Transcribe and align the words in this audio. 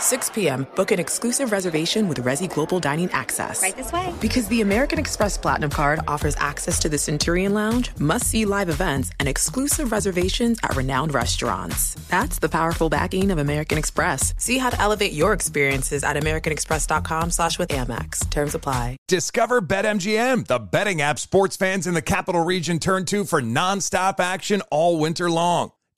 6 0.00 0.30
p.m., 0.30 0.66
book 0.74 0.90
an 0.90 0.98
exclusive 0.98 1.52
reservation 1.52 2.08
with 2.08 2.24
Resy 2.24 2.52
Global 2.52 2.80
Dining 2.80 3.10
Access. 3.12 3.62
Right 3.62 3.76
this 3.76 3.92
way. 3.92 4.12
Because 4.20 4.48
the 4.48 4.62
American 4.62 4.98
Express 4.98 5.36
Platinum 5.36 5.70
Card 5.70 6.00
offers 6.08 6.34
access 6.38 6.78
to 6.80 6.88
the 6.88 6.98
Centurion 6.98 7.54
Lounge, 7.54 7.90
must 7.98 8.26
see 8.26 8.44
live 8.44 8.68
events, 8.68 9.10
and 9.20 9.28
exclusive 9.28 9.92
reservations 9.92 10.58
at 10.62 10.74
renowned 10.76 11.12
restaurants. 11.12 11.94
That's 12.08 12.38
the 12.38 12.48
powerful 12.48 12.88
backing 12.88 13.30
of 13.30 13.38
American 13.38 13.78
Express. 13.78 14.34
See 14.38 14.58
how 14.58 14.70
to 14.70 14.80
elevate 14.80 15.12
your 15.12 15.32
experiences 15.32 16.02
at 16.02 16.16
AmericanExpress.com 16.16 17.30
slash 17.30 17.58
with 17.58 17.68
Amex. 17.68 18.28
Terms 18.30 18.54
apply. 18.54 18.96
Discover 19.08 19.62
BetMGM, 19.62 20.46
the 20.46 20.58
betting 20.58 21.00
app 21.02 21.18
sports 21.18 21.56
fans 21.56 21.86
in 21.86 21.94
the 21.94 22.02
capital 22.02 22.44
region 22.44 22.78
turn 22.78 23.04
to 23.06 23.24
for 23.24 23.42
nonstop 23.42 24.20
action 24.20 24.62
all 24.70 24.98
winter 24.98 25.30
long. 25.30 25.72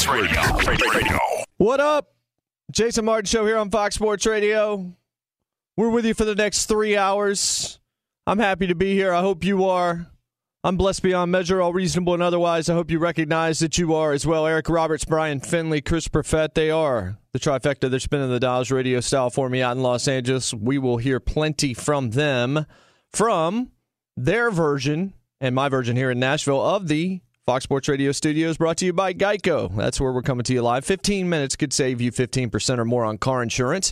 Sports 0.00 0.32
Radio. 0.32 0.94
Radio. 0.94 1.18
What 1.58 1.78
up? 1.78 2.14
Jason 2.70 3.04
Martin 3.04 3.26
Show 3.26 3.44
here 3.44 3.58
on 3.58 3.70
Fox 3.70 3.96
Sports 3.96 4.24
Radio. 4.24 4.96
We're 5.76 5.90
with 5.90 6.06
you 6.06 6.14
for 6.14 6.24
the 6.24 6.34
next 6.34 6.66
three 6.66 6.96
hours. 6.96 7.78
I'm 8.26 8.38
happy 8.38 8.68
to 8.68 8.74
be 8.74 8.94
here. 8.94 9.12
I 9.12 9.20
hope 9.20 9.44
you 9.44 9.66
are. 9.66 10.06
I'm 10.64 10.78
blessed 10.78 11.02
beyond 11.02 11.30
measure, 11.30 11.60
all 11.60 11.74
reasonable 11.74 12.14
and 12.14 12.22
otherwise. 12.22 12.70
I 12.70 12.74
hope 12.74 12.90
you 12.90 12.98
recognize 12.98 13.58
that 13.58 13.76
you 13.76 13.94
are 13.94 14.12
as 14.12 14.26
well. 14.26 14.46
Eric 14.46 14.70
Roberts, 14.70 15.04
Brian 15.04 15.38
Finley, 15.38 15.82
Chris 15.82 16.08
Perfett, 16.08 16.54
they 16.54 16.70
are 16.70 17.18
the 17.32 17.38
trifecta. 17.38 17.90
They're 17.90 18.00
spinning 18.00 18.30
the 18.30 18.40
dials 18.40 18.70
radio 18.70 19.00
style 19.00 19.28
for 19.28 19.50
me 19.50 19.60
out 19.60 19.76
in 19.76 19.82
Los 19.82 20.08
Angeles. 20.08 20.54
We 20.54 20.78
will 20.78 20.96
hear 20.96 21.20
plenty 21.20 21.74
from 21.74 22.12
them, 22.12 22.64
from 23.12 23.72
their 24.16 24.50
version 24.50 25.12
and 25.42 25.54
my 25.54 25.68
version 25.68 25.94
here 25.94 26.10
in 26.10 26.18
Nashville 26.18 26.62
of 26.62 26.88
the 26.88 27.20
Fox 27.50 27.64
Sports 27.64 27.88
Radio 27.88 28.12
studios 28.12 28.58
brought 28.58 28.76
to 28.76 28.86
you 28.86 28.92
by 28.92 29.12
Geico. 29.12 29.74
That's 29.74 30.00
where 30.00 30.12
we're 30.12 30.22
coming 30.22 30.44
to 30.44 30.52
you 30.52 30.62
live. 30.62 30.84
15 30.84 31.28
minutes 31.28 31.56
could 31.56 31.72
save 31.72 32.00
you 32.00 32.12
15% 32.12 32.78
or 32.78 32.84
more 32.84 33.04
on 33.04 33.18
car 33.18 33.42
insurance. 33.42 33.90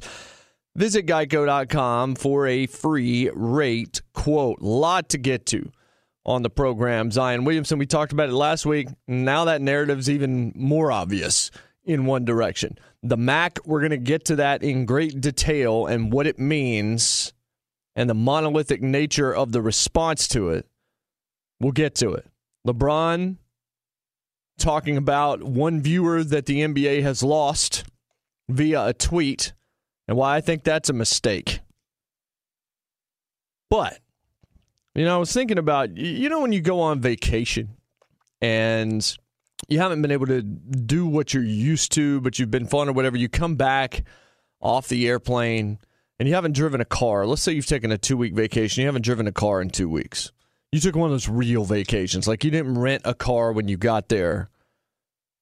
Visit 0.77 1.07
geico.com 1.07 2.15
for 2.15 2.47
a 2.47 2.67
free 2.69 3.29
rate 3.35 4.01
quote. 4.15 4.61
Lot 4.61 5.09
to 5.09 5.19
get 5.19 5.45
to 5.47 5.73
on 6.25 6.43
the 6.43 6.51
program. 6.51 7.11
Zion 7.11 7.45
Williamson, 7.45 7.81
we 7.81 7.87
talked 7.87 8.13
about 8.13 8.29
it 8.29 8.35
last 8.35 8.65
week. 8.65 8.91
Now 9.09 9.47
that 9.47 9.61
narrative's 9.61 10.09
even 10.09 10.53
more 10.55 10.93
obvious 10.93 11.51
in 11.85 12.07
one 12.07 12.25
direction. 12.25 12.79
The 13.03 13.17
MAC, 13.17 13.59
we're 13.67 13.81
going 13.81 13.91
to 13.91 13.97
get 13.97 14.25
to 14.27 14.37
that 14.37 14.63
in 14.63 14.87
great 14.87 15.21
detail 15.21 15.87
and 15.87 16.13
what 16.13 16.29
it 16.29 16.39
means 16.39 17.33
and 17.97 18.09
the 18.09 18.15
monolithic 18.15 18.83
nature 18.83 19.35
of 19.35 19.51
the 19.51 19.63
response 19.63 20.29
to 20.29 20.51
it. 20.51 20.65
We'll 21.59 21.73
get 21.73 21.97
to 21.97 22.13
it. 22.13 22.25
LeBron 22.65 23.39
talking 24.59 24.97
about 24.97 25.43
one 25.43 25.81
viewer 25.81 26.23
that 26.25 26.47
the 26.47 26.61
NBA 26.61 27.03
has 27.03 27.23
lost 27.23 27.85
via 28.49 28.87
a 28.87 28.93
tweet 28.93 29.53
and 30.07 30.17
why 30.17 30.37
I 30.37 30.41
think 30.41 30.65
that's 30.65 30.89
a 30.89 30.95
mistake. 30.95 31.61
But, 33.71 33.99
you 34.95 35.05
know, 35.05 35.17
I 35.17 35.19
was 35.19 35.33
thinking 35.33 35.59
about, 35.59 35.97
you 35.97 36.29
know, 36.29 36.41
when 36.41 36.53
you 36.53 36.61
go 36.61 36.81
on 36.81 37.01
vacation 37.01 37.77
and 38.41 39.17
you 39.69 39.79
haven't 39.79 40.01
been 40.01 40.11
able 40.11 40.27
to 40.27 40.43
do 40.43 41.07
what 41.07 41.35
you're 41.35 41.43
used 41.43 41.93
to, 41.93 42.21
but 42.21 42.39
you've 42.39 42.51
been 42.51 42.67
fun 42.67 42.89
or 42.89 42.93
whatever, 42.93 43.17
you 43.17 43.29
come 43.29 43.57
back 43.57 44.05
off 44.61 44.89
the 44.89 45.07
airplane 45.07 45.79
and 46.19 46.29
you 46.29 46.35
haven't 46.35 46.53
driven 46.53 46.81
a 46.81 46.87
car. 46.87 47.27
Let's 47.27 47.43
say 47.43 47.53
you've 47.53 47.67
taken 47.67 47.93
a 47.93 47.99
two 47.99 48.17
week 48.17 48.35
vacation, 48.35 48.81
you 48.81 48.87
haven't 48.87 49.05
driven 49.05 49.27
a 49.27 49.33
car 49.33 49.61
in 49.61 49.71
two 49.71 49.89
weeks. 49.89 50.33
You 50.71 50.81
took 50.81 50.97
one 50.97 51.07
of 51.07 51.13
those 51.13 51.29
real 51.29 51.65
vacations. 51.65 52.29
Like 52.29 52.45
you 52.45 52.51
didn't 52.51 52.79
rent 52.79 53.03
a 53.05 53.15
car 53.15 53.53
when 53.53 53.69
you 53.69 53.77
got 53.77 54.09
there. 54.09 54.51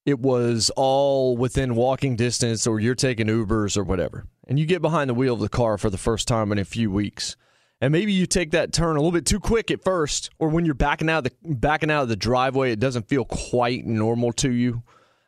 It 0.05 0.21
was 0.21 0.71
all 0.77 1.37
within 1.37 1.75
walking 1.75 2.15
distance, 2.15 2.65
or 2.65 2.79
you're 2.79 2.95
taking 2.95 3.27
Ubers 3.27 3.77
or 3.77 3.83
whatever. 3.83 4.27
And 4.47 4.57
you 4.57 4.65
get 4.65 4.81
behind 4.81 5.11
the 5.11 5.15
wheel 5.15 5.35
of 5.35 5.41
the 5.41 5.49
car 5.49 5.79
for 5.79 5.91
the 5.91 5.99
first 5.99 6.29
time 6.29 6.53
in 6.53 6.59
a 6.59 6.65
few 6.65 6.93
weeks. 6.93 7.37
And 7.81 7.91
maybe 7.91 8.13
you 8.13 8.25
take 8.27 8.53
that 8.53 8.73
turn 8.73 8.97
a 8.97 9.01
little 9.01 9.11
bit 9.11 9.27
too 9.27 9.41
quick 9.41 9.71
at 9.73 9.83
first, 9.83 10.31
or 10.39 10.49
when 10.49 10.65
you're 10.65 10.75
backing 10.75 11.11
out 11.11 11.27
of 11.27 11.33
the 11.43 11.55
backing 11.55 11.91
out 11.91 12.05
of 12.05 12.09
the 12.09 12.17
driveway, 12.17 12.71
it 12.71 12.79
doesn't 12.79 13.09
feel 13.09 13.25
quite 13.25 13.85
normal 13.85 14.33
to 14.35 14.51
you. 14.51 14.83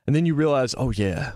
And 0.06 0.14
then 0.14 0.24
you 0.24 0.34
realize, 0.34 0.76
oh 0.78 0.90
yeah, 0.90 1.32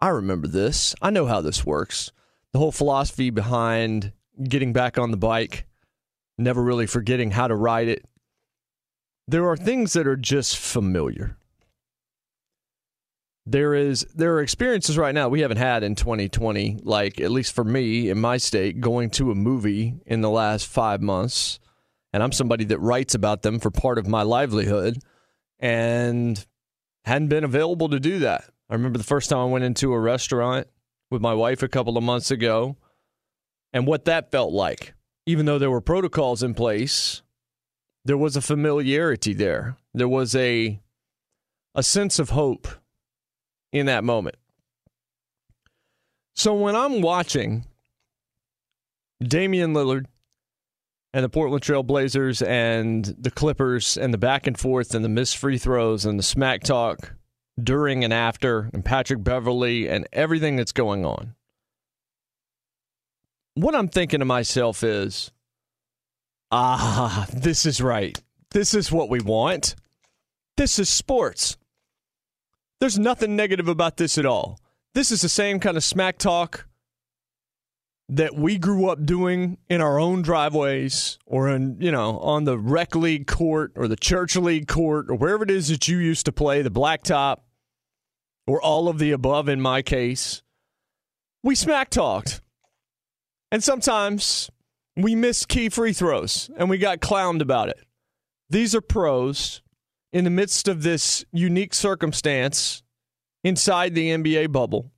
I 0.00 0.08
remember 0.08 0.48
this. 0.48 0.94
I 1.00 1.10
know 1.10 1.26
how 1.26 1.40
this 1.40 1.64
works. 1.64 2.10
The 2.52 2.58
whole 2.58 2.72
philosophy 2.72 3.30
behind 3.30 4.12
getting 4.42 4.72
back 4.72 4.98
on 4.98 5.12
the 5.12 5.16
bike 5.16 5.66
never 6.38 6.62
really 6.62 6.86
forgetting 6.86 7.30
how 7.30 7.48
to 7.48 7.54
ride 7.54 7.88
it. 7.88 8.04
There 9.26 9.48
are 9.48 9.56
things 9.56 9.92
that 9.94 10.06
are 10.06 10.16
just 10.16 10.56
familiar. 10.56 11.36
There 13.46 13.74
is 13.74 14.06
there 14.14 14.34
are 14.34 14.40
experiences 14.40 14.96
right 14.96 15.14
now 15.14 15.28
we 15.28 15.40
haven't 15.40 15.58
had 15.58 15.82
in 15.82 15.94
2020, 15.94 16.78
like 16.82 17.20
at 17.20 17.30
least 17.30 17.54
for 17.54 17.64
me 17.64 18.08
in 18.08 18.18
my 18.18 18.38
state, 18.38 18.80
going 18.80 19.10
to 19.10 19.30
a 19.30 19.34
movie 19.34 19.94
in 20.06 20.22
the 20.22 20.30
last 20.30 20.66
five 20.66 21.02
months, 21.02 21.60
and 22.12 22.22
I'm 22.22 22.32
somebody 22.32 22.64
that 22.64 22.78
writes 22.78 23.14
about 23.14 23.42
them 23.42 23.60
for 23.60 23.70
part 23.70 23.98
of 23.98 24.06
my 24.06 24.22
livelihood, 24.22 24.98
and 25.58 26.44
hadn't 27.04 27.28
been 27.28 27.44
available 27.44 27.90
to 27.90 28.00
do 28.00 28.20
that. 28.20 28.44
I 28.70 28.74
remember 28.74 28.96
the 28.96 29.04
first 29.04 29.28
time 29.28 29.40
I 29.40 29.44
went 29.44 29.64
into 29.64 29.92
a 29.92 30.00
restaurant 30.00 30.66
with 31.10 31.20
my 31.20 31.34
wife 31.34 31.62
a 31.62 31.68
couple 31.68 31.98
of 31.98 32.04
months 32.04 32.30
ago, 32.30 32.78
and 33.74 33.86
what 33.86 34.06
that 34.06 34.30
felt 34.30 34.52
like 34.54 34.93
even 35.26 35.46
though 35.46 35.58
there 35.58 35.70
were 35.70 35.80
protocols 35.80 36.42
in 36.42 36.54
place, 36.54 37.22
there 38.04 38.18
was 38.18 38.36
a 38.36 38.42
familiarity 38.42 39.32
there. 39.32 39.76
There 39.94 40.08
was 40.08 40.34
a 40.34 40.80
a 41.74 41.82
sense 41.82 42.18
of 42.18 42.30
hope 42.30 42.68
in 43.72 43.86
that 43.86 44.04
moment. 44.04 44.36
So 46.36 46.54
when 46.54 46.76
I'm 46.76 47.00
watching 47.00 47.64
Damian 49.22 49.72
Lillard 49.72 50.06
and 51.12 51.24
the 51.24 51.28
Portland 51.28 51.62
Trail 51.62 51.82
Blazers 51.82 52.42
and 52.42 53.04
the 53.18 53.30
Clippers 53.30 53.96
and 53.96 54.12
the 54.12 54.18
back 54.18 54.46
and 54.46 54.58
forth 54.58 54.94
and 54.94 55.04
the 55.04 55.08
missed 55.08 55.36
free 55.36 55.58
throws 55.58 56.04
and 56.04 56.18
the 56.18 56.24
smack 56.24 56.62
talk 56.62 57.14
during 57.62 58.04
and 58.04 58.12
after 58.12 58.70
and 58.72 58.84
Patrick 58.84 59.22
Beverley 59.22 59.88
and 59.88 60.06
everything 60.12 60.56
that's 60.56 60.72
going 60.72 61.04
on. 61.04 61.34
What 63.54 63.74
I'm 63.74 63.88
thinking 63.88 64.18
to 64.18 64.24
myself 64.24 64.82
is, 64.82 65.30
ah, 66.50 67.26
this 67.32 67.66
is 67.66 67.80
right. 67.80 68.20
This 68.50 68.74
is 68.74 68.90
what 68.90 69.08
we 69.08 69.20
want. 69.20 69.76
This 70.56 70.78
is 70.78 70.88
sports. 70.88 71.56
There's 72.80 72.98
nothing 72.98 73.36
negative 73.36 73.68
about 73.68 73.96
this 73.96 74.18
at 74.18 74.26
all. 74.26 74.58
This 74.94 75.10
is 75.10 75.22
the 75.22 75.28
same 75.28 75.60
kind 75.60 75.76
of 75.76 75.84
smack 75.84 76.18
talk 76.18 76.66
that 78.08 78.34
we 78.34 78.58
grew 78.58 78.88
up 78.90 79.04
doing 79.04 79.56
in 79.68 79.80
our 79.80 79.98
own 79.98 80.22
driveways 80.22 81.18
or 81.24 81.48
in, 81.48 81.80
you 81.80 81.90
know, 81.90 82.18
on 82.18 82.44
the 82.44 82.58
rec 82.58 82.94
league 82.94 83.26
court 83.26 83.72
or 83.76 83.88
the 83.88 83.96
church 83.96 84.36
league 84.36 84.68
court 84.68 85.06
or 85.08 85.14
wherever 85.14 85.42
it 85.44 85.50
is 85.50 85.68
that 85.68 85.88
you 85.88 85.98
used 85.98 86.26
to 86.26 86.32
play, 86.32 86.60
the 86.60 86.70
blacktop 86.70 87.38
or 88.46 88.60
all 88.60 88.88
of 88.88 88.98
the 88.98 89.12
above 89.12 89.48
in 89.48 89.60
my 89.60 89.80
case. 89.80 90.42
We 91.42 91.54
smack 91.54 91.90
talked. 91.90 92.40
And 93.54 93.62
sometimes 93.62 94.50
we 94.96 95.14
missed 95.14 95.46
key 95.46 95.68
free 95.68 95.92
throws 95.92 96.50
and 96.56 96.68
we 96.68 96.76
got 96.76 96.98
clowned 96.98 97.40
about 97.40 97.68
it. 97.68 97.78
These 98.50 98.74
are 98.74 98.80
pros 98.80 99.62
in 100.12 100.24
the 100.24 100.30
midst 100.30 100.66
of 100.66 100.82
this 100.82 101.24
unique 101.30 101.72
circumstance 101.72 102.82
inside 103.44 103.94
the 103.94 104.10
NBA 104.10 104.50
bubble. 104.50 104.90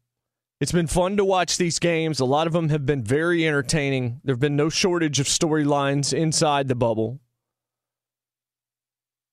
It's 0.58 0.72
been 0.72 0.86
fun 0.86 1.18
to 1.18 1.24
watch 1.26 1.58
these 1.58 1.78
games. 1.78 2.18
A 2.18 2.24
lot 2.24 2.46
of 2.46 2.54
them 2.54 2.70
have 2.70 2.86
been 2.86 3.04
very 3.04 3.46
entertaining. 3.46 4.22
There 4.24 4.32
have 4.32 4.40
been 4.40 4.56
no 4.56 4.70
shortage 4.70 5.20
of 5.20 5.26
storylines 5.26 6.14
inside 6.14 6.66
the 6.68 6.74
bubble. 6.74 7.20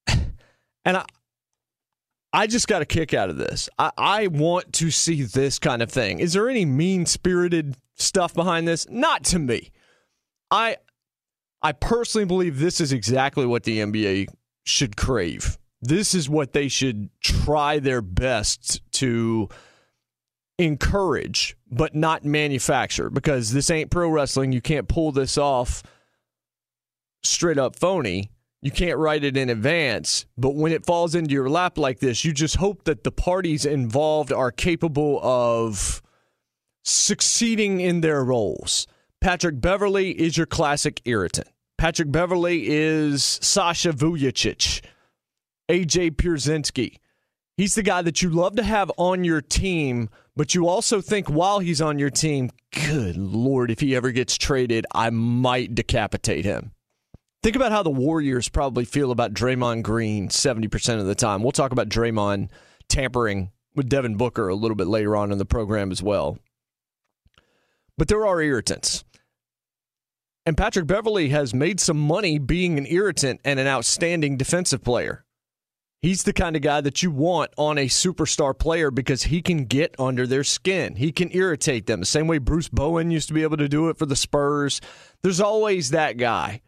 and 0.10 0.98
I 0.98 1.06
I 2.34 2.48
just 2.48 2.68
got 2.68 2.82
a 2.82 2.86
kick 2.86 3.14
out 3.14 3.30
of 3.30 3.38
this. 3.38 3.70
I, 3.80 3.92
I 3.98 4.28
want 4.28 4.74
to 4.74 4.92
see 4.92 5.24
this 5.24 5.60
kind 5.60 5.82
of 5.82 5.90
thing. 5.90 6.20
Is 6.20 6.34
there 6.34 6.50
any 6.50 6.66
mean 6.66 7.06
spirited 7.06 7.78
stuff 7.96 8.34
behind 8.34 8.68
this? 8.68 8.90
Not 8.90 9.24
to 9.26 9.40
me. 9.40 9.72
I 10.52 10.78
I 11.62 11.72
personally 11.72 12.26
believe 12.26 12.60
this 12.60 12.82
is 12.82 12.92
exactly 12.92 13.46
what 13.46 13.64
the 13.64 13.80
NBA 13.80 14.28
should 14.66 14.98
crave. 14.98 15.58
This 15.82 16.14
is 16.14 16.30
what 16.30 16.54
they 16.54 16.68
should 16.68 17.10
try 17.22 17.80
their 17.80 18.02
best 18.02 18.82
to 18.94 19.50
encourage, 20.58 21.58
but 21.72 21.96
not 21.96 22.24
manufacture, 22.24 23.10
because 23.10 23.52
this 23.52 23.70
ain't 23.70 23.92
pro 23.92 24.10
wrestling. 24.10 24.52
You 24.52 24.62
can't 24.62 24.88
pull 24.88 25.12
this 25.12 25.38
off 25.38 25.84
straight 27.24 27.58
up 27.58 27.76
phony. 27.76 28.30
You 28.62 28.72
can't 28.72 28.98
write 28.98 29.26
it 29.26 29.36
in 29.36 29.50
advance, 29.50 30.26
but 30.38 30.56
when 30.56 30.72
it 30.72 30.86
falls 30.86 31.16
into 31.16 31.34
your 31.34 31.50
lap 31.50 31.78
like 31.78 32.00
this, 32.00 32.24
you 32.24 32.32
just 32.32 32.58
hope 32.58 32.86
that 32.86 33.04
the 33.04 33.12
parties 33.12 33.66
involved 33.66 34.32
are 34.32 34.52
capable 34.52 35.20
of 35.22 36.02
succeeding 36.84 37.80
in 37.80 38.02
their 38.02 38.24
roles. 38.24 38.88
Patrick 39.22 39.60
Beverley 39.60 40.12
is 40.12 40.38
your 40.38 40.46
classic 40.46 41.02
irritant. 41.06 41.48
Patrick 41.78 42.12
Beverley 42.12 42.68
is 42.68 43.24
Sasha 43.24 43.92
Vujacic, 43.94 44.82
AJ 45.70 46.12
Pierzynski. 46.12 46.98
He's 47.58 47.76
the 47.76 47.84
guy 47.84 48.02
that 48.02 48.22
you 48.22 48.30
love 48.30 48.56
to 48.56 48.64
have 48.64 48.92
on 48.98 49.24
your 49.24 49.42
team, 49.42 50.10
but 50.36 50.56
you 50.56 50.68
also 50.68 51.02
think 51.02 51.30
while 51.30 51.60
he's 51.60 51.82
on 51.82 52.00
your 52.00 52.10
team, 52.10 52.50
good 52.72 53.16
Lord, 53.16 53.70
if 53.70 53.80
he 53.80 53.96
ever 53.96 54.12
gets 54.12 54.38
traded, 54.38 54.86
I 54.94 55.10
might 55.10 55.76
decapitate 55.76 56.46
him. 56.46 56.72
Think 57.44 57.56
about 57.56 57.72
how 57.72 57.84
the 57.84 57.90
Warriors 57.90 58.50
probably 58.50 58.86
feel 58.86 59.12
about 59.12 59.34
Draymond 59.34 59.84
Green 59.84 60.30
70% 60.30 61.00
of 61.00 61.06
the 61.06 61.16
time. 61.16 61.44
We'll 61.44 61.52
talk 61.52 61.72
about 61.74 61.90
Draymond 61.90 62.50
tampering 62.88 63.52
with 63.76 63.90
Devin 63.90 64.16
Booker 64.16 64.48
a 64.48 64.56
little 64.56 64.76
bit 64.76 64.88
later 64.88 65.16
on 65.16 65.32
in 65.32 65.38
the 65.38 65.46
program 65.46 65.92
as 65.92 66.02
well. 66.02 66.40
But 67.98 68.08
there 68.08 68.26
are 68.26 68.42
irritants. 68.42 69.04
And 70.46 70.58
Patrick 70.58 70.88
Beverley 70.88 71.30
has 71.30 71.54
made 71.54 71.80
some 71.80 72.00
money 72.00 72.38
being 72.38 72.78
an 72.78 72.86
irritant 72.88 73.40
and 73.46 73.60
an 73.60 73.68
outstanding 73.68 74.36
defensive 74.36 74.84
player. 74.84 75.24
He's 76.02 76.24
the 76.24 76.34
kind 76.34 76.58
of 76.58 76.62
guy 76.62 76.82
that 76.82 77.02
you 77.02 77.12
want 77.12 77.52
on 77.58 77.78
a 77.78 77.88
superstar 77.88 78.58
player 78.58 78.92
because 78.92 79.24
he 79.24 79.42
can 79.42 79.64
get 79.64 79.96
under 79.98 80.28
their 80.28 80.44
skin. 80.44 80.98
He 80.98 81.14
can 81.14 81.34
irritate 81.34 81.86
them. 81.86 82.02
The 82.02 82.06
same 82.06 82.28
way 82.28 82.40
Bruce 82.40 82.68
Bowen 82.68 83.10
used 83.10 83.30
to 83.30 83.34
be 83.34 83.44
able 83.44 83.56
to 83.56 83.70
do 83.70 83.88
it 83.88 83.98
for 83.98 84.06
the 84.06 84.18
Spurs. 84.18 84.82
There's 85.22 85.40
always 85.40 85.92
that 85.92 86.18
guy 86.18 86.62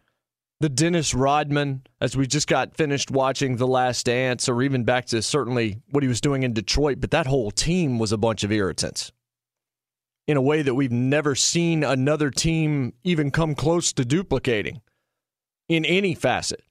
the 0.58 0.70
Dennis 0.70 1.12
Rodman, 1.12 1.82
as 2.00 2.16
we 2.16 2.26
just 2.26 2.48
got 2.48 2.74
finished 2.74 3.10
watching 3.10 3.56
The 3.56 3.66
Last 3.66 4.06
Dance, 4.06 4.48
or 4.48 4.62
even 4.62 4.84
back 4.84 5.04
to 5.06 5.20
certainly 5.20 5.82
what 5.90 6.02
he 6.02 6.08
was 6.08 6.22
doing 6.22 6.44
in 6.44 6.54
Detroit, 6.54 6.98
but 6.98 7.10
that 7.10 7.26
whole 7.26 7.50
team 7.50 7.98
was 7.98 8.10
a 8.10 8.16
bunch 8.16 8.42
of 8.42 8.50
irritants 8.50 9.12
in 10.26 10.36
a 10.36 10.42
way 10.42 10.62
that 10.62 10.74
we've 10.74 10.92
never 10.92 11.34
seen 11.34 11.84
another 11.84 12.30
team 12.30 12.92
even 13.04 13.30
come 13.30 13.54
close 13.54 13.92
to 13.92 14.04
duplicating 14.04 14.80
in 15.68 15.84
any 15.84 16.14
facet. 16.14 16.62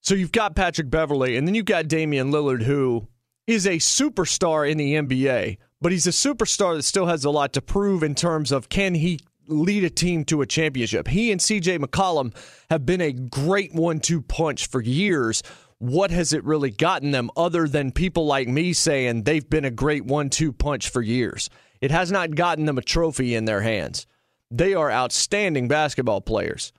So 0.00 0.14
you've 0.14 0.32
got 0.32 0.56
Patrick 0.56 0.90
Beverley, 0.90 1.36
and 1.36 1.46
then 1.46 1.54
you've 1.54 1.64
got 1.64 1.88
Damian 1.88 2.30
Lillard, 2.30 2.62
who 2.62 3.08
is 3.46 3.66
a 3.66 3.76
superstar 3.76 4.70
in 4.70 4.78
the 4.78 4.94
NBA, 4.94 5.58
but 5.80 5.92
he's 5.92 6.06
a 6.06 6.10
superstar 6.10 6.76
that 6.76 6.82
still 6.82 7.06
has 7.06 7.24
a 7.24 7.30
lot 7.30 7.52
to 7.54 7.62
prove 7.62 8.02
in 8.02 8.14
terms 8.14 8.52
of 8.52 8.68
can 8.68 8.94
he 8.94 9.20
lead 9.48 9.84
a 9.84 9.90
team 9.90 10.24
to 10.24 10.42
a 10.42 10.46
championship. 10.46 11.08
He 11.08 11.30
and 11.30 11.40
CJ 11.40 11.78
McCollum 11.78 12.34
have 12.70 12.86
been 12.86 13.00
a 13.00 13.12
great 13.12 13.74
one 13.74 14.00
two 14.00 14.22
punch 14.22 14.66
for 14.66 14.80
years. 14.80 15.42
What 15.78 16.10
has 16.10 16.32
it 16.32 16.44
really 16.44 16.70
gotten 16.70 17.10
them 17.10 17.30
other 17.36 17.68
than 17.68 17.92
people 17.92 18.26
like 18.26 18.48
me 18.48 18.72
saying 18.72 19.24
they've 19.24 19.48
been 19.48 19.66
a 19.66 19.70
great 19.70 20.04
one 20.04 20.30
two 20.30 20.52
punch 20.52 20.88
for 20.88 21.02
years? 21.02 21.50
It 21.84 21.90
has 21.90 22.10
not 22.10 22.34
gotten 22.34 22.64
them 22.64 22.78
a 22.78 22.82
trophy 22.82 23.34
in 23.34 23.44
their 23.44 23.60
hands. 23.60 24.06
They 24.50 24.72
are 24.72 24.90
outstanding 24.90 25.68
basketball 25.68 26.22
players, 26.22 26.72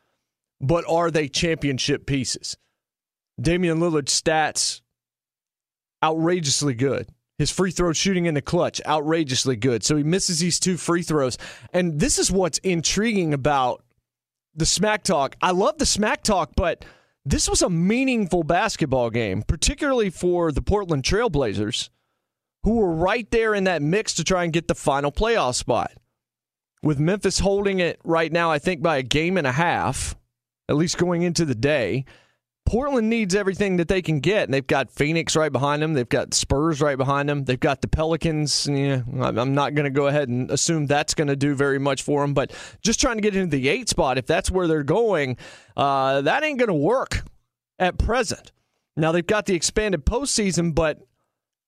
but 0.59 0.83
are 0.89 1.11
they 1.11 1.27
championship 1.27 2.07
pieces? 2.07 2.57
Damian 3.39 3.77
Lillard's 3.77 4.19
stats 4.19 4.81
outrageously 6.03 6.73
good. 6.73 7.07
His 7.37 7.51
free 7.51 7.69
throw 7.69 7.93
shooting 7.93 8.25
in 8.25 8.33
the 8.33 8.41
clutch, 8.41 8.81
outrageously 8.83 9.57
good. 9.57 9.83
So 9.83 9.95
he 9.95 10.01
misses 10.01 10.39
these 10.39 10.59
two 10.59 10.75
free 10.75 11.03
throws. 11.03 11.37
And 11.71 11.99
this 11.99 12.17
is 12.17 12.31
what's 12.31 12.57
intriguing 12.57 13.31
about 13.35 13.83
the 14.55 14.65
smack 14.65 15.03
talk. 15.03 15.35
I 15.39 15.51
love 15.51 15.77
the 15.77 15.85
smack 15.85 16.23
talk, 16.23 16.53
but 16.55 16.83
this 17.23 17.47
was 17.47 17.61
a 17.61 17.69
meaningful 17.69 18.41
basketball 18.41 19.11
game, 19.11 19.43
particularly 19.43 20.09
for 20.09 20.51
the 20.51 20.63
Portland 20.63 21.03
Trailblazers, 21.03 21.91
who 22.65 22.77
were 22.77 22.91
right 22.91 23.29
there 23.29 23.53
in 23.53 23.65
that 23.65 23.83
mix 23.83 24.15
to 24.15 24.23
try 24.23 24.43
and 24.43 24.51
get 24.51 24.67
the 24.67 24.73
final 24.73 25.11
playoff 25.11 25.53
spot. 25.53 25.91
With 26.81 26.99
Memphis 26.99 27.37
holding 27.37 27.79
it 27.79 27.99
right 28.03 28.31
now, 28.31 28.49
I 28.49 28.57
think 28.57 28.81
by 28.81 28.97
a 28.97 29.03
game 29.03 29.37
and 29.37 29.45
a 29.45 29.51
half, 29.51 30.15
at 30.67 30.75
least 30.75 30.97
going 30.97 31.21
into 31.21 31.45
the 31.45 31.53
day. 31.53 32.05
Portland 32.65 33.07
needs 33.07 33.35
everything 33.35 33.77
that 33.77 33.87
they 33.87 34.01
can 34.01 34.19
get, 34.19 34.45
and 34.45 34.53
they've 34.53 34.65
got 34.65 34.89
Phoenix 34.89 35.35
right 35.35 35.51
behind 35.51 35.83
them. 35.83 35.93
They've 35.93 36.09
got 36.09 36.33
Spurs 36.33 36.81
right 36.81 36.97
behind 36.97 37.29
them. 37.29 37.45
They've 37.45 37.59
got 37.59 37.81
the 37.81 37.87
Pelicans. 37.87 38.67
Yeah, 38.67 39.03
I'm 39.21 39.53
not 39.53 39.75
going 39.75 39.83
to 39.83 39.91
go 39.91 40.07
ahead 40.07 40.29
and 40.29 40.49
assume 40.49 40.87
that's 40.87 41.13
going 41.13 41.27
to 41.27 41.35
do 41.35 41.53
very 41.53 41.77
much 41.77 42.01
for 42.01 42.21
them, 42.21 42.33
but 42.33 42.51
just 42.81 42.99
trying 42.99 43.17
to 43.17 43.21
get 43.21 43.35
into 43.35 43.55
the 43.55 43.69
eight 43.69 43.89
spot, 43.89 44.17
if 44.17 44.25
that's 44.25 44.49
where 44.49 44.67
they're 44.67 44.81
going, 44.81 45.37
uh, 45.77 46.21
that 46.21 46.43
ain't 46.43 46.57
going 46.57 46.69
to 46.69 46.73
work 46.73 47.21
at 47.77 47.99
present. 47.99 48.51
Now 48.97 49.11
they've 49.11 49.27
got 49.27 49.45
the 49.45 49.53
expanded 49.53 50.03
postseason, 50.03 50.73
but 50.73 50.99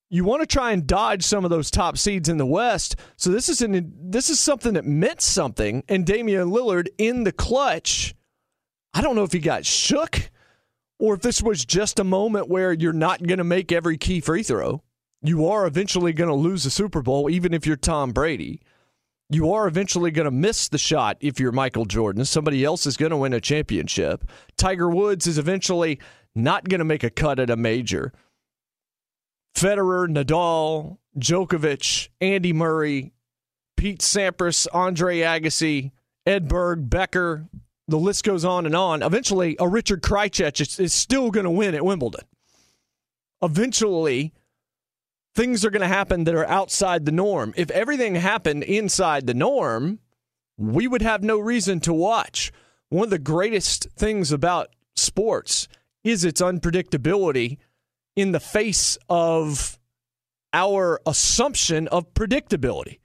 you 0.09 0.23
want 0.23 0.41
to 0.41 0.47
try 0.47 0.71
and 0.71 0.87
dodge 0.87 1.23
some 1.23 1.43
of 1.43 1.49
those 1.49 1.69
top 1.69 1.97
seeds 1.97 2.29
in 2.29 2.37
the 2.37 2.45
West. 2.45 2.95
So 3.17 3.29
this 3.29 3.49
is 3.49 3.61
an 3.61 3.93
this 3.99 4.29
is 4.29 4.39
something 4.39 4.73
that 4.73 4.85
meant 4.85 5.21
something. 5.21 5.83
And 5.89 6.05
Damian 6.05 6.49
Lillard 6.49 6.87
in 6.97 7.23
the 7.23 7.31
clutch. 7.31 8.15
I 8.93 9.01
don't 9.01 9.15
know 9.15 9.23
if 9.23 9.33
he 9.33 9.39
got 9.39 9.65
shook 9.65 10.31
or 10.99 11.13
if 11.13 11.21
this 11.21 11.41
was 11.41 11.65
just 11.65 11.99
a 11.99 12.03
moment 12.03 12.49
where 12.49 12.73
you're 12.73 12.93
not 12.93 13.21
going 13.21 13.37
to 13.37 13.43
make 13.43 13.71
every 13.71 13.97
key 13.97 14.21
free 14.21 14.43
throw. 14.43 14.81
You 15.21 15.47
are 15.47 15.67
eventually 15.67 16.13
going 16.13 16.29
to 16.29 16.35
lose 16.35 16.63
the 16.63 16.69
Super 16.69 17.01
Bowl, 17.01 17.29
even 17.29 17.53
if 17.53 17.65
you're 17.65 17.75
Tom 17.75 18.11
Brady. 18.11 18.61
You 19.29 19.51
are 19.51 19.67
eventually 19.67 20.09
going 20.09 20.25
to 20.25 20.31
miss 20.31 20.69
the 20.69 20.77
shot 20.77 21.17
if 21.19 21.39
you're 21.39 21.51
Michael 21.51 21.85
Jordan. 21.85 22.23
Somebody 22.23 22.63
else 22.63 22.85
is 22.85 22.95
going 22.95 23.09
to 23.09 23.17
win 23.17 23.33
a 23.33 23.41
championship. 23.41 24.23
Tiger 24.57 24.89
Woods 24.89 25.27
is 25.27 25.37
eventually 25.37 25.99
not 26.33 26.69
going 26.69 26.79
to 26.79 26.85
make 26.85 27.03
a 27.03 27.09
cut 27.09 27.39
at 27.39 27.49
a 27.49 27.57
major. 27.57 28.13
Federer, 29.55 30.07
Nadal, 30.07 30.97
Djokovic, 31.17 32.09
Andy 32.21 32.53
Murray, 32.53 33.13
Pete 33.75 33.99
Sampras, 33.99 34.67
Andre 34.73 35.19
Agassi, 35.19 35.91
Edberg, 36.27 36.89
Becker, 36.89 37.47
the 37.87 37.97
list 37.97 38.23
goes 38.23 38.43
on 38.43 38.65
and 38.65 38.75
on. 38.75 39.01
Eventually, 39.01 39.55
a 39.59 39.67
Richard 39.67 40.01
Krajicek 40.01 40.59
is, 40.59 40.79
is 40.79 40.93
still 40.93 41.31
going 41.31 41.45
to 41.45 41.49
win 41.49 41.73
at 41.73 41.85
Wimbledon. 41.85 42.25
eventually 43.41 44.33
things 45.35 45.63
are 45.63 45.69
going 45.69 45.81
to 45.81 45.87
happen 45.87 46.23
that 46.23 46.35
are 46.35 46.47
outside 46.47 47.05
the 47.05 47.11
norm. 47.11 47.53
If 47.55 47.69
everything 47.71 48.15
happened 48.15 48.63
inside 48.63 49.27
the 49.27 49.35
norm, 49.35 49.99
we 50.57 50.87
would 50.87 51.03
have 51.03 51.23
no 51.23 51.37
reason 51.37 51.79
to 51.81 51.93
watch. 51.93 52.51
One 52.89 53.05
of 53.05 53.09
the 53.11 53.19
greatest 53.19 53.87
things 53.95 54.31
about 54.31 54.69
sports 54.95 55.67
is 56.03 56.25
its 56.25 56.41
unpredictability 56.41 57.57
in 58.17 58.31
the 58.31 58.39
face 58.39 58.97
of 59.07 59.77
our 60.51 60.99
assumption 61.05 61.87
of 61.89 62.15
predictability. 62.15 62.97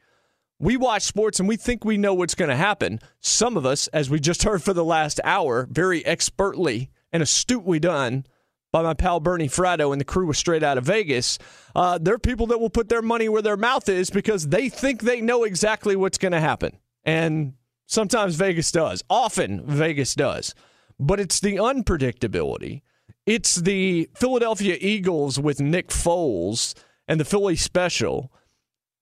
We 0.58 0.78
watch 0.78 1.02
sports 1.02 1.38
and 1.38 1.46
we 1.46 1.56
think 1.56 1.84
we 1.84 1.98
know 1.98 2.14
what's 2.14 2.34
going 2.34 2.48
to 2.48 2.56
happen. 2.56 2.98
Some 3.20 3.58
of 3.58 3.66
us, 3.66 3.88
as 3.88 4.08
we 4.08 4.18
just 4.18 4.42
heard 4.42 4.62
for 4.62 4.72
the 4.72 4.84
last 4.84 5.20
hour, 5.22 5.68
very 5.70 6.04
expertly 6.06 6.90
and 7.12 7.22
astutely 7.22 7.78
done 7.78 8.24
by 8.72 8.80
my 8.80 8.94
pal 8.94 9.20
Bernie 9.20 9.48
Fratto 9.48 9.92
and 9.92 10.00
the 10.00 10.04
crew 10.06 10.26
was 10.26 10.38
straight 10.38 10.62
out 10.62 10.78
of 10.78 10.84
Vegas. 10.84 11.38
Uh, 11.76 11.98
there 11.98 12.14
are 12.14 12.18
people 12.18 12.46
that 12.46 12.58
will 12.58 12.70
put 12.70 12.88
their 12.88 13.02
money 13.02 13.28
where 13.28 13.42
their 13.42 13.58
mouth 13.58 13.90
is 13.90 14.08
because 14.08 14.48
they 14.48 14.70
think 14.70 15.02
they 15.02 15.20
know 15.20 15.44
exactly 15.44 15.94
what's 15.94 16.16
going 16.16 16.32
to 16.32 16.40
happen. 16.40 16.78
And 17.04 17.52
sometimes 17.84 18.36
Vegas 18.36 18.72
does. 18.72 19.04
Often 19.10 19.66
Vegas 19.66 20.14
does. 20.14 20.54
But 20.98 21.20
it's 21.20 21.40
the 21.40 21.56
unpredictability. 21.56 22.80
It's 23.26 23.56
the 23.56 24.08
Philadelphia 24.14 24.76
Eagles 24.80 25.38
with 25.38 25.60
Nick 25.60 25.88
Foles 25.88 26.74
and 27.06 27.20
the 27.20 27.24
Philly 27.24 27.56
special. 27.56 28.32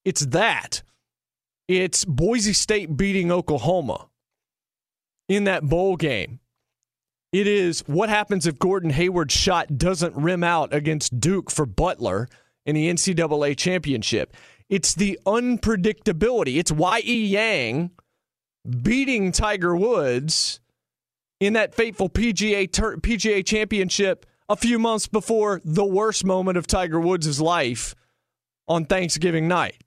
It's 0.05 0.27
that. 0.27 0.83
It's 1.69 2.05
Boise 2.05 2.53
State 2.53 2.97
beating 2.97 3.33
Oklahoma 3.33 4.09
in 5.29 5.45
that 5.45 5.63
bowl 5.63 5.97
game. 5.97 6.41
It 7.33 7.47
is 7.47 7.85
what 7.87 8.09
happens 8.09 8.47
if 8.47 8.59
Gordon 8.59 8.91
Hayward's 8.91 9.33
shot 9.33 9.79
doesn't 9.79 10.17
rim 10.17 10.43
out 10.43 10.75
against 10.75 11.21
Duke 11.21 11.51
for 11.51 11.65
Butler 11.65 12.29
in 12.67 12.75
the 12.75 12.93
NCAA 12.93 13.57
championship. 13.57 14.37
It's 14.69 14.95
the 14.95 15.19
unpredictability. 15.27 16.59
It's 16.59 16.73
Y.E. 16.73 17.27
Yang 17.27 17.91
beating 18.83 19.33
Tiger 19.33 19.75
Woods 19.77 20.60
in 21.41 21.55
that 21.55 21.75
fateful 21.75 22.09
PGA 22.09 22.69
PGA 22.69 23.45
championship 23.45 24.27
a 24.49 24.57
few 24.57 24.79
months 24.79 25.07
before 25.07 25.61
the 25.65 25.85
worst 25.85 26.25
moment 26.25 26.59
of 26.59 26.67
Tiger 26.67 27.01
Woods' 27.01 27.41
life 27.41 27.95
on 28.69 28.85
Thanksgiving 28.85 29.49
night. 29.49 29.83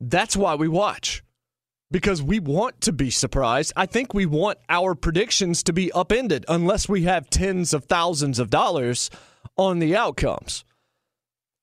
That's 0.00 0.36
why 0.36 0.54
we 0.54 0.68
watch 0.68 1.22
because 1.90 2.22
we 2.22 2.40
want 2.40 2.80
to 2.82 2.92
be 2.92 3.10
surprised. 3.10 3.72
I 3.76 3.86
think 3.86 4.12
we 4.12 4.26
want 4.26 4.58
our 4.68 4.94
predictions 4.94 5.62
to 5.64 5.72
be 5.72 5.92
upended 5.92 6.44
unless 6.48 6.88
we 6.88 7.02
have 7.02 7.30
tens 7.30 7.72
of 7.72 7.84
thousands 7.84 8.38
of 8.38 8.50
dollars 8.50 9.10
on 9.56 9.78
the 9.78 9.96
outcomes. 9.96 10.64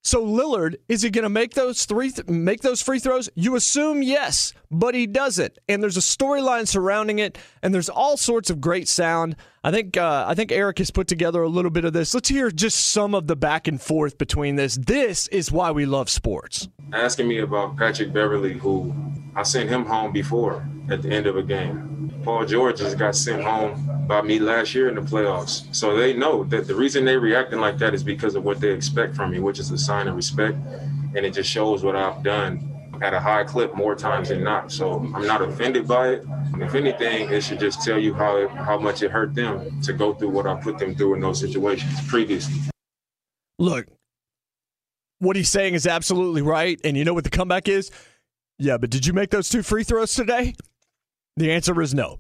So 0.06 0.26
Lillard, 0.26 0.76
is 0.90 1.02
he 1.02 1.10
going 1.10 1.24
to 1.24 1.30
make 1.30 1.54
those 1.54 1.86
three 1.86 2.12
th- 2.12 2.28
make 2.28 2.62
those 2.62 2.82
free 2.82 3.00
throws? 3.00 3.30
You 3.36 3.56
assume 3.56 4.04
yes, 4.04 4.54
but 4.70 4.96
he 4.96 5.08
doesn't. 5.08 5.58
And 5.70 5.82
there's 5.82 5.96
a 5.96 6.02
storyline 6.02 6.68
surrounding 6.68 7.20
it, 7.20 7.38
and 7.62 7.74
there's 7.74 7.88
all 7.90 8.18
sorts 8.18 8.50
of 8.50 8.60
great 8.60 8.90
sound. 8.90 9.38
I 9.66 9.72
think 9.72 9.96
uh, 9.96 10.26
I 10.28 10.36
think 10.36 10.52
Eric 10.52 10.80
has 10.80 10.92
put 10.92 11.08
together 11.08 11.42
a 11.42 11.48
little 11.48 11.72
bit 11.72 11.86
of 11.86 11.94
this. 11.94 12.14
Let's 12.14 12.28
hear 12.28 12.52
just 12.52 12.88
some 12.88 13.16
of 13.16 13.28
the 13.28 13.36
back 13.38 13.66
and 13.66 13.82
forth 13.82 14.18
between 14.18 14.58
this. 14.58 14.76
This 14.76 15.28
is 15.30 15.54
why 15.54 15.72
we 15.72 15.86
love 15.86 16.10
sports. 16.10 16.68
Asking 16.92 17.30
me 17.30 17.40
about 17.40 17.78
Patrick 17.78 18.12
Beverley, 18.12 18.54
who 18.54 18.94
I 19.38 19.44
sent 19.44 19.70
him 19.70 19.86
home 19.86 20.12
before 20.12 20.68
at 20.90 21.02
the 21.02 21.10
end 21.10 21.28
of 21.28 21.38
a 21.38 21.44
game. 21.44 22.12
Paul 22.26 22.46
George 22.46 22.80
just 22.80 22.98
got 22.98 23.16
sent 23.16 23.42
home 23.42 24.06
by 24.06 24.22
me 24.22 24.38
last 24.38 24.76
year 24.76 24.90
in 24.90 24.96
the 24.96 25.02
playoffs. 25.02 25.74
So 25.74 25.96
they 25.96 26.14
know 26.14 26.44
that 26.46 26.68
the 26.68 26.76
reason 26.76 27.06
they're 27.06 27.22
reacting 27.22 27.60
like 27.60 27.78
that 27.78 27.94
is 27.94 28.04
because 28.04 28.36
of 28.36 28.44
what 28.44 28.60
they 28.60 28.72
expect 28.72 29.16
from 29.16 29.32
me, 29.32 29.40
which 29.40 29.60
is 29.60 29.72
a 29.72 29.78
sign 29.78 30.10
of 30.10 30.16
respect. 30.16 30.58
And 31.16 31.26
it 31.26 31.34
just 31.34 31.50
shows 31.50 31.86
what 31.86 31.96
I've 31.96 32.22
done 32.22 32.73
at 33.02 33.14
a 33.14 33.20
high 33.20 33.44
clip 33.44 33.76
more 33.76 33.96
times 33.96 34.30
than 34.30 34.44
not. 34.44 34.72
So 34.72 35.00
I'm 35.14 35.26
not 35.26 35.42
offended 35.42 35.88
by 35.88 36.10
it. 36.10 36.26
If 36.56 36.76
anything, 36.76 37.30
it 37.30 37.42
should 37.44 37.60
just 37.60 37.82
tell 37.84 37.98
you 37.98 38.14
how 38.14 38.48
how 38.48 38.78
much 38.78 39.02
it 39.02 39.12
hurt 39.12 39.34
them 39.34 39.82
to 39.82 39.94
go 39.94 40.14
through 40.14 40.30
what 40.30 40.48
I 40.48 40.56
put 40.62 40.78
them 40.78 40.96
through 40.96 41.16
in 41.16 41.22
those 41.22 41.40
situations 41.40 42.06
previously. 42.08 42.62
Look, 43.60 43.88
what 45.20 45.36
he's 45.36 45.50
saying 45.50 45.74
is 45.74 45.88
absolutely 45.88 46.42
right. 46.42 46.80
And 46.84 46.98
you 46.98 47.06
know 47.06 47.14
what 47.14 47.24
the 47.24 47.30
comeback 47.30 47.68
is? 47.68 47.92
Yeah, 48.60 48.78
but 48.78 48.90
did 48.90 49.06
you 49.06 49.14
make 49.14 49.30
those 49.30 49.50
two 49.50 49.64
free 49.64 49.84
throws 49.84 50.14
today? 50.14 50.54
The 51.38 51.52
answer 51.52 51.82
is 51.82 51.94
no. 51.94 52.18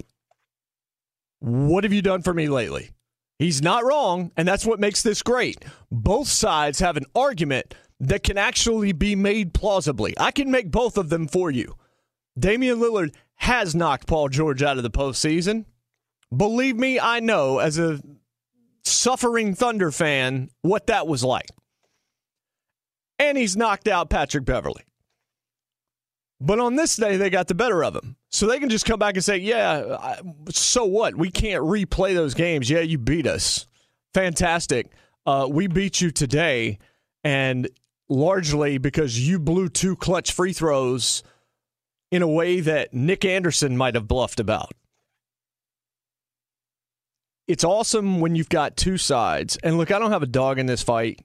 What 1.39 1.83
have 1.83 1.93
you 1.93 2.01
done 2.01 2.21
for 2.21 2.33
me 2.33 2.47
lately? 2.47 2.91
He's 3.39 3.61
not 3.61 3.83
wrong, 3.83 4.31
and 4.37 4.47
that's 4.47 4.65
what 4.65 4.79
makes 4.79 5.03
this 5.03 5.21
great. 5.21 5.65
Both 5.91 6.27
sides 6.27 6.79
have 6.79 6.97
an 6.97 7.05
argument 7.13 7.75
that 7.99 8.23
can 8.23 8.37
actually 8.37 8.91
be 8.91 9.15
made 9.15 9.53
plausibly. 9.53 10.13
I 10.17 10.31
can 10.31 10.51
make 10.51 10.71
both 10.71 10.97
of 10.97 11.09
them 11.09 11.27
for 11.27 11.51
you. 11.51 11.75
Damian 12.37 12.79
Lillard 12.79 13.13
has 13.35 13.75
knocked 13.75 14.07
Paul 14.07 14.29
George 14.29 14.63
out 14.63 14.77
of 14.77 14.83
the 14.83 14.89
postseason. 14.89 15.65
Believe 16.35 16.75
me, 16.75 16.99
I 16.99 17.19
know 17.19 17.59
as 17.59 17.77
a 17.77 18.01
suffering 18.83 19.55
Thunder 19.55 19.91
fan 19.91 20.49
what 20.61 20.87
that 20.87 21.07
was 21.07 21.23
like. 21.23 21.49
And 23.19 23.37
he's 23.37 23.55
knocked 23.55 23.87
out 23.87 24.09
Patrick 24.09 24.45
Beverley. 24.45 24.83
But 26.41 26.59
on 26.59 26.75
this 26.75 26.97
day, 26.97 27.15
they 27.15 27.29
got 27.29 27.47
the 27.47 27.55
better 27.55 27.83
of 27.83 27.95
him. 27.95 28.17
So 28.29 28.47
they 28.47 28.59
can 28.59 28.69
just 28.69 28.85
come 28.85 28.99
back 28.99 29.15
and 29.15 29.23
say, 29.23 29.37
yeah, 29.37 30.19
so 30.49 30.85
what? 30.85 31.15
We 31.15 31.31
can't 31.31 31.63
replay 31.63 32.15
those 32.15 32.33
games. 32.33 32.69
Yeah, 32.69 32.81
you 32.81 32.97
beat 32.97 33.27
us. 33.27 33.67
Fantastic. 34.13 34.91
Uh, 35.25 35.47
we 35.49 35.67
beat 35.67 36.01
you 36.01 36.11
today. 36.11 36.79
And 37.23 37.69
largely 38.13 38.77
because 38.77 39.27
you 39.27 39.39
blew 39.39 39.67
two 39.67 39.95
clutch 39.95 40.31
free 40.31 40.53
throws 40.53 41.23
in 42.11 42.21
a 42.21 42.27
way 42.27 42.59
that 42.59 42.93
Nick 42.93 43.25
Anderson 43.25 43.75
might 43.75 43.95
have 43.95 44.07
bluffed 44.07 44.39
about. 44.39 44.71
It's 47.47 47.63
awesome 47.63 48.21
when 48.21 48.35
you've 48.35 48.49
got 48.49 48.77
two 48.77 48.97
sides. 48.97 49.57
And 49.63 49.77
look, 49.77 49.91
I 49.91 49.99
don't 49.99 50.11
have 50.11 50.23
a 50.23 50.27
dog 50.27 50.59
in 50.59 50.67
this 50.67 50.83
fight. 50.83 51.19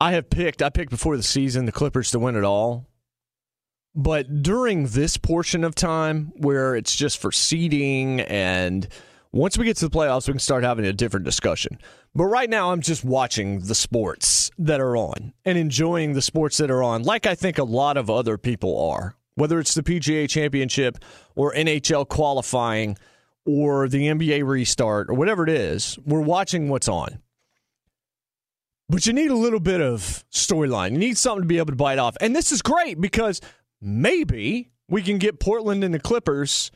I 0.00 0.12
have 0.12 0.30
picked, 0.30 0.62
I 0.62 0.70
picked 0.70 0.90
before 0.90 1.16
the 1.16 1.22
season 1.22 1.66
the 1.66 1.72
Clippers 1.72 2.12
to 2.12 2.18
win 2.18 2.36
it 2.36 2.44
all. 2.44 2.86
But 3.94 4.42
during 4.42 4.86
this 4.88 5.16
portion 5.16 5.64
of 5.64 5.74
time 5.74 6.32
where 6.36 6.76
it's 6.76 6.94
just 6.94 7.18
for 7.18 7.32
seeding 7.32 8.20
and 8.20 8.86
once 9.36 9.58
we 9.58 9.64
get 9.64 9.76
to 9.78 9.88
the 9.88 9.96
playoffs, 9.96 10.26
we 10.26 10.32
can 10.32 10.40
start 10.40 10.64
having 10.64 10.84
a 10.84 10.92
different 10.92 11.24
discussion. 11.24 11.78
But 12.14 12.24
right 12.24 12.48
now, 12.48 12.72
I'm 12.72 12.80
just 12.80 13.04
watching 13.04 13.60
the 13.60 13.74
sports 13.74 14.50
that 14.58 14.80
are 14.80 14.96
on 14.96 15.32
and 15.44 15.58
enjoying 15.58 16.14
the 16.14 16.22
sports 16.22 16.56
that 16.58 16.70
are 16.70 16.82
on, 16.82 17.02
like 17.02 17.26
I 17.26 17.34
think 17.34 17.58
a 17.58 17.64
lot 17.64 17.96
of 17.96 18.08
other 18.08 18.38
people 18.38 18.90
are, 18.90 19.14
whether 19.34 19.60
it's 19.60 19.74
the 19.74 19.82
PGA 19.82 20.28
Championship 20.28 20.98
or 21.34 21.52
NHL 21.52 22.08
qualifying 22.08 22.96
or 23.44 23.88
the 23.88 24.08
NBA 24.08 24.46
restart 24.46 25.10
or 25.10 25.14
whatever 25.14 25.44
it 25.44 25.50
is. 25.50 25.98
We're 26.04 26.20
watching 26.20 26.68
what's 26.68 26.88
on. 26.88 27.18
But 28.88 29.06
you 29.06 29.12
need 29.12 29.30
a 29.30 29.36
little 29.36 29.60
bit 29.60 29.80
of 29.80 30.24
storyline. 30.32 30.92
You 30.92 30.98
need 30.98 31.18
something 31.18 31.42
to 31.42 31.48
be 31.48 31.58
able 31.58 31.72
to 31.72 31.76
bite 31.76 31.98
off. 31.98 32.16
And 32.20 32.34
this 32.34 32.52
is 32.52 32.62
great 32.62 33.00
because 33.00 33.40
maybe 33.80 34.70
we 34.88 35.02
can 35.02 35.18
get 35.18 35.40
Portland 35.40 35.82
and 35.82 35.92
the 35.92 35.98
Clippers 35.98 36.70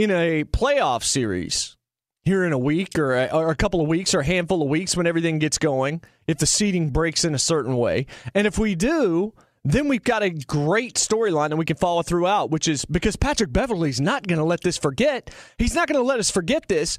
in 0.00 0.10
a 0.10 0.44
playoff 0.44 1.02
series 1.02 1.76
here 2.22 2.42
in 2.42 2.54
a 2.54 2.58
week 2.58 2.98
or 2.98 3.14
a, 3.14 3.26
or 3.26 3.50
a, 3.50 3.54
couple 3.54 3.82
of 3.82 3.86
weeks 3.86 4.14
or 4.14 4.20
a 4.20 4.24
handful 4.24 4.62
of 4.62 4.68
weeks 4.68 4.96
when 4.96 5.06
everything 5.06 5.38
gets 5.38 5.58
going, 5.58 6.00
if 6.26 6.38
the 6.38 6.46
seating 6.46 6.88
breaks 6.88 7.22
in 7.22 7.34
a 7.34 7.38
certain 7.38 7.76
way. 7.76 8.06
And 8.34 8.46
if 8.46 8.58
we 8.58 8.74
do, 8.74 9.34
then 9.62 9.88
we've 9.88 10.02
got 10.02 10.22
a 10.22 10.30
great 10.30 10.94
storyline 10.94 11.50
that 11.50 11.58
we 11.58 11.66
can 11.66 11.76
follow 11.76 12.02
throughout, 12.02 12.50
which 12.50 12.66
is 12.66 12.86
because 12.86 13.16
Patrick 13.16 13.52
Beverley's 13.52 14.00
not 14.00 14.26
going 14.26 14.38
to 14.38 14.44
let 14.44 14.62
this 14.62 14.78
forget. 14.78 15.34
He's 15.58 15.74
not 15.74 15.86
going 15.86 16.00
to 16.00 16.06
let 16.06 16.18
us 16.18 16.30
forget 16.30 16.66
this. 16.66 16.96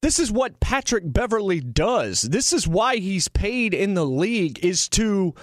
This 0.00 0.20
is 0.20 0.30
what 0.30 0.60
Patrick 0.60 1.12
Beverley 1.12 1.58
does. 1.60 2.22
This 2.22 2.52
is 2.52 2.68
why 2.68 2.98
he's 2.98 3.26
paid 3.26 3.74
in 3.74 3.94
the 3.94 4.06
league 4.06 4.64
is 4.64 4.88
to 4.90 5.34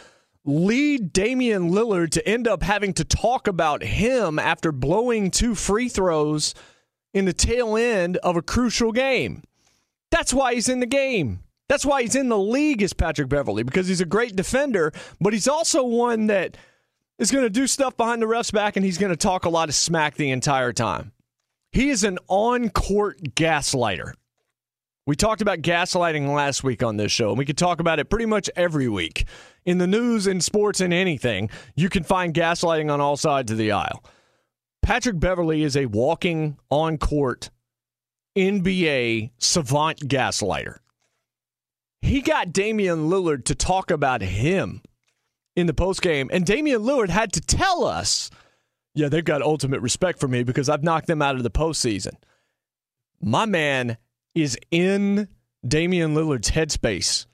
lead 0.45 1.11
Damian 1.11 1.71
Lillard 1.71 2.11
to 2.11 2.25
end 2.25 2.47
up 2.47 2.63
having 2.63 2.93
to 2.93 3.03
talk 3.03 3.47
about 3.47 3.83
him 3.83 4.39
after 4.39 4.71
blowing 4.71 5.29
two 5.29 5.55
free 5.55 5.89
throws 5.89 6.55
in 7.13 7.25
the 7.25 7.33
tail 7.33 7.75
end 7.75 8.17
of 8.17 8.35
a 8.37 8.41
crucial 8.41 8.91
game. 8.91 9.43
That's 10.09 10.33
why 10.33 10.53
he's 10.53 10.69
in 10.69 10.79
the 10.79 10.85
game. 10.85 11.39
That's 11.67 11.85
why 11.85 12.01
he's 12.01 12.15
in 12.15 12.29
the 12.29 12.37
league 12.37 12.81
as 12.81 12.91
Patrick 12.91 13.29
Beverley, 13.29 13.63
because 13.63 13.87
he's 13.87 14.01
a 14.01 14.05
great 14.05 14.35
defender, 14.35 14.91
but 15.21 15.31
he's 15.31 15.47
also 15.47 15.83
one 15.83 16.27
that 16.27 16.57
is 17.17 17.31
going 17.31 17.45
to 17.45 17.49
do 17.49 17.65
stuff 17.67 17.95
behind 17.95 18.21
the 18.21 18.27
ref's 18.27 18.51
back 18.51 18.75
and 18.75 18.85
he's 18.85 18.97
going 18.97 19.11
to 19.11 19.17
talk 19.17 19.45
a 19.45 19.49
lot 19.49 19.69
of 19.69 19.75
smack 19.75 20.15
the 20.15 20.31
entire 20.31 20.73
time. 20.73 21.13
He 21.71 21.89
is 21.89 22.03
an 22.03 22.19
on 22.27 22.69
court 22.69 23.21
gaslighter. 23.35 24.13
We 25.07 25.15
talked 25.15 25.41
about 25.41 25.59
gaslighting 25.59 26.33
last 26.33 26.63
week 26.63 26.83
on 26.83 26.97
this 26.97 27.11
show, 27.11 27.29
and 27.29 27.37
we 27.37 27.45
could 27.45 27.57
talk 27.57 27.79
about 27.79 27.99
it 27.99 28.09
pretty 28.09 28.25
much 28.25 28.49
every 28.55 28.87
week. 28.87 29.25
In 29.65 29.77
the 29.77 29.87
news, 29.87 30.27
in 30.27 30.41
sports, 30.41 30.79
and 30.79 30.93
anything, 30.93 31.49
you 31.75 31.89
can 31.89 32.03
find 32.03 32.33
gaslighting 32.33 32.91
on 32.91 33.01
all 33.01 33.17
sides 33.17 33.51
of 33.51 33.57
the 33.57 33.71
aisle. 33.71 34.03
Patrick 34.81 35.19
Beverley 35.19 35.63
is 35.63 35.77
a 35.77 35.85
walking 35.85 36.57
on 36.69 36.97
court 36.97 37.49
NBA 38.37 39.31
savant 39.37 39.99
gaslighter. 40.07 40.77
he 42.01 42.21
got 42.21 42.51
Damian 42.51 43.09
Lillard 43.09 43.45
to 43.45 43.55
talk 43.55 43.91
about 43.91 44.21
him 44.21 44.81
in 45.55 45.67
the 45.67 45.73
postgame, 45.73 46.29
and 46.31 46.45
Damian 46.45 46.81
Lillard 46.81 47.09
had 47.09 47.33
to 47.33 47.41
tell 47.41 47.83
us, 47.85 48.31
yeah, 48.95 49.09
they've 49.09 49.23
got 49.23 49.41
ultimate 49.41 49.81
respect 49.81 50.19
for 50.19 50.27
me 50.27 50.43
because 50.43 50.69
I've 50.69 50.83
knocked 50.83 51.07
them 51.07 51.21
out 51.21 51.35
of 51.35 51.43
the 51.43 51.51
postseason. 51.51 52.13
My 53.21 53.45
man 53.45 53.97
is 54.33 54.57
in 54.71 55.27
Damian 55.67 56.15
Lillard's 56.15 56.51
headspace. 56.51 57.27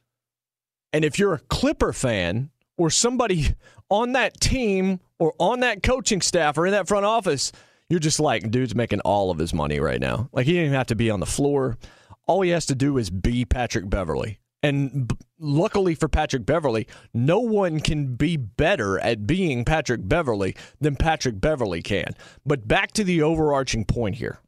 And 0.91 1.05
if 1.05 1.17
you're 1.17 1.35
a 1.35 1.39
Clipper 1.39 1.93
fan 1.93 2.49
or 2.77 2.89
somebody 2.89 3.53
on 3.89 4.13
that 4.13 4.39
team 4.39 4.99
or 5.19 5.33
on 5.39 5.61
that 5.61 5.83
coaching 5.83 6.21
staff 6.21 6.57
or 6.57 6.65
in 6.65 6.71
that 6.71 6.87
front 6.87 7.05
office, 7.05 7.51
you're 7.89 7.99
just 7.99 8.19
like, 8.19 8.51
dude's 8.51 8.75
making 8.75 8.99
all 9.01 9.31
of 9.31 9.37
his 9.37 9.53
money 9.53 9.79
right 9.79 9.99
now. 9.99 10.29
Like, 10.31 10.45
he 10.45 10.53
didn't 10.53 10.67
even 10.67 10.77
have 10.77 10.87
to 10.87 10.95
be 10.95 11.09
on 11.09 11.19
the 11.19 11.25
floor. 11.25 11.77
All 12.25 12.41
he 12.41 12.49
has 12.49 12.65
to 12.67 12.75
do 12.75 12.97
is 12.97 13.09
be 13.09 13.45
Patrick 13.45 13.89
Beverley. 13.89 14.39
And 14.63 15.07
b- 15.07 15.15
luckily 15.39 15.95
for 15.95 16.09
Patrick 16.09 16.45
Beverley, 16.45 16.87
no 17.13 17.39
one 17.39 17.79
can 17.79 18.15
be 18.15 18.35
better 18.37 18.99
at 18.99 19.25
being 19.27 19.63
Patrick 19.63 20.01
Beverley 20.03 20.55
than 20.81 20.95
Patrick 20.95 21.39
Beverley 21.39 21.81
can. 21.81 22.15
But 22.45 22.67
back 22.67 22.91
to 22.93 23.03
the 23.03 23.21
overarching 23.21 23.85
point 23.85 24.15
here 24.15 24.39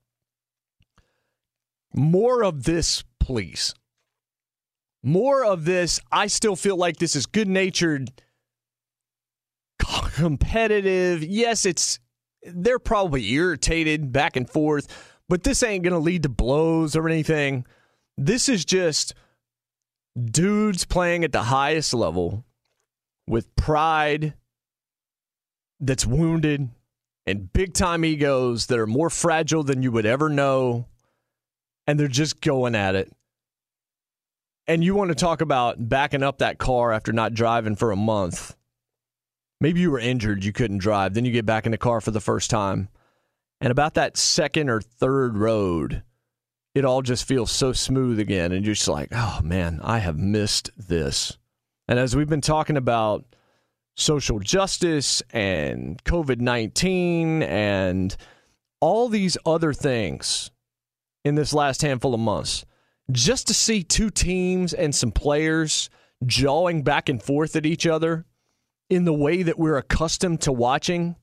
more 1.94 2.44
of 2.44 2.64
this, 2.64 3.04
please. 3.20 3.74
More 5.02 5.46
of 5.46 5.66
this. 5.66 6.00
I 6.12 6.28
still 6.28 6.56
feel 6.56 6.78
like 6.78 6.98
this 6.98 7.16
is 7.16 7.26
good 7.26 7.48
natured, 7.48 8.12
competitive. 9.80 11.24
Yes, 11.24 11.66
it's 11.66 12.00
they're 12.44 12.80
probably 12.80 13.32
irritated 13.32 14.12
back 14.12 14.36
and 14.36 14.50
forth, 14.50 15.16
but 15.28 15.44
this 15.44 15.64
ain't 15.64 15.84
going 15.84 15.94
to 15.94 16.00
lead 16.00 16.24
to 16.24 16.30
blows 16.30 16.96
or 16.96 17.08
anything. 17.08 17.66
This 18.18 18.50
is 18.50 18.66
just 18.66 19.14
dudes 20.20 20.86
playing 20.86 21.24
at 21.24 21.32
the 21.32 21.44
highest 21.44 21.94
level 21.94 22.46
with 23.28 23.56
pride 23.56 24.34
that's 25.80 26.06
wounded 26.06 26.70
and 27.26 27.54
big 27.54 27.74
time 27.74 28.04
egos 28.04 28.68
that 28.68 28.80
are 28.80 28.88
more 28.88 29.10
fragile 29.10 29.64
than 29.64 29.84
you 29.84 29.92
would 29.92 30.06
ever 30.06 30.30
know. 30.30 30.88
And 31.88 32.00
they're 32.00 32.08
just 32.08 32.42
going 32.42 32.76
at 32.76 32.96
it. 32.96 33.12
And 34.68 34.84
you 34.84 34.94
want 34.94 35.10
to 35.10 35.16
talk 35.16 35.42
about 35.42 35.90
backing 35.90 36.22
up 36.22 36.40
that 36.40 36.60
car 36.60 36.92
after 36.92 37.12
not 37.12 37.34
driving 37.34 37.76
for 37.76 37.92
a 37.92 37.96
month. 37.96 38.56
Maybe 39.62 39.82
you 39.82 39.92
were 39.92 40.00
injured, 40.00 40.44
you 40.44 40.54
couldn't 40.54 40.78
drive. 40.78 41.14
Then 41.14 41.26
you 41.26 41.32
get 41.32 41.46
back 41.46 41.66
in 41.66 41.72
the 41.72 41.78
car 41.78 42.00
for 42.00 42.12
the 42.12 42.22
first 42.22 42.50
time. 42.50 42.90
And 43.62 43.72
about 43.72 43.96
that 43.96 44.16
second 44.16 44.70
or 44.70 44.80
third 44.80 45.38
road, 45.38 46.04
it 46.74 46.86
all 46.86 47.02
just 47.02 47.28
feels 47.28 47.52
so 47.52 47.74
smooth 47.74 48.20
again. 48.20 48.54
And 48.54 48.66
you're 48.66 48.76
just 48.76 48.88
like, 48.88 49.10
oh 49.12 49.42
man, 49.44 49.82
I 49.84 50.00
have 50.00 50.18
missed 50.18 50.70
this. 50.78 51.38
And 51.88 52.00
as 52.00 52.16
we've 52.16 52.30
been 52.30 52.40
talking 52.40 52.78
about 52.78 53.26
social 53.98 54.40
justice 54.40 55.22
and 55.32 56.02
COVID 56.06 56.40
19 56.40 57.44
and 57.44 58.16
all 58.80 59.10
these 59.10 59.38
other 59.46 59.74
things 59.74 60.52
in 61.26 61.36
this 61.36 61.54
last 61.54 61.82
handful 61.82 62.14
of 62.14 62.22
months, 62.22 62.66
just 63.12 63.48
to 63.48 63.54
see 63.54 63.84
two 63.84 64.10
teams 64.10 64.74
and 64.74 64.96
some 64.96 65.12
players 65.12 65.90
jawing 66.26 66.84
back 66.84 67.10
and 67.10 67.22
forth 67.22 67.58
at 67.58 67.66
each 67.66 67.86
other 67.86 68.26
in 68.90 69.06
the 69.06 69.14
way 69.14 69.44
that 69.44 69.60
we're 69.60 69.78
accustomed 69.78 70.42
to 70.42 70.52
watching. 70.52 71.16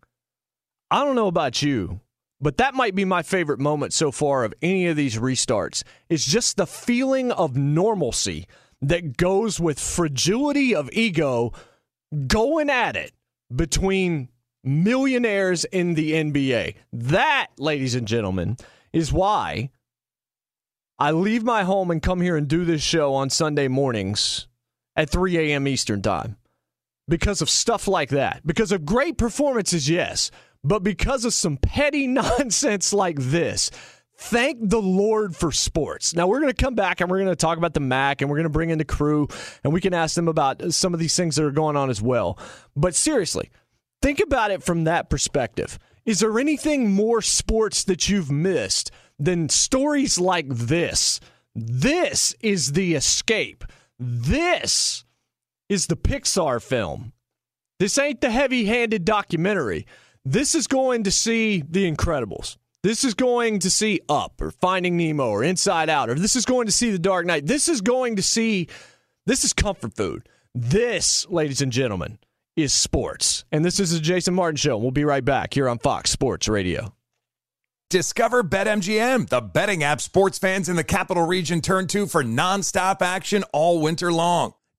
I 0.90 1.04
don't 1.04 1.16
know 1.16 1.26
about 1.26 1.62
you, 1.62 2.00
but 2.40 2.58
that 2.58 2.74
might 2.74 2.94
be 2.94 3.04
my 3.04 3.22
favorite 3.22 3.58
moment 3.58 3.92
so 3.92 4.12
far 4.12 4.44
of 4.44 4.54
any 4.62 4.86
of 4.86 4.96
these 4.96 5.18
restarts. 5.18 5.82
It's 6.08 6.26
just 6.26 6.56
the 6.56 6.66
feeling 6.66 7.32
of 7.32 7.56
normalcy 7.56 8.46
that 8.82 9.16
goes 9.16 9.58
with 9.58 9.80
fragility 9.80 10.74
of 10.74 10.90
ego 10.92 11.52
going 12.26 12.70
at 12.70 12.94
it 12.94 13.12
between 13.54 14.28
millionaires 14.62 15.64
in 15.64 15.94
the 15.94 16.12
NBA. 16.12 16.74
That, 16.92 17.48
ladies 17.58 17.94
and 17.94 18.06
gentlemen, 18.06 18.56
is 18.92 19.12
why 19.12 19.70
I 20.98 21.10
leave 21.10 21.42
my 21.42 21.64
home 21.64 21.90
and 21.90 22.02
come 22.02 22.20
here 22.20 22.36
and 22.36 22.48
do 22.48 22.64
this 22.64 22.82
show 22.82 23.14
on 23.14 23.30
Sunday 23.30 23.68
mornings 23.68 24.46
at 24.94 25.10
3 25.10 25.36
a.m. 25.38 25.68
Eastern 25.68 26.02
Time. 26.02 26.36
Because 27.08 27.40
of 27.40 27.50
stuff 27.50 27.86
like 27.86 28.10
that. 28.10 28.46
Because 28.46 28.72
of 28.72 28.84
great 28.84 29.16
performances, 29.16 29.88
yes, 29.88 30.30
but 30.64 30.82
because 30.82 31.24
of 31.24 31.32
some 31.32 31.56
petty 31.56 32.06
nonsense 32.06 32.92
like 32.92 33.18
this. 33.18 33.70
Thank 34.18 34.70
the 34.70 34.80
Lord 34.80 35.36
for 35.36 35.52
sports. 35.52 36.14
Now, 36.14 36.26
we're 36.26 36.40
going 36.40 36.52
to 36.52 36.64
come 36.64 36.74
back 36.74 37.00
and 37.00 37.10
we're 37.10 37.18
going 37.18 37.28
to 37.28 37.36
talk 37.36 37.58
about 37.58 37.74
the 37.74 37.80
MAC 37.80 38.22
and 38.22 38.30
we're 38.30 38.36
going 38.36 38.44
to 38.44 38.50
bring 38.50 38.70
in 38.70 38.78
the 38.78 38.84
crew 38.84 39.28
and 39.62 39.74
we 39.74 39.80
can 39.80 39.92
ask 39.92 40.14
them 40.14 40.26
about 40.26 40.72
some 40.72 40.94
of 40.94 41.00
these 41.00 41.14
things 41.14 41.36
that 41.36 41.44
are 41.44 41.50
going 41.50 41.76
on 41.76 41.90
as 41.90 42.00
well. 42.00 42.38
But 42.74 42.94
seriously, 42.94 43.50
think 44.00 44.20
about 44.20 44.50
it 44.50 44.62
from 44.62 44.84
that 44.84 45.10
perspective. 45.10 45.78
Is 46.06 46.20
there 46.20 46.38
anything 46.38 46.92
more 46.92 47.20
sports 47.20 47.84
that 47.84 48.08
you've 48.08 48.30
missed 48.30 48.90
than 49.18 49.50
stories 49.50 50.18
like 50.18 50.48
this? 50.48 51.20
This 51.54 52.34
is 52.40 52.72
the 52.72 52.94
escape. 52.94 53.64
This 53.98 55.04
is 55.68 55.86
the 55.86 55.96
Pixar 55.96 56.62
film. 56.62 57.12
This 57.78 57.98
ain't 57.98 58.20
the 58.20 58.30
heavy 58.30 58.64
handed 58.64 59.04
documentary. 59.04 59.86
This 60.24 60.54
is 60.54 60.66
going 60.66 61.04
to 61.04 61.10
see 61.10 61.62
The 61.68 61.90
Incredibles. 61.90 62.56
This 62.82 63.04
is 63.04 63.14
going 63.14 63.58
to 63.60 63.70
see 63.70 64.00
Up 64.08 64.40
or 64.40 64.50
Finding 64.50 64.96
Nemo 64.96 65.28
or 65.28 65.44
Inside 65.44 65.90
Out, 65.90 66.08
or 66.08 66.14
this 66.14 66.36
is 66.36 66.44
going 66.44 66.66
to 66.66 66.72
see 66.72 66.90
The 66.90 66.98
Dark 66.98 67.26
Knight. 67.26 67.46
This 67.46 67.68
is 67.68 67.80
going 67.80 68.16
to 68.16 68.22
see, 68.22 68.68
this 69.26 69.44
is 69.44 69.52
comfort 69.52 69.94
food. 69.94 70.28
This, 70.54 71.28
ladies 71.28 71.60
and 71.60 71.70
gentlemen, 71.70 72.18
is 72.56 72.72
sports. 72.72 73.44
And 73.52 73.64
this 73.64 73.78
is 73.78 73.92
the 73.92 74.00
Jason 74.00 74.34
Martin 74.34 74.56
Show. 74.56 74.78
We'll 74.78 74.90
be 74.90 75.04
right 75.04 75.24
back 75.24 75.52
here 75.52 75.68
on 75.68 75.78
Fox 75.78 76.10
Sports 76.10 76.48
Radio. 76.48 76.94
Discover 77.90 78.44
BetMGM, 78.44 79.28
the 79.28 79.40
betting 79.40 79.84
app 79.84 80.00
sports 80.00 80.38
fans 80.38 80.68
in 80.68 80.74
the 80.74 80.82
capital 80.82 81.24
region 81.24 81.60
turn 81.60 81.86
to 81.88 82.06
for 82.06 82.24
nonstop 82.24 83.00
action 83.00 83.44
all 83.52 83.80
winter 83.80 84.12
long. 84.12 84.54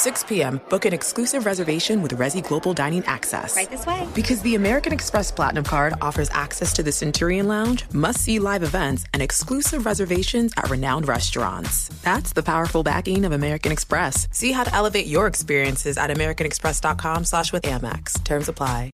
6 0.00 0.24
p.m., 0.24 0.60
book 0.70 0.86
an 0.86 0.94
exclusive 0.94 1.44
reservation 1.44 2.00
with 2.00 2.16
Resy 2.16 2.42
Global 2.42 2.72
Dining 2.72 3.04
Access. 3.04 3.54
Right 3.54 3.68
this 3.68 3.84
way. 3.84 4.08
Because 4.14 4.40
the 4.40 4.54
American 4.54 4.94
Express 4.94 5.30
Platinum 5.30 5.62
Card 5.62 5.92
offers 6.00 6.30
access 6.30 6.72
to 6.72 6.82
the 6.82 6.90
Centurion 6.90 7.46
Lounge, 7.46 7.84
must 7.92 8.20
see 8.22 8.38
live 8.38 8.62
events, 8.62 9.04
and 9.12 9.22
exclusive 9.22 9.84
reservations 9.84 10.54
at 10.56 10.70
renowned 10.70 11.06
restaurants. 11.06 11.88
That's 12.00 12.32
the 12.32 12.42
powerful 12.42 12.82
backing 12.82 13.26
of 13.26 13.32
American 13.32 13.72
Express. 13.72 14.26
See 14.30 14.52
how 14.52 14.64
to 14.64 14.74
elevate 14.74 15.06
your 15.06 15.26
experiences 15.26 15.98
at 15.98 16.08
AmericanExpress.com 16.08 17.24
slash 17.24 17.52
with 17.52 17.64
Amex. 17.64 18.24
Terms 18.24 18.48
apply. 18.48 18.90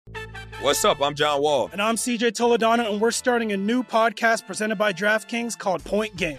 What's 0.61 0.85
up? 0.85 1.03
I'm 1.03 1.17
John 1.17 1.43
Wall. 1.43 1.69
And 1.73 1.83
I'm 1.83 1.97
CJ 1.97 2.31
Toledano, 2.31 2.89
and 2.89 3.01
we're 3.01 3.11
starting 3.11 3.51
a 3.51 3.57
new 3.57 3.83
podcast 3.83 4.47
presented 4.47 4.77
by 4.77 4.93
DraftKings 4.93 5.59
called 5.59 5.83
Point 5.83 6.15
Game. 6.15 6.39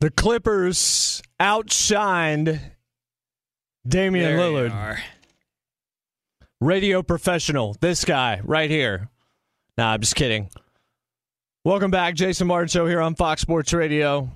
The 0.00 0.10
Clippers 0.10 1.22
outshined 1.40 2.60
Damian 3.86 4.36
There 4.36 4.38
Lillard. 4.38 4.98
Radio 6.60 7.02
professional, 7.02 7.76
this 7.80 8.04
guy 8.04 8.40
right 8.44 8.70
here. 8.70 9.08
Nah, 9.76 9.92
I'm 9.92 10.00
just 10.00 10.14
kidding. 10.14 10.50
Welcome 11.64 11.90
back, 11.90 12.14
Jason 12.14 12.46
Martin 12.46 12.68
Show 12.68 12.86
here 12.86 13.00
on 13.00 13.14
Fox 13.14 13.40
Sports 13.40 13.72
Radio. 13.72 14.30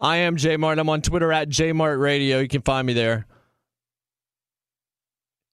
I 0.00 0.18
am 0.18 0.36
Jay 0.36 0.56
Martin. 0.56 0.80
I'm 0.80 0.88
on 0.88 1.02
Twitter 1.02 1.32
at 1.32 1.48
JMartRadio. 1.48 2.00
Radio. 2.00 2.38
You 2.40 2.48
can 2.48 2.62
find 2.62 2.86
me 2.86 2.92
there. 2.92 3.26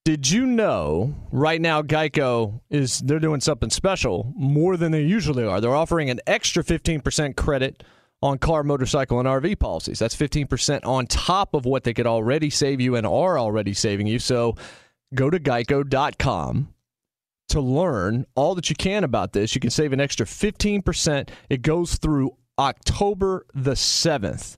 Did 0.03 0.29
you 0.29 0.45
know 0.45 1.15
right 1.31 1.61
now 1.61 1.83
Geico 1.83 2.61
is 2.69 2.99
they're 2.99 3.19
doing 3.19 3.39
something 3.39 3.69
special 3.69 4.33
more 4.35 4.75
than 4.75 4.91
they 4.91 5.03
usually 5.03 5.43
are. 5.43 5.61
They're 5.61 5.75
offering 5.75 6.09
an 6.09 6.19
extra 6.25 6.63
15% 6.63 7.35
credit 7.35 7.83
on 8.21 8.38
car, 8.38 8.63
motorcycle, 8.63 9.19
and 9.19 9.27
RV 9.27 9.60
policies. 9.60 9.99
That's 9.99 10.15
15% 10.15 10.86
on 10.86 11.07
top 11.07 11.53
of 11.53 11.65
what 11.65 11.84
they 11.84 11.93
could 11.93 12.07
already 12.07 12.49
save 12.49 12.79
you 12.79 12.95
and 12.95 13.05
are 13.05 13.39
already 13.39 13.73
saving 13.73 14.07
you. 14.07 14.19
So 14.19 14.55
go 15.13 15.29
to 15.29 15.39
geico.com 15.39 16.73
to 17.49 17.62
learn 17.62 18.25
all 18.36 18.55
that 18.55 18.69
you 18.69 18.75
can 18.75 19.03
about 19.03 19.34
this. 19.34 19.55
You 19.55 19.62
can 19.62 19.71
save 19.71 19.91
an 19.91 19.99
extra 19.99 20.25
15%. 20.25 21.29
It 21.49 21.62
goes 21.62 21.95
through 21.95 22.38
October 22.57 23.45
the 23.53 23.71
7th 23.71 24.57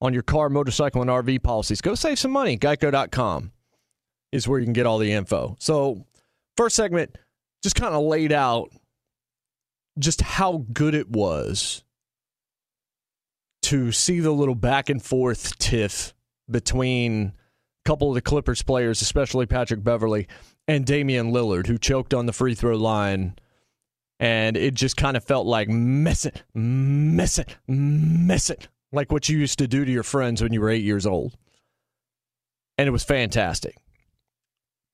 on 0.00 0.12
your 0.12 0.22
car, 0.22 0.48
motorcycle, 0.48 1.02
and 1.02 1.10
RV 1.10 1.42
policies. 1.42 1.80
Go 1.80 1.94
save 1.94 2.18
some 2.18 2.32
money. 2.32 2.58
Geico.com 2.58 3.52
is 4.32 4.48
where 4.48 4.58
you 4.58 4.66
can 4.66 4.72
get 4.72 4.86
all 4.86 4.98
the 4.98 5.12
info. 5.12 5.56
So, 5.60 6.04
first 6.56 6.74
segment 6.74 7.16
just 7.62 7.76
kind 7.76 7.94
of 7.94 8.02
laid 8.02 8.32
out 8.32 8.70
just 9.98 10.20
how 10.20 10.64
good 10.72 10.94
it 10.94 11.08
was 11.10 11.84
to 13.62 13.92
see 13.92 14.20
the 14.20 14.32
little 14.32 14.54
back 14.54 14.88
and 14.88 15.02
forth 15.02 15.58
tiff 15.58 16.14
between 16.50 17.32
a 17.84 17.88
couple 17.88 18.08
of 18.08 18.14
the 18.14 18.20
Clippers 18.20 18.62
players, 18.62 19.02
especially 19.02 19.46
Patrick 19.46 19.82
Beverley 19.82 20.28
and 20.68 20.84
Damian 20.84 21.32
Lillard, 21.32 21.66
who 21.66 21.78
choked 21.78 22.14
on 22.14 22.26
the 22.26 22.32
free 22.32 22.54
throw 22.54 22.76
line. 22.76 23.36
And 24.20 24.56
it 24.56 24.74
just 24.74 24.96
kind 24.96 25.16
of 25.16 25.24
felt 25.24 25.46
like 25.46 25.68
miss 25.68 26.24
it, 26.24 26.44
miss 26.54 27.38
it, 27.38 27.56
miss 27.66 28.50
it, 28.50 28.68
like 28.92 29.10
what 29.10 29.28
you 29.28 29.38
used 29.38 29.58
to 29.58 29.66
do 29.66 29.84
to 29.84 29.90
your 29.90 30.04
friends 30.04 30.42
when 30.42 30.52
you 30.52 30.60
were 30.60 30.70
eight 30.70 30.84
years 30.84 31.06
old. 31.06 31.36
And 32.78 32.86
it 32.86 32.92
was 32.92 33.04
fantastic. 33.04 33.76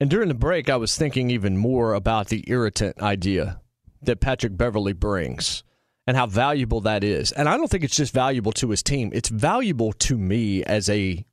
And 0.00 0.08
during 0.08 0.28
the 0.28 0.34
break, 0.34 0.70
I 0.70 0.76
was 0.76 0.96
thinking 0.96 1.30
even 1.30 1.56
more 1.56 1.92
about 1.92 2.28
the 2.28 2.44
irritant 2.46 3.02
idea 3.02 3.60
that 4.02 4.20
Patrick 4.20 4.56
Beverley 4.56 4.92
brings 4.92 5.64
and 6.08 6.16
how 6.16 6.24
valuable 6.24 6.80
that 6.80 7.04
is. 7.04 7.32
And 7.32 7.50
I 7.50 7.58
don't 7.58 7.70
think 7.70 7.84
it's 7.84 7.94
just 7.94 8.14
valuable 8.14 8.52
to 8.52 8.70
his 8.70 8.82
team, 8.82 9.10
it's 9.12 9.28
valuable 9.28 9.92
to 9.92 10.16
me 10.16 10.64
as 10.64 10.88
a 10.88 11.24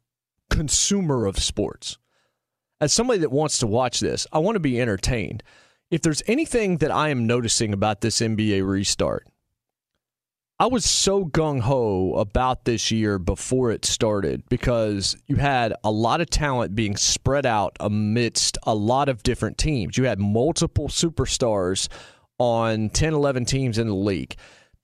consumer 0.49 1.25
of 1.25 1.39
sports. 1.39 1.97
As 2.81 2.91
somebody 2.91 3.19
that 3.19 3.31
wants 3.31 3.57
to 3.59 3.67
watch 3.67 4.01
this, 4.01 4.27
I 4.33 4.39
want 4.39 4.57
to 4.57 4.59
be 4.59 4.81
entertained. 4.81 5.43
If 5.89 6.01
there's 6.01 6.21
anything 6.27 6.79
that 6.79 6.91
I 6.91 7.07
am 7.07 7.25
noticing 7.25 7.71
about 7.71 8.01
this 8.01 8.19
NBA 8.19 8.67
restart, 8.67 9.25
I 10.59 10.65
was 10.65 10.83
so 10.83 11.23
gung 11.23 11.61
ho 11.61 12.15
about 12.15 12.65
this 12.65 12.91
year 12.91 13.17
before 13.17 13.71
it 13.71 13.85
started 13.85 14.43
because 14.49 15.15
you 15.25 15.37
had 15.37 15.73
a 15.85 15.91
lot 15.91 16.19
of 16.19 16.29
talent 16.29 16.75
being 16.75 16.97
spread 16.97 17.45
out 17.45 17.77
amidst 17.79 18.57
a 18.63 18.75
lot 18.75 19.07
of 19.07 19.23
different 19.23 19.57
teams. 19.57 19.97
You 19.97 20.03
had 20.03 20.19
multiple 20.19 20.89
superstars 20.89 21.87
on 22.39 22.89
10, 22.89 23.13
11 23.13 23.45
teams 23.45 23.77
in 23.77 23.87
the 23.87 23.95
league. 23.95 24.35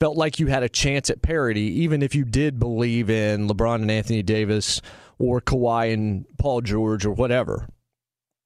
Felt 0.01 0.17
like 0.17 0.39
you 0.39 0.47
had 0.47 0.63
a 0.63 0.67
chance 0.67 1.11
at 1.11 1.21
parity, 1.21 1.83
even 1.83 2.01
if 2.01 2.15
you 2.15 2.25
did 2.25 2.57
believe 2.57 3.11
in 3.11 3.47
LeBron 3.47 3.83
and 3.83 3.91
Anthony 3.91 4.23
Davis 4.23 4.81
or 5.19 5.39
Kawhi 5.39 5.93
and 5.93 6.25
Paul 6.39 6.61
George 6.61 7.05
or 7.05 7.11
whatever. 7.11 7.67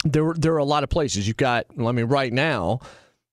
There, 0.04 0.34
there 0.34 0.54
are 0.56 0.58
a 0.58 0.66
lot 0.66 0.84
of 0.84 0.90
places. 0.90 1.30
You've 1.30 1.38
got, 1.38 1.68
I 1.80 1.94
mean, 1.94 2.08
right 2.08 2.34
now, 2.34 2.82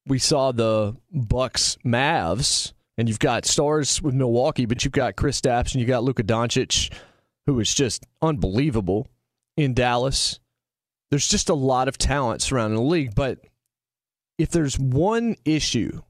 we 0.06 0.20
saw 0.20 0.52
the 0.52 0.94
Bucks 1.10 1.76
Mavs 1.84 2.74
and 2.96 3.08
you've 3.08 3.18
got 3.18 3.44
stars 3.44 4.00
with 4.00 4.14
Milwaukee, 4.14 4.66
but 4.66 4.84
you've 4.84 4.92
got 4.92 5.16
Chris 5.16 5.40
Stapps 5.40 5.72
and 5.72 5.80
you've 5.80 5.88
got 5.88 6.04
Luka 6.04 6.22
Doncic, 6.22 6.92
who 7.46 7.58
is 7.58 7.74
just 7.74 8.06
unbelievable 8.22 9.08
in 9.56 9.74
Dallas. 9.74 10.38
There's 11.10 11.26
just 11.26 11.48
a 11.48 11.54
lot 11.54 11.88
of 11.88 11.98
talent 11.98 12.40
surrounding 12.40 12.76
the 12.76 12.84
league, 12.84 13.16
but 13.16 13.40
if 14.38 14.50
there's 14.50 14.78
one 14.78 15.34
issue, 15.44 16.02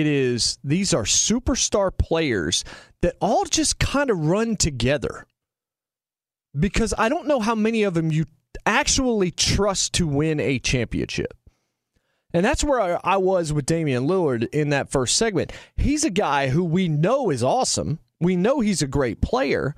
it 0.00 0.06
is 0.06 0.58
these 0.64 0.94
are 0.94 1.04
superstar 1.04 1.96
players 1.96 2.64
that 3.02 3.16
all 3.20 3.44
just 3.44 3.78
kind 3.78 4.10
of 4.10 4.18
run 4.18 4.56
together. 4.56 5.26
Because 6.58 6.94
I 6.96 7.08
don't 7.08 7.26
know 7.26 7.40
how 7.40 7.54
many 7.54 7.82
of 7.82 7.94
them 7.94 8.12
you 8.12 8.26
actually 8.64 9.30
trust 9.30 9.94
to 9.94 10.06
win 10.06 10.40
a 10.40 10.58
championship. 10.58 11.34
And 12.32 12.44
that's 12.44 12.64
where 12.64 12.98
I 13.06 13.16
was 13.16 13.52
with 13.52 13.66
Damian 13.66 14.06
Lillard 14.06 14.48
in 14.52 14.70
that 14.70 14.90
first 14.90 15.16
segment. 15.16 15.52
He's 15.76 16.04
a 16.04 16.10
guy 16.10 16.48
who 16.48 16.64
we 16.64 16.88
know 16.88 17.30
is 17.30 17.44
awesome. 17.44 18.00
We 18.20 18.34
know 18.34 18.60
he's 18.60 18.82
a 18.82 18.88
great 18.88 19.20
player, 19.20 19.76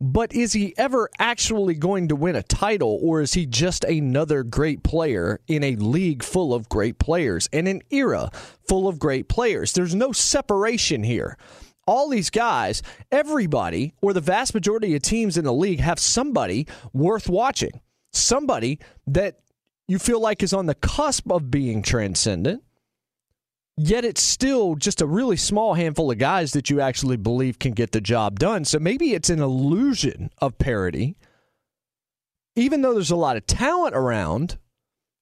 but 0.00 0.32
is 0.32 0.54
he 0.54 0.74
ever 0.78 1.10
actually 1.18 1.74
going 1.74 2.08
to 2.08 2.16
win 2.16 2.34
a 2.34 2.42
title, 2.42 2.98
or 3.02 3.20
is 3.20 3.34
he 3.34 3.44
just 3.44 3.84
another 3.84 4.42
great 4.42 4.82
player 4.82 5.40
in 5.46 5.62
a 5.62 5.76
league 5.76 6.22
full 6.22 6.54
of 6.54 6.68
great 6.68 6.98
players, 6.98 7.48
and 7.52 7.68
an 7.68 7.82
era 7.90 8.30
full 8.66 8.88
of 8.88 8.98
great 8.98 9.28
players? 9.28 9.72
There's 9.72 9.94
no 9.94 10.12
separation 10.12 11.02
here. 11.02 11.36
All 11.86 12.08
these 12.08 12.30
guys, 12.30 12.82
everybody, 13.10 13.94
or 14.00 14.12
the 14.12 14.20
vast 14.20 14.54
majority 14.54 14.94
of 14.94 15.02
teams 15.02 15.36
in 15.36 15.44
the 15.44 15.52
league 15.52 15.80
have 15.80 15.98
somebody 15.98 16.66
worth 16.92 17.28
watching, 17.28 17.80
somebody 18.12 18.78
that 19.06 19.40
you 19.86 19.98
feel 19.98 20.20
like 20.20 20.42
is 20.42 20.52
on 20.52 20.66
the 20.66 20.74
cusp 20.74 21.30
of 21.30 21.50
being 21.50 21.82
transcendent, 21.82 22.62
yet 23.76 24.04
it's 24.04 24.22
still 24.22 24.74
just 24.74 25.00
a 25.00 25.06
really 25.06 25.36
small 25.36 25.74
handful 25.74 26.10
of 26.10 26.18
guys 26.18 26.52
that 26.52 26.70
you 26.70 26.80
actually 26.80 27.16
believe 27.16 27.58
can 27.58 27.72
get 27.72 27.92
the 27.92 28.00
job 28.00 28.38
done. 28.38 28.64
So 28.64 28.78
maybe 28.78 29.14
it's 29.14 29.30
an 29.30 29.40
illusion 29.40 30.30
of 30.38 30.58
parity. 30.58 31.16
Even 32.56 32.82
though 32.82 32.94
there's 32.94 33.10
a 33.10 33.16
lot 33.16 33.36
of 33.36 33.46
talent 33.46 33.94
around, 33.94 34.58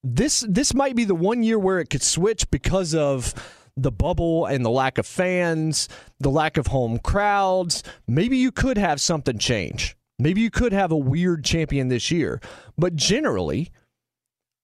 this 0.02 0.44
this 0.48 0.74
might 0.74 0.96
be 0.96 1.04
the 1.04 1.14
one 1.14 1.42
year 1.42 1.58
where 1.58 1.80
it 1.80 1.90
could 1.90 2.02
switch 2.02 2.50
because 2.50 2.94
of 2.94 3.34
the 3.76 3.92
bubble 3.92 4.46
and 4.46 4.64
the 4.64 4.70
lack 4.70 4.98
of 4.98 5.06
fans, 5.06 5.88
the 6.18 6.30
lack 6.30 6.56
of 6.56 6.68
home 6.68 6.98
crowds. 6.98 7.82
Maybe 8.06 8.36
you 8.36 8.50
could 8.50 8.76
have 8.78 9.00
something 9.00 9.38
change. 9.38 9.96
Maybe 10.18 10.40
you 10.40 10.50
could 10.50 10.72
have 10.72 10.90
a 10.90 10.96
weird 10.96 11.44
champion 11.44 11.88
this 11.88 12.10
year. 12.10 12.40
But 12.76 12.96
generally, 12.96 13.70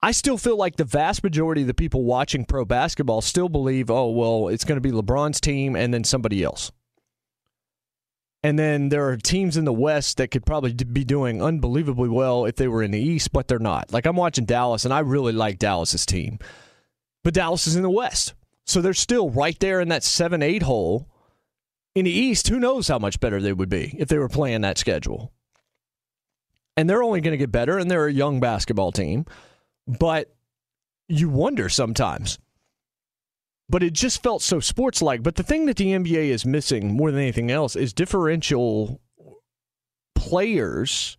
I 0.05 0.11
still 0.11 0.37
feel 0.37 0.59
like 0.59 0.77
the 0.77 0.85
vast 0.85 1.25
majority 1.25 1.63
of 1.63 1.67
the 1.67 1.73
people 1.73 2.05
watching 2.05 2.45
pro 2.45 2.67
basketball 2.67 3.23
still 3.23 3.49
believe, 3.49 3.91
oh, 3.91 4.11
well, 4.11 4.49
it's 4.49 4.65
going 4.65 4.77
to 4.77 4.83
be 4.83 4.91
LeBron's 4.91 5.41
team 5.41 5.75
and 5.75 5.95
then 5.95 6.05
somebody 6.05 6.43
else. 6.43 6.71
And 8.43 8.59
then 8.59 8.91
there 8.91 9.09
are 9.09 9.17
teams 9.17 9.57
in 9.57 9.65
the 9.65 9.73
West 9.73 10.19
that 10.19 10.31
could 10.31 10.45
probably 10.45 10.75
be 10.75 11.07
doing 11.07 11.43
unbelievably 11.43 12.11
well 12.11 12.45
if 12.45 12.57
they 12.57 12.69
were 12.69 12.83
in 12.83 12.91
the 12.91 13.01
East, 13.01 13.33
but 13.33 13.49
they're 13.49 13.59
not. 13.59 13.95
Like 13.95 14.05
I'm 14.05 14.17
watching 14.17 14.45
Dallas, 14.45 14.85
and 14.85 14.93
I 14.93 14.99
really 14.99 15.33
like 15.33 15.59
Dallas's 15.59 16.05
team, 16.05 16.39
but 17.23 17.33
Dallas 17.33 17.67
is 17.67 17.75
in 17.75 17.83
the 17.83 17.89
West, 17.89 18.35
so 18.67 18.83
they're 18.83 18.93
still 18.93 19.31
right 19.31 19.59
there 19.59 19.81
in 19.81 19.89
that 19.89 20.05
seven 20.05 20.43
eight 20.43 20.65
hole. 20.65 21.09
In 21.95 22.05
the 22.05 22.11
East, 22.11 22.49
who 22.49 22.61
knows 22.61 22.89
how 22.89 22.99
much 22.99 23.21
better 23.21 23.41
they 23.41 23.55
would 23.55 23.71
be 23.71 23.97
if 23.99 24.09
they 24.09 24.19
were 24.19 24.29
playing 24.29 24.61
that 24.61 24.77
schedule? 24.77 25.33
And 26.77 26.91
they're 26.91 27.03
only 27.03 27.23
going 27.23 27.33
to 27.33 27.39
get 27.39 27.51
better, 27.51 27.79
and 27.79 27.91
they're 27.91 28.09
a 28.09 28.13
young 28.13 28.39
basketball 28.39 28.93
team, 28.93 29.25
but 29.87 30.35
you 31.09 31.29
wonder 31.29 31.69
sometimes 31.69 32.39
but 33.69 33.83
it 33.83 33.93
just 33.93 34.23
felt 34.23 34.43
so 34.43 34.61
sports 34.61 35.01
like. 35.01 35.23
But 35.23 35.37
the 35.37 35.43
thing 35.43 35.67
that 35.67 35.77
the 35.77 35.93
NBA 35.93 36.29
is 36.29 36.45
missing 36.45 36.93
more 36.93 37.11
than 37.11 37.21
anything 37.21 37.51
else 37.51 37.77
is 37.77 37.93
differential 37.93 39.01
players 40.15 41.17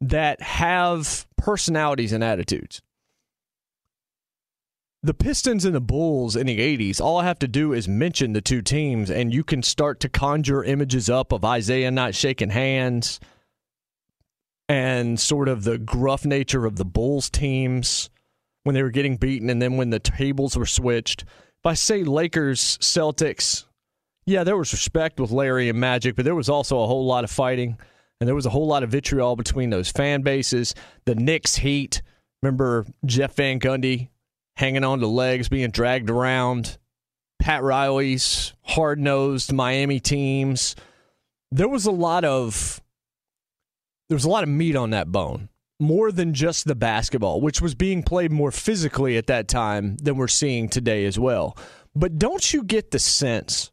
that 0.00 0.40
have 0.42 1.26
personalities 1.36 2.12
and 2.12 2.22
attitudes. 2.22 2.82
The 5.04 5.14
Pistons 5.14 5.64
and 5.64 5.74
the 5.74 5.80
Bulls 5.80 6.36
in 6.36 6.46
the 6.46 6.60
80s, 6.60 7.00
all 7.00 7.18
I 7.18 7.24
have 7.24 7.40
to 7.40 7.48
do 7.48 7.72
is 7.72 7.88
mention 7.88 8.32
the 8.32 8.40
two 8.40 8.62
teams, 8.62 9.10
and 9.10 9.34
you 9.34 9.42
can 9.42 9.62
start 9.62 9.98
to 10.00 10.08
conjure 10.08 10.62
images 10.62 11.10
up 11.10 11.32
of 11.32 11.44
Isiah 11.44 11.90
not 11.90 12.14
shaking 12.14 12.50
hands 12.50 13.18
and 14.72 15.20
sort 15.20 15.48
of 15.48 15.64
the 15.64 15.78
gruff 15.78 16.24
nature 16.24 16.64
of 16.64 16.76
the 16.76 16.84
Bulls 16.84 17.28
teams 17.30 18.10
when 18.64 18.74
they 18.74 18.82
were 18.82 18.90
getting 18.90 19.16
beaten, 19.16 19.50
and 19.50 19.60
then 19.60 19.76
when 19.76 19.90
the 19.90 19.98
tables 19.98 20.56
were 20.56 20.66
switched 20.66 21.24
if 21.62 21.66
I 21.66 21.74
say 21.74 22.02
Lakers, 22.02 22.76
Celtics, 22.78 23.66
yeah, 24.26 24.42
there 24.42 24.56
was 24.56 24.72
respect 24.72 25.20
with 25.20 25.30
Larry 25.30 25.68
and 25.68 25.78
Magic, 25.78 26.16
but 26.16 26.24
there 26.24 26.34
was 26.34 26.48
also 26.48 26.80
a 26.80 26.88
whole 26.88 27.06
lot 27.06 27.22
of 27.22 27.30
fighting, 27.30 27.78
and 28.20 28.26
there 28.26 28.34
was 28.34 28.46
a 28.46 28.50
whole 28.50 28.66
lot 28.66 28.82
of 28.82 28.90
vitriol 28.90 29.36
between 29.36 29.70
those 29.70 29.88
fan 29.88 30.22
bases. 30.22 30.74
The 31.04 31.14
Knicks 31.14 31.54
Heat, 31.54 32.02
remember 32.42 32.84
Jeff 33.06 33.36
Van 33.36 33.60
Gundy 33.60 34.08
hanging 34.56 34.82
on 34.82 34.98
to 34.98 35.06
legs, 35.06 35.48
being 35.48 35.70
dragged 35.70 36.10
around. 36.10 36.78
Pat 37.38 37.62
Riley's 37.62 38.54
hard 38.62 38.98
nosed 38.98 39.52
Miami 39.52 40.00
teams. 40.00 40.74
There 41.52 41.68
was 41.68 41.86
a 41.86 41.92
lot 41.92 42.24
of 42.24 42.82
there 44.12 44.16
was 44.16 44.26
a 44.26 44.28
lot 44.28 44.42
of 44.42 44.50
meat 44.50 44.76
on 44.76 44.90
that 44.90 45.10
bone 45.10 45.48
more 45.80 46.12
than 46.12 46.34
just 46.34 46.66
the 46.66 46.74
basketball, 46.74 47.40
which 47.40 47.62
was 47.62 47.74
being 47.74 48.02
played 48.02 48.30
more 48.30 48.50
physically 48.50 49.16
at 49.16 49.26
that 49.28 49.48
time 49.48 49.96
than 50.02 50.18
we're 50.18 50.28
seeing 50.28 50.68
today 50.68 51.06
as 51.06 51.18
well. 51.18 51.56
But 51.94 52.18
don't 52.18 52.52
you 52.52 52.62
get 52.62 52.90
the 52.90 52.98
sense 52.98 53.70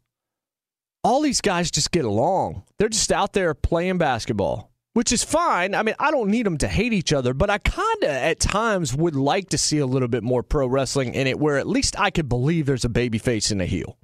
all 1.04 1.20
these 1.20 1.42
guys 1.42 1.70
just 1.70 1.90
get 1.90 2.06
along? 2.06 2.62
They're 2.78 2.88
just 2.88 3.12
out 3.12 3.34
there 3.34 3.52
playing 3.52 3.98
basketball, 3.98 4.70
which 4.94 5.12
is 5.12 5.22
fine. 5.22 5.74
I 5.74 5.82
mean, 5.82 5.94
I 5.98 6.10
don't 6.10 6.30
need 6.30 6.46
them 6.46 6.56
to 6.56 6.68
hate 6.68 6.94
each 6.94 7.12
other, 7.12 7.34
but 7.34 7.50
I 7.50 7.58
kind 7.58 8.02
of 8.04 8.08
at 8.08 8.40
times 8.40 8.96
would 8.96 9.16
like 9.16 9.50
to 9.50 9.58
see 9.58 9.76
a 9.76 9.86
little 9.86 10.08
bit 10.08 10.22
more 10.22 10.42
pro 10.42 10.66
wrestling 10.66 11.12
in 11.12 11.26
it 11.26 11.38
where 11.38 11.58
at 11.58 11.68
least 11.68 12.00
I 12.00 12.08
could 12.08 12.30
believe 12.30 12.64
there's 12.64 12.86
a 12.86 12.88
baby 12.88 13.18
face 13.18 13.50
and 13.50 13.60
a 13.60 13.66
heel. 13.66 13.98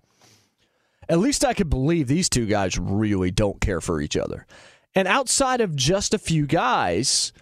At 1.08 1.18
least 1.18 1.46
I 1.46 1.54
could 1.54 1.70
believe 1.70 2.08
these 2.08 2.28
two 2.28 2.44
guys 2.44 2.78
really 2.78 3.30
don't 3.30 3.58
care 3.58 3.80
for 3.80 4.02
each 4.02 4.18
other. 4.18 4.46
And 4.96 5.06
outside 5.06 5.60
of 5.60 5.76
just 5.76 6.14
a 6.14 6.18
few 6.18 6.46
guys, 6.46 7.34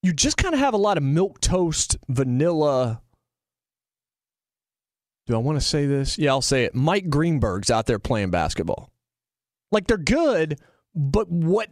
you 0.00 0.12
just 0.12 0.36
kind 0.36 0.54
of 0.54 0.60
have 0.60 0.74
a 0.74 0.78
lot 0.78 0.96
of 0.96 1.02
milk 1.02 1.40
toast, 1.40 1.98
vanilla. 2.08 3.02
Do 5.26 5.34
I 5.34 5.38
want 5.38 5.60
to 5.60 5.66
say 5.66 5.86
this? 5.86 6.16
Yeah, 6.16 6.30
I'll 6.30 6.40
say 6.40 6.64
it. 6.64 6.76
Mike 6.76 7.10
Greenberg's 7.10 7.70
out 7.70 7.86
there 7.86 7.98
playing 7.98 8.30
basketball. 8.30 8.90
Like 9.72 9.88
they're 9.88 9.98
good, 9.98 10.60
but 10.94 11.28
what 11.28 11.68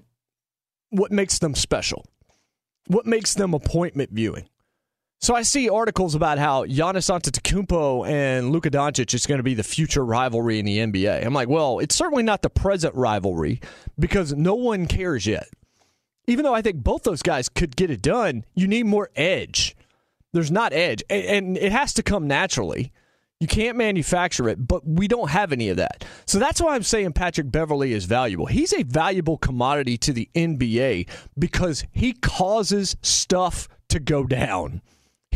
what 0.90 1.12
makes 1.12 1.38
them 1.38 1.54
special? 1.54 2.04
What 2.88 3.06
makes 3.06 3.34
them 3.34 3.54
appointment 3.54 4.10
viewing? 4.10 4.48
So 5.20 5.34
I 5.34 5.42
see 5.42 5.68
articles 5.68 6.14
about 6.14 6.38
how 6.38 6.66
Giannis 6.66 7.10
Antetokounmpo 7.10 8.06
and 8.06 8.50
Luka 8.50 8.70
Doncic 8.70 9.14
is 9.14 9.26
going 9.26 9.38
to 9.38 9.42
be 9.42 9.54
the 9.54 9.62
future 9.62 10.04
rivalry 10.04 10.58
in 10.58 10.66
the 10.66 10.78
NBA. 10.78 11.24
I'm 11.24 11.32
like, 11.32 11.48
well, 11.48 11.78
it's 11.78 11.94
certainly 11.94 12.22
not 12.22 12.42
the 12.42 12.50
present 12.50 12.94
rivalry 12.94 13.60
because 13.98 14.34
no 14.34 14.54
one 14.54 14.86
cares 14.86 15.26
yet 15.26 15.48
even 16.26 16.44
though 16.44 16.54
I 16.54 16.62
think 16.62 16.82
both 16.82 17.04
those 17.04 17.22
guys 17.22 17.48
could 17.48 17.76
get 17.76 17.90
it 17.90 18.02
done, 18.02 18.44
you 18.54 18.66
need 18.66 18.86
more 18.86 19.10
edge. 19.14 19.76
There's 20.32 20.50
not 20.50 20.72
edge, 20.72 21.02
and 21.08 21.56
it 21.56 21.72
has 21.72 21.94
to 21.94 22.02
come 22.02 22.26
naturally. 22.26 22.92
You 23.40 23.46
can't 23.46 23.76
manufacture 23.76 24.48
it, 24.48 24.66
but 24.66 24.86
we 24.86 25.08
don't 25.08 25.30
have 25.30 25.52
any 25.52 25.68
of 25.68 25.76
that. 25.76 26.04
So 26.26 26.38
that's 26.38 26.60
why 26.60 26.74
I'm 26.74 26.82
saying 26.82 27.12
Patrick 27.12 27.50
Beverley 27.50 27.92
is 27.92 28.06
valuable. 28.06 28.46
He's 28.46 28.72
a 28.72 28.82
valuable 28.82 29.36
commodity 29.36 29.98
to 29.98 30.12
the 30.12 30.28
NBA 30.34 31.08
because 31.38 31.84
he 31.92 32.14
causes 32.14 32.96
stuff 33.02 33.68
to 33.88 34.00
go 34.00 34.24
down. 34.24 34.80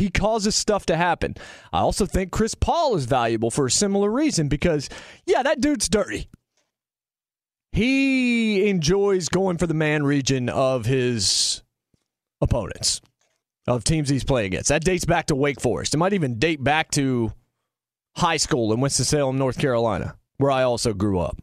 He 0.01 0.11
causes 0.11 0.57
stuff 0.57 0.87
to 0.87 0.97
happen. 0.97 1.37
I 1.73 1.81
also 1.81 2.07
think 2.07 2.33
Chris 2.33 2.55
Paul 2.55 2.97
is 2.97 3.05
valuable 3.05 3.51
for 3.51 3.67
a 3.67 3.71
similar 3.71 4.11
reason 4.11 4.49
because, 4.49 4.89
yeah, 5.27 5.43
that 5.43 5.61
dude's 5.61 5.89
dirty 5.89 6.29
he 7.73 8.69
enjoys 8.69 9.29
going 9.29 9.59
for 9.59 9.67
the 9.67 9.75
man 9.75 10.03
region 10.03 10.49
of 10.49 10.87
his 10.87 11.63
opponents, 12.41 13.01
of 13.67 13.85
teams 13.85 14.09
he's 14.09 14.25
playing 14.25 14.47
against. 14.47 14.69
That 14.69 14.85
dates 14.85 15.05
back 15.05 15.27
to 15.27 15.35
Wake 15.35 15.61
Forest. 15.61 15.95
It 15.95 15.99
might 15.99 16.13
even 16.13 16.39
date 16.39 16.63
back 16.63 16.91
to 16.93 17.33
high 18.17 18.39
school 18.39 18.73
in 18.73 18.81
Winston-Salem, 18.81 19.39
North 19.39 19.59
Carolina, 19.59 20.17
where 20.39 20.51
I 20.51 20.63
also 20.63 20.93
grew 20.93 21.21
up. 21.21 21.39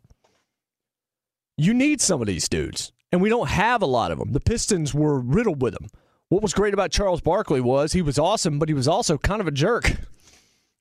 You 1.58 1.74
need 1.74 2.02
some 2.02 2.22
of 2.22 2.28
these 2.28 2.50
dudes, 2.50 2.92
and 3.12 3.22
we 3.22 3.30
don't 3.30 3.50
have 3.50 3.82
a 3.82 3.88
lot 3.88 4.12
of 4.12 4.20
them. 4.20 4.34
The 4.34 4.40
Pistons 4.40 4.94
were 4.94 5.20
riddled 5.20 5.62
with 5.62 5.74
them. 5.74 5.88
What 6.30 6.42
was 6.42 6.54
great 6.54 6.74
about 6.74 6.92
Charles 6.92 7.22
Barkley 7.22 7.62
was 7.62 7.94
he 7.94 8.02
was 8.02 8.20
awesome, 8.20 8.60
but 8.60 8.70
he 8.70 8.76
was 8.76 8.88
also 8.88 9.18
kind 9.18 9.42
of 9.42 9.48
a 9.48 9.52
jerk 9.52 9.92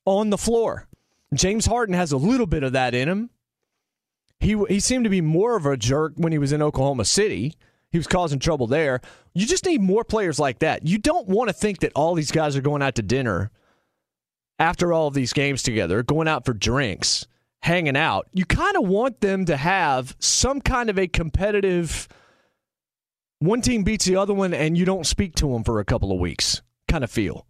on 0.04 0.30
the 0.30 0.38
floor. 0.38 0.86
James 1.34 1.66
Harden 1.66 1.94
has 1.94 2.12
a 2.12 2.16
little 2.16 2.46
bit 2.46 2.62
of 2.62 2.72
that 2.72 2.94
in 2.94 3.08
him, 3.08 3.30
he 4.40 4.56
he 4.68 4.80
seemed 4.80 5.04
to 5.04 5.10
be 5.10 5.20
more 5.20 5.56
of 5.56 5.66
a 5.66 5.76
jerk 5.76 6.12
when 6.16 6.32
he 6.32 6.38
was 6.38 6.52
in 6.52 6.62
Oklahoma 6.62 7.04
City. 7.04 7.54
He 7.90 7.98
was 7.98 8.06
causing 8.06 8.38
trouble 8.38 8.66
there. 8.66 9.00
You 9.32 9.46
just 9.46 9.64
need 9.64 9.80
more 9.80 10.04
players 10.04 10.38
like 10.38 10.58
that. 10.58 10.86
You 10.86 10.98
don't 10.98 11.28
want 11.28 11.48
to 11.48 11.54
think 11.54 11.80
that 11.80 11.92
all 11.94 12.14
these 12.14 12.30
guys 12.30 12.56
are 12.56 12.60
going 12.60 12.82
out 12.82 12.96
to 12.96 13.02
dinner 13.02 13.50
after 14.58 14.92
all 14.92 15.08
of 15.08 15.14
these 15.14 15.32
games 15.32 15.62
together, 15.62 16.02
going 16.02 16.28
out 16.28 16.44
for 16.44 16.52
drinks, 16.52 17.26
hanging 17.60 17.96
out. 17.96 18.26
You 18.32 18.44
kind 18.44 18.76
of 18.76 18.88
want 18.88 19.20
them 19.20 19.46
to 19.46 19.56
have 19.56 20.16
some 20.18 20.60
kind 20.60 20.90
of 20.90 20.98
a 20.98 21.06
competitive 21.06 22.08
one 23.38 23.60
team 23.60 23.82
beats 23.82 24.04
the 24.04 24.16
other 24.16 24.34
one 24.34 24.54
and 24.54 24.76
you 24.76 24.84
don't 24.84 25.06
speak 25.06 25.34
to 25.36 25.52
them 25.52 25.64
for 25.64 25.80
a 25.80 25.84
couple 25.84 26.12
of 26.12 26.18
weeks 26.18 26.62
kind 26.88 27.04
of 27.04 27.10
feel. 27.10 27.46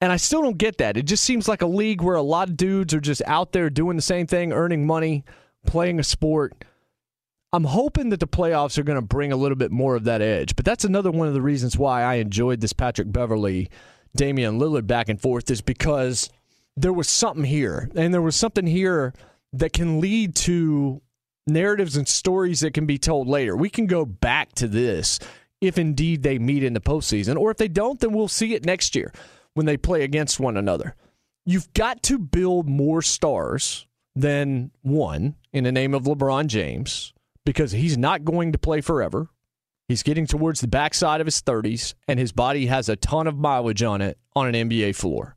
And 0.00 0.10
I 0.10 0.16
still 0.16 0.42
don't 0.42 0.58
get 0.58 0.78
that. 0.78 0.96
It 0.96 1.04
just 1.04 1.22
seems 1.22 1.46
like 1.46 1.62
a 1.62 1.66
league 1.66 2.02
where 2.02 2.16
a 2.16 2.22
lot 2.22 2.48
of 2.48 2.56
dudes 2.56 2.92
are 2.92 3.00
just 3.00 3.22
out 3.26 3.52
there 3.52 3.70
doing 3.70 3.96
the 3.96 4.02
same 4.02 4.26
thing, 4.26 4.52
earning 4.52 4.86
money 4.86 5.24
playing 5.64 6.00
a 6.00 6.04
sport. 6.04 6.64
I'm 7.52 7.64
hoping 7.64 8.08
that 8.08 8.20
the 8.20 8.26
playoffs 8.26 8.78
are 8.78 8.82
going 8.82 8.96
to 8.96 9.02
bring 9.06 9.30
a 9.30 9.36
little 9.36 9.56
bit 9.56 9.70
more 9.70 9.94
of 9.94 10.04
that 10.04 10.22
edge. 10.22 10.56
But 10.56 10.64
that's 10.64 10.84
another 10.84 11.10
one 11.10 11.28
of 11.28 11.34
the 11.34 11.42
reasons 11.42 11.78
why 11.78 12.02
I 12.02 12.14
enjoyed 12.14 12.60
this 12.60 12.72
Patrick 12.72 13.12
Beverley, 13.12 13.70
Damian 14.16 14.58
Lillard 14.58 14.86
back 14.86 15.08
and 15.08 15.20
forth 15.20 15.50
is 15.50 15.60
because 15.60 16.30
there 16.76 16.92
was 16.92 17.08
something 17.08 17.44
here. 17.44 17.90
And 17.94 18.12
there 18.12 18.22
was 18.22 18.36
something 18.36 18.66
here 18.66 19.12
that 19.52 19.72
can 19.72 20.00
lead 20.00 20.34
to 20.34 21.00
narratives 21.46 21.96
and 21.96 22.06
stories 22.06 22.60
that 22.60 22.74
can 22.74 22.86
be 22.86 22.98
told 22.98 23.28
later. 23.28 23.56
We 23.56 23.70
can 23.70 23.86
go 23.86 24.04
back 24.04 24.52
to 24.54 24.68
this 24.68 25.18
if 25.60 25.78
indeed 25.78 26.22
they 26.22 26.38
meet 26.38 26.64
in 26.64 26.74
the 26.74 26.80
postseason. 26.80 27.36
Or 27.36 27.50
if 27.50 27.56
they 27.56 27.68
don't, 27.68 28.00
then 28.00 28.12
we'll 28.12 28.28
see 28.28 28.54
it 28.54 28.66
next 28.66 28.94
year 28.94 29.12
when 29.54 29.66
they 29.66 29.76
play 29.76 30.02
against 30.02 30.40
one 30.40 30.56
another. 30.56 30.94
You've 31.44 31.72
got 31.74 32.02
to 32.04 32.18
build 32.18 32.68
more 32.68 33.02
stars 33.02 33.86
than 34.14 34.70
one 34.82 35.36
in 35.52 35.64
the 35.64 35.72
name 35.72 35.94
of 35.94 36.04
LeBron 36.04 36.46
James 36.46 37.12
because 37.44 37.72
he's 37.72 37.98
not 37.98 38.24
going 38.24 38.52
to 38.52 38.58
play 38.58 38.80
forever. 38.80 39.28
He's 39.88 40.02
getting 40.02 40.26
towards 40.26 40.60
the 40.60 40.68
backside 40.68 41.20
of 41.20 41.26
his 41.26 41.42
30s, 41.42 41.94
and 42.06 42.18
his 42.18 42.32
body 42.32 42.66
has 42.66 42.88
a 42.88 42.96
ton 42.96 43.26
of 43.26 43.36
mileage 43.36 43.82
on 43.82 44.00
it 44.00 44.16
on 44.34 44.52
an 44.54 44.68
NBA 44.68 44.94
floor. 44.94 45.36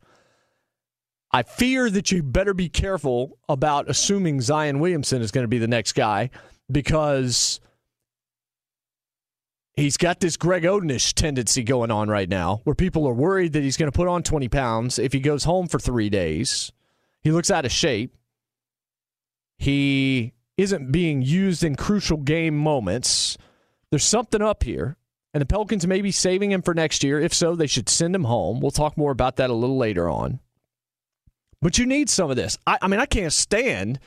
I 1.31 1.43
fear 1.43 1.89
that 1.89 2.11
you 2.11 2.23
better 2.23 2.53
be 2.53 2.69
careful 2.69 3.37
about 3.49 3.89
assuming 3.89 4.41
Zion 4.41 4.79
Williamson 4.79 5.21
is 5.21 5.31
going 5.31 5.43
to 5.43 5.49
be 5.49 5.57
the 5.57 5.67
next 5.67 5.93
guy 5.93 6.29
because 6.71 7.59
he's 9.73 9.97
got 9.97 10.19
this 10.19 10.37
Greg 10.37 10.63
Odenish 10.63 11.13
tendency 11.13 11.63
going 11.63 11.91
on 11.91 12.09
right 12.09 12.29
now 12.29 12.61
where 12.63 12.75
people 12.75 13.07
are 13.07 13.13
worried 13.13 13.53
that 13.53 13.63
he's 13.63 13.77
going 13.77 13.91
to 13.91 13.95
put 13.95 14.07
on 14.07 14.23
20 14.23 14.47
pounds 14.49 14.97
if 14.97 15.13
he 15.13 15.19
goes 15.19 15.43
home 15.43 15.67
for 15.67 15.79
three 15.79 16.09
days. 16.09 16.71
He 17.21 17.31
looks 17.31 17.51
out 17.51 17.65
of 17.65 17.71
shape. 17.71 18.15
He 19.57 20.33
isn't 20.57 20.91
being 20.91 21.21
used 21.21 21.63
in 21.63 21.75
crucial 21.75 22.17
game 22.17 22.57
moments. 22.57 23.37
There's 23.89 24.05
something 24.05 24.41
up 24.41 24.63
here. 24.63 24.97
And 25.33 25.41
the 25.41 25.45
Pelicans 25.45 25.85
may 25.85 26.01
be 26.01 26.11
saving 26.11 26.51
him 26.51 26.61
for 26.61 26.73
next 26.73 27.03
year. 27.03 27.19
If 27.19 27.33
so, 27.33 27.55
they 27.55 27.67
should 27.67 27.89
send 27.89 28.15
him 28.15 28.23
home. 28.23 28.61
We'll 28.61 28.71
talk 28.71 28.95
more 28.95 29.11
about 29.11 29.35
that 29.35 29.49
a 29.49 29.53
little 29.53 29.77
later 29.77 30.07
on. 30.07 30.39
But 31.65 31.79
you 31.79 31.87
need 31.87 32.11
some 32.11 32.29
of 32.29 32.35
this. 32.35 32.59
I, 32.67 32.77
I 32.79 32.87
mean, 32.87 32.99
I 32.99 33.07
can't 33.07 33.33
stand 33.33 33.97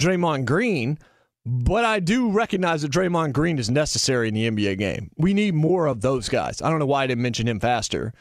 Draymond 0.00 0.46
Green, 0.46 0.98
but 1.46 1.84
I 1.84 2.00
do 2.00 2.28
recognize 2.28 2.82
that 2.82 2.90
Draymond 2.90 3.32
Green 3.32 3.56
is 3.56 3.70
necessary 3.70 4.26
in 4.26 4.34
the 4.34 4.50
NBA 4.50 4.78
game. 4.78 5.12
We 5.16 5.32
need 5.32 5.54
more 5.54 5.86
of 5.86 6.00
those 6.00 6.28
guys. 6.28 6.60
I 6.60 6.68
don't 6.68 6.80
know 6.80 6.86
why 6.86 7.04
I 7.04 7.06
didn't 7.06 7.22
mention 7.22 7.46
him 7.46 7.60
faster, 7.60 8.12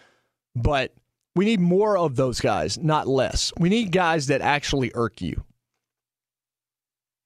but 0.55 0.93
we 1.35 1.45
need 1.45 1.59
more 1.59 1.97
of 1.97 2.17
those 2.17 2.39
guys, 2.39 2.77
not 2.77 3.07
less. 3.07 3.51
We 3.57 3.67
need 3.67 3.91
guys 3.91 4.27
that 4.27 4.41
actually 4.41 4.91
irk 4.93 5.21
you. 5.21 5.43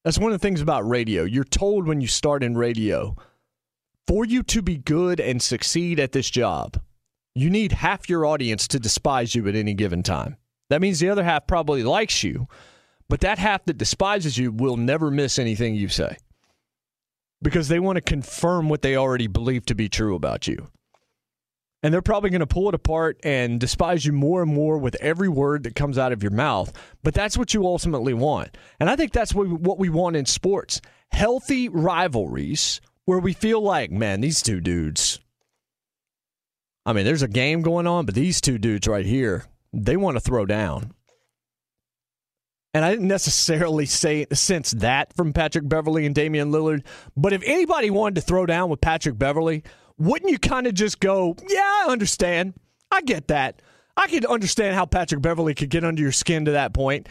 That's 0.05 0.17
one 0.17 0.31
of 0.31 0.39
the 0.39 0.47
things 0.47 0.61
about 0.61 0.87
radio. 0.87 1.25
You're 1.25 1.43
told 1.43 1.85
when 1.85 1.99
you 1.99 2.07
start 2.07 2.43
in 2.43 2.55
radio, 2.55 3.17
for 4.07 4.23
you 4.23 4.41
to 4.43 4.61
be 4.61 4.77
good 4.77 5.19
and 5.19 5.41
succeed 5.41 5.99
at 5.99 6.13
this 6.13 6.29
job, 6.29 6.79
you 7.35 7.49
need 7.49 7.73
half 7.73 8.07
your 8.07 8.25
audience 8.25 8.69
to 8.69 8.79
despise 8.79 9.35
you 9.35 9.45
at 9.49 9.55
any 9.55 9.73
given 9.73 10.01
time. 10.01 10.37
That 10.69 10.81
means 10.81 10.99
the 10.99 11.09
other 11.09 11.23
half 11.23 11.47
probably 11.47 11.83
likes 11.83 12.23
you, 12.23 12.47
but 13.09 13.21
that 13.21 13.37
half 13.37 13.65
that 13.65 13.77
despises 13.77 14.37
you 14.37 14.51
will 14.51 14.77
never 14.77 15.09
miss 15.09 15.39
anything 15.39 15.75
you 15.75 15.87
say 15.87 16.17
because 17.41 17.67
they 17.67 17.79
want 17.79 17.97
to 17.97 18.01
confirm 18.01 18.69
what 18.69 18.81
they 18.81 18.95
already 18.95 19.27
believe 19.27 19.65
to 19.67 19.75
be 19.75 19.89
true 19.89 20.15
about 20.15 20.47
you. 20.47 20.67
And 21.83 21.93
they're 21.93 22.01
probably 22.01 22.31
going 22.31 22.39
to 22.39 22.47
pull 22.47 22.67
it 22.69 22.75
apart 22.75 23.19
and 23.23 23.59
despise 23.59 24.03
you 24.05 24.11
more 24.11 24.41
and 24.41 24.51
more 24.51 24.79
with 24.79 24.95
every 24.95 25.29
word 25.29 25.63
that 25.63 25.75
comes 25.75 25.97
out 25.97 26.11
of 26.11 26.23
your 26.23 26.31
mouth. 26.31 26.73
But 27.03 27.13
that's 27.13 27.37
what 27.37 27.53
you 27.53 27.65
ultimately 27.65 28.15
want. 28.15 28.57
And 28.79 28.89
I 28.89 28.95
think 28.95 29.13
that's 29.13 29.33
what 29.33 29.77
we, 29.77 29.89
want 29.89 30.15
in 30.15 30.25
sports 30.25 30.81
healthy 31.11 31.69
rivalries 31.69 32.81
where 33.05 33.19
we 33.19 33.31
feel 33.31 33.61
like, 33.61 33.91
man, 33.91 34.21
these 34.21 34.41
two 34.41 34.59
dudes. 34.59 35.19
I 36.85 36.93
mean, 36.93 37.05
there's 37.05 37.21
a 37.21 37.27
game 37.27 37.61
going 37.61 37.87
on, 37.87 38.05
but 38.05 38.15
these 38.15 38.41
two 38.41 38.57
dudes 38.57 38.87
right 38.87 39.05
here, 39.05 39.45
they 39.73 39.97
want 39.97 40.15
to 40.15 40.21
throw 40.21 40.45
down. 40.45 40.93
And 42.73 42.85
I 42.85 42.91
didn't 42.91 43.07
necessarily 43.07 43.85
say 43.85 44.27
sense 44.33 44.71
that 44.71 45.15
from 45.15 45.33
Patrick 45.33 45.67
Beverley 45.67 46.05
and 46.05 46.13
Damian 46.13 46.51
Lillard. 46.51 46.85
But 47.15 47.33
if 47.33 47.41
anybody 47.43 47.89
wanted 47.89 48.15
to 48.15 48.21
throw 48.21 48.45
down 48.45 48.69
with 48.69 48.81
Patrick 48.81 49.17
Beverley, 49.17 49.63
wouldn't 49.97 50.31
you 50.31 50.37
kind 50.37 50.67
of 50.67 50.73
just 50.73 50.99
go, 50.99 51.35
yeah, 51.49 51.85
I 51.85 51.87
understand. 51.89 52.53
I 52.91 53.01
get 53.01 53.29
that. 53.29 53.61
I 53.95 54.07
could 54.07 54.25
understand 54.25 54.75
how 54.75 54.85
Patrick 54.85 55.21
Beverley 55.21 55.55
could 55.55 55.69
get 55.69 55.83
under 55.83 56.01
your 56.01 56.11
skin 56.11 56.45
to 56.45 56.51
that 56.51 56.73
point. 56.73 57.09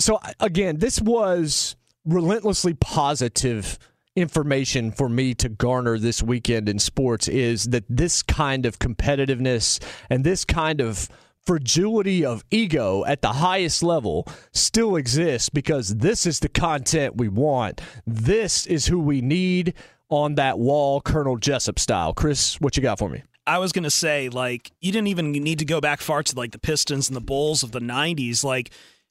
So, 0.00 0.18
again, 0.38 0.78
this 0.78 1.00
was 1.00 1.76
relentlessly 2.04 2.74
positive 2.74 3.78
information 4.16 4.90
for 4.90 5.08
me 5.08 5.34
to 5.34 5.48
garner 5.48 5.98
this 5.98 6.22
weekend 6.22 6.68
in 6.68 6.78
sports 6.78 7.28
is 7.28 7.66
that 7.66 7.84
this 7.88 8.22
kind 8.22 8.66
of 8.66 8.78
competitiveness 8.78 9.82
and 10.10 10.24
this 10.24 10.44
kind 10.44 10.80
of 10.80 11.08
fragility 11.46 12.24
of 12.24 12.44
ego 12.50 13.04
at 13.04 13.22
the 13.22 13.32
highest 13.34 13.82
level 13.82 14.26
still 14.52 14.96
exists 14.96 15.48
because 15.48 15.96
this 15.96 16.26
is 16.26 16.40
the 16.40 16.48
content 16.48 17.16
we 17.16 17.28
want. 17.28 17.80
This 18.06 18.66
is 18.66 18.86
who 18.86 18.98
we 18.98 19.20
need 19.20 19.74
on 20.08 20.34
that 20.34 20.58
wall, 20.58 21.00
Colonel 21.00 21.38
Jessep 21.38 21.78
style. 21.78 22.12
Chris, 22.12 22.60
what 22.60 22.76
you 22.76 22.82
got 22.82 22.98
for 22.98 23.08
me? 23.08 23.22
I 23.46 23.58
was 23.58 23.72
going 23.72 23.84
to 23.84 23.90
say, 23.90 24.28
like, 24.28 24.70
you 24.80 24.92
didn't 24.92 25.08
even 25.08 25.32
need 25.32 25.58
to 25.60 25.64
go 25.64 25.80
back 25.80 26.00
far 26.00 26.22
to 26.22 26.36
like 26.36 26.52
the 26.52 26.58
Pistons 26.58 27.08
and 27.08 27.16
the 27.16 27.20
Bulls 27.20 27.62
of 27.62 27.72
the 27.72 27.80
90s. 27.80 28.44
Like, 28.44 28.70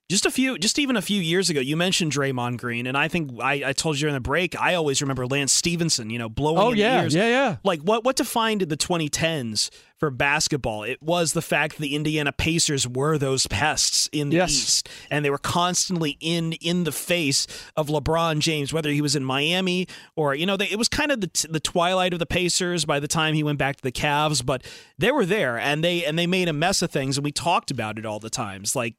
just 0.10 0.26
a 0.26 0.32
few, 0.32 0.58
just 0.58 0.80
even 0.80 0.98
a 0.98 1.02
few 1.02 1.22
years 1.22 1.50
ago, 1.52 1.60
you 1.60 1.78
mentioned 1.78 2.12
Draymond 2.12 2.58
Green, 2.58 2.88
and 2.88 2.98
I 2.98 3.08
think 3.08 3.32
I, 3.41 3.62
I 3.67 3.74
told 3.74 3.95
you 3.98 4.02
during 4.02 4.15
the 4.15 4.19
break. 4.19 4.60
I 4.60 4.74
always 4.74 5.02
remember 5.02 5.28
Lance 5.28 5.52
Stephenson, 5.54 6.10
you 6.10 6.17
know, 6.17 6.30
blowing. 6.30 6.58
Oh 6.58 6.72
in 6.72 6.78
yeah, 6.78 7.04
ears. 7.04 7.13
yeah, 7.13 7.28
yeah. 7.28 7.56
Like 7.63 7.82
what 7.82 8.04
what 8.04 8.15
defined 8.15 8.62
the 8.62 8.76
2010s 8.78 9.69
for 9.98 10.10
basketball? 10.10 10.82
It 10.84 11.02
was 11.04 11.34
the 11.34 11.41
fact 11.43 11.76
that 11.76 11.82
the 11.82 11.95
Indiana 11.95 12.32
Pacers 12.32 12.88
were 12.88 13.17
those 13.19 13.45
pests 13.48 14.10
in 14.12 14.30
the 14.30 14.38
Yes. 14.38 14.52
East, 14.52 14.89
and 15.12 15.24
they 15.24 15.30
were 15.30 15.38
constantly 15.38 16.17
in 16.19 16.54
in 16.54 16.86
the 16.86 16.91
face 16.91 17.45
of 17.76 17.88
LeBron 17.88 18.39
James, 18.39 18.74
whether 18.74 18.89
he 18.89 19.02
was 19.02 19.15
in 19.15 19.24
Miami 19.24 19.88
or 20.15 20.34
you 20.34 20.45
know, 20.48 20.58
they, 20.58 20.65
it 20.69 20.78
was 20.80 20.88
kind 20.89 21.12
of 21.12 21.22
the 21.22 21.28
t- 21.28 21.48
the 21.52 21.60
twilight 21.60 22.13
of 22.13 22.19
the 22.19 22.26
Pacers 22.26 22.84
by 22.86 23.00
the 23.00 23.08
time 23.08 23.36
he 23.36 23.43
went 23.43 23.60
back 23.60 23.76
to 23.76 23.84
the 23.84 23.91
Cavs, 23.91 24.43
but 24.43 24.63
they 24.98 25.12
were 25.12 25.26
there 25.26 25.60
and 25.60 25.84
they 25.84 26.04
and 26.04 26.17
they 26.17 26.26
made 26.26 26.48
a 26.50 26.54
mess 26.54 26.82
of 26.82 26.89
things, 26.89 27.15
and 27.17 27.24
we 27.24 27.32
talked 27.32 27.69
about 27.69 28.00
it 28.00 28.08
all 28.08 28.19
the 28.19 28.32
times, 28.32 28.76
like 28.76 28.95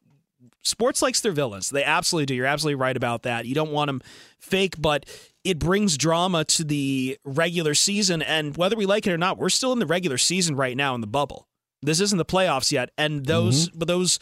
sports 0.62 1.02
likes 1.02 1.20
their 1.20 1.32
villains. 1.32 1.70
They 1.70 1.84
absolutely 1.84 2.26
do. 2.26 2.34
You're 2.34 2.46
absolutely 2.46 2.80
right 2.80 2.96
about 2.96 3.22
that. 3.22 3.46
You 3.46 3.54
don't 3.54 3.72
want 3.72 3.88
them 3.88 4.02
fake, 4.38 4.74
but 4.78 5.06
it 5.44 5.58
brings 5.58 5.96
drama 5.96 6.44
to 6.44 6.64
the 6.64 7.18
regular 7.24 7.74
season. 7.74 8.22
And 8.22 8.56
whether 8.56 8.76
we 8.76 8.86
like 8.86 9.06
it 9.06 9.12
or 9.12 9.18
not, 9.18 9.38
we're 9.38 9.48
still 9.48 9.72
in 9.72 9.78
the 9.78 9.86
regular 9.86 10.18
season 10.18 10.56
right 10.56 10.76
now 10.76 10.94
in 10.94 11.00
the 11.00 11.06
bubble. 11.06 11.48
This 11.82 12.00
isn't 12.00 12.18
the 12.18 12.26
playoffs 12.26 12.72
yet, 12.72 12.90
and 12.98 13.24
those 13.24 13.68
mm-hmm. 13.68 13.78
but 13.78 13.88
those 13.88 14.18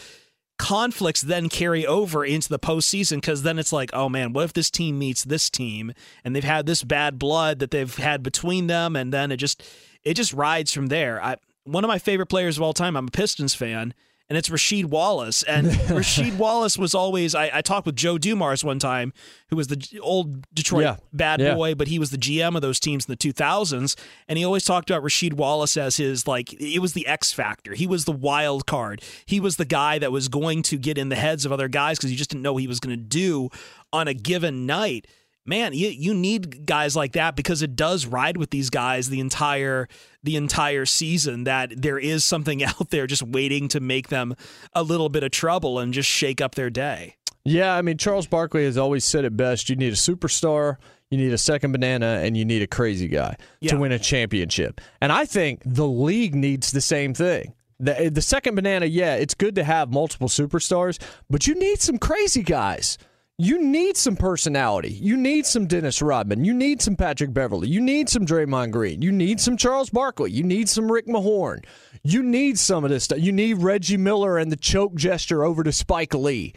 conflicts 0.59 1.22
then 1.22 1.48
carry 1.48 1.87
over 1.87 2.24
into 2.24 2.48
the 2.48 2.59
postseason 2.59 3.16
because 3.16 3.42
then 3.42 3.59
it's 3.59 3.72
like, 3.72 3.90
oh 3.92 4.09
man, 4.09 4.33
what 4.33 4.44
if 4.44 4.53
this 4.53 4.70
team 4.70 4.98
meets 4.98 5.24
this 5.24 5.48
team 5.48 5.92
and 6.24 6.35
they've 6.35 6.44
had 6.44 6.66
this 6.66 6.83
bad 6.83 7.18
blood 7.18 7.61
that 7.61 7.70
they've 7.70 7.96
had 7.96 8.22
between 8.22 8.68
them, 8.68 8.94
and 8.94 9.12
then 9.12 9.33
it 9.33 9.38
just 9.38 9.62
it 10.05 10.14
just 10.14 10.33
rides 10.33 10.72
from 10.72 10.87
there. 10.87 11.22
I, 11.22 11.37
one 11.64 11.85
of 11.85 11.88
my 11.88 11.98
favorite 11.98 12.27
players 12.27 12.57
of 12.57 12.62
all 12.62 12.72
time. 12.72 12.96
I'm 12.96 13.09
a 13.09 13.11
Pistons 13.11 13.55
fan 13.55 13.92
and 14.29 14.37
it's 14.37 14.49
Rasheed 14.49 14.85
Wallace. 14.87 15.43
And 15.43 15.67
Rasheed 15.88 16.37
Wallace 16.37 16.77
was 16.77 16.95
always, 16.95 17.35
I, 17.35 17.51
I 17.55 17.62
talked 17.62 17.87
with 17.87 17.97
Joe 17.97 18.19
Dumars 18.19 18.62
one 18.64 18.79
time, 18.79 19.12
who 19.49 19.57
was 19.57 19.69
the 19.69 19.99
old 20.01 20.47
Detroit 20.55 20.83
Yeah. 20.85 20.97
bad 21.12 21.41
Yeah. 21.41 21.55
boy, 21.55 21.75
but 21.75 21.88
he 21.88 21.99
was 21.99 22.11
the 22.11 22.19
GM 22.19 22.55
of 22.55 22.62
those 22.62 22.79
teams 22.79 23.07
in 23.07 23.12
the 23.12 23.17
2000s. 23.17 23.97
And 24.29 24.38
he 24.38 24.45
always 24.45 24.64
talked 24.64 24.91
about 24.91 25.03
Rasheed 25.03 25.33
Wallace 25.35 25.77
as 25.77 25.97
his, 25.97 26.27
like, 26.27 26.53
it 26.61 26.81
was 26.81 26.93
the 26.93 27.07
X 27.07 27.33
factor. 27.33 27.75
He 27.75 27.87
was 27.87 28.05
the 28.05 28.12
wild 28.12 28.67
card. 28.67 29.03
He 29.27 29.41
was 29.41 29.57
the 29.57 29.64
guy 29.64 29.99
that 29.99 30.12
was 30.12 30.29
going 30.29 30.62
to 30.64 30.77
get 30.77 30.99
in 30.99 31.09
the 31.09 31.17
heads 31.17 31.45
of 31.47 31.53
other 31.53 31.69
guys 31.69 31.99
because 31.99 32.11
you 32.11 32.17
just 32.19 32.31
didn't 32.31 32.43
know 32.43 32.53
what 32.53 32.61
he 32.62 32.69
was 32.69 32.81
going 32.81 32.97
to 32.97 33.03
do 33.03 33.49
on 33.93 34.09
a 34.09 34.14
given 34.14 34.67
night. 34.67 35.07
Man, 35.48 35.72
you, 35.72 35.88
you 35.88 36.12
need 36.12 36.66
guys 36.66 36.94
like 36.94 37.12
that 37.12 37.34
because 37.34 37.62
it 37.62 37.74
does 37.74 38.04
ride 38.04 38.37
with 38.37 38.50
these 38.50 38.68
guys 38.68 39.08
the 39.08 39.18
entire 39.18 39.88
the 40.22 40.37
entire 40.37 40.84
season 40.84 41.44
that 41.44 41.72
there 41.80 41.98
is 41.98 42.22
something 42.22 42.62
out 42.64 42.90
there 42.90 43.06
just 43.06 43.22
waiting 43.22 43.66
to 43.68 43.80
make 43.80 44.08
them 44.08 44.34
a 44.74 44.82
little 44.82 45.08
bit 45.08 45.22
of 45.22 45.30
trouble 45.30 45.78
and 45.78 45.94
just 45.94 46.08
shake 46.08 46.42
up 46.42 46.54
their 46.54 46.68
day. 46.68 47.16
Yeah, 47.44 47.74
I 47.74 47.80
mean, 47.80 47.96
Charles 47.96 48.26
Barkley 48.26 48.64
has 48.66 48.76
always 48.76 49.06
said 49.06 49.24
it 49.24 49.38
best. 49.38 49.70
You 49.70 49.76
need 49.76 49.92
a 49.94 49.96
superstar, 49.96 50.76
you 51.11 51.16
need 51.16 51.32
a 51.32 51.38
second 51.38 51.72
banana, 51.72 52.20
and 52.22 52.37
you 52.37 52.44
need 52.44 52.61
a 52.61 52.66
crazy 52.66 53.08
guy 53.08 53.37
Yeah. 53.61 53.70
to 53.70 53.78
win 53.78 53.92
a 53.92 53.98
championship. 53.98 54.82
And 55.00 55.11
I 55.11 55.24
think 55.24 55.62
the 55.64 55.87
league 55.87 56.34
needs 56.34 56.72
the 56.72 56.82
same 56.82 57.14
thing. 57.14 57.54
The, 57.80 58.11
the 58.12 58.20
second 58.20 58.54
banana, 58.56 58.84
yeah, 58.84 59.14
it's 59.14 59.32
good 59.34 59.54
to 59.54 59.64
have 59.64 59.90
multiple 59.90 60.28
superstars, 60.28 61.00
but 61.30 61.46
you 61.46 61.54
need 61.54 61.80
some 61.80 61.96
crazy 61.96 62.42
guys. 62.42 62.98
You 63.40 63.62
need 63.62 63.96
some 63.96 64.16
personality. 64.16 64.90
You 64.90 65.16
need 65.16 65.46
some 65.46 65.66
Dennis 65.68 66.03
Rodman. 66.03 66.44
You 66.44 66.53
need 66.53 66.83
some 66.83 66.96
Patrick 66.96 67.33
Beverley. 67.33 67.68
You 67.68 67.81
need 67.81 68.09
some 68.09 68.27
Draymond 68.27 68.72
Green. 68.72 69.01
You 69.01 69.12
need 69.12 69.38
some 69.40 69.57
Charles 69.57 69.90
Barkley. 69.90 70.33
You 70.33 70.42
need 70.42 70.68
some 70.68 70.90
Rick 70.90 71.07
Mahorn. 71.07 71.64
You 72.03 72.24
need 72.24 72.59
some 72.59 72.83
of 72.83 72.90
this 72.90 73.05
stuff. 73.05 73.20
You 73.20 73.31
need 73.31 73.59
Reggie 73.59 73.96
Miller 73.96 74.38
and 74.38 74.51
the 74.51 74.57
choke 74.57 74.96
gesture 74.96 75.44
over 75.44 75.62
to 75.62 75.70
Spike 75.70 76.14
Lee 76.14 76.53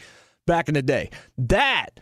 back 0.48 0.68
in 0.70 0.74
the 0.74 0.82
day. 0.82 1.12
That 1.38 2.00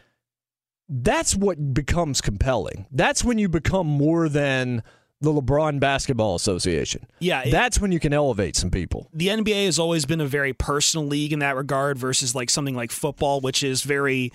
that's 0.88 1.36
what 1.36 1.74
becomes 1.74 2.22
compelling. 2.22 2.86
That's 2.90 3.22
when 3.24 3.38
you 3.38 3.50
become 3.50 3.86
more 3.86 4.30
than 4.30 4.82
the 5.20 5.34
LeBron 5.34 5.82
Basketball 5.82 6.36
Association. 6.36 7.06
Yeah, 7.20 7.42
it- 7.44 7.52
that's 7.52 7.82
when 7.82 7.92
you 7.92 8.00
can 8.00 8.14
elevate 8.14 8.56
some 8.56 8.72
people. 8.72 9.10
the 9.14 9.28
NBA 9.28 9.66
has 9.66 9.78
always 9.78 10.06
been 10.06 10.22
a 10.22 10.26
very 10.26 10.54
personal 10.54 11.06
league 11.06 11.34
in 11.34 11.40
that 11.40 11.58
regard 11.58 11.98
versus 11.98 12.34
like 12.34 12.50
something 12.50 12.76
like 12.76 12.92
football, 12.92 13.42
which 13.42 13.62
is 13.62 13.84
very 13.84 14.32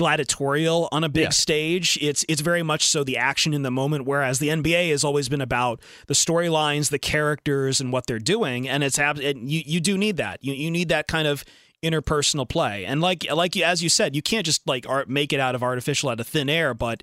gladiatorial 0.00 0.88
on 0.90 1.04
a 1.04 1.08
big 1.08 1.24
Yeah. 1.24 1.28
stage. 1.30 1.98
It's 2.00 2.24
it's 2.28 2.40
very 2.40 2.62
much 2.62 2.86
so 2.86 3.04
the 3.04 3.16
action 3.16 3.54
in 3.54 3.62
the 3.62 3.70
moment, 3.70 4.06
whereas 4.06 4.38
the 4.38 4.48
NBA 4.48 4.90
has 4.90 5.04
always 5.04 5.28
been 5.28 5.40
about 5.40 5.80
the 6.08 6.14
storylines, 6.14 6.90
the 6.90 6.98
characters, 6.98 7.80
and 7.80 7.92
what 7.92 8.06
they're 8.06 8.18
doing. 8.18 8.68
And 8.68 8.82
it's 8.82 8.98
and 8.98 9.48
you 9.50 9.62
you 9.64 9.80
do 9.80 9.96
need 9.98 10.16
that. 10.16 10.42
You 10.42 10.54
you 10.54 10.70
need 10.70 10.88
that 10.88 11.06
kind 11.06 11.28
of 11.28 11.44
interpersonal 11.84 12.48
play. 12.48 12.84
And 12.84 13.00
like 13.00 13.30
like 13.32 13.54
you 13.54 13.62
as 13.64 13.82
you 13.82 13.88
said, 13.88 14.16
you 14.16 14.22
can't 14.22 14.44
just 14.46 14.66
like 14.66 14.88
art 14.88 15.08
make 15.08 15.32
it 15.32 15.40
out 15.40 15.54
of 15.54 15.62
artificial 15.62 16.08
out 16.10 16.18
of 16.20 16.26
thin 16.26 16.48
air, 16.48 16.74
but 16.74 17.02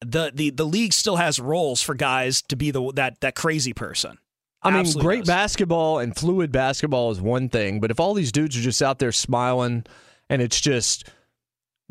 the 0.00 0.30
the 0.34 0.50
the 0.50 0.64
league 0.64 0.92
still 0.92 1.16
has 1.16 1.40
roles 1.40 1.82
for 1.82 1.94
guys 1.94 2.40
to 2.42 2.56
be 2.56 2.70
the 2.70 2.92
that 2.94 3.20
that 3.20 3.34
crazy 3.34 3.72
person. 3.72 4.18
I 4.62 4.70
mean, 4.70 4.80
Absolutely 4.80 5.06
great 5.06 5.18
does. 5.20 5.28
basketball 5.28 5.98
and 6.00 6.16
fluid 6.16 6.50
basketball 6.50 7.10
is 7.12 7.20
one 7.20 7.48
thing, 7.48 7.78
but 7.80 7.90
if 7.92 8.00
all 8.00 8.14
these 8.14 8.32
dudes 8.32 8.56
are 8.56 8.60
just 8.60 8.82
out 8.82 8.98
there 8.98 9.12
smiling 9.12 9.84
and 10.28 10.42
it's 10.42 10.60
just 10.60 11.04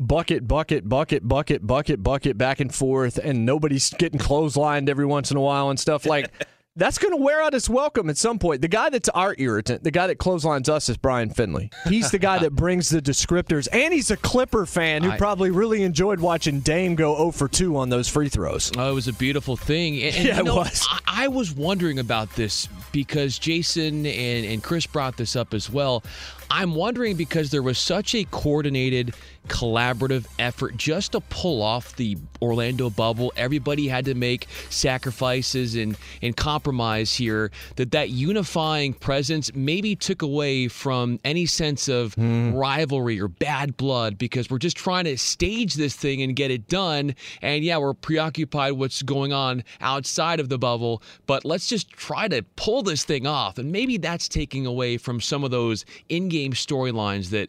bucket, 0.00 0.46
bucket, 0.46 0.88
bucket, 0.88 1.26
bucket, 1.26 1.66
bucket, 1.66 2.02
bucket, 2.02 2.38
back 2.38 2.60
and 2.60 2.74
forth, 2.74 3.18
and 3.18 3.44
nobody's 3.44 3.90
getting 3.90 4.18
clotheslined 4.18 4.88
every 4.88 5.06
once 5.06 5.30
in 5.30 5.36
a 5.36 5.40
while 5.40 5.70
and 5.70 5.78
stuff 5.78 6.06
like 6.06 6.30
that's 6.76 6.96
going 6.98 7.12
to 7.12 7.20
wear 7.20 7.42
out 7.42 7.54
its 7.54 7.68
welcome 7.68 8.08
at 8.08 8.16
some 8.16 8.38
point. 8.38 8.62
The 8.62 8.68
guy 8.68 8.88
that's 8.88 9.08
our 9.08 9.34
irritant, 9.36 9.82
the 9.82 9.90
guy 9.90 10.06
that 10.06 10.18
clotheslines 10.18 10.68
us, 10.68 10.88
is 10.88 10.96
Brian 10.96 11.28
Finley. 11.28 11.70
He's 11.88 12.12
the 12.12 12.20
guy 12.20 12.38
that 12.38 12.52
brings 12.54 12.88
the 12.88 13.02
descriptors, 13.02 13.66
and 13.72 13.92
he's 13.92 14.12
a 14.12 14.16
Clipper 14.16 14.64
fan 14.64 15.02
who 15.02 15.10
I- 15.10 15.16
probably 15.18 15.50
really 15.50 15.82
enjoyed 15.82 16.20
watching 16.20 16.60
Dame 16.60 16.94
go 16.94 17.16
0 17.16 17.32
for 17.32 17.48
2 17.48 17.76
on 17.76 17.88
those 17.88 18.08
free 18.08 18.28
throws. 18.28 18.70
Oh, 18.78 18.90
it 18.90 18.94
was 18.94 19.08
a 19.08 19.12
beautiful 19.12 19.56
thing. 19.56 20.00
And, 20.04 20.14
and 20.14 20.24
Yeah, 20.28 20.40
you 20.42 20.52
it 20.52 20.54
was. 20.54 20.86
I, 20.88 21.24
I 21.24 21.28
was 21.28 21.52
wondering 21.52 21.98
about 21.98 22.30
this 22.36 22.68
because 22.92 23.40
Jason 23.40 24.06
and, 24.06 24.46
and 24.46 24.62
Chris 24.62 24.86
brought 24.86 25.16
this 25.16 25.34
up 25.34 25.54
as 25.54 25.68
well. 25.68 26.04
I'm 26.50 26.74
wondering 26.74 27.16
because 27.16 27.50
there 27.50 27.62
was 27.62 27.78
such 27.78 28.14
a 28.14 28.24
coordinated, 28.24 29.14
collaborative 29.48 30.26
effort 30.38 30.76
just 30.76 31.12
to 31.12 31.20
pull 31.20 31.62
off 31.62 31.96
the 31.96 32.16
Orlando 32.40 32.90
bubble. 32.90 33.32
Everybody 33.36 33.88
had 33.88 34.04
to 34.04 34.14
make 34.14 34.46
sacrifices 34.70 35.74
and, 35.74 35.96
and 36.22 36.36
compromise 36.36 37.14
here. 37.14 37.50
That 37.76 37.92
that 37.92 38.10
unifying 38.10 38.94
presence 38.94 39.50
maybe 39.54 39.96
took 39.96 40.22
away 40.22 40.68
from 40.68 41.18
any 41.24 41.46
sense 41.46 41.88
of 41.88 42.14
hmm. 42.14 42.54
rivalry 42.54 43.20
or 43.20 43.28
bad 43.28 43.76
blood 43.76 44.18
because 44.18 44.50
we're 44.50 44.58
just 44.58 44.76
trying 44.76 45.04
to 45.04 45.16
stage 45.16 45.74
this 45.74 45.94
thing 45.94 46.22
and 46.22 46.36
get 46.36 46.50
it 46.50 46.68
done. 46.68 47.14
And 47.42 47.64
yeah, 47.64 47.78
we're 47.78 47.94
preoccupied 47.94 48.74
what's 48.74 49.02
going 49.02 49.32
on 49.32 49.64
outside 49.80 50.40
of 50.40 50.48
the 50.48 50.58
bubble, 50.58 51.02
but 51.26 51.44
let's 51.44 51.66
just 51.68 51.90
try 51.90 52.28
to 52.28 52.42
pull 52.56 52.82
this 52.82 53.04
thing 53.04 53.26
off. 53.26 53.58
And 53.58 53.72
maybe 53.72 53.96
that's 53.96 54.28
taking 54.28 54.66
away 54.66 54.98
from 54.98 55.20
some 55.20 55.44
of 55.44 55.50
those 55.50 55.84
in-game 56.08 56.52
storylines 56.52 57.30
that, 57.30 57.48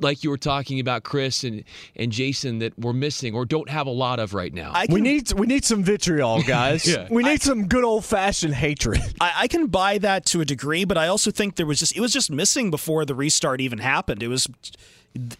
like 0.00 0.22
you 0.22 0.30
were 0.30 0.38
talking 0.38 0.80
about, 0.80 1.02
Chris 1.02 1.23
and 1.44 1.64
and 1.96 2.12
Jason, 2.12 2.58
that 2.58 2.78
we're 2.78 2.92
missing 2.92 3.34
or 3.34 3.44
don't 3.44 3.68
have 3.68 3.86
a 3.86 3.90
lot 3.90 4.18
of 4.18 4.34
right 4.34 4.52
now. 4.52 4.74
we 4.88 5.00
need 5.00 5.32
we 5.32 5.46
need 5.46 5.64
some 5.64 5.82
vitriol, 5.82 6.42
guys. 6.46 6.86
Yeah. 6.86 7.08
We 7.10 7.22
need 7.22 7.42
some 7.42 7.66
good 7.66 7.84
old 7.84 8.04
fashioned 8.04 8.54
hatred. 8.54 9.00
I, 9.20 9.32
I 9.36 9.48
can 9.48 9.68
buy 9.68 9.98
that 9.98 10.26
to 10.26 10.40
a 10.40 10.44
degree, 10.44 10.84
but 10.84 10.98
I 10.98 11.08
also 11.08 11.30
think 11.30 11.56
there 11.56 11.66
was 11.66 11.78
just 11.78 11.96
it 11.96 12.00
was 12.00 12.12
just 12.12 12.30
missing 12.30 12.70
before 12.70 13.04
the 13.04 13.14
restart 13.14 13.60
even 13.60 13.78
happened. 13.78 14.22
It 14.22 14.28
was 14.28 14.48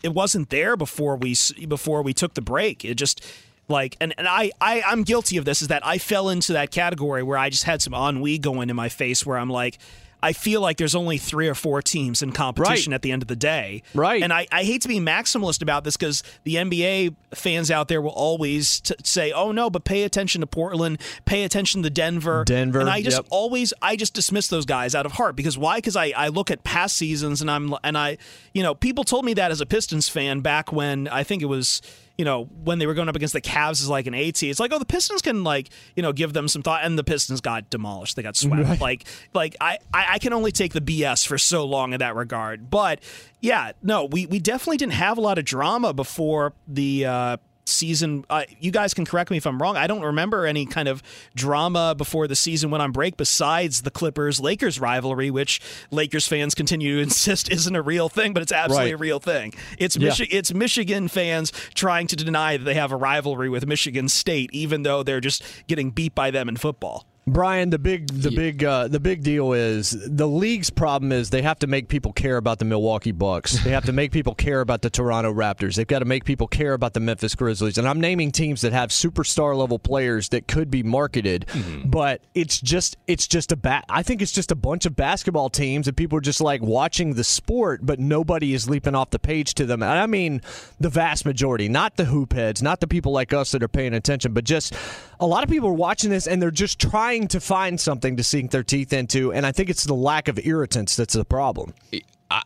it 0.02 0.14
wasn't 0.14 0.50
there 0.50 0.76
before 0.76 1.16
we 1.16 1.34
before 1.68 2.02
we 2.02 2.12
took 2.14 2.34
the 2.34 2.42
break. 2.42 2.84
It 2.84 2.94
just 2.94 3.24
like 3.68 3.96
and, 4.00 4.14
and 4.18 4.28
I, 4.28 4.52
I 4.60 4.82
I'm 4.82 5.02
guilty 5.02 5.36
of 5.36 5.44
this 5.44 5.62
is 5.62 5.68
that 5.68 5.84
I 5.86 5.98
fell 5.98 6.28
into 6.28 6.52
that 6.52 6.70
category 6.70 7.22
where 7.22 7.38
I 7.38 7.50
just 7.50 7.64
had 7.64 7.82
some 7.82 7.94
ennui 7.94 8.38
going 8.38 8.70
in 8.70 8.76
my 8.76 8.88
face 8.88 9.24
where 9.24 9.38
I'm 9.38 9.50
like 9.50 9.78
I 10.24 10.32
feel 10.32 10.62
like 10.62 10.78
there's 10.78 10.94
only 10.94 11.18
three 11.18 11.48
or 11.48 11.54
four 11.54 11.82
teams 11.82 12.22
in 12.22 12.32
competition 12.32 12.94
at 12.94 13.02
the 13.02 13.12
end 13.12 13.20
of 13.20 13.28
the 13.28 13.36
day. 13.36 13.82
Right. 13.92 14.22
And 14.22 14.32
I, 14.32 14.46
I 14.50 14.64
hate 14.64 14.80
to 14.80 14.88
be 14.88 14.98
maximalist 14.98 15.60
about 15.60 15.84
this 15.84 15.98
because 15.98 16.22
the 16.44 16.54
NBA 16.54 17.14
fans 17.34 17.70
out 17.70 17.88
there 17.88 18.00
will 18.00 18.08
always 18.08 18.80
t- 18.80 18.94
say, 19.04 19.32
oh 19.32 19.52
no, 19.52 19.68
but 19.68 19.84
pay 19.84 20.02
attention 20.04 20.40
to 20.40 20.46
Portland, 20.46 20.98
pay 21.26 21.44
attention 21.44 21.82
to 21.82 21.90
Denver. 21.90 22.42
Denver, 22.46 22.80
And 22.80 22.88
I 22.88 23.02
just 23.02 23.18
yep. 23.18 23.26
always 23.28 23.74
I 23.82 23.96
just 23.96 24.14
dismiss 24.14 24.48
those 24.48 24.64
guys 24.64 24.94
out 24.94 25.04
of 25.04 25.12
heart 25.12 25.36
because 25.36 25.58
why? 25.58 25.76
Because 25.76 25.94
I, 25.94 26.14
I 26.16 26.28
look 26.28 26.50
at 26.50 26.64
past 26.64 26.96
seasons 26.96 27.42
and 27.42 27.50
I'm 27.50 27.74
and 27.84 27.98
I 27.98 28.16
you 28.54 28.62
know 28.62 28.74
people 28.74 29.04
told 29.04 29.26
me 29.26 29.34
that 29.34 29.50
as 29.50 29.60
a 29.60 29.66
Pistons 29.66 30.08
fan 30.08 30.40
back 30.40 30.72
when 30.72 31.06
I 31.08 31.22
think 31.22 31.42
it 31.42 31.46
was 31.46 31.82
you 32.16 32.24
know 32.24 32.44
when 32.64 32.78
they 32.78 32.86
were 32.86 32.94
going 32.94 33.08
up 33.08 33.16
against 33.16 33.34
the 33.34 33.40
Cavs 33.40 33.82
as 33.82 33.88
like 33.88 34.06
an 34.06 34.14
AT. 34.14 34.42
It's 34.42 34.60
like 34.60 34.72
oh 34.72 34.78
the 34.78 34.84
Pistons 34.84 35.22
can 35.22 35.44
like 35.44 35.70
you 35.96 36.02
know 36.02 36.12
give 36.12 36.32
them 36.32 36.48
some 36.48 36.62
thought 36.62 36.84
and 36.84 36.98
the 36.98 37.04
Pistons 37.04 37.40
got 37.40 37.70
demolished. 37.70 38.16
They 38.16 38.22
got 38.22 38.36
swept. 38.36 38.62
Right. 38.62 38.80
Like 38.80 39.04
like 39.32 39.56
I, 39.60 39.78
I 39.92 40.18
can 40.18 40.32
only 40.32 40.52
take 40.52 40.72
the 40.72 40.80
BS 40.80 41.26
for 41.26 41.38
so 41.38 41.64
long 41.64 41.92
in 41.92 41.98
that 41.98 42.14
regard. 42.14 42.70
But 42.70 43.00
yeah, 43.40 43.72
no, 43.82 44.04
we 44.04 44.26
we 44.26 44.38
definitely 44.38 44.76
didn't 44.76 44.94
have 44.94 45.18
a 45.18 45.20
lot 45.20 45.38
of 45.38 45.44
drama 45.44 45.92
before 45.92 46.52
the. 46.68 47.06
Uh, 47.06 47.36
season 47.66 48.24
uh, 48.30 48.42
you 48.60 48.70
guys 48.70 48.92
can 48.94 49.04
correct 49.04 49.30
me 49.30 49.36
if 49.36 49.46
i'm 49.46 49.60
wrong 49.60 49.76
i 49.76 49.86
don't 49.86 50.02
remember 50.02 50.44
any 50.46 50.66
kind 50.66 50.86
of 50.88 51.02
drama 51.34 51.94
before 51.96 52.26
the 52.28 52.36
season 52.36 52.70
went 52.70 52.82
on 52.82 52.92
break 52.92 53.16
besides 53.16 53.82
the 53.82 53.90
clippers 53.90 54.38
lakers 54.40 54.78
rivalry 54.78 55.30
which 55.30 55.60
lakers 55.90 56.26
fans 56.28 56.54
continue 56.54 56.96
to 56.96 57.02
insist 57.04 57.50
isn't 57.50 57.74
a 57.74 57.82
real 57.82 58.08
thing 58.08 58.32
but 58.34 58.42
it's 58.42 58.52
absolutely 58.52 58.92
Right. 58.92 58.94
a 58.94 58.98
real 58.98 59.18
thing 59.20 59.54
it's 59.78 59.96
Yeah. 59.96 60.10
Michi- 60.10 60.28
it's 60.30 60.52
michigan 60.52 61.08
fans 61.08 61.52
trying 61.74 62.06
to 62.08 62.16
deny 62.16 62.56
that 62.56 62.64
they 62.64 62.74
have 62.74 62.92
a 62.92 62.96
rivalry 62.96 63.48
with 63.48 63.66
michigan 63.66 64.08
state 64.08 64.50
even 64.52 64.82
though 64.82 65.02
they're 65.02 65.20
just 65.20 65.42
getting 65.66 65.90
beat 65.90 66.14
by 66.14 66.30
them 66.30 66.48
in 66.48 66.56
football 66.56 67.06
Brian, 67.26 67.70
the 67.70 67.78
big 67.78 68.08
the 68.08 68.30
big 68.30 68.62
uh, 68.62 68.86
the 68.86 69.00
big 69.00 69.22
deal 69.22 69.54
is 69.54 69.96
the 70.06 70.26
league's 70.26 70.68
problem 70.68 71.10
is 71.10 71.30
they 71.30 71.40
have 71.40 71.58
to 71.60 71.66
make 71.66 71.88
people 71.88 72.12
care 72.12 72.36
about 72.36 72.58
the 72.58 72.66
Milwaukee 72.66 73.12
Bucks. 73.12 73.64
They 73.64 73.70
have 73.70 73.86
to 73.86 73.92
make 73.92 74.12
people 74.12 74.34
care 74.34 74.60
about 74.60 74.82
the 74.82 74.90
Toronto 74.90 75.32
Raptors. 75.32 75.76
They've 75.76 75.86
got 75.86 76.00
to 76.00 76.04
make 76.04 76.24
people 76.24 76.46
care 76.46 76.74
about 76.74 76.92
the 76.92 77.00
Memphis 77.00 77.34
Grizzlies. 77.34 77.78
And 77.78 77.88
I'm 77.88 77.98
naming 77.98 78.30
teams 78.30 78.60
that 78.60 78.74
have 78.74 78.90
superstar 78.90 79.56
level 79.56 79.78
players 79.78 80.28
that 80.30 80.46
could 80.46 80.70
be 80.70 80.82
marketed, 80.82 81.46
but 81.86 82.20
it's 82.34 82.60
just 82.60 82.98
it's 83.06 83.26
just 83.26 83.52
a 83.52 83.56
bat. 83.56 83.86
I 83.88 84.02
think 84.02 84.20
it's 84.20 84.32
just 84.32 84.52
a 84.52 84.56
bunch 84.56 84.84
of 84.84 84.94
basketball 84.94 85.48
teams 85.48 85.88
and 85.88 85.96
people 85.96 86.18
are 86.18 86.22
just 86.22 86.42
like 86.42 86.60
watching 86.60 87.14
the 87.14 87.24
sport, 87.24 87.80
but 87.82 87.98
nobody 87.98 88.52
is 88.52 88.68
leaping 88.68 88.94
off 88.94 89.08
the 89.10 89.18
page 89.18 89.54
to 89.54 89.64
them. 89.64 89.82
And 89.82 89.98
I 89.98 90.06
mean 90.06 90.42
the 90.78 90.90
vast 90.90 91.24
majority, 91.24 91.70
not 91.70 91.96
the 91.96 92.04
hoop 92.04 92.34
heads, 92.34 92.62
not 92.62 92.80
the 92.80 92.86
people 92.86 93.12
like 93.12 93.32
us 93.32 93.52
that 93.52 93.62
are 93.62 93.68
paying 93.68 93.94
attention, 93.94 94.34
but 94.34 94.44
just 94.44 94.74
a 95.20 95.26
lot 95.26 95.42
of 95.44 95.50
people 95.50 95.68
are 95.68 95.72
watching 95.72 96.10
this 96.10 96.26
and 96.26 96.40
they're 96.42 96.50
just 96.50 96.78
trying 96.80 97.28
to 97.28 97.40
find 97.40 97.80
something 97.80 98.16
to 98.16 98.22
sink 98.24 98.50
their 98.50 98.62
teeth 98.64 98.92
into. 98.92 99.32
And 99.32 99.44
I 99.46 99.52
think 99.52 99.70
it's 99.70 99.84
the 99.84 99.94
lack 99.94 100.28
of 100.28 100.38
irritants 100.44 100.96
that's 100.96 101.14
the 101.14 101.24
problem. 101.24 101.74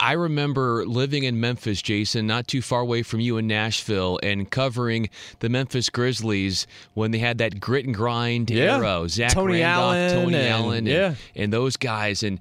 I 0.00 0.12
remember 0.12 0.84
living 0.84 1.24
in 1.24 1.40
Memphis, 1.40 1.80
Jason, 1.80 2.26
not 2.26 2.46
too 2.46 2.60
far 2.60 2.80
away 2.80 3.02
from 3.02 3.20
you 3.20 3.38
in 3.38 3.46
Nashville, 3.46 4.18
and 4.22 4.50
covering 4.50 5.08
the 5.38 5.48
Memphis 5.48 5.88
Grizzlies 5.88 6.66
when 6.92 7.10
they 7.10 7.18
had 7.18 7.38
that 7.38 7.58
grit 7.58 7.86
and 7.86 7.94
grind 7.94 8.50
Yeah. 8.50 8.76
era. 8.76 9.08
Zach 9.08 9.32
Tony 9.32 9.60
Randolph, 9.62 9.94
Allen 9.94 10.10
Tony 10.12 10.36
and- 10.36 10.46
Allen, 10.48 10.78
and, 10.78 10.88
yeah. 10.88 11.14
and 11.36 11.50
those 11.52 11.76
guys, 11.78 12.22
and 12.22 12.38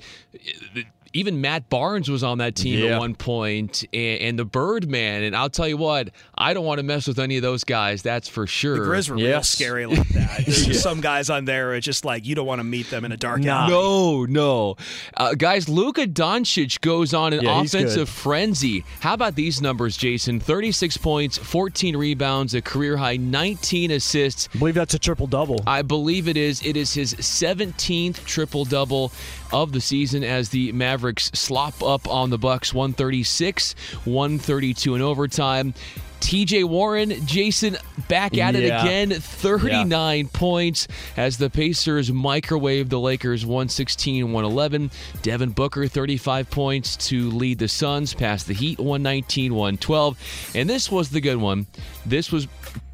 uh, 0.76 0.82
even 1.18 1.42
Matt 1.42 1.70
Barnes 1.70 2.10
was 2.10 2.24
on 2.24 2.38
that 2.38 2.56
team 2.56 2.80
Yeah. 2.84 2.96
at 2.96 3.00
one 3.00 3.16
point, 3.16 3.84
and, 3.94 4.22
and 4.22 4.40
the 4.40 4.46
Birdman. 4.46 5.24
And 5.24 5.36
I'll 5.36 5.50
tell 5.50 5.68
you 5.68 5.78
what, 5.78 6.10
I 6.38 6.54
don't 6.54 6.66
want 6.66 6.80
to 6.80 6.84
mess 6.84 7.08
with 7.08 7.20
any 7.20 7.36
of 7.38 7.42
those 7.42 7.64
guys. 7.64 8.02
That's 8.02 8.28
for 8.28 8.46
sure. 8.48 8.76
the 8.80 8.86
grizz 8.86 9.10
were 9.10 9.16
real 9.16 9.44
scary 9.44 9.86
like 9.86 10.08
that 10.10 10.42
there's 10.46 10.66
just 10.66 10.84
some 10.84 11.02
guys 11.02 11.30
on 11.30 11.46
there 11.46 11.74
it's 11.74 11.86
just 11.86 12.06
like 12.06 12.26
you 12.26 12.36
don't 12.36 12.46
want 12.46 12.60
to 12.60 12.64
meet 12.64 12.90
them 12.90 13.04
in 13.06 13.12
a 13.12 13.18
dark 13.18 13.44
alley 13.46 13.72
No, 13.72 14.26
no. 14.26 14.76
Uh, 15.16 15.34
guys, 15.34 15.68
Luka 15.68 16.06
Doncic 16.08 16.80
goes 16.82 17.14
on 17.14 17.34
an 17.34 17.44
Yeah, 17.44 17.62
offensive 17.62 18.10
frenzy. 18.10 18.84
How 19.00 19.14
about 19.14 19.36
these 19.36 19.62
numbers, 19.62 19.98
Jason? 19.98 20.40
36 20.40 20.98
points, 20.98 21.38
14 21.38 21.96
rebounds, 21.98 22.54
a 22.54 22.62
career 22.62 22.98
high 22.98 23.18
19 23.18 23.92
assists. 23.92 24.50
I 24.54 24.60
believe 24.60 24.76
that's 24.76 24.94
a 24.94 25.00
triple 25.00 25.28
double. 25.28 25.64
I 25.66 25.82
believe 25.82 26.28
it 26.28 26.38
is. 26.38 26.64
It 26.66 26.78
is 26.78 26.94
his 26.94 27.14
17th 27.16 28.24
triple 28.26 28.66
double 28.66 29.12
of 29.52 29.72
the 29.72 29.82
season 29.82 30.24
as 30.24 30.50
the 30.50 30.72
Mavericks 30.72 31.32
slop 31.34 31.82
up 31.84 32.08
on 32.08 32.30
the 32.30 32.38
Bucks 32.38 32.74
136, 32.74 33.74
132 34.06 34.96
in 34.96 35.02
overtime. 35.02 35.74
TJ 36.20 36.64
Warren, 36.64 37.14
Jason 37.28 37.78
back 38.10 38.38
at 38.40 38.56
it 38.56 38.64
Yeah. 38.64 38.82
again, 38.84 39.12
39 39.12 40.28
points 40.30 40.88
as 41.16 41.38
the 41.38 41.48
Pacers 41.50 42.12
microwave 42.12 42.90
the 42.90 43.00
Lakers 43.00 43.46
116 43.46 44.34
111. 44.34 44.90
Devin 45.22 45.52
Booker 45.52 45.88
35 45.88 46.50
points 46.50 46.98
to 47.10 47.30
lead 47.30 47.60
the 47.60 47.68
Suns 47.68 48.16
past 48.16 48.48
the 48.48 48.56
Heat 48.56 48.80
119 48.80 49.54
112. 49.54 50.52
And 50.56 50.68
this 50.68 50.92
was 50.92 51.10
the 51.10 51.22
good 51.22 51.38
one. 51.38 51.68
This 52.04 52.32
was 52.32 52.48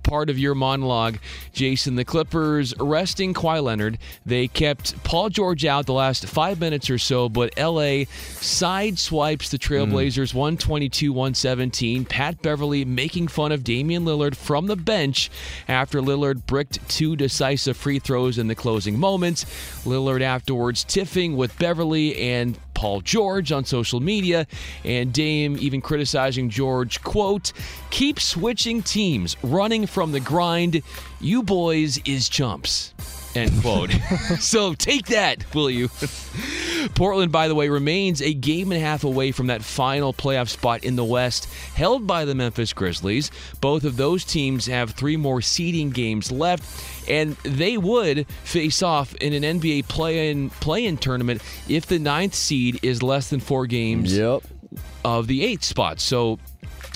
part 0.03 0.29
of 0.29 0.37
your 0.37 0.55
monologue, 0.55 1.17
Jason. 1.53 1.95
The 1.95 2.05
Clippers 2.05 2.73
resting 2.79 3.33
Kawhi 3.33 3.63
Leonard. 3.63 3.97
They 4.25 4.47
kept 4.47 5.03
Paul 5.03 5.29
George 5.29 5.65
out 5.65 5.85
the 5.85 5.93
last 5.93 6.27
five 6.27 6.59
minutes 6.59 6.89
or 6.89 6.97
so, 6.97 7.29
but 7.29 7.57
LA 7.57 8.05
sideswipes 8.39 9.49
the 9.49 9.57
Trailblazers 9.57 10.31
hmm. 10.31 10.37
122 10.37 11.11
117. 11.11 12.05
Pat 12.05 12.41
Beverley 12.41 12.85
making 12.85 13.27
fun 13.27 13.51
of 13.51 13.63
Damian 13.63 14.05
Lillard 14.05 14.35
from 14.35 14.67
the 14.67 14.75
bench 14.75 15.31
after 15.67 16.01
Lillard 16.01 16.45
bricked 16.45 16.87
two 16.89 17.15
decisive 17.15 17.77
free 17.77 17.99
throws 17.99 18.37
in 18.37 18.47
the 18.47 18.55
closing 18.55 18.99
moments. 18.99 19.45
Lillard 19.85 20.21
afterwards 20.21 20.83
tiffing 20.83 21.35
with 21.35 21.57
Beverley 21.57 22.15
and 22.17 22.57
Paul 22.73 23.01
George 23.01 23.51
on 23.51 23.65
social 23.65 23.99
media, 23.99 24.47
and 24.83 25.13
Dame 25.13 25.57
even 25.59 25.81
criticizing 25.81 26.49
George, 26.49 27.01
quote, 27.03 27.53
keep 27.89 28.19
switching 28.19 28.81
teams, 28.81 29.37
running 29.43 29.85
from 29.85 30.11
the 30.11 30.19
grind. 30.19 30.81
You 31.19 31.43
boys 31.43 31.99
is 32.05 32.29
chumps. 32.29 32.93
End 33.35 33.51
quote. 33.61 33.91
so 34.39 34.73
take 34.73 35.07
that, 35.07 35.43
will 35.55 35.69
you? 35.69 35.89
Portland, 36.95 37.31
by 37.31 37.47
the 37.47 37.55
way, 37.55 37.69
remains 37.69 38.21
a 38.21 38.33
game 38.33 38.71
and 38.71 38.79
a 38.81 38.85
half 38.85 39.03
away 39.03 39.31
from 39.31 39.47
that 39.47 39.63
final 39.63 40.13
playoff 40.13 40.49
spot 40.49 40.83
in 40.83 40.95
the 40.95 41.03
West, 41.03 41.45
held 41.75 42.05
by 42.05 42.25
the 42.25 42.35
Memphis 42.35 42.73
Grizzlies. 42.73 43.31
Both 43.61 43.85
of 43.85 43.95
those 43.97 44.23
teams 44.25 44.67
have 44.67 44.91
three 44.91 45.17
more 45.17 45.41
seeding 45.41 45.89
games 45.89 46.31
left, 46.31 47.09
and 47.09 47.35
they 47.43 47.77
would 47.77 48.27
face 48.43 48.83
off 48.83 49.15
in 49.15 49.33
an 49.33 49.59
NBA 49.59 49.87
play-in 49.87 50.49
play-in 50.49 50.97
tournament 50.97 51.41
if 51.67 51.85
the 51.87 51.99
ninth 51.99 52.35
seed 52.35 52.79
is 52.83 53.01
less 53.01 53.29
than 53.29 53.39
four 53.39 53.65
games 53.65 54.15
Yep. 54.15 54.43
of 55.05 55.27
the 55.27 55.43
eighth 55.43 55.63
spot. 55.63 55.99
So 55.99 56.37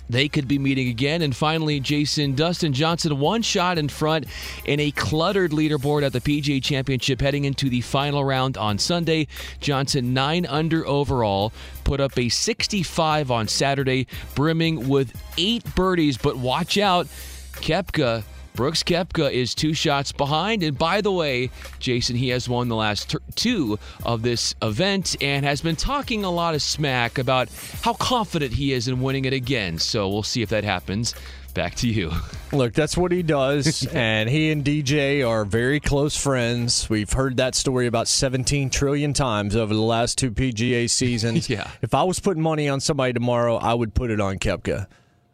They 0.10 0.28
could 0.30 0.48
be 0.48 0.58
meeting 0.58 0.90
again. 0.90 1.22
And 1.22 1.36
finally, 1.36 1.80
Jason 1.80 2.36
Dustin 2.36 2.74
Johnson, 2.74 3.20
one 3.20 3.42
shot 3.42 3.78
in 3.78 3.90
front 3.90 4.26
in 4.66 4.80
a 4.80 4.92
cluttered 4.92 5.52
leaderboard 5.52 6.04
at 6.04 6.14
the 6.14 6.22
PGA 6.22 6.64
Championship 6.64 7.22
heading 7.22 7.46
into 7.46 7.70
the 7.70 7.82
final 7.82 8.24
round 8.24 8.58
on 8.58 8.78
Sunday. 8.78 9.28
Johnson, 9.60 10.14
nine 10.14 10.46
under 10.46 10.86
overall, 10.88 11.52
put 11.84 12.00
up 12.00 12.18
a 12.18 12.30
65 12.30 13.32
on 13.32 13.48
Saturday, 13.48 14.08
brimming 14.36 14.88
with 14.88 15.12
eight 15.38 15.64
birdies. 15.76 16.18
But 16.18 16.38
watch 16.38 16.78
out, 16.78 17.08
Koepka 17.54 18.24
Brooks 18.58 18.82
Koepka 18.82 19.32
is 19.32 19.54
two 19.54 19.76
shots 19.76 20.12
behind. 20.12 20.64
And 20.64 20.76
by 20.76 21.02
the 21.02 21.12
way, 21.12 21.52
Jason, 21.78 22.16
he 22.16 22.30
has 22.30 22.50
won 22.50 22.70
the 22.70 22.76
last 22.76 23.12
t- 23.12 23.20
two 23.36 23.78
of 24.04 24.24
this 24.24 24.56
event 24.64 25.16
and 25.22 25.46
has 25.46 25.62
been 25.62 25.76
talking 25.76 26.24
a 26.24 26.32
lot 26.32 26.56
of 26.56 26.64
smack 26.64 27.20
about 27.20 27.50
how 27.84 27.94
confident 27.94 28.54
he 28.54 28.74
is 28.74 28.88
in 28.88 29.00
winning 29.00 29.26
it 29.26 29.34
again. 29.34 29.78
So 29.78 30.10
we'll 30.10 30.24
see 30.24 30.42
if 30.42 30.50
that 30.50 30.64
happens. 30.64 31.14
Back 31.54 31.76
to 31.76 31.88
you. 31.88 32.12
Look, 32.52 32.74
that's 32.74 32.98
what 32.98 33.12
he 33.12 33.22
does. 33.22 33.86
and 33.94 34.28
he 34.28 34.50
and 34.50 34.66
DJ 34.66 35.28
are 35.28 35.46
very 35.46 35.80
close 35.80 36.18
friends. 36.18 36.90
We've 36.90 37.14
heard 37.14 37.38
that 37.38 37.54
story 37.54 37.86
about 37.86 38.08
17 38.08 38.72
trillion 38.72 39.14
times 39.14 39.56
over 39.56 39.76
the 39.76 39.82
last 39.82 40.18
two 40.18 40.32
PGA 40.32 40.90
seasons. 40.90 41.48
yeah. 41.50 41.70
If 41.84 41.94
I 41.94 42.02
was 42.02 42.20
putting 42.20 42.42
money 42.42 42.68
on 42.70 42.80
somebody 42.80 43.14
tomorrow, 43.14 43.58
I 43.58 43.76
would 43.76 43.94
put 43.94 44.10
it 44.10 44.20
on 44.20 44.40
Koepka. 44.40 44.88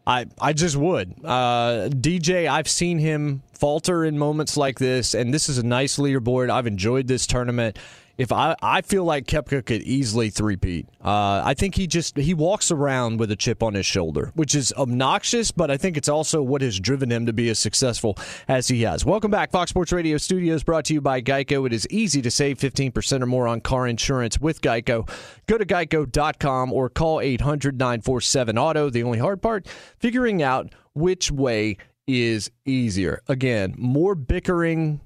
I, 0.06 0.26
I 0.40 0.52
just 0.52 0.76
would. 0.76 1.14
Uh, 1.24 1.88
DJ, 1.90 2.48
I've 2.48 2.68
seen 2.68 2.98
him 2.98 3.42
falter 3.52 4.04
in 4.04 4.18
moments 4.18 4.56
like 4.56 4.78
this, 4.78 5.14
and 5.14 5.32
this 5.32 5.48
is 5.48 5.58
a 5.58 5.62
nice 5.62 5.96
leaderboard. 5.96 6.50
I've 6.50 6.66
enjoyed 6.66 7.06
this 7.06 7.26
tournament. 7.26 7.78
If 8.16 8.30
I, 8.30 8.54
I 8.62 8.82
feel 8.82 9.04
like 9.04 9.26
Koepka 9.26 9.66
could 9.66 9.82
easily 9.82 10.30
three-peat. 10.30 10.86
Uh, 11.04 11.42
I 11.44 11.54
think 11.54 11.74
he 11.74 11.86
just 11.86 12.16
he 12.16 12.32
walks 12.32 12.70
around 12.70 13.18
with 13.18 13.30
a 13.32 13.36
chip 13.36 13.62
on 13.62 13.74
his 13.74 13.86
shoulder, 13.86 14.30
which 14.34 14.54
is 14.54 14.72
obnoxious, 14.74 15.50
but 15.50 15.70
I 15.70 15.76
think 15.76 15.96
it's 15.96 16.08
also 16.08 16.40
what 16.40 16.62
has 16.62 16.78
driven 16.78 17.10
him 17.10 17.26
to 17.26 17.32
be 17.32 17.48
as 17.50 17.58
successful 17.58 18.16
as 18.46 18.68
he 18.68 18.82
has. 18.82 19.04
Welcome 19.04 19.30
back, 19.30 19.50
Fox 19.50 19.70
Sports 19.70 19.90
Radio 19.92 20.16
Studios, 20.16 20.62
brought 20.62 20.84
to 20.86 20.94
you 20.94 21.00
by 21.00 21.20
Geico. 21.20 21.66
It 21.66 21.72
is 21.72 21.88
easy 21.90 22.22
to 22.22 22.30
save 22.30 22.58
15% 22.58 23.22
or 23.22 23.26
more 23.26 23.48
on 23.48 23.60
car 23.60 23.86
insurance 23.88 24.40
with 24.40 24.60
Geico. 24.60 25.08
Go 25.46 25.58
to 25.58 25.66
geico.com 25.66 26.72
or 26.72 26.88
call 26.88 27.18
800-947-AUTO. 27.18 28.92
The 28.92 29.02
only 29.02 29.18
hard 29.18 29.42
part, 29.42 29.66
figuring 29.98 30.42
out 30.42 30.72
which 30.94 31.30
way 31.32 31.78
is 32.06 32.50
easier. 32.64 33.22
Again, 33.28 33.74
more 33.76 34.14
bickering 34.14 35.00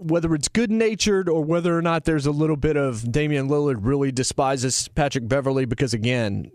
whether 0.00 0.34
it's 0.34 0.48
good 0.48 0.70
natured 0.70 1.28
or 1.28 1.44
whether 1.44 1.76
or 1.76 1.82
not 1.82 2.04
there's 2.04 2.26
a 2.26 2.30
little 2.30 2.56
bit 2.56 2.76
of 2.76 3.10
Damian 3.12 3.48
Lillard 3.48 3.78
really 3.80 4.10
despises 4.10 4.88
Patrick 4.88 5.28
Beverley, 5.28 5.66
because 5.66 5.92
again, 5.94 6.50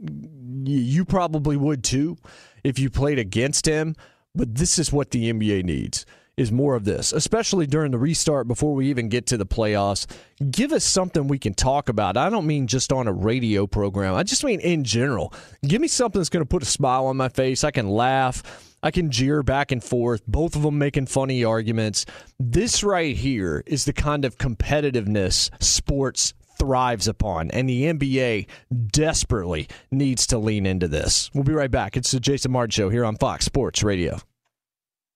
you 0.65 1.05
probably 1.05 1.55
would 1.55 1.83
too 1.83 2.17
if 2.63 2.79
you 2.79 2.89
played 2.89 3.19
against 3.19 3.65
him. 3.65 3.95
But 4.33 4.55
this 4.55 4.79
is 4.79 4.91
what 4.91 5.11
the 5.11 5.31
NBA 5.31 5.63
needs 5.63 6.05
is 6.37 6.51
more 6.51 6.75
of 6.75 6.83
this, 6.83 7.13
especially 7.13 7.65
during 7.65 7.91
the 7.91 7.97
restart 7.97 8.47
before 8.47 8.73
we 8.73 8.89
even 8.89 9.07
get 9.07 9.27
to 9.27 9.37
the 9.37 9.45
playoffs. 9.45 10.05
Give 10.51 10.73
us 10.73 10.83
something 10.83 11.27
we 11.27 11.39
can 11.39 11.53
talk 11.53 11.87
about. 11.87 12.17
I 12.17 12.29
don't 12.29 12.45
mean 12.45 12.67
just 12.67 12.91
on 12.91 13.07
a 13.07 13.13
radio 13.13 13.65
program. 13.67 14.15
I 14.15 14.23
just 14.23 14.43
mean 14.43 14.59
in 14.59 14.83
general. 14.83 15.33
Give 15.65 15.79
me 15.79 15.87
something 15.87 16.19
that's 16.19 16.29
going 16.29 16.43
to 16.43 16.49
put 16.49 16.63
a 16.63 16.65
smile 16.65 17.05
on 17.05 17.15
my 17.15 17.29
face. 17.29 17.63
I 17.63 17.71
can 17.71 17.87
laugh. 17.87 18.43
I 18.85 18.91
can 18.91 19.09
jeer 19.09 19.41
back 19.41 19.71
and 19.71 19.83
forth, 19.83 20.21
both 20.27 20.55
of 20.55 20.61
them 20.61 20.77
making 20.77 21.07
funny 21.07 21.43
arguments. 21.43 22.05
This 22.39 22.83
right 22.83 23.15
here 23.15 23.63
is 23.65 23.85
the 23.85 23.93
kind 23.93 24.23
of 24.23 24.37
competitiveness 24.37 25.49
sports 25.59 26.35
thrives 26.59 27.07
upon, 27.07 27.49
and 27.49 27.67
the 27.67 27.85
NBA 27.85 28.45
desperately 28.91 29.67
needs 29.89 30.27
to 30.27 30.37
lean 30.37 30.67
into 30.67 30.87
this. 30.87 31.31
We'll 31.33 31.43
be 31.43 31.51
right 31.51 31.71
back. 31.71 31.97
It's 31.97 32.11
the 32.11 32.19
Jason 32.19 32.51
Martin 32.51 32.69
Show 32.69 32.89
here 32.89 33.03
on 33.03 33.15
Fox 33.15 33.45
Sports 33.45 33.81
Radio. 33.81 34.19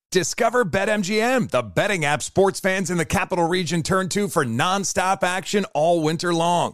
Discover 0.09 0.65
BetMGM, 0.65 1.51
the 1.51 1.61
betting 1.61 2.05
app 2.05 2.23
sports 2.23 2.59
fans 2.59 2.89
in 2.89 2.97
the 2.97 3.05
capital 3.05 3.47
region 3.47 3.83
turn 3.83 4.09
to 4.09 4.27
for 4.29 4.43
nonstop 4.43 5.21
action 5.21 5.65
all 5.75 6.01
winter 6.01 6.33
long. 6.33 6.73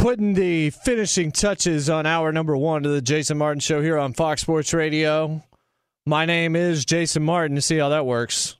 Putting 0.00 0.32
the 0.32 0.70
finishing 0.70 1.30
touches 1.30 1.90
on 1.90 2.06
hour 2.06 2.32
number 2.32 2.56
one 2.56 2.86
of 2.86 2.92
the 2.92 3.02
Jason 3.02 3.36
Martin 3.36 3.60
Show 3.60 3.82
here 3.82 3.98
on 3.98 4.14
Fox 4.14 4.40
Sports 4.40 4.72
Radio. 4.72 5.44
My 6.06 6.24
name 6.24 6.56
is 6.56 6.86
Jason 6.86 7.22
Martin. 7.22 7.60
See 7.60 7.76
how 7.76 7.90
that 7.90 8.06
works. 8.06 8.56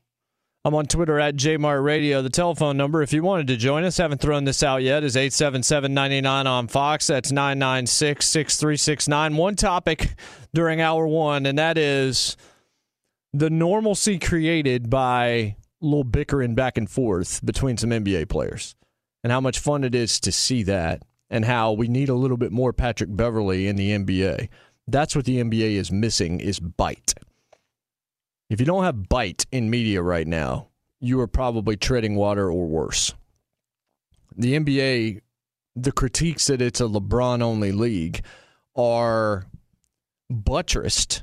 I'm 0.67 0.75
on 0.75 0.85
Twitter 0.85 1.19
at 1.19 1.37
JMartRadio. 1.37 2.23
The 2.23 2.29
telephone 2.29 2.77
number, 2.77 3.01
if 3.01 3.15
you 3.15 3.23
wanted 3.23 3.47
to 3.47 3.57
join 3.57 3.85
us, 3.85 3.97
haven't 3.97 4.21
thrown 4.21 4.45
this 4.45 4.63
out 4.63 4.83
yet, 4.83 5.03
is 5.03 5.17
877-99 5.17 6.45
on 6.45 6.69
Fox. 6.69 7.07
That's 7.07 7.33
996-6369. 7.33 9.35
One 9.35 9.57
topic 9.57 10.17
during 10.53 10.83
hour 10.83 11.07
one, 11.07 11.47
and 11.47 11.59
that 11.59 11.79
is 11.79 12.37
the 13.33 13.49
normalcy 13.49 14.19
created 14.19 14.91
by 14.91 15.57
little 15.81 16.05
bickering 16.05 16.55
back 16.55 16.77
and 16.77 16.91
forth 16.91 17.43
between 17.43 17.79
some 17.79 17.89
NBA 17.89 18.29
players 18.29 18.75
and 19.25 19.33
how 19.33 19.41
much 19.41 19.59
fun 19.59 19.85
it 19.85 19.95
is 19.95 20.21
to 20.21 20.33
see 20.33 20.63
that 20.65 21.03
and 21.31 21.45
how 21.45 21.73
we 21.73 21.89
need 21.89 22.09
a 22.09 22.15
little 22.15 22.37
bit 22.37 22.53
more 22.53 22.73
Patrick 22.73 23.15
Beverley 23.15 23.69
in 23.69 23.77
the 23.77 23.91
NBA. 23.91 24.49
That's 24.89 25.15
what 25.15 25.25
the 25.25 25.43
NBA 25.43 25.73
is 25.73 25.93
missing 25.93 26.41
is 26.41 26.59
bite. 26.59 27.15
If 28.49 28.59
you 28.59 28.67
don't 28.67 28.83
have 28.83 29.09
bite 29.09 29.47
in 29.53 29.71
media 29.71 30.03
right 30.03 30.27
now, 30.27 30.69
you 30.99 31.21
are 31.21 31.29
probably 31.29 31.77
treading 31.77 32.17
water 32.17 32.51
or 32.51 32.67
worse. 32.67 33.15
The 34.37 34.55
NBA, 34.55 35.21
the 35.77 35.93
critiques 35.93 36.49
that 36.49 36.61
it's 36.61 36.81
a 36.81 36.85
LeBron 36.85 37.43
only 37.43 37.71
league 37.71 38.23
are 38.75 39.47
buttressed 40.29 41.23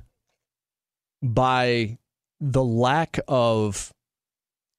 by 1.22 1.97
the 2.39 2.64
lack 2.64 3.20
of 3.28 3.91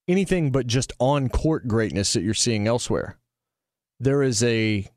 anything 0.07 0.51
but 0.51 0.67
just 0.67 0.93
on 0.99 1.29
court 1.29 1.69
greatness 1.69 2.15
that 2.15 2.23
you're 2.23 2.35
seeing 2.35 2.67
elsewhere. 2.67 3.19
There 4.01 4.23
is 4.23 4.43
a 4.43 4.89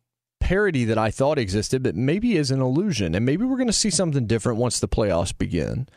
parity 0.52 0.84
that 0.84 0.98
I 0.98 1.12
thought 1.12 1.40
existed, 1.40 1.82
but 1.82 1.96
maybe 1.96 2.36
is 2.36 2.52
an 2.52 2.60
illusion. 2.60 3.16
And 3.16 3.26
maybe 3.26 3.46
we're 3.46 3.56
going 3.56 3.68
to 3.68 3.74
see 3.74 3.90
something 3.90 4.28
different 4.28 4.60
once 4.60 4.82
the 4.82 4.88
playoffs 4.90 5.36
begin. 5.36 5.88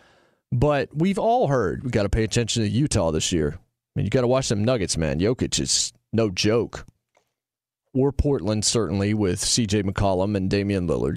But 0.52 0.90
we've 0.94 1.18
all 1.18 1.48
heard 1.48 1.82
we 1.82 1.90
got 1.90 2.04
to 2.04 2.08
pay 2.08 2.22
attention 2.22 2.62
to 2.62 2.68
Utah 2.68 3.10
this 3.10 3.32
year. 3.32 3.54
I 3.58 3.58
mean, 3.96 4.04
you 4.04 4.10
got 4.10 4.20
to 4.20 4.28
watch 4.28 4.48
them 4.48 4.62
Nuggets, 4.62 4.96
man. 4.96 5.18
Jokic 5.18 5.58
is 5.58 5.92
no 6.12 6.30
joke. 6.30 6.86
Or 7.92 8.12
Portland, 8.12 8.64
certainly, 8.64 9.12
with 9.12 9.40
CJ 9.40 9.90
McCollum 9.90 10.36
and 10.36 10.48
Damian 10.48 10.86
Lillard. 10.86 11.16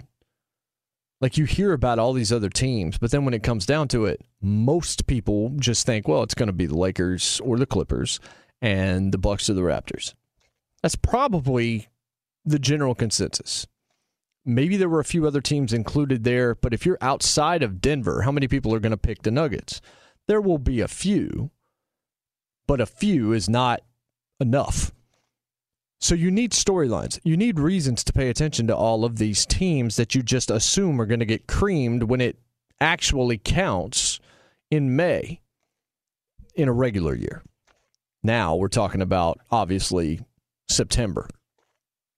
Like 1.21 1.37
you 1.37 1.45
hear 1.45 1.73
about 1.73 1.99
all 1.99 2.13
these 2.13 2.33
other 2.33 2.49
teams, 2.49 2.97
but 2.97 3.11
then 3.11 3.23
when 3.23 3.35
it 3.35 3.43
comes 3.43 3.67
down 3.67 3.87
to 3.89 4.05
it, 4.05 4.19
most 4.41 5.05
people 5.05 5.51
just 5.59 5.85
think, 5.85 6.07
well, 6.07 6.23
it's 6.23 6.33
going 6.33 6.47
to 6.47 6.53
be 6.53 6.65
the 6.65 6.77
Lakers 6.77 7.39
or 7.43 7.59
the 7.59 7.67
Clippers 7.67 8.19
and 8.63 9.11
the 9.11 9.19
Bucks 9.19 9.47
or 9.47 9.53
the 9.53 9.61
Raptors. 9.61 10.15
That's 10.81 10.95
probably 10.95 11.87
the 12.47 12.59
general 12.59 12.95
consensus. 12.95 13.67
Maybe 14.45 14.77
there 14.77 14.89
were 14.89 15.01
a 15.01 15.05
few 15.05 15.27
other 15.27 15.41
teams 15.41 15.73
included 15.73 16.23
there, 16.23 16.55
but 16.55 16.73
if 16.73 16.85
you're 16.85 16.97
outside 17.01 17.61
of 17.61 17.81
Denver, 17.81 18.21
how 18.21 18.31
many 18.31 18.47
people 18.47 18.73
are 18.73 18.79
going 18.79 18.91
to 18.91 18.97
pick 18.97 19.23
the 19.23 19.31
Nuggets? 19.31 19.81
There 20.27 20.39
will 20.39 20.57
be 20.57 20.79
a 20.79 20.87
few, 20.87 21.51
but 22.65 22.79
a 22.79 22.85
few 22.85 23.33
is 23.33 23.49
not 23.49 23.81
enough. 24.39 24.91
So 25.99 26.15
you 26.15 26.31
need 26.31 26.51
storylines. 26.51 27.19
You 27.23 27.35
need 27.35 27.59
reasons 27.59 28.03
to 28.05 28.13
pay 28.13 28.29
attention 28.29 28.67
to 28.67 28.75
all 28.75 29.03
of 29.03 29.17
these 29.17 29.45
teams 29.45 29.95
that 29.97 30.15
you 30.15 30.23
just 30.23 30.49
assume 30.49 31.01
are 31.01 31.05
going 31.05 31.19
to 31.19 31.25
get 31.25 31.47
creamed 31.47 32.03
when 32.03 32.21
it 32.21 32.37
actually 32.79 33.39
counts 33.39 34.19
in 34.69 34.95
May 34.95 35.41
in 36.55 36.69
a 36.69 36.73
regular 36.73 37.15
year. 37.15 37.43
Now 38.23 38.55
we're 38.55 38.67
talking 38.67 39.01
about 39.01 39.39
obviously 39.51 40.21
September, 40.69 41.27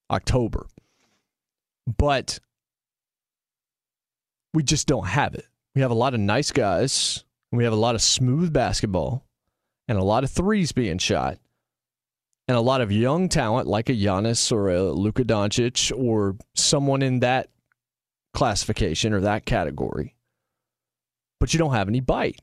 October. 0.09 0.67
But 1.97 2.39
we 4.53 4.63
just 4.63 4.87
don't 4.87 5.07
have 5.07 5.35
it. 5.35 5.45
We 5.75 5.81
have 5.81 5.91
a 5.91 5.95
lot 5.95 6.13
of 6.13 6.19
nice 6.19 6.51
guys. 6.51 7.23
We 7.51 7.63
have 7.63 7.73
a 7.73 7.77
lot 7.77 7.95
of 7.95 8.01
smooth 8.01 8.53
basketball 8.53 9.25
and 9.87 9.97
a 9.97 10.03
lot 10.03 10.23
of 10.23 10.31
threes 10.31 10.71
being 10.71 10.97
shot 10.97 11.39
and 12.47 12.57
a 12.57 12.61
lot 12.61 12.81
of 12.81 12.91
young 12.91 13.29
talent 13.29 13.67
like 13.67 13.89
a 13.89 13.93
Giannis 13.93 14.51
or 14.51 14.69
a 14.69 14.91
Luka 14.91 15.23
Doncic 15.23 15.95
or 15.95 16.35
someone 16.55 17.01
in 17.01 17.19
that 17.19 17.49
classification 18.33 19.13
or 19.13 19.21
that 19.21 19.45
category. 19.45 20.15
But 21.39 21.53
you 21.53 21.59
don't 21.59 21.73
have 21.73 21.87
any 21.87 21.99
bite 21.99 22.41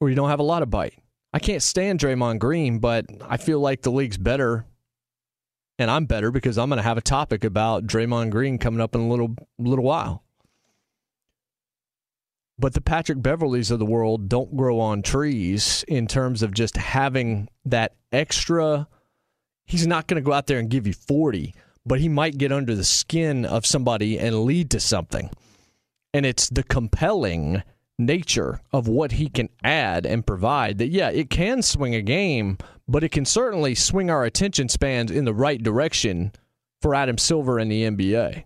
or 0.00 0.08
you 0.10 0.16
don't 0.16 0.30
have 0.30 0.40
a 0.40 0.44
lot 0.44 0.62
of 0.62 0.70
bite. 0.70 0.98
I 1.32 1.38
can't 1.38 1.62
stand 1.62 2.00
Draymond 2.00 2.38
Green, 2.38 2.78
but 2.78 3.06
I 3.26 3.36
feel 3.36 3.60
like 3.60 3.82
the 3.82 3.92
league's 3.92 4.18
better 4.18 4.66
and 5.78 5.90
I'm 5.90 6.06
better 6.06 6.30
because 6.30 6.58
I'm 6.58 6.68
going 6.68 6.78
to 6.78 6.82
have 6.82 6.98
a 6.98 7.02
topic 7.02 7.44
about 7.44 7.86
Draymond 7.86 8.30
Green 8.30 8.58
coming 8.58 8.80
up 8.80 8.94
in 8.94 9.00
a 9.00 9.08
little 9.08 9.34
little 9.58 9.84
while. 9.84 10.22
But 12.58 12.74
the 12.74 12.80
Patrick 12.80 13.18
Beverleys 13.18 13.70
of 13.70 13.78
the 13.78 13.86
world 13.86 14.28
don't 14.28 14.56
grow 14.56 14.78
on 14.78 15.02
trees 15.02 15.84
in 15.88 16.06
terms 16.06 16.42
of 16.42 16.52
just 16.52 16.76
having 16.76 17.48
that 17.64 17.94
extra. 18.12 18.86
He's 19.64 19.86
not 19.86 20.06
going 20.06 20.22
to 20.22 20.26
go 20.26 20.32
out 20.32 20.46
there 20.46 20.58
and 20.58 20.70
give 20.70 20.86
you 20.86 20.92
40, 20.92 21.54
but 21.84 21.98
he 21.98 22.08
might 22.08 22.38
get 22.38 22.52
under 22.52 22.74
the 22.74 22.84
skin 22.84 23.44
of 23.44 23.66
somebody 23.66 24.18
and 24.18 24.44
lead 24.44 24.70
to 24.70 24.80
something. 24.80 25.30
And 26.14 26.26
it's 26.26 26.50
the 26.50 26.62
compelling 26.62 27.62
nature 27.98 28.60
of 28.72 28.86
what 28.86 29.12
he 29.12 29.28
can 29.28 29.48
add 29.64 30.06
and 30.06 30.26
provide 30.26 30.78
that, 30.78 30.88
yeah, 30.88 31.10
it 31.10 31.30
can 31.30 31.62
swing 31.62 31.94
a 31.94 32.02
game, 32.02 32.58
but 32.88 33.04
it 33.04 33.10
can 33.10 33.24
certainly 33.24 33.74
swing 33.74 34.10
our 34.10 34.24
attention 34.24 34.68
spans 34.68 35.10
in 35.10 35.24
the 35.24 35.34
right 35.34 35.62
direction 35.62 36.32
for 36.80 36.94
Adam 36.94 37.18
Silver 37.18 37.58
and 37.58 37.70
the 37.70 37.84
NBA. 37.84 38.44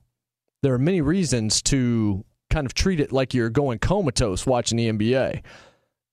There 0.62 0.74
are 0.74 0.78
many 0.78 1.00
reasons 1.00 1.62
to 1.62 2.24
kind 2.50 2.66
of 2.66 2.74
treat 2.74 3.00
it 3.00 3.12
like 3.12 3.34
you're 3.34 3.50
going 3.50 3.78
comatose 3.78 4.46
watching 4.46 4.76
the 4.76 4.90
NBA. 4.90 5.42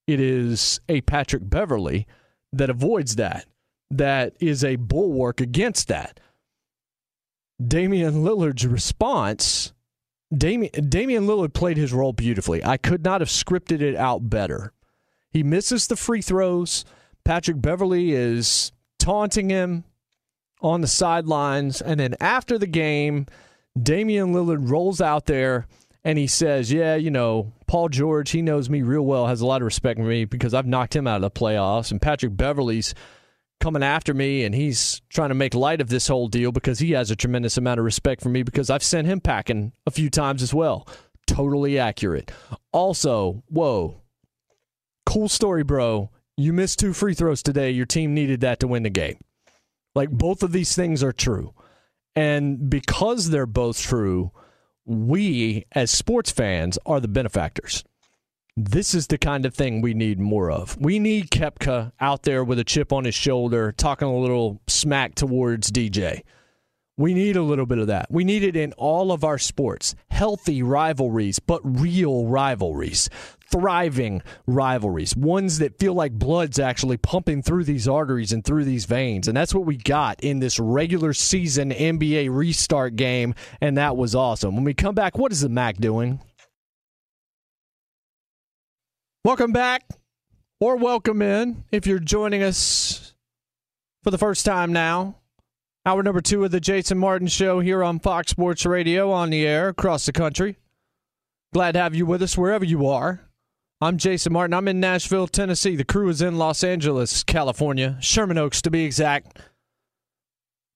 It 0.06 0.20
is 0.20 0.80
a 0.88 1.00
Patrick 1.02 1.48
Beverley 1.48 2.06
that 2.52 2.70
avoids 2.70 3.16
that, 3.16 3.46
that 3.90 4.34
is 4.40 4.64
a 4.64 4.76
bulwark 4.76 5.40
against 5.40 5.88
that. 5.88 6.20
Damian 7.64 8.24
Lillard's 8.24 8.66
response 8.66 9.72
Damian, 10.36 10.88
Damian 10.88 11.26
Lillard 11.26 11.52
played 11.52 11.76
his 11.76 11.92
role 11.92 12.12
beautifully. 12.12 12.64
I 12.64 12.76
could 12.76 13.04
not 13.04 13.20
have 13.20 13.28
scripted 13.28 13.80
it 13.80 13.94
out 13.96 14.28
better. 14.28 14.72
He 15.30 15.42
misses 15.42 15.86
the 15.86 15.96
free 15.96 16.22
throws. 16.22 16.84
Patrick 17.24 17.60
Beverley 17.60 18.12
is 18.12 18.72
taunting 18.98 19.50
him 19.50 19.84
on 20.60 20.80
the 20.80 20.86
sidelines. 20.86 21.80
And 21.80 22.00
then 22.00 22.16
after 22.20 22.58
the 22.58 22.66
game, 22.66 23.26
Damian 23.80 24.32
Lillard 24.32 24.70
rolls 24.70 25.00
out 25.00 25.26
there 25.26 25.66
and 26.04 26.18
he 26.18 26.26
says, 26.26 26.72
Yeah, 26.72 26.96
you 26.96 27.10
know, 27.10 27.52
Paul 27.66 27.88
George, 27.88 28.30
he 28.30 28.42
knows 28.42 28.68
me 28.68 28.82
real 28.82 29.02
well, 29.02 29.26
has 29.26 29.40
a 29.40 29.46
lot 29.46 29.62
of 29.62 29.66
respect 29.66 29.98
for 29.98 30.06
me 30.06 30.24
because 30.24 30.54
I've 30.54 30.66
knocked 30.66 30.94
him 30.94 31.06
out 31.06 31.16
of 31.16 31.22
the 31.22 31.30
playoffs. 31.30 31.90
And 31.90 32.00
Patrick 32.00 32.36
Beverley's 32.36 32.94
coming 33.60 33.82
after 33.82 34.12
me 34.12 34.44
and 34.44 34.54
he's 34.54 35.00
trying 35.08 35.30
to 35.30 35.34
make 35.34 35.54
light 35.54 35.80
of 35.80 35.88
this 35.88 36.08
whole 36.08 36.28
deal 36.28 36.52
because 36.52 36.78
he 36.78 36.92
has 36.92 37.10
a 37.10 37.16
tremendous 37.16 37.56
amount 37.56 37.78
of 37.78 37.84
respect 37.84 38.22
for 38.22 38.28
me 38.28 38.42
because 38.42 38.68
I've 38.68 38.82
sent 38.82 39.06
him 39.06 39.20
packing 39.20 39.72
a 39.86 39.90
few 39.90 40.10
times 40.10 40.42
as 40.42 40.52
well. 40.52 40.86
Totally 41.26 41.78
accurate. 41.78 42.30
Also, 42.72 43.42
whoa, 43.48 44.02
cool 45.06 45.28
story, 45.28 45.62
bro. 45.62 46.10
You 46.36 46.52
missed 46.52 46.80
two 46.80 46.92
free 46.92 47.14
throws 47.14 47.42
today. 47.42 47.70
Your 47.70 47.86
team 47.86 48.12
needed 48.12 48.40
that 48.40 48.60
to 48.60 48.68
win 48.68 48.82
the 48.82 48.90
game. 48.90 49.18
Like 49.94 50.10
both 50.10 50.42
of 50.42 50.52
these 50.52 50.74
things 50.74 51.02
are 51.02 51.12
true. 51.12 51.54
And 52.16 52.68
because 52.68 53.30
they're 53.30 53.46
both 53.46 53.80
true, 53.80 54.32
we 54.84 55.64
as 55.72 55.90
sports 55.90 56.30
fans 56.30 56.78
are 56.86 57.00
the 57.00 57.08
benefactors. 57.08 57.84
This 58.56 58.94
is 58.94 59.08
the 59.08 59.18
kind 59.18 59.46
of 59.46 59.54
thing 59.54 59.80
we 59.80 59.94
need 59.94 60.20
more 60.20 60.50
of. 60.50 60.76
We 60.80 61.00
need 61.00 61.30
Koepka 61.30 61.92
out 62.00 62.22
there 62.22 62.44
with 62.44 62.58
a 62.58 62.64
chip 62.64 62.92
on 62.92 63.04
his 63.04 63.14
shoulder, 63.14 63.72
talking 63.72 64.06
a 64.06 64.16
little 64.16 64.60
smack 64.68 65.16
towards 65.16 65.72
DJ. 65.72 66.22
We 66.96 67.12
need 67.12 67.34
a 67.34 67.42
little 67.42 67.66
bit 67.66 67.78
of 67.78 67.88
that. 67.88 68.06
We 68.08 68.22
need 68.22 68.44
it 68.44 68.54
in 68.54 68.72
all 68.74 69.10
of 69.10 69.24
our 69.24 69.36
sports. 69.36 69.96
Healthy 70.10 70.62
rivalries, 70.62 71.40
but 71.40 71.60
real 71.64 72.26
rivalries. 72.26 73.10
Thriving 73.50 74.22
rivalries. 74.46 75.16
Ones 75.16 75.58
that 75.58 75.76
feel 75.78 75.94
like 75.94 76.12
blood's 76.12 76.60
actually 76.60 76.96
pumping 76.96 77.42
through 77.42 77.64
these 77.64 77.88
arteries 77.88 78.32
and 78.32 78.44
through 78.44 78.64
these 78.64 78.84
veins. 78.84 79.26
And 79.26 79.36
that's 79.36 79.52
what 79.52 79.66
we 79.66 79.76
got 79.76 80.20
in 80.20 80.38
this 80.38 80.60
regular 80.60 81.12
season 81.12 81.70
NBA 81.70 82.28
restart 82.30 82.94
game. 82.94 83.34
And 83.60 83.76
that 83.76 83.96
was 83.96 84.14
awesome. 84.14 84.54
When 84.54 84.64
we 84.64 84.74
come 84.74 84.94
back, 84.94 85.18
what 85.18 85.32
is 85.32 85.40
the 85.40 85.48
Mac 85.48 85.78
doing? 85.78 86.20
Welcome 89.24 89.52
back, 89.52 89.88
or 90.60 90.76
welcome 90.76 91.22
in 91.22 91.64
if 91.72 91.86
you're 91.86 91.98
joining 91.98 92.42
us 92.42 93.14
for 94.02 94.10
the 94.10 94.18
first 94.18 94.44
time 94.44 94.72
now. 94.72 95.16
Hour 95.86 96.02
number 96.02 96.22
two 96.22 96.42
of 96.44 96.50
the 96.50 96.60
Jason 96.60 96.96
Martin 96.96 97.28
Show 97.28 97.60
here 97.60 97.84
on 97.84 97.98
Fox 97.98 98.30
Sports 98.30 98.64
Radio 98.64 99.10
on 99.10 99.28
the 99.28 99.46
air 99.46 99.68
across 99.68 100.06
the 100.06 100.12
country. 100.12 100.56
Glad 101.52 101.72
to 101.72 101.80
have 101.80 101.94
you 101.94 102.06
with 102.06 102.22
us 102.22 102.38
wherever 102.38 102.64
you 102.64 102.86
are. 102.86 103.20
I'm 103.82 103.98
Jason 103.98 104.32
Martin. 104.32 104.54
I'm 104.54 104.66
in 104.66 104.80
Nashville, 104.80 105.26
Tennessee. 105.26 105.76
The 105.76 105.84
crew 105.84 106.08
is 106.08 106.22
in 106.22 106.38
Los 106.38 106.64
Angeles, 106.64 107.22
California, 107.22 107.98
Sherman 108.00 108.38
Oaks 108.38 108.62
to 108.62 108.70
be 108.70 108.82
exact. 108.86 109.38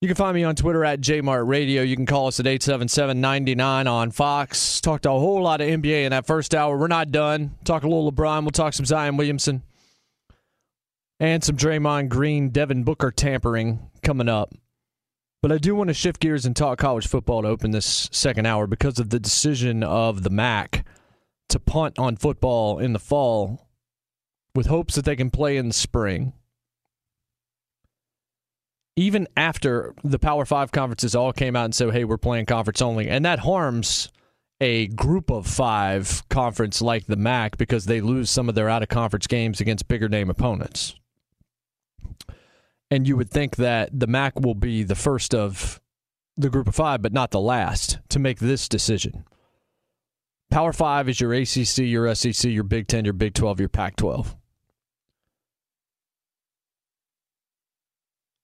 You 0.03 0.09
can 0.09 0.15
find 0.15 0.35
me 0.35 0.45
on 0.45 0.55
Twitter 0.57 0.85
at 0.85 1.01
JMartRadio. 1.01 1.89
You 1.89 1.97
can 1.97 2.05
call 2.05 2.27
us 2.27 2.39
at 2.39 2.45
877-99 2.45 3.91
on 3.91 4.11
Fox. 4.11 4.79
Talked 4.83 5.07
a 5.07 5.11
whole 5.11 5.41
lot 5.41 5.63
of 5.63 5.69
NBA 5.69 6.05
in 6.05 6.11
that 6.11 6.27
first 6.27 6.55
hour. 6.55 6.77
We're 6.77 6.87
not 6.87 7.11
done. 7.11 7.55
Talk 7.65 7.83
a 7.83 7.89
little 7.89 8.13
LeBron. 8.13 8.43
We'll 8.43 8.51
talk 8.51 8.75
some 8.75 8.85
Zion 8.85 9.17
Williamson. 9.17 9.63
And 11.19 11.43
some 11.43 11.57
Draymond 11.57 12.11
Green, 12.11 12.51
Devin 12.51 12.85
Booker 12.85 13.11
tampering 13.11 13.89
coming 14.03 14.29
up. 14.29 14.53
But 15.41 15.53
I 15.53 15.59
do 15.59 15.75
want 15.75 15.89
to 15.89 15.95
shift 15.95 16.21
gears 16.21 16.45
and 16.45 16.57
talk 16.57 16.79
college 16.79 17.07
football 17.07 17.43
to 17.43 17.49
open 17.49 17.71
this 17.71 18.09
second 18.11 18.47
hour 18.47 18.67
because 18.67 18.99
of 18.99 19.11
the 19.11 19.21
decision 19.21 19.85
of 19.85 20.25
the 20.25 20.31
MAC 20.31 20.85
to 21.49 21.61
punt 21.61 21.99
on 21.99 22.17
football 22.17 22.79
in 22.79 22.93
the 22.93 22.99
fall 22.99 23.69
with 24.55 24.67
hopes 24.67 24.97
that 24.97 25.05
they 25.05 25.15
can 25.17 25.31
play 25.31 25.57
in 25.57 25.69
the 25.69 25.75
spring. 25.75 26.33
Even 28.97 29.29
after 29.37 29.95
the 30.03 30.19
Power 30.19 30.45
Five 30.45 30.73
conferences 30.73 31.15
all 31.15 31.33
came 31.33 31.55
out 31.55 31.67
and 31.67 31.75
said, 31.75 31.93
hey, 31.93 32.05
we're 32.05 32.19
playing 32.19 32.47
conference 32.47 32.83
only. 32.83 33.09
And 33.09 33.25
that 33.25 33.39
harms 33.39 34.09
a 34.61 34.89
group 34.89 35.31
of 35.31 35.47
five 35.47 36.29
conference 36.29 36.83
like 36.83 37.07
the 37.07 37.17
MAC 37.17 37.57
because 37.57 37.85
they 37.85 38.01
lose 38.01 38.29
some 38.29 38.49
of 38.49 38.57
their 38.57 38.69
out 38.69 38.83
of 38.83 38.89
conference 38.89 39.29
games 39.29 39.61
against 39.61 39.87
bigger 39.87 40.09
name 40.09 40.31
opponents. 40.31 40.97
And 42.91 43.07
you 43.07 43.17
would 43.17 43.31
think 43.31 43.57
that 43.57 43.91
the 43.93 44.07
MAC 44.07 44.41
will 44.41 44.55
be 44.55 44.83
the 44.83 44.95
first 44.95 45.35
of 45.35 45.81
the 46.37 46.49
group 46.49 46.69
of 46.69 46.75
five, 46.75 47.03
but 47.03 47.13
not 47.13 47.31
the 47.31 47.41
last 47.41 47.99
to 48.11 48.19
make 48.19 48.39
this 48.39 48.69
decision. 48.69 49.25
Power 50.51 50.73
five 50.73 51.09
is 51.09 51.21
your 51.21 51.35
ACC, 51.35 51.79
your 51.79 52.15
SEC, 52.15 52.51
your 52.51 52.65
Big 52.65 52.87
Ten, 52.89 53.05
your 53.05 53.13
Big 53.13 53.35
12, 53.35 53.61
your 53.61 53.69
Pac 53.69 53.97
12. 53.97 54.35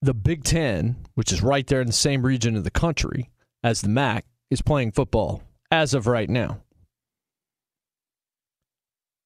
The 0.01 0.13
Big 0.13 0.43
Ten, 0.43 0.97
which 1.15 1.31
is 1.31 1.41
right 1.41 1.65
there 1.65 1.81
in 1.81 1.87
the 1.87 1.93
same 1.93 2.23
region 2.23 2.55
of 2.55 2.63
the 2.63 2.69
country 2.69 3.31
as 3.63 3.81
the 3.81 3.89
MAC, 3.89 4.25
is 4.51 4.61
playing 4.61 4.91
football 4.91 5.41
as 5.71 5.95
of 5.95 6.05
right 6.05 6.29
now. 6.29 6.61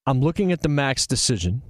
I'm 0.06 0.22
looking 0.22 0.54
at 0.54 0.62
the 0.62 0.70
MAC's 0.70 1.06
decision 1.06 1.62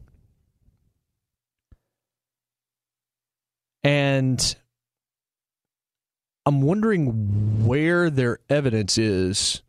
And 3.83 4.55
I'm 6.45 6.61
wondering 6.61 7.65
where 7.65 8.09
their 8.09 8.39
evidence 8.49 8.97
is 8.97 9.61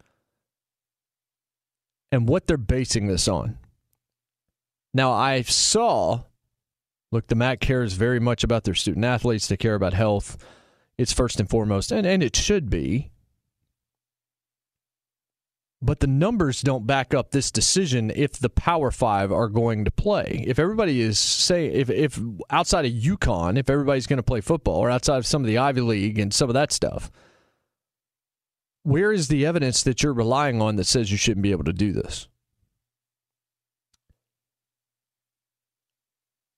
and 2.10 2.28
what 2.28 2.46
they're 2.46 2.56
basing 2.56 3.06
this 3.06 3.28
on. 3.28 3.58
Now, 4.92 5.12
I 5.12 5.42
saw, 5.42 6.22
look, 7.12 7.28
the 7.28 7.34
MAC 7.36 7.60
cares 7.60 7.92
very 7.92 8.18
much 8.18 8.42
about 8.42 8.64
their 8.64 8.74
student 8.74 9.04
athletes. 9.04 9.46
They 9.46 9.56
care 9.56 9.74
about 9.74 9.92
health. 9.92 10.36
It's 10.98 11.12
first 11.12 11.38
and 11.38 11.48
foremost, 11.48 11.92
and, 11.92 12.06
and 12.06 12.22
it 12.22 12.34
should 12.34 12.68
be. 12.68 13.10
But 15.82 16.00
the 16.00 16.06
numbers 16.06 16.60
don't 16.60 16.86
back 16.86 17.14
up 17.14 17.30
this 17.30 17.50
decision 17.50 18.12
if 18.14 18.32
the 18.32 18.50
Power 18.50 18.90
Five 18.90 19.32
are 19.32 19.48
going 19.48 19.86
to 19.86 19.90
play. 19.90 20.44
If 20.46 20.58
everybody 20.58 21.00
is 21.00 21.18
saying, 21.18 21.72
if, 21.72 21.88
if 21.88 22.20
outside 22.50 22.84
of 22.84 22.92
UConn, 22.92 23.58
if 23.58 23.70
everybody's 23.70 24.06
going 24.06 24.18
to 24.18 24.22
play 24.22 24.42
football, 24.42 24.76
or 24.76 24.90
outside 24.90 25.16
of 25.16 25.26
some 25.26 25.42
of 25.42 25.46
the 25.46 25.56
Ivy 25.56 25.80
League 25.80 26.18
and 26.18 26.34
some 26.34 26.50
of 26.50 26.54
that 26.54 26.70
stuff, 26.70 27.10
where 28.82 29.10
is 29.10 29.28
the 29.28 29.46
evidence 29.46 29.82
that 29.82 30.02
you're 30.02 30.12
relying 30.12 30.60
on 30.60 30.76
that 30.76 30.84
says 30.84 31.10
you 31.10 31.16
shouldn't 31.16 31.42
be 31.42 31.50
able 31.50 31.64
to 31.64 31.72
do 31.72 31.92
this? 31.92 32.28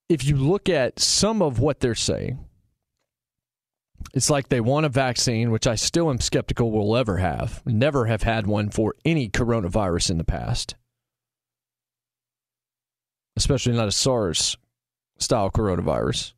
If 0.09 0.25
you 0.25 0.37
look 0.37 0.69
at 0.69 0.99
some 0.99 1.41
of 1.41 1.61
what 1.61 1.79
they're 1.79 1.95
saying, 1.95 2.45
it's 4.15 4.31
like 4.31 4.49
they 4.49 4.61
want 4.61 4.87
a 4.87 4.89
vaccine, 4.89 5.51
which 5.51 5.67
I 5.67 5.75
still 5.75 6.11
am 6.11 6.21
skeptical 6.21 6.71
we'll 6.71 6.97
ever 6.97 7.19
have. 7.19 7.63
Never 7.67 8.07
have 8.07 8.23
had 8.23 8.47
one 8.47 8.71
for 8.71 8.95
any 9.05 9.29
coronavirus 9.29 10.11
in 10.11 10.19
the 10.19 10.25
past, 10.25 10.75
especially 13.37 13.73
not 13.75 13.89
a 13.89 13.93
SARS 13.93 14.57
style 15.19 15.51
coronavirus. 15.51 16.35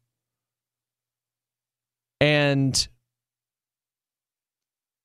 And 2.21 2.89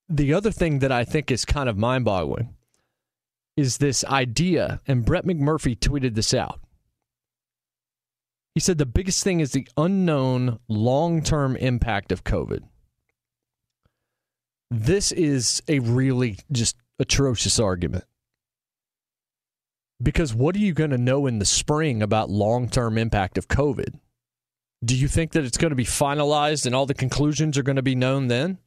the 0.08 0.34
other 0.34 0.50
thing 0.50 0.80
that 0.80 0.92
I 0.92 1.04
think 1.04 1.30
is 1.30 1.44
kind 1.44 1.68
of 1.68 1.76
mind 1.76 2.04
boggling 2.04 2.54
is 3.56 3.78
this 3.78 4.04
idea, 4.04 4.80
and 4.86 5.04
Brett 5.04 5.24
McMurphy 5.24 5.78
tweeted 5.78 6.14
this 6.14 6.32
out. 6.32 6.60
He 8.54 8.60
said 8.60 8.78
the 8.78 8.86
biggest 8.86 9.22
thing 9.22 9.40
is 9.40 9.52
the 9.52 9.68
unknown 9.76 10.58
long 10.68 11.22
term 11.22 11.56
impact 11.56 12.12
of 12.12 12.24
COVID. 12.24 12.60
This 14.70 15.12
is 15.12 15.62
a 15.68 15.78
really 15.80 16.38
just 16.50 16.76
atrocious 16.98 17.58
argument. 17.58 18.04
Because 20.02 20.34
what 20.34 20.56
are 20.56 20.60
you 20.60 20.72
going 20.72 20.90
to 20.90 20.98
know 20.98 21.26
in 21.26 21.38
the 21.38 21.44
spring 21.44 22.02
about 22.02 22.30
long 22.30 22.68
term 22.68 22.96
impact 22.96 23.36
of 23.38 23.48
COVID? 23.48 23.98
Do 24.82 24.96
you 24.96 25.08
think 25.08 25.32
that 25.32 25.44
it's 25.44 25.58
going 25.58 25.70
to 25.70 25.76
be 25.76 25.84
finalized 25.84 26.64
and 26.64 26.74
all 26.74 26.86
the 26.86 26.94
conclusions 26.94 27.58
are 27.58 27.62
going 27.62 27.76
to 27.76 27.82
be 27.82 27.94
known 27.94 28.28
then? 28.28 28.58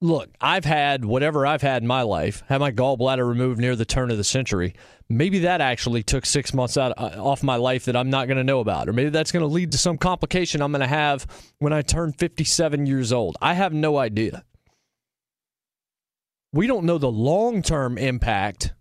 Look, 0.00 0.30
I've 0.40 0.64
had 0.64 1.04
whatever 1.04 1.46
I've 1.46 1.62
had 1.62 1.82
in 1.82 1.88
my 1.88 2.02
life, 2.02 2.42
had 2.48 2.60
my 2.60 2.72
gallbladder 2.72 3.26
removed 3.26 3.60
near 3.60 3.76
the 3.76 3.84
turn 3.84 4.10
of 4.10 4.16
the 4.16 4.24
century. 4.24 4.74
Maybe 5.08 5.40
that 5.40 5.60
actually 5.60 6.02
took 6.02 6.26
six 6.26 6.52
months 6.52 6.76
out 6.76 6.92
uh, 6.98 7.22
off 7.22 7.42
my 7.42 7.56
life 7.56 7.86
that 7.86 7.96
I'm 7.96 8.10
not 8.10 8.26
going 8.26 8.38
to 8.38 8.44
know 8.44 8.60
about, 8.60 8.88
or 8.88 8.92
maybe 8.92 9.10
that's 9.10 9.32
going 9.32 9.42
to 9.42 9.46
lead 9.46 9.72
to 9.72 9.78
some 9.78 9.96
complication 9.96 10.60
I'm 10.60 10.72
going 10.72 10.80
to 10.80 10.86
have 10.86 11.26
when 11.58 11.72
I 11.72 11.82
turn 11.82 12.12
57 12.12 12.86
years 12.86 13.12
old. 13.12 13.36
I 13.40 13.54
have 13.54 13.72
no 13.72 13.96
idea. 13.96 14.44
We 16.52 16.66
don't 16.66 16.84
know 16.84 16.98
the 16.98 17.10
long 17.10 17.62
term 17.62 17.98
impact 17.98 18.72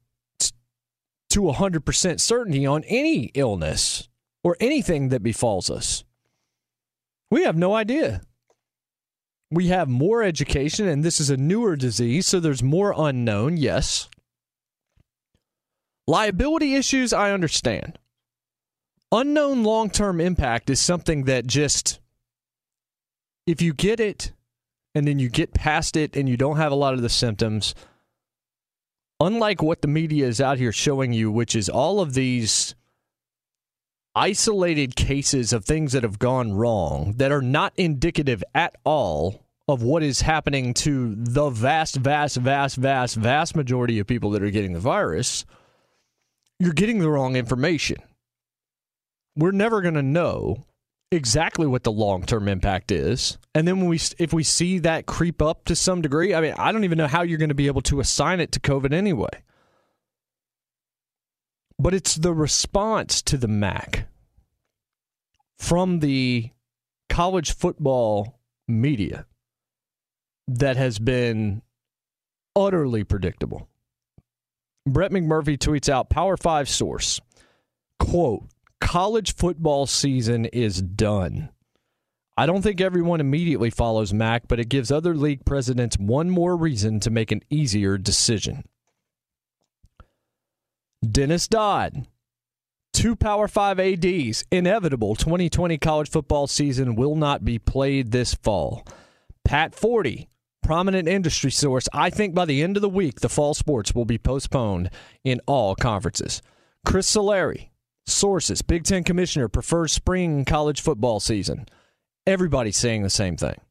to 1.29 1.41
100% 1.41 2.19
certainty 2.19 2.65
on 2.65 2.83
any 2.85 3.25
illness 3.33 4.07
or 4.43 4.55
anything 4.59 5.09
that 5.09 5.23
befalls 5.23 5.69
us. 5.69 6.03
We 7.29 7.43
have 7.43 7.57
no 7.57 7.73
idea 7.75 8.21
we 9.55 9.67
have 9.67 9.87
more 9.87 10.21
education, 10.21 10.87
and 10.87 11.03
this 11.03 11.19
is 11.19 11.29
a 11.29 11.37
newer 11.37 11.75
disease, 11.75 12.25
so 12.25 12.39
there's 12.39 12.61
more 12.61 12.93
unknown, 12.95 13.57
yes. 13.57 14.09
Liability 16.07 16.75
issues, 16.75 17.13
I 17.13 17.31
understand. 17.31 17.97
Unknown 19.11 19.63
long 19.63 19.89
term 19.89 20.19
impact 20.19 20.69
is 20.69 20.81
something 20.81 21.23
that 21.23 21.47
just, 21.47 21.99
if 23.47 23.61
you 23.61 23.73
get 23.73 23.99
it 23.99 24.33
and 24.93 25.07
then 25.07 25.19
you 25.19 25.29
get 25.29 25.53
past 25.53 25.95
it 25.95 26.15
and 26.15 26.27
you 26.27 26.37
don't 26.37 26.57
have 26.57 26.71
a 26.71 26.75
lot 26.75 26.93
of 26.93 27.01
the 27.01 27.09
symptoms, 27.09 27.73
unlike 29.19 29.61
what 29.61 29.81
the 29.81 29.87
media 29.87 30.27
is 30.27 30.41
out 30.41 30.57
here 30.57 30.71
showing 30.71 31.13
you, 31.13 31.31
which 31.31 31.55
is 31.55 31.69
all 31.69 32.01
of 32.01 32.13
these 32.13 32.75
isolated 34.15 34.95
cases 34.95 35.53
of 35.53 35.65
things 35.65 35.93
that 35.93 36.03
have 36.03 36.19
gone 36.19 36.53
wrong 36.53 37.13
that 37.17 37.31
are 37.31 37.41
not 37.41 37.73
indicative 37.77 38.43
at 38.53 38.75
all 38.83 39.44
of 39.67 39.81
what 39.81 40.03
is 40.03 40.21
happening 40.21 40.73
to 40.73 41.15
the 41.15 41.49
vast, 41.49 41.95
vast, 41.95 42.37
vast, 42.37 42.75
vast, 42.77 43.15
vast 43.15 43.55
majority 43.55 43.99
of 43.99 44.05
people 44.05 44.31
that 44.31 44.43
are 44.43 44.51
getting 44.51 44.73
the 44.73 44.79
virus, 44.79 45.45
you're 46.59 46.73
getting 46.73 46.99
the 46.99 47.09
wrong 47.09 47.35
information. 47.35 47.97
We're 49.35 49.51
never 49.51 49.81
going 49.81 49.95
to 49.95 50.03
know 50.03 50.65
exactly 51.11 51.65
what 51.65 51.83
the 51.83 51.91
long-term 51.91 52.47
impact 52.47 52.91
is. 52.91 53.37
And 53.53 53.67
then 53.67 53.79
when 53.79 53.89
we 53.89 53.99
if 54.19 54.33
we 54.33 54.43
see 54.43 54.79
that 54.79 55.05
creep 55.05 55.41
up 55.41 55.65
to 55.65 55.75
some 55.75 56.01
degree, 56.01 56.33
I 56.33 56.41
mean, 56.41 56.53
I 56.57 56.71
don't 56.71 56.83
even 56.83 56.97
know 56.97 57.07
how 57.07 57.23
you're 57.23 57.39
going 57.39 57.49
to 57.49 57.55
be 57.55 57.67
able 57.67 57.81
to 57.83 57.99
assign 57.99 58.39
it 58.39 58.51
to 58.53 58.59
COVID 58.59 58.93
anyway. 58.93 59.29
But 61.77 61.93
it's 61.93 62.15
the 62.15 62.33
response 62.33 63.21
to 63.23 63.37
the 63.37 63.49
MAC 63.49 64.07
from 65.57 65.99
the 65.99 66.51
college 67.09 67.53
football 67.53 68.39
media 68.67 69.25
that 70.47 70.77
has 70.77 70.99
been 70.99 71.61
utterly 72.55 73.03
predictable. 73.03 73.67
Brett 74.87 75.11
McMurphy 75.11 75.57
tweets 75.57 75.89
out 75.89 76.09
Power 76.09 76.37
5 76.37 76.69
source, 76.69 77.19
quote, 77.99 78.43
college 78.79 79.35
football 79.35 79.87
season 79.87 80.45
is 80.45 80.81
done. 80.81 81.49
I 82.37 82.45
don't 82.45 82.61
think 82.61 82.81
everyone 82.81 83.21
immediately 83.21 83.69
follows 83.69 84.13
Mac, 84.13 84.47
but 84.47 84.59
it 84.59 84.69
gives 84.69 84.91
other 84.91 85.15
league 85.15 85.45
presidents 85.45 85.97
one 85.97 86.29
more 86.29 86.55
reason 86.55 86.99
to 86.99 87.09
make 87.09 87.31
an 87.31 87.41
easier 87.49 87.97
decision. 87.97 88.63
Dennis 91.09 91.47
Dodd, 91.47 92.07
two 92.93 93.15
Power 93.15 93.47
5 93.47 93.79
ADs, 93.79 94.43
inevitable 94.51 95.15
2020 95.15 95.77
college 95.77 96.09
football 96.09 96.45
season 96.45 96.95
will 96.95 97.15
not 97.15 97.45
be 97.45 97.57
played 97.57 98.11
this 98.11 98.33
fall. 98.33 98.85
Pat 99.45 99.73
Forde, 99.73 100.27
prominent 100.65 101.07
industry 101.07 101.51
source, 101.51 101.87
I 101.93 102.09
think 102.09 102.33
by 102.33 102.45
the 102.45 102.63
end 102.63 102.75
of 102.75 102.81
the 102.81 102.89
week, 102.89 103.19
the 103.19 103.29
fall 103.29 103.53
sports 103.53 103.93
will 103.93 104.05
be 104.05 104.17
postponed 104.17 104.89
in 105.23 105.39
all 105.45 105.75
conferences. 105.75 106.41
Chris 106.83 107.09
Solari, 107.09 107.69
sources, 108.07 108.63
Big 108.63 108.83
Ten 108.83 109.03
commissioner, 109.03 109.47
prefers 109.47 109.93
spring 109.93 110.43
college 110.43 110.81
football 110.81 111.19
season. 111.19 111.67
Everybody's 112.25 112.77
saying 112.77 113.03
the 113.03 113.11
same 113.11 113.37
thing. 113.37 113.61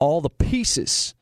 All 0.00 0.20
the 0.20 0.30
pieces 0.30 1.14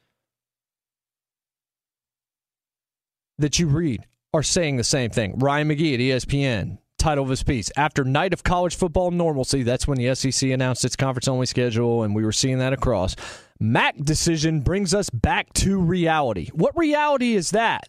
that 3.39 3.59
you 3.59 3.67
read 3.67 4.07
are 4.33 4.43
saying 4.43 4.77
the 4.77 4.85
same 4.85 5.11
thing. 5.11 5.39
Ryan 5.39 5.69
McGee 5.69 5.95
at 5.95 6.01
ESPN, 6.01 6.79
title 6.99 7.25
of 7.25 7.31
his 7.31 7.43
piece. 7.43 7.71
After 7.77 8.05
night 8.05 8.33
of 8.33 8.43
college 8.43 8.75
football 8.75 9.11
normalcy, 9.11 9.65
that's 9.65 9.87
when 9.87 9.99
the 9.99 10.15
SEC 10.15 10.49
announced 10.49 10.85
its 10.87 10.97
conference 10.97 11.29
only 11.29 11.45
schedule, 11.45 12.05
and 12.05 12.15
we 12.15 12.25
were 12.25 12.33
seeing 12.33 12.59
that 12.61 12.73
across. 12.73 13.17
MAC 13.61 13.99
decision 13.99 14.61
brings 14.61 14.95
us 14.95 15.11
back 15.11 15.53
to 15.53 15.79
reality. 15.79 16.49
What 16.55 16.77
reality 16.77 17.35
is 17.35 17.51
that? 17.51 17.89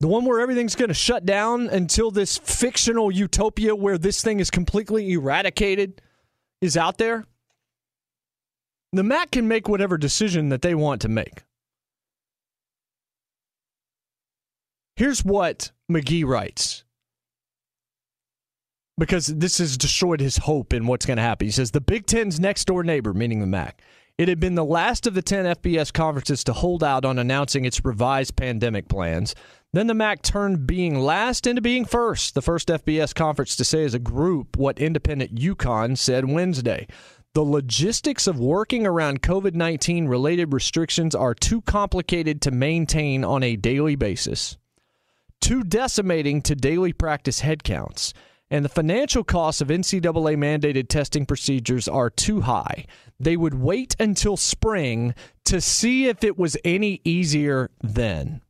The 0.00 0.08
one 0.08 0.24
where 0.24 0.40
everything's 0.40 0.74
going 0.74 0.88
to 0.88 0.94
shut 0.94 1.26
down 1.26 1.68
until 1.68 2.10
this 2.10 2.38
fictional 2.38 3.10
utopia 3.10 3.76
where 3.76 3.98
this 3.98 4.22
thing 4.22 4.40
is 4.40 4.50
completely 4.50 5.12
eradicated 5.12 6.00
is 6.62 6.78
out 6.78 6.96
there? 6.96 7.26
The 8.94 9.02
MAC 9.02 9.32
can 9.32 9.46
make 9.46 9.68
whatever 9.68 9.98
decision 9.98 10.48
that 10.48 10.62
they 10.62 10.74
want 10.74 11.02
to 11.02 11.08
make. 11.08 11.42
Here's 14.96 15.24
what 15.24 15.70
McGee 15.90 16.26
writes 16.26 16.84
because 19.00 19.26
this 19.26 19.58
has 19.58 19.76
destroyed 19.76 20.20
his 20.20 20.36
hope 20.36 20.72
in 20.72 20.86
what's 20.86 21.06
going 21.06 21.16
to 21.16 21.22
happen. 21.22 21.46
He 21.46 21.50
says 21.50 21.70
the 21.70 21.80
Big 21.80 22.06
Ten's 22.06 22.38
next 22.38 22.66
door 22.66 22.84
neighbor, 22.84 23.12
meaning 23.14 23.40
the 23.40 23.46
MAC, 23.46 23.82
it 24.18 24.28
had 24.28 24.38
been 24.38 24.54
the 24.54 24.64
last 24.64 25.06
of 25.06 25.14
the 25.14 25.22
10 25.22 25.56
FBS 25.56 25.92
conferences 25.92 26.44
to 26.44 26.52
hold 26.52 26.84
out 26.84 27.06
on 27.06 27.18
announcing 27.18 27.64
its 27.64 27.84
revised 27.84 28.36
pandemic 28.36 28.88
plans. 28.88 29.34
Then 29.72 29.86
the 29.86 29.94
MAC 29.94 30.20
turned 30.20 30.66
being 30.66 31.00
last 31.00 31.46
into 31.46 31.62
being 31.62 31.86
first, 31.86 32.34
the 32.34 32.42
first 32.42 32.68
FBS 32.68 33.14
conference 33.14 33.56
to 33.56 33.64
say 33.64 33.84
as 33.84 33.94
a 33.94 33.98
group 33.98 34.58
what 34.58 34.78
independent 34.78 35.34
UConn 35.34 35.96
said 35.96 36.26
Wednesday. 36.26 36.86
The 37.32 37.42
logistics 37.42 38.26
of 38.26 38.38
working 38.38 38.86
around 38.86 39.22
COVID 39.22 39.54
19 39.54 40.08
related 40.08 40.52
restrictions 40.52 41.14
are 41.14 41.34
too 41.34 41.62
complicated 41.62 42.42
to 42.42 42.50
maintain 42.50 43.24
on 43.24 43.42
a 43.42 43.56
daily 43.56 43.96
basis 43.96 44.58
too 45.40 45.62
decimating 45.64 46.42
to 46.42 46.54
daily 46.54 46.92
practice 46.92 47.40
headcounts, 47.40 48.12
and 48.50 48.64
the 48.64 48.68
financial 48.68 49.22
costs 49.22 49.60
of 49.60 49.68
NCAA 49.68 50.36
mandated 50.36 50.88
testing 50.88 51.24
procedures 51.24 51.86
are 51.86 52.10
too 52.10 52.42
high. 52.42 52.86
They 53.18 53.36
would 53.36 53.54
wait 53.54 53.94
until 54.00 54.36
spring 54.36 55.14
to 55.44 55.60
see 55.60 56.08
if 56.08 56.24
it 56.24 56.38
was 56.38 56.56
any 56.64 57.00
easier 57.04 57.70
then. 57.82 58.40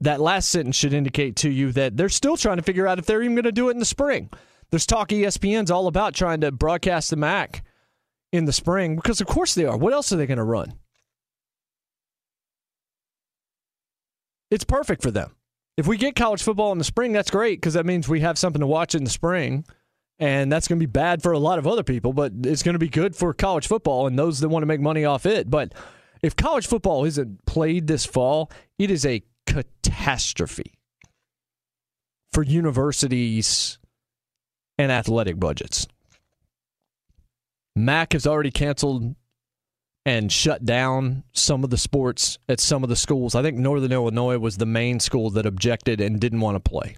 That 0.00 0.20
last 0.20 0.48
sentence 0.48 0.74
should 0.74 0.92
indicate 0.92 1.36
to 1.36 1.50
you 1.50 1.70
that 1.72 1.96
they're 1.96 2.08
still 2.08 2.36
trying 2.36 2.56
to 2.56 2.62
figure 2.62 2.88
out 2.88 2.98
if 2.98 3.06
they're 3.06 3.22
even 3.22 3.36
going 3.36 3.44
to 3.44 3.52
do 3.52 3.68
it 3.68 3.72
in 3.72 3.78
the 3.78 3.84
spring. 3.84 4.30
There's 4.70 4.86
talk 4.86 5.10
ESPN's 5.10 5.70
all 5.70 5.86
about 5.86 6.14
trying 6.14 6.40
to 6.40 6.50
broadcast 6.50 7.10
the 7.10 7.16
MAC 7.16 7.62
in 8.32 8.46
the 8.46 8.52
spring 8.52 8.96
because, 8.96 9.20
of 9.20 9.28
course, 9.28 9.54
they 9.54 9.64
are. 9.64 9.76
What 9.76 9.92
else 9.92 10.12
are 10.12 10.16
they 10.16 10.26
going 10.26 10.38
to 10.38 10.44
run? 10.44 10.74
it's 14.52 14.64
perfect 14.64 15.02
for 15.02 15.10
them. 15.10 15.34
If 15.76 15.86
we 15.86 15.96
get 15.96 16.16
college 16.16 16.42
football 16.42 16.72
in 16.72 16.78
the 16.78 16.84
spring, 16.84 17.12
that's 17.12 17.30
great 17.30 17.60
because 17.60 17.74
that 17.74 17.86
means 17.86 18.08
we 18.08 18.20
have 18.20 18.38
something 18.38 18.60
to 18.60 18.66
watch 18.66 18.94
in 18.94 19.04
the 19.04 19.10
spring. 19.10 19.64
And 20.18 20.52
that's 20.52 20.68
going 20.68 20.78
to 20.78 20.86
be 20.86 20.90
bad 20.90 21.22
for 21.22 21.32
a 21.32 21.38
lot 21.38 21.58
of 21.58 21.66
other 21.66 21.82
people, 21.82 22.12
but 22.12 22.32
it's 22.44 22.62
going 22.62 22.74
to 22.74 22.78
be 22.78 22.88
good 22.88 23.16
for 23.16 23.34
college 23.34 23.66
football 23.66 24.06
and 24.06 24.16
those 24.16 24.40
that 24.40 24.48
want 24.50 24.62
to 24.62 24.66
make 24.66 24.80
money 24.80 25.04
off 25.04 25.26
it. 25.26 25.50
But 25.50 25.74
if 26.22 26.36
college 26.36 26.66
football 26.66 27.04
isn't 27.04 27.44
played 27.46 27.86
this 27.86 28.04
fall, 28.04 28.50
it 28.78 28.90
is 28.90 29.04
a 29.04 29.22
catastrophe 29.46 30.74
for 32.32 32.42
universities 32.42 33.78
and 34.78 34.92
athletic 34.92 35.40
budgets. 35.40 35.88
Mac 37.74 38.12
has 38.12 38.26
already 38.26 38.50
canceled 38.50 39.16
and 40.04 40.32
shut 40.32 40.64
down 40.64 41.22
some 41.32 41.62
of 41.62 41.70
the 41.70 41.78
sports 41.78 42.38
at 42.48 42.60
some 42.60 42.82
of 42.82 42.88
the 42.88 42.96
schools. 42.96 43.34
I 43.34 43.42
think 43.42 43.56
Northern 43.56 43.92
Illinois 43.92 44.38
was 44.38 44.56
the 44.56 44.66
main 44.66 44.98
school 45.00 45.30
that 45.30 45.46
objected 45.46 46.00
and 46.00 46.20
didn't 46.20 46.40
want 46.40 46.56
to 46.56 46.70
play. 46.70 46.96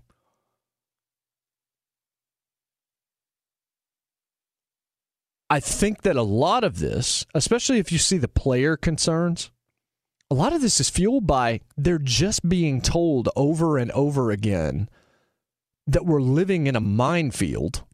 I 5.51 5.61
think 5.61 6.03
that 6.03 6.17
a 6.17 6.23
lot 6.23 6.65
of 6.65 6.79
this, 6.79 7.27
especially 7.35 7.79
if 7.79 7.93
you 7.93 7.99
see 7.99 8.17
the 8.17 8.27
player 8.27 8.77
concerns, 8.77 9.51
a 10.31 10.35
lot 10.35 10.55
of 10.55 10.63
this 10.63 10.81
is 10.81 10.89
fueled 10.89 11.27
by 11.27 11.61
they're 11.77 11.99
just 11.99 12.49
being 12.49 12.81
told 12.81 13.29
over 13.37 13.77
and 13.77 13.91
over 13.93 14.31
again 14.31 14.89
that 15.87 16.07
we're 16.07 16.23
living 16.23 16.67
in 16.67 16.75
a 16.75 16.81
minefield. 16.81 17.85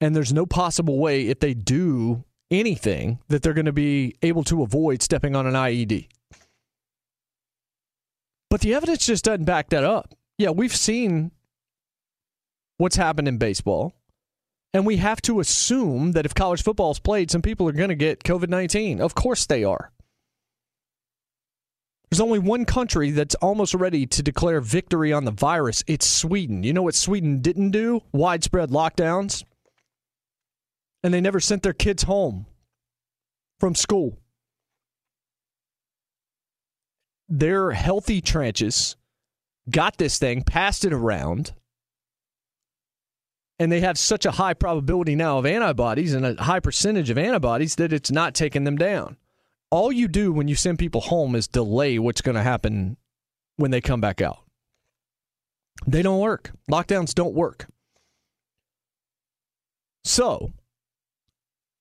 And 0.00 0.16
there's 0.16 0.32
no 0.32 0.46
possible 0.46 0.98
way, 0.98 1.28
if 1.28 1.38
they 1.38 1.54
do 1.54 2.24
anything 2.52 3.18
that 3.28 3.42
they're 3.42 3.54
going 3.54 3.66
to 3.66 3.72
be 3.72 4.14
able 4.22 4.44
to 4.44 4.62
avoid 4.62 5.02
stepping 5.02 5.34
on 5.34 5.46
an 5.46 5.54
IED. 5.54 6.08
But 8.50 8.60
the 8.60 8.74
evidence 8.74 9.06
just 9.06 9.24
doesn't 9.24 9.46
back 9.46 9.70
that 9.70 9.82
up. 9.82 10.14
Yeah, 10.36 10.50
we've 10.50 10.76
seen 10.76 11.32
what's 12.76 12.96
happened 12.96 13.28
in 13.28 13.38
baseball. 13.38 13.94
And 14.74 14.86
we 14.86 14.96
have 14.98 15.20
to 15.22 15.40
assume 15.40 16.12
that 16.12 16.24
if 16.24 16.34
college 16.34 16.62
football 16.62 16.92
is 16.92 16.98
played, 16.98 17.30
some 17.30 17.42
people 17.42 17.68
are 17.68 17.72
going 17.72 17.90
to 17.90 17.94
get 17.94 18.24
COVID 18.24 18.48
19. 18.48 19.00
Of 19.00 19.14
course 19.14 19.44
they 19.46 19.64
are. 19.64 19.92
There's 22.10 22.20
only 22.20 22.38
one 22.38 22.64
country 22.66 23.10
that's 23.10 23.34
almost 23.36 23.74
ready 23.74 24.06
to 24.06 24.22
declare 24.22 24.60
victory 24.60 25.12
on 25.12 25.24
the 25.24 25.30
virus. 25.30 25.82
It's 25.86 26.06
Sweden. 26.06 26.62
You 26.62 26.74
know 26.74 26.82
what 26.82 26.94
Sweden 26.94 27.40
didn't 27.40 27.70
do? 27.70 28.02
Widespread 28.12 28.70
lockdowns 28.70 29.44
and 31.02 31.12
they 31.12 31.20
never 31.20 31.40
sent 31.40 31.62
their 31.62 31.72
kids 31.72 32.04
home 32.04 32.46
from 33.58 33.74
school. 33.74 34.18
Their 37.28 37.72
healthy 37.72 38.20
tranches 38.20 38.96
got 39.70 39.96
this 39.96 40.18
thing, 40.18 40.42
passed 40.42 40.84
it 40.84 40.92
around, 40.92 41.52
and 43.58 43.70
they 43.70 43.80
have 43.80 43.98
such 43.98 44.26
a 44.26 44.32
high 44.32 44.54
probability 44.54 45.14
now 45.14 45.38
of 45.38 45.46
antibodies 45.46 46.14
and 46.14 46.26
a 46.26 46.42
high 46.42 46.60
percentage 46.60 47.10
of 47.10 47.18
antibodies 47.18 47.76
that 47.76 47.92
it's 47.92 48.10
not 48.10 48.34
taking 48.34 48.64
them 48.64 48.76
down. 48.76 49.16
All 49.70 49.92
you 49.92 50.08
do 50.08 50.32
when 50.32 50.48
you 50.48 50.54
send 50.54 50.78
people 50.78 51.00
home 51.00 51.34
is 51.34 51.48
delay 51.48 51.98
what's 51.98 52.20
going 52.20 52.34
to 52.34 52.42
happen 52.42 52.96
when 53.56 53.70
they 53.70 53.80
come 53.80 54.00
back 54.00 54.20
out. 54.20 54.40
They 55.86 56.02
don't 56.02 56.20
work. 56.20 56.50
Lockdowns 56.70 57.14
don't 57.14 57.34
work. 57.34 57.66
So, 60.04 60.52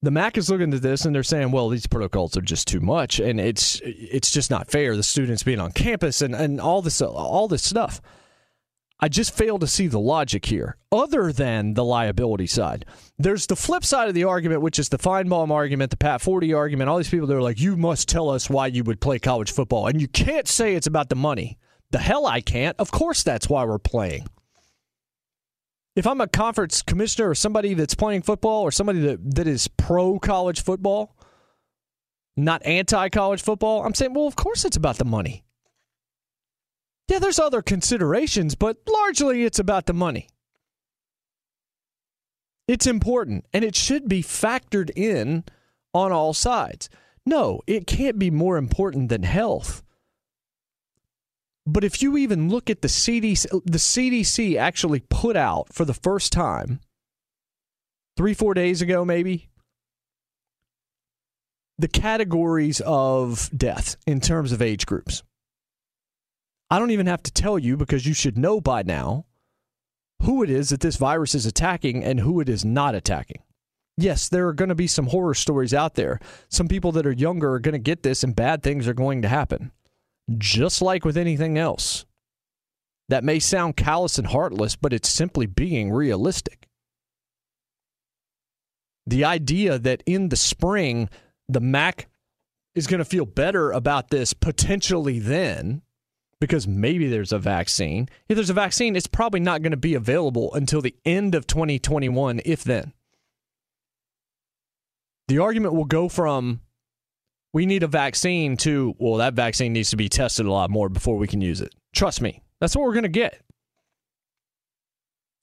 the 0.02 0.12
MAC 0.12 0.38
is 0.38 0.50
looking 0.50 0.74
at 0.74 0.82
this 0.82 1.06
and 1.06 1.14
they're 1.14 1.24
saying, 1.24 1.52
well, 1.52 1.70
these 1.70 1.88
protocols 1.88 2.36
are 2.36 2.42
just 2.42 2.68
too 2.68 2.80
much, 2.80 3.20
and 3.20 3.40
it's 3.40 3.80
it's 3.84 4.32
just 4.32 4.50
not 4.50 4.70
fair. 4.72 4.96
The 4.96 5.04
students 5.04 5.44
being 5.44 5.60
on 5.60 5.72
campus 5.72 6.22
and, 6.22 6.34
and 6.34 6.60
all 6.60 6.82
this 6.82 7.02
all 7.02 7.48
this 7.48 7.64
stuff. 7.64 8.02
I 9.04 9.10
just 9.10 9.36
fail 9.36 9.58
to 9.58 9.66
see 9.66 9.88
the 9.88 10.00
logic 10.00 10.46
here, 10.46 10.78
other 10.92 11.34
than 11.34 11.74
the 11.74 11.84
liability 11.84 12.46
side. 12.46 12.86
There's 13.18 13.48
the 13.48 13.56
flip 13.56 13.84
side 13.84 14.10
of 14.10 14.14
the 14.14 14.26
argument, 14.26 14.62
which 14.62 14.78
is 14.78 14.90
the 14.90 15.00
Finebaum 15.00 15.50
argument, 15.50 15.90
the 15.90 15.98
Pat 15.98 16.22
Forde 16.22 16.56
argument. 16.56 16.88
All 16.88 16.98
these 16.98 17.10
people 17.10 17.26
that 17.26 17.36
are 17.36 17.42
like, 17.42 17.60
you 17.60 17.76
must 17.76 18.08
tell 18.08 18.30
us 18.30 18.48
why 18.48 18.68
you 18.68 18.84
would 18.84 19.02
play 19.02 19.18
college 19.18 19.52
football, 19.52 19.88
and 19.88 20.00
you 20.00 20.08
can't 20.08 20.48
say 20.48 20.76
it's 20.76 20.86
about 20.86 21.10
the 21.10 21.16
money. 21.16 21.58
The 21.90 21.98
hell 21.98 22.28
I 22.28 22.42
can't. 22.42 22.80
Of 22.80 22.92
course, 22.92 23.24
that's 23.24 23.50
why 23.50 23.66
we're 23.66 23.80
playing 23.80 24.28
if 25.96 26.08
I'm 26.08 26.22
a 26.22 26.28
conference 26.28 26.82
commissioner 26.82 27.30
or 27.30 27.36
somebody 27.36 27.74
that's 27.74 27.96
playing 27.96 28.22
football 28.22 28.62
or 28.62 28.72
somebody 28.72 29.00
that, 29.02 29.36
that 29.36 29.48
is 29.48 29.68
pro 29.68 30.20
college 30.20 30.64
football, 30.64 31.16
not 32.38 32.66
anti 32.66 33.10
college 33.10 33.42
football, 33.42 33.84
I'm 33.86 33.94
saying, 33.94 34.14
well, 34.14 34.28
of 34.28 34.36
course 34.36 34.64
it's 34.64 34.78
about 34.78 34.98
the 34.98 35.06
money. 35.06 35.44
Yeah, 37.10 37.20
there's 37.20 37.40
other 37.40 37.62
considerations, 37.62 38.56
but 38.56 38.78
largely 38.88 39.44
it's 39.44 39.60
about 39.60 39.86
the 39.86 39.94
money. 39.94 40.30
It's 42.70 42.88
important 42.88 43.46
and 43.52 43.66
it 43.66 43.76
should 43.76 44.08
be 44.08 44.24
factored 44.24 44.92
in 44.96 45.44
on 45.94 46.14
all 46.14 46.34
sides. 46.34 46.90
No, 47.26 47.62
it 47.68 47.86
can't 47.86 48.18
be 48.18 48.32
more 48.32 48.56
important 48.56 49.10
than 49.10 49.24
health. 49.24 49.84
But 51.66 51.84
if 51.84 52.02
you 52.02 52.18
even 52.18 52.50
look 52.50 52.70
at 52.70 52.82
the 52.82 52.88
CDC, 52.88 53.48
the 53.66 53.78
CDC 53.78 54.58
actually 54.58 55.02
put 55.02 55.36
out 55.36 55.74
for 55.74 55.86
the 55.86 55.94
first 55.94 56.32
time 56.32 56.80
three, 58.18 58.34
four 58.34 58.54
days 58.54 58.82
ago, 58.82 59.06
maybe, 59.06 59.50
the 61.78 61.88
categories 61.88 62.82
of 62.86 63.50
death 63.56 63.96
in 64.06 64.20
terms 64.20 64.52
of 64.52 64.62
age 64.62 64.86
groups. 64.86 65.24
I 66.70 66.80
don't 66.80 66.92
even 66.92 67.08
have 67.08 67.24
to 67.24 67.32
tell 67.32 67.60
you 67.60 67.76
because 67.76 68.06
you 68.06 68.14
should 68.14 68.38
know 68.38 68.62
by 68.62 68.84
now 68.84 69.26
who 70.22 70.44
it 70.44 70.50
is 70.50 70.70
that 70.70 70.80
this 70.80 70.98
virus 70.98 71.36
is 71.36 71.46
attacking 71.46 72.04
and 72.04 72.20
who 72.20 72.40
it 72.40 72.48
is 72.48 72.64
not 72.64 72.96
attacking. 72.96 73.42
Yes, 73.98 74.30
there 74.30 74.48
are 74.48 74.54
going 74.54 74.70
to 74.70 74.76
be 74.76 74.88
some 74.88 75.08
horror 75.08 75.34
stories 75.34 75.74
out 75.74 75.96
there. 75.96 76.20
Some 76.50 76.68
people 76.68 76.92
that 76.94 77.06
are 77.06 77.12
younger 77.12 77.54
are 77.54 77.60
going 77.60 77.74
to 77.74 77.80
get 77.80 78.04
this 78.04 78.24
and 78.24 78.36
bad 78.36 78.64
things 78.64 78.88
are 78.88 78.94
going 78.94 79.22
to 79.24 79.28
happen. 79.28 79.72
Just 80.38 80.82
like 80.82 81.06
with 81.06 81.18
anything 81.18 81.58
else. 81.58 82.06
That 83.10 83.24
may 83.24 83.40
sound 83.40 83.76
callous 83.76 84.18
and 84.18 84.28
heartless, 84.28 84.76
but 84.76 84.94
it's 84.94 85.10
simply 85.10 85.46
being 85.46 85.92
realistic. 85.92 86.68
The 89.06 89.26
idea 89.26 89.78
that 89.80 90.04
in 90.06 90.30
the 90.30 90.38
spring, 90.38 91.10
the 91.50 91.60
MAC 91.60 92.08
is 92.76 92.88
going 92.88 93.00
to 93.00 93.06
feel 93.06 93.26
better 93.26 93.72
about 93.72 94.10
this 94.10 94.34
potentially 94.34 95.20
then 95.20 95.82
because 96.40 96.68
maybe 96.68 97.08
there's 97.08 97.32
a 97.32 97.40
vaccine. 97.40 98.10
If 98.28 98.36
there's 98.36 98.50
a 98.50 98.54
vaccine, 98.54 98.96
it's 98.96 99.08
probably 99.08 99.40
not 99.40 99.62
going 99.62 99.72
to 99.72 99.78
be 99.78 99.94
available 99.94 100.54
until 100.54 100.82
the 100.82 100.96
end 101.06 101.36
of 101.36 101.46
2021, 101.46 102.42
if 102.46 102.64
then. 102.64 102.94
The 105.28 105.38
argument 105.38 105.76
will 105.76 105.86
go 105.86 106.10
from 106.10 106.62
we 107.54 107.66
need 107.66 107.84
a 107.84 107.88
vaccine 107.88 108.56
to, 108.58 108.96
well, 108.98 109.16
that 109.16 109.34
vaccine 109.34 109.74
needs 109.74 109.90
to 109.90 109.98
be 109.98 110.10
tested 110.10 110.46
a 110.46 110.52
lot 110.52 110.70
more 110.70 110.90
before 110.90 111.18
we 111.18 111.28
can 111.28 111.42
use 111.42 111.62
it. 111.62 111.74
Trust 111.94 112.22
me, 112.22 112.42
that's 112.60 112.76
what 112.76 112.84
we're 112.84 112.94
going 112.94 113.04
to 113.04 113.10
get. 113.10 113.42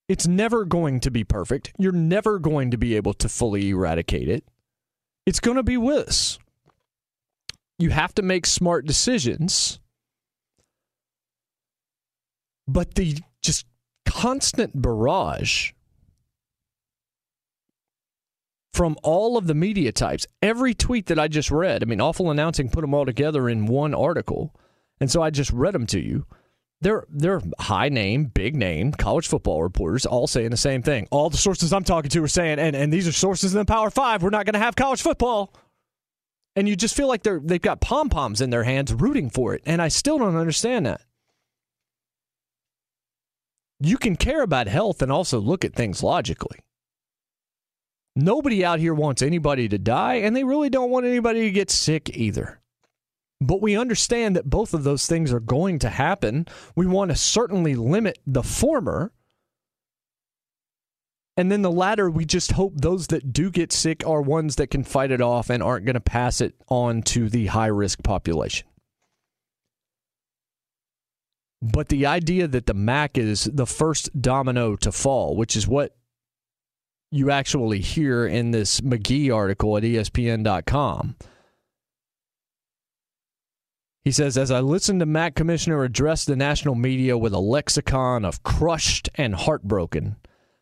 It's 0.09 0.27
never 0.27 0.65
going 0.65 1.01
to 1.01 1.11
be 1.11 1.23
perfect. 1.23 1.73
You're 1.79 1.93
never 1.93 2.39
going 2.39 2.71
to 2.71 2.79
be 2.79 2.97
able 2.97 3.13
to 3.15 3.29
fully 3.29 3.69
eradicate 3.69 4.29
it. 4.29 4.45
It's 5.27 5.41
going 5.41 5.59
to 5.59 5.63
be 5.63 5.77
with 5.77 6.09
us. 6.09 6.39
You 7.79 7.91
have 7.91 8.15
to 8.15 8.23
make 8.23 8.47
smart 8.47 8.87
decisions. 8.87 9.81
But 12.67 12.95
the 12.95 13.19
just 13.43 13.67
constant 14.07 14.81
barrage 14.81 15.73
from 18.73 18.97
all 19.03 19.37
of 19.37 19.47
the 19.47 19.55
media 19.55 19.93
types, 19.93 20.27
every 20.43 20.75
tweet 20.75 21.07
that 21.07 21.19
I 21.19 21.29
just 21.29 21.51
read, 21.51 21.83
I 21.83 21.87
mean, 21.87 22.01
Awful 22.01 22.31
Announcing 22.31 22.69
put 22.69 22.83
them 22.83 22.95
all 22.95 23.07
together 23.07 23.49
in 23.49 23.67
one 23.67 23.95
article. 23.95 24.55
And 25.01 25.11
so 25.11 25.23
I 25.23 25.31
just 25.31 25.51
read 25.53 25.75
them 25.75 25.87
to 25.87 26.01
you. 26.01 26.27
They're 26.81 27.05
they're 27.11 27.43
high 27.59 27.89
name, 27.89 28.27
big 28.27 28.55
name 28.55 28.93
college 28.93 29.27
football 29.27 29.65
reporters 29.65 30.07
all 30.07 30.29
saying 30.29 30.51
the 30.51 30.57
same 30.57 30.83
thing. 30.83 31.09
All 31.11 31.29
the 31.29 31.37
sources 31.37 31.73
I'm 31.73 31.83
talking 31.83 32.11
to 32.11 32.23
are 32.23 32.29
saying, 32.29 32.61
and, 32.61 32.77
and 32.77 32.93
these 32.93 33.09
are 33.09 33.13
sources 33.13 33.53
in 33.53 33.59
the 33.59 33.65
Power 33.65 33.91
Five, 33.91 34.23
we're 34.23 34.31
not 34.31 34.47
going 34.47 34.53
to 34.53 34.61
have 34.61 34.77
college 34.77 35.03
football. 35.03 35.53
And 36.55 36.69
you 36.69 36.77
just 36.77 36.97
feel 36.97 37.09
like 37.09 37.25
they're 37.25 37.41
they've 37.43 37.61
got 37.61 37.81
pom 37.81 38.11
poms 38.11 38.41
in 38.41 38.51
their 38.51 38.63
hands 38.63 38.93
rooting 38.93 39.29
for 39.29 39.55
it. 39.55 39.63
And 39.67 39.83
I 39.83 39.89
still 39.89 40.19
don't 40.19 40.37
understand 40.37 40.87
that. 40.87 41.01
You 43.81 43.97
can 43.97 44.15
care 44.17 44.43
about 44.43 44.67
health 44.69 45.03
and 45.03 45.11
also 45.11 45.41
look 45.41 45.65
at 45.65 45.75
things 45.75 46.03
logically. 46.03 46.59
Nobody 48.17 48.65
out 48.65 48.81
here 48.81 48.95
wants 48.95 49.23
anybody 49.23 49.69
to 49.69 49.79
die, 49.79 50.15
and 50.15 50.35
they 50.35 50.45
really 50.45 50.71
don't 50.71 50.91
want 50.91 51.07
anybody 51.07 51.43
to 51.43 51.51
get 51.51 51.71
sick 51.71 52.11
either. 52.17 52.61
But 53.41 53.63
we 53.63 53.77
understand 53.77 54.35
that 54.35 54.51
both 54.51 54.75
of 54.75 54.83
those 54.83 55.07
things 55.07 55.33
are 55.33 55.41
going 55.41 55.79
to 55.81 55.89
happen. 55.89 56.47
We 56.75 56.87
want 56.87 57.11
to 57.11 57.17
certainly 57.17 57.77
limit 57.77 58.19
the 58.27 58.43
former. 58.43 59.13
And 61.37 61.53
then 61.53 61.63
the 61.63 61.71
latter, 61.71 62.11
we 62.11 62.25
just 62.25 62.53
hope 62.53 62.73
those 62.75 63.07
that 63.09 63.33
do 63.33 63.51
get 63.51 63.73
sick 63.73 64.05
are 64.05 64.21
ones 64.21 64.57
that 64.57 64.73
can 64.73 64.83
fight 64.83 65.13
it 65.13 65.21
off 65.21 65.51
and 65.51 65.63
aren't 65.63 65.85
going 65.85 65.95
to 65.95 66.01
pass 66.01 66.41
it 66.41 66.57
on 66.67 67.03
to 67.03 67.29
the 67.29 67.47
high 67.47 67.67
risk 67.67 68.03
population. 68.03 68.67
But 71.63 71.89
the 71.89 72.07
idea 72.07 72.49
that 72.49 72.67
the 72.67 72.75
MAC 72.75 73.19
is 73.19 73.45
the 73.45 73.67
first 73.67 74.21
domino 74.21 74.77
to 74.77 74.93
fall, 74.93 75.37
which 75.37 75.57
is 75.57 75.67
what 75.67 75.97
you 77.11 77.31
actually 77.31 77.81
hear 77.81 78.27
in 78.27 78.51
this 78.51 78.81
McGee 78.81 79.35
article 79.35 79.77
at 79.77 79.83
ESPN.com 79.83 81.17
he 84.09 84.13
says, 84.13 84.39
as 84.39 84.51
I 84.51 84.61
listened 84.61 85.01
to 85.01 85.07
Mac 85.07 85.35
Commissioner 85.35 85.85
address 85.85 86.25
the 86.25 86.35
national 86.35 86.75
media 86.75 87.19
with 87.19 87.35
a 87.35 87.41
lexicon 87.41 88.25
of 88.25 88.43
crushed 88.43 89.11
and 89.17 89.35
heartbroken, 89.35 90.17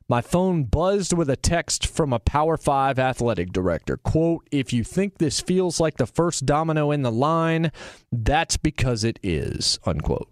my 0.09 0.21
phone 0.21 0.65
buzzed 0.65 1.13
with 1.13 1.31
a 1.31 1.37
text 1.37 1.87
from 1.87 2.13
a 2.13 2.19
Power 2.19 2.57
5 2.57 2.99
athletic 2.99 3.53
director. 3.53 3.99
Quote, 3.99 4.49
if 4.51 4.73
you 4.73 4.83
think 4.83 5.19
this 5.19 5.41
feels 5.41 5.79
like 5.79 5.97
the 5.97 6.09
first 6.09 6.45
domino 6.45 6.91
in 6.91 7.03
the 7.03 7.13
line, 7.13 7.71
that's 8.11 8.57
because 8.57 9.05
it 9.05 9.21
is, 9.23 9.79
unquote. 9.87 10.29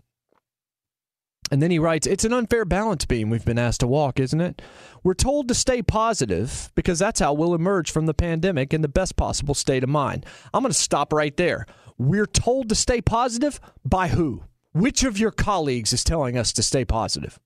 And 1.54 1.62
then 1.62 1.70
he 1.70 1.78
writes, 1.78 2.08
It's 2.08 2.24
an 2.24 2.32
unfair 2.32 2.64
balance 2.64 3.04
beam 3.04 3.30
we've 3.30 3.44
been 3.44 3.60
asked 3.60 3.78
to 3.78 3.86
walk, 3.86 4.18
isn't 4.18 4.40
it? 4.40 4.60
We're 5.04 5.14
told 5.14 5.46
to 5.46 5.54
stay 5.54 5.82
positive 5.82 6.72
because 6.74 6.98
that's 6.98 7.20
how 7.20 7.32
we'll 7.32 7.54
emerge 7.54 7.92
from 7.92 8.06
the 8.06 8.12
pandemic 8.12 8.74
in 8.74 8.80
the 8.80 8.88
best 8.88 9.14
possible 9.14 9.54
state 9.54 9.84
of 9.84 9.88
mind. 9.88 10.26
I'm 10.52 10.64
going 10.64 10.72
to 10.72 10.76
stop 10.76 11.12
right 11.12 11.36
there. 11.36 11.66
We're 11.96 12.26
told 12.26 12.70
to 12.70 12.74
stay 12.74 13.00
positive 13.00 13.60
by 13.84 14.08
who? 14.08 14.42
Which 14.72 15.04
of 15.04 15.16
your 15.16 15.30
colleagues 15.30 15.92
is 15.92 16.02
telling 16.02 16.36
us 16.36 16.52
to 16.54 16.62
stay 16.64 16.84
positive? 16.84 17.38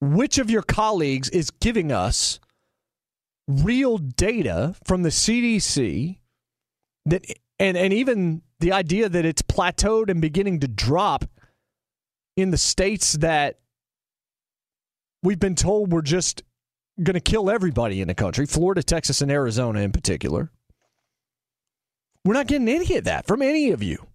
Which 0.00 0.38
of 0.38 0.48
your 0.48 0.62
colleagues 0.62 1.28
is 1.28 1.50
giving 1.50 1.92
us 1.92 2.40
real 3.46 3.98
data 3.98 4.74
from 4.86 5.02
the 5.02 5.10
CDC 5.10 6.16
that 7.04 7.26
and 7.58 7.76
and 7.76 7.92
even 7.92 8.40
the 8.60 8.72
idea 8.72 9.10
that 9.10 9.26
it's 9.26 9.42
plateaued 9.42 10.08
and 10.08 10.22
beginning 10.22 10.60
to 10.60 10.66
drop 10.66 11.26
in 12.38 12.52
the 12.52 12.56
states 12.56 13.14
that 13.14 13.58
we've 15.24 15.40
been 15.40 15.56
told 15.56 15.90
we're 15.90 16.02
just 16.02 16.44
going 17.02 17.14
to 17.14 17.20
kill 17.20 17.50
everybody 17.50 18.00
in 18.00 18.06
the 18.06 18.14
country, 18.14 18.46
Florida, 18.46 18.80
Texas, 18.80 19.20
and 19.20 19.30
Arizona 19.30 19.80
in 19.80 19.90
particular. 19.90 20.52
We're 22.24 22.34
not 22.34 22.46
getting 22.46 22.68
any 22.68 22.96
of 22.96 23.04
that 23.04 23.26
from 23.26 23.42
any 23.42 23.70
of 23.70 23.82
you. 23.82 24.06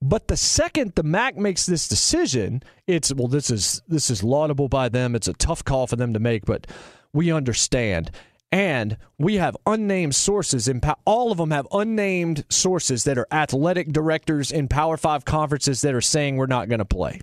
But 0.00 0.28
the 0.28 0.36
second 0.36 0.94
the 0.94 1.02
MAC 1.02 1.36
makes 1.36 1.66
this 1.66 1.88
decision, 1.88 2.62
it's 2.86 3.12
well, 3.12 3.26
this 3.26 3.50
is 3.50 3.82
this 3.88 4.08
is 4.08 4.22
laudable 4.22 4.68
by 4.68 4.88
them. 4.88 5.16
It's 5.16 5.26
a 5.26 5.32
tough 5.32 5.64
call 5.64 5.88
for 5.88 5.96
them 5.96 6.12
to 6.12 6.20
make, 6.20 6.44
but 6.44 6.68
we 7.12 7.32
understand. 7.32 8.12
And 8.52 8.98
we 9.18 9.34
have 9.34 9.56
unnamed 9.66 10.14
sources 10.14 10.68
in 10.68 10.80
all 11.04 11.32
of 11.32 11.38
them 11.38 11.50
have 11.50 11.66
unnamed 11.72 12.44
sources 12.50 13.02
that 13.02 13.18
are 13.18 13.26
athletic 13.32 13.88
directors 13.88 14.52
in 14.52 14.68
Power 14.68 14.96
Five 14.96 15.24
conferences 15.24 15.80
that 15.80 15.94
are 15.94 16.00
saying 16.00 16.36
we're 16.36 16.46
not 16.46 16.68
going 16.68 16.78
to 16.78 16.84
play. 16.84 17.20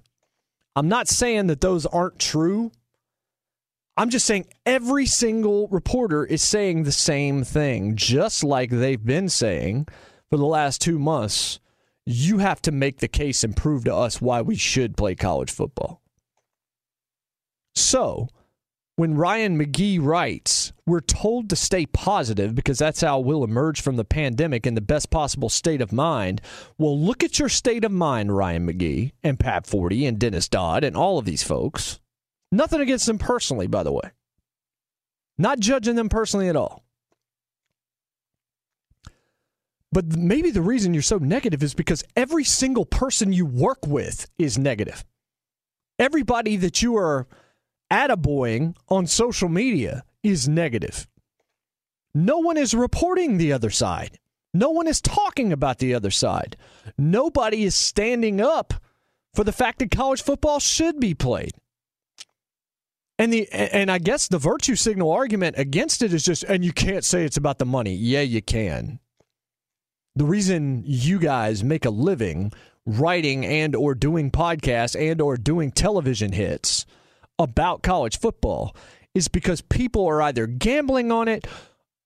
I'm 0.75 0.89
not 0.89 1.07
saying 1.07 1.47
that 1.47 1.61
those 1.61 1.85
aren't 1.85 2.19
true. 2.19 2.71
I'm 3.97 4.09
just 4.09 4.25
saying 4.25 4.47
every 4.65 5.05
single 5.05 5.69
reporter 5.69 6.25
is 6.25 6.41
saying 6.41 6.83
the 6.83 6.91
same 6.91 7.43
thing, 7.43 7.95
just 7.95 8.43
like 8.43 8.69
they've 8.69 9.03
been 9.03 9.29
saying 9.29 9.87
for 10.29 10.37
the 10.37 10.45
last 10.45 10.81
two 10.81 10.99
months. 10.99 11.59
You 12.05 12.39
have 12.39 12.61
to 12.63 12.71
make 12.71 12.97
the 12.97 13.07
case 13.07 13.43
and 13.43 13.55
prove 13.55 13.85
to 13.85 13.95
us 13.95 14.21
why 14.21 14.41
we 14.41 14.55
should 14.55 14.95
play 14.97 15.15
college 15.15 15.49
football. 15.49 16.01
So, 17.73 18.27
when 18.97 19.15
Ryan 19.15 19.59
McGee 19.59 19.99
writes, 20.01 20.71
we're 20.85 21.01
told 21.01 21.49
to 21.49 21.55
stay 21.55 21.85
positive 21.85 22.55
because 22.55 22.77
that's 22.77 23.01
how 23.01 23.19
we'll 23.19 23.43
emerge 23.43 23.81
from 23.81 23.97
the 23.97 24.05
pandemic 24.05 24.65
in 24.65 24.75
the 24.75 24.81
best 24.81 25.09
possible 25.09 25.49
state 25.49 25.81
of 25.81 25.91
mind. 25.91 26.41
Well, 26.77 26.97
look 26.97 27.23
at 27.23 27.37
your 27.37 27.49
state 27.49 27.83
of 27.83 27.91
mind, 27.91 28.35
Ryan 28.35 28.67
McGee 28.67 29.11
and 29.21 29.39
Pat 29.39 29.67
Forde 29.67 30.07
and 30.07 30.17
Dennis 30.17 30.47
Dodd 30.47 30.83
and 30.83 30.95
all 30.95 31.17
of 31.17 31.25
these 31.25 31.43
folks. 31.43 31.99
Nothing 32.51 32.79
against 32.79 33.05
them 33.05 33.17
personally, 33.17 33.67
by 33.67 33.83
the 33.83 33.91
way. 33.91 34.11
Not 35.37 35.59
judging 35.59 35.95
them 35.95 36.07
personally 36.07 36.47
at 36.47 36.55
all. 36.55 36.85
But 39.91 40.15
maybe 40.15 40.51
the 40.51 40.61
reason 40.61 40.93
you're 40.93 41.03
so 41.03 41.17
negative 41.17 41.63
is 41.63 41.73
because 41.73 42.03
every 42.15 42.43
single 42.45 42.85
person 42.85 43.33
you 43.33 43.45
work 43.45 43.85
with 43.85 44.29
is 44.37 44.57
negative. 44.57 45.03
Everybody 45.99 46.55
that 46.57 46.81
you 46.81 46.97
are 46.97 47.27
attaboying 47.91 48.75
on 48.89 49.07
social 49.07 49.49
media 49.49 50.03
is 50.23 50.47
negative. 50.47 51.07
No 52.13 52.39
one 52.39 52.57
is 52.57 52.73
reporting 52.73 53.37
the 53.37 53.53
other 53.53 53.69
side. 53.69 54.19
No 54.53 54.69
one 54.69 54.87
is 54.87 55.01
talking 55.01 55.51
about 55.51 55.79
the 55.79 55.93
other 55.93 56.11
side. 56.11 56.55
Nobody 56.97 57.63
is 57.63 57.75
standing 57.75 58.39
up 58.39 58.73
for 59.33 59.43
the 59.43 59.51
fact 59.51 59.79
that 59.79 59.91
college 59.91 60.21
football 60.21 60.59
should 60.59 60.99
be 60.99 61.13
played. 61.13 61.51
And 63.19 63.31
the 63.31 63.49
and 63.51 63.91
I 63.91 63.97
guess 63.97 64.27
the 64.27 64.37
virtue 64.37 64.75
signal 64.75 65.11
argument 65.11 65.55
against 65.57 66.01
it 66.01 66.13
is 66.13 66.23
just 66.23 66.43
and 66.43 66.63
you 66.63 66.73
can't 66.73 67.03
say 67.03 67.25
it's 67.25 67.37
about 67.37 67.59
the 67.59 67.65
money. 67.65 67.93
Yeah, 67.93 68.21
you 68.21 68.41
can. 68.41 68.99
The 70.15 70.25
reason 70.25 70.83
you 70.85 71.19
guys 71.19 71.63
make 71.63 71.85
a 71.85 71.89
living 71.89 72.51
writing 72.85 73.45
and 73.45 73.75
or 73.75 73.95
doing 73.95 74.31
podcasts 74.31 74.99
and 74.99 75.19
or 75.19 75.37
doing 75.37 75.71
television 75.71 76.31
hits 76.31 76.85
about 77.39 77.83
college 77.83 78.19
football 78.19 78.75
is 79.13 79.27
because 79.27 79.61
people 79.61 80.05
are 80.05 80.21
either 80.21 80.45
gambling 80.45 81.11
on 81.11 81.27
it, 81.27 81.47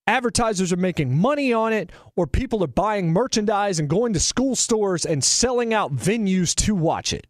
advertisers 0.07 0.71
are 0.71 0.77
making 0.77 1.17
money 1.17 1.53
on 1.53 1.73
it, 1.73 1.91
or 2.15 2.27
people 2.27 2.63
are 2.63 2.67
buying 2.67 3.11
merchandise 3.11 3.79
and 3.79 3.89
going 3.89 4.13
to 4.13 4.19
school 4.19 4.55
stores 4.55 5.05
and 5.05 5.23
selling 5.23 5.73
out 5.73 5.95
venues 5.95 6.55
to 6.55 6.75
watch 6.75 7.13
it. 7.13 7.27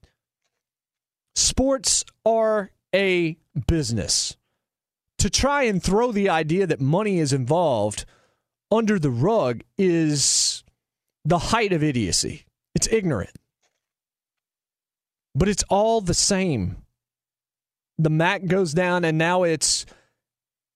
Sports 1.36 2.04
are 2.26 2.72
a 2.94 3.38
business. 3.68 4.36
To 5.20 5.30
try 5.30 5.64
and 5.64 5.84
throw 5.84 6.12
the 6.12 6.30
idea 6.30 6.66
that 6.68 6.80
money 6.80 7.20
is 7.20 7.34
involved 7.34 8.06
under 8.72 9.00
the 9.00 9.10
rug 9.10 9.64
is 9.78 10.64
the 11.26 11.40
height 11.40 11.74
of 11.74 11.84
idiocy. 11.84 12.46
It's 12.76 12.88
ignorant. 12.88 13.38
But 15.36 15.50
it's 15.50 15.64
all 15.70 16.02
the 16.02 16.14
same. 16.14 16.78
The 18.00 18.10
MAC 18.10 18.46
goes 18.46 18.74
down, 18.74 19.04
and 19.04 19.18
now 19.18 19.44
it's, 19.44 19.86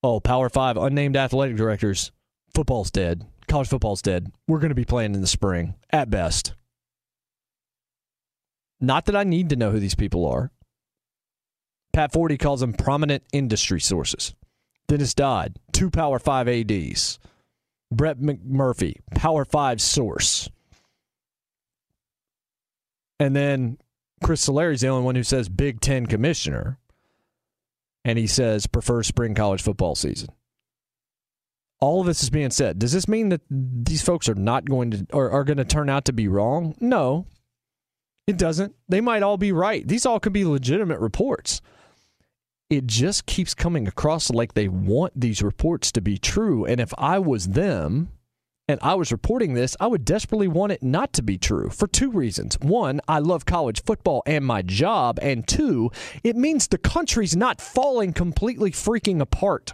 oh, 0.03 0.19
Power 0.19 0.49
Five, 0.49 0.75
unnamed 0.75 1.15
athletic 1.15 1.55
directors. 1.55 2.11
Football's 2.53 2.91
dead. 2.91 3.25
College 3.47 3.69
football's 3.69 4.01
dead. 4.01 4.31
We're 4.47 4.59
going 4.59 4.69
to 4.69 4.75
be 4.75 4.83
playing 4.83 5.15
in 5.15 5.21
the 5.21 5.27
spring, 5.27 5.75
at 5.89 6.09
best. 6.09 6.53
Not 8.81 9.05
that 9.05 9.15
I 9.15 9.23
need 9.23 9.49
to 9.49 9.55
know 9.55 9.71
who 9.71 9.79
these 9.79 9.95
people 9.95 10.25
are. 10.27 10.51
Pat 11.93 12.11
Forde 12.11 12.37
calls 12.39 12.59
them 12.59 12.73
prominent 12.73 13.23
industry 13.31 13.79
sources. 13.79 14.35
Dennis 14.89 15.13
Dodd, 15.13 15.57
two 15.71 15.89
Power 15.89 16.19
Five 16.19 16.49
ADs. 16.49 17.19
Brett 17.89 18.19
McMurphy, 18.19 18.97
Power 19.15 19.45
Five 19.45 19.79
source. 19.81 20.49
And 23.17 23.33
then 23.33 23.77
Chris 24.21 24.41
Solari's 24.41 24.81
the 24.81 24.87
only 24.87 25.05
one 25.05 25.15
who 25.15 25.23
says 25.23 25.47
Big 25.47 25.79
Ten 25.79 26.05
commissioner. 26.05 26.79
And 28.05 28.19
he 28.19 28.27
says 28.27 28.67
prefers 28.67 29.07
spring 29.07 29.33
college 29.33 29.61
football 29.61 29.95
season. 29.95 30.29
All 31.79 32.01
of 32.01 32.07
this 32.07 32.23
is 32.23 32.29
being 32.29 32.51
said. 32.51 32.79
Does 32.79 32.93
this 32.93 33.07
mean 33.07 33.29
that 33.29 33.41
these 33.49 34.01
folks 34.01 34.29
are 34.29 34.35
not 34.35 34.65
going 34.65 34.91
to 34.91 35.07
or 35.11 35.31
are 35.31 35.43
going 35.43 35.57
to 35.57 35.65
turn 35.65 35.89
out 35.89 36.05
to 36.05 36.13
be 36.13 36.27
wrong? 36.27 36.75
No. 36.79 37.25
It 38.25 38.37
doesn't. 38.37 38.75
They 38.87 39.01
might 39.01 39.23
all 39.23 39.37
be 39.37 39.51
right. 39.51 39.85
These 39.85 40.05
all 40.05 40.19
could 40.19 40.31
be 40.33 40.45
legitimate 40.45 40.99
reports. 40.99 41.61
It 42.69 42.87
just 42.87 43.25
keeps 43.25 43.53
coming 43.53 43.87
across 43.87 44.29
like 44.29 44.53
they 44.53 44.67
want 44.67 45.19
these 45.19 45.41
reports 45.41 45.91
to 45.91 46.01
be 46.01 46.17
true. 46.17 46.65
And 46.65 46.79
if 46.79 46.93
I 46.97 47.19
was 47.19 47.49
them, 47.49 48.11
and 48.67 48.79
I 48.81 48.95
was 48.95 49.11
reporting 49.11 49.53
this, 49.53 49.75
I 49.79 49.87
would 49.87 50.05
desperately 50.05 50.47
want 50.47 50.71
it 50.71 50.81
not 50.81 51.11
to 51.13 51.21
be 51.21 51.37
true 51.37 51.69
for 51.69 51.85
two 51.85 52.09
reasons. 52.09 52.57
One, 52.61 53.01
I 53.07 53.19
love 53.19 53.45
college 53.45 53.83
football 53.83 54.23
and 54.25 54.45
my 54.45 54.61
job. 54.61 55.19
And 55.21 55.45
two, 55.45 55.91
it 56.23 56.37
means 56.37 56.67
the 56.67 56.77
country's 56.77 57.35
not 57.35 57.59
falling 57.59 58.13
completely 58.13 58.71
freaking 58.71 59.19
apart. 59.19 59.73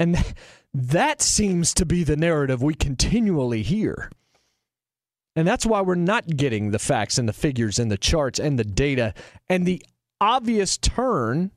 And 0.00 0.16
that 0.74 1.22
seems 1.22 1.72
to 1.74 1.86
be 1.86 2.02
the 2.02 2.16
narrative 2.16 2.62
we 2.62 2.74
continually 2.74 3.62
hear. 3.62 4.10
And 5.36 5.46
that's 5.46 5.66
why 5.66 5.82
we're 5.82 5.94
not 5.94 6.36
getting 6.36 6.70
the 6.70 6.78
facts 6.78 7.16
and 7.16 7.28
the 7.28 7.32
figures 7.32 7.78
and 7.78 7.90
the 7.90 7.98
charts 7.98 8.40
and 8.40 8.58
the 8.58 8.64
data 8.64 9.14
and 9.48 9.66
the 9.66 9.84
obvious 10.20 10.78
turn 10.78 11.52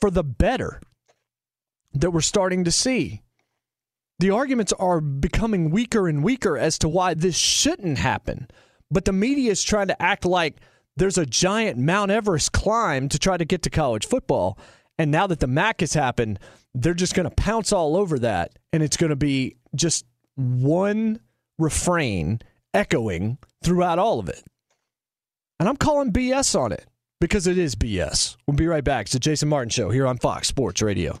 for 0.00 0.10
the 0.10 0.24
better 0.24 0.80
that 1.94 2.10
we're 2.10 2.20
starting 2.20 2.64
to 2.64 2.72
see. 2.72 3.22
The 4.22 4.30
arguments 4.30 4.72
are 4.74 5.00
becoming 5.00 5.72
weaker 5.72 6.06
and 6.06 6.22
weaker 6.22 6.56
as 6.56 6.78
to 6.78 6.88
why 6.88 7.14
this 7.14 7.36
shouldn't 7.36 7.98
happen. 7.98 8.46
But 8.88 9.04
the 9.04 9.12
media 9.12 9.50
is 9.50 9.64
trying 9.64 9.88
to 9.88 10.00
act 10.00 10.24
like 10.24 10.60
there's 10.96 11.18
a 11.18 11.26
giant 11.26 11.76
Mount 11.76 12.12
Everest 12.12 12.52
climb 12.52 13.08
to 13.08 13.18
try 13.18 13.36
to 13.36 13.44
get 13.44 13.62
to 13.62 13.70
college 13.70 14.06
football. 14.06 14.60
And 14.96 15.10
now 15.10 15.26
that 15.26 15.40
the 15.40 15.48
MAC 15.48 15.80
has 15.80 15.94
happened, 15.94 16.38
they're 16.72 16.94
just 16.94 17.16
going 17.16 17.28
to 17.28 17.34
pounce 17.34 17.72
all 17.72 17.96
over 17.96 18.16
that. 18.20 18.52
And 18.72 18.80
it's 18.80 18.96
going 18.96 19.10
to 19.10 19.16
be 19.16 19.56
just 19.74 20.04
one 20.36 21.18
refrain 21.58 22.42
echoing 22.72 23.38
throughout 23.64 23.98
all 23.98 24.20
of 24.20 24.28
it. 24.28 24.44
And 25.58 25.68
I'm 25.68 25.76
calling 25.76 26.12
BS 26.12 26.56
on 26.56 26.70
it 26.70 26.86
because 27.20 27.48
it 27.48 27.58
is 27.58 27.74
BS. 27.74 28.36
We'll 28.46 28.54
be 28.54 28.68
right 28.68 28.84
back. 28.84 29.06
It's 29.06 29.14
the 29.14 29.18
Jason 29.18 29.48
Martin 29.48 29.70
Show 29.70 29.90
here 29.90 30.06
on 30.06 30.18
Fox 30.18 30.46
Sports 30.46 30.80
Radio. 30.80 31.20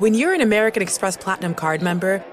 When 0.00 0.14
you're 0.14 0.32
an 0.32 0.40
American 0.40 0.82
Express 0.82 1.18
Platinum 1.18 1.52
card 1.52 1.82
member, 1.82 2.24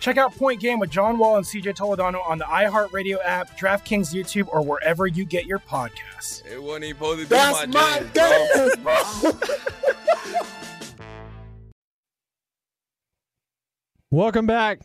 Check 0.00 0.16
out 0.18 0.34
Point 0.36 0.60
Game 0.60 0.78
with 0.78 0.90
John 0.90 1.18
Wall 1.18 1.36
and 1.36 1.44
CJ 1.44 1.76
Toledano 1.76 2.26
on 2.28 2.38
the 2.38 2.44
iHeartRadio 2.44 3.18
app, 3.24 3.58
DraftKings 3.58 4.14
YouTube, 4.14 4.48
or 4.52 4.62
wherever 4.62 5.06
you 5.06 5.24
get 5.24 5.46
your 5.46 5.58
podcasts. 5.58 6.44
It 6.46 6.62
wasn't 6.62 6.84
even 6.84 6.96
supposed 6.96 7.20
to 7.20 7.24
be 7.26 7.28
That's 7.28 7.66
my, 7.68 8.00
my 8.00 8.06
jam, 8.14 8.48
game, 8.54 8.82
bro. 10.12 10.42
Welcome 14.10 14.46
back. 14.46 14.80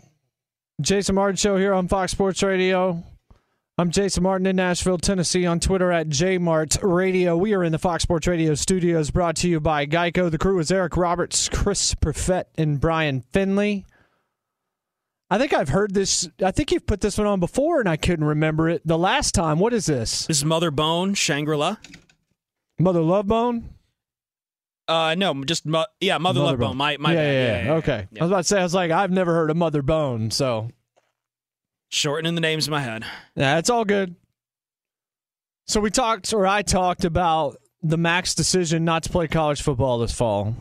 Jason 0.82 1.16
Martin 1.16 1.36
Show 1.36 1.58
here 1.58 1.74
on 1.74 1.88
Fox 1.88 2.12
Sports 2.12 2.42
Radio. 2.42 3.04
I'm 3.78 3.92
Jason 3.92 4.24
Martin 4.24 4.48
in 4.48 4.56
Nashville, 4.56 4.98
Tennessee, 4.98 5.46
on 5.46 5.60
Twitter 5.60 5.92
at 5.92 6.08
JMart 6.08 6.80
Radio. 6.82 7.38
We 7.38 7.54
are 7.54 7.64
in 7.64 7.72
the 7.72 7.80
Fox 7.80 8.04
Sports 8.04 8.28
Radio 8.28 8.56
studios 8.56 9.12
brought 9.12 9.36
to 9.38 9.48
you 9.50 9.60
by 9.60 9.86
Geico. 9.86 10.30
The 10.30 10.38
crew 10.38 10.60
is 10.60 10.72
Eric 10.72 10.98
Roberts, 10.98 11.50
Chris 11.50 11.96
Perfett, 11.96 12.46
and 12.58 12.80
Brian 12.80 13.22
Finley. 13.22 13.86
I 15.32 15.38
think 15.38 15.54
I've 15.54 15.70
heard 15.70 15.94
this. 15.94 16.28
I 16.44 16.52
think 16.52 16.74
you've 16.74 16.86
put 16.86 17.00
this 17.00 17.18
one 17.18 17.26
on 17.26 17.40
before, 17.40 17.80
and 17.80 17.88
I 17.88 17.96
couldn't 17.96 18.26
remember 18.26 18.68
it 18.68 18.82
the 18.86 18.98
last 18.98 19.34
time. 19.34 19.60
What 19.60 19.74
is 19.74 19.86
this? 19.86 20.26
This 20.28 20.38
is 20.40 20.46
Mother 20.46 20.72
Bone, 20.72 21.14
Shangri 21.14 21.56
La. 21.56 21.78
Mother 22.78 23.02
Love 23.02 23.28
Bone? 23.28 23.70
Uh, 24.90 25.16
no, 25.18 25.42
just 25.46 25.66
mo- 25.66 25.86
yeah, 26.02 26.18
Mother, 26.18 26.42
Love 26.42 26.60
Bone. 26.60 26.76
My 26.76 26.98
my 26.98 27.14
yeah, 27.14 27.18
bad. 27.18 27.34
yeah, 27.34 27.64
yeah, 27.66 27.78
Okay. 27.78 28.08
I 28.20 28.24
was 28.24 28.30
about 28.30 28.38
to 28.40 28.44
say, 28.44 28.60
I 28.60 28.64
was 28.64 28.74
like, 28.74 28.92
I've 28.92 29.12
never 29.12 29.34
heard 29.34 29.50
of 29.50 29.56
Mother 29.56 29.82
Bone, 29.82 30.32
so 30.32 30.70
Shortening 31.90 32.36
the 32.36 32.42
names 32.42 32.68
in 32.68 32.72
my 32.72 32.82
head. 32.82 33.06
Yeah, 33.36 33.58
it's 33.58 33.70
all 33.70 33.86
good. 33.86 34.16
So 35.68 35.80
we 35.80 35.92
talked, 35.92 36.34
or 36.34 36.46
I 36.46 36.62
talked 36.62 37.06
about 37.06 37.56
the 37.82 37.98
MAC's 37.98 38.36
decision 38.36 38.84
not 38.84 39.04
to 39.04 39.10
play 39.10 39.28
college 39.30 39.62
football 39.62 40.00
this 40.00 40.12
fall. 40.14 40.56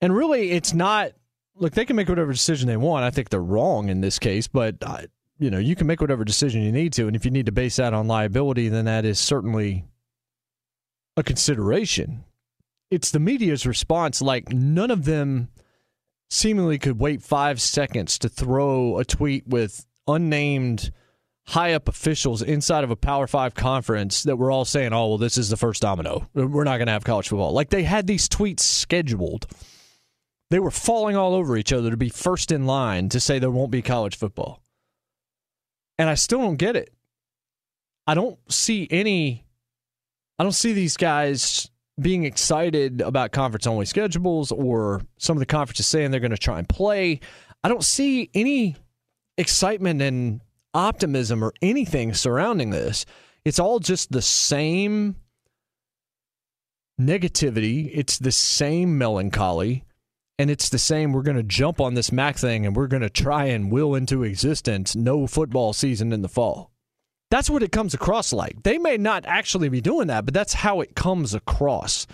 And 0.00 0.14
really, 0.16 0.52
it's 0.52 0.72
not. 0.72 1.12
Look, 1.58 1.72
they 1.72 1.84
can 1.84 1.96
make 1.96 2.08
whatever 2.08 2.32
decision 2.32 2.68
they 2.68 2.76
want. 2.76 3.04
I 3.04 3.10
think 3.10 3.30
they're 3.30 3.40
wrong 3.40 3.88
in 3.88 4.00
this 4.00 4.18
case, 4.18 4.46
but 4.46 4.76
uh, 4.82 5.02
you 5.38 5.50
know, 5.50 5.58
you 5.58 5.76
can 5.76 5.86
make 5.86 6.00
whatever 6.00 6.24
decision 6.24 6.62
you 6.62 6.72
need 6.72 6.92
to, 6.94 7.06
and 7.06 7.16
if 7.16 7.24
you 7.24 7.30
need 7.30 7.46
to 7.46 7.52
base 7.52 7.76
that 7.76 7.94
on 7.94 8.06
liability, 8.06 8.68
then 8.68 8.84
that 8.86 9.04
is 9.04 9.18
certainly 9.18 9.84
a 11.16 11.22
consideration. 11.22 12.24
It's 12.90 13.10
the 13.10 13.18
media's 13.18 13.66
response. 13.66 14.22
Like 14.22 14.52
none 14.52 14.90
of 14.90 15.04
them 15.04 15.48
seemingly 16.30 16.78
could 16.78 16.98
wait 16.98 17.22
five 17.22 17.60
seconds 17.60 18.18
to 18.20 18.28
throw 18.28 18.98
a 18.98 19.04
tweet 19.04 19.46
with 19.46 19.84
unnamed 20.06 20.92
high 21.48 21.72
up 21.72 21.88
officials 21.88 22.42
inside 22.42 22.84
of 22.84 22.90
a 22.90 22.96
Power 22.96 23.26
Five 23.26 23.54
conference 23.54 24.22
that 24.24 24.36
were 24.36 24.50
all 24.50 24.64
saying, 24.64 24.92
oh, 24.92 25.08
well, 25.08 25.18
this 25.18 25.38
is 25.38 25.48
the 25.48 25.56
first 25.56 25.82
domino. 25.82 26.28
We're 26.34 26.64
not 26.64 26.76
going 26.76 26.86
to 26.86 26.92
have 26.92 27.04
college 27.04 27.28
football. 27.28 27.52
Like 27.52 27.70
they 27.70 27.84
had 27.84 28.06
these 28.06 28.28
tweets 28.28 28.60
scheduled. 28.60 29.46
They 30.50 30.58
were 30.58 30.70
falling 30.70 31.16
all 31.16 31.34
over 31.34 31.56
each 31.56 31.72
other 31.72 31.90
to 31.90 31.96
be 31.96 32.08
first 32.08 32.50
in 32.50 32.66
line 32.66 33.08
to 33.10 33.20
say 33.20 33.38
there 33.38 33.50
won't 33.50 33.70
be 33.70 33.82
college 33.82 34.16
football. 34.16 34.62
And 35.98 36.08
I 36.08 36.14
still 36.14 36.38
don't 36.38 36.56
get 36.56 36.76
it. 36.76 36.92
I 38.06 38.14
don't 38.14 38.38
see 38.50 38.88
any, 38.90 39.44
I 40.38 40.42
don't 40.44 40.52
see 40.52 40.72
these 40.72 40.96
guys 40.96 41.68
being 42.00 42.24
excited 42.24 43.00
about 43.00 43.32
conference 43.32 43.66
only 43.66 43.84
schedules 43.84 44.52
or 44.52 45.02
some 45.18 45.36
of 45.36 45.40
the 45.40 45.46
conferences 45.46 45.86
saying 45.86 46.10
they're 46.10 46.20
going 46.20 46.30
to 46.30 46.38
try 46.38 46.58
and 46.58 46.68
play. 46.68 47.20
I 47.62 47.68
don't 47.68 47.84
see 47.84 48.30
any 48.34 48.76
excitement 49.36 50.00
and 50.00 50.40
optimism 50.72 51.42
or 51.42 51.52
anything 51.60 52.14
surrounding 52.14 52.70
this. 52.70 53.04
It's 53.44 53.58
all 53.58 53.80
just 53.80 54.12
the 54.12 54.22
same 54.22 55.16
negativity, 57.00 57.90
it's 57.92 58.18
the 58.18 58.32
same 58.32 58.98
melancholy, 58.98 59.84
and 60.38 60.50
it's 60.50 60.68
the 60.68 60.78
same 60.78 61.12
we're 61.12 61.22
going 61.22 61.36
to 61.36 61.42
jump 61.42 61.80
on 61.80 61.94
this 61.94 62.12
Mac 62.12 62.36
thing 62.36 62.64
and 62.64 62.76
we're 62.76 62.86
going 62.86 63.02
to 63.02 63.10
try 63.10 63.46
and 63.46 63.72
will 63.72 63.94
into 63.94 64.22
existence 64.22 64.94
no 64.94 65.26
football 65.26 65.72
season 65.72 66.12
in 66.12 66.22
the 66.22 66.28
fall. 66.28 66.70
That's 67.30 67.50
what 67.50 67.62
it 67.62 67.72
comes 67.72 67.92
across 67.92 68.32
like. 68.32 68.62
They 68.62 68.78
may 68.78 68.96
not 68.96 69.26
actually 69.26 69.68
be 69.68 69.80
doing 69.80 70.06
that, 70.06 70.24
but 70.24 70.32
that's 70.32 70.54
how 70.54 70.80
it 70.80 70.94
comes 70.94 71.34
across. 71.34 72.06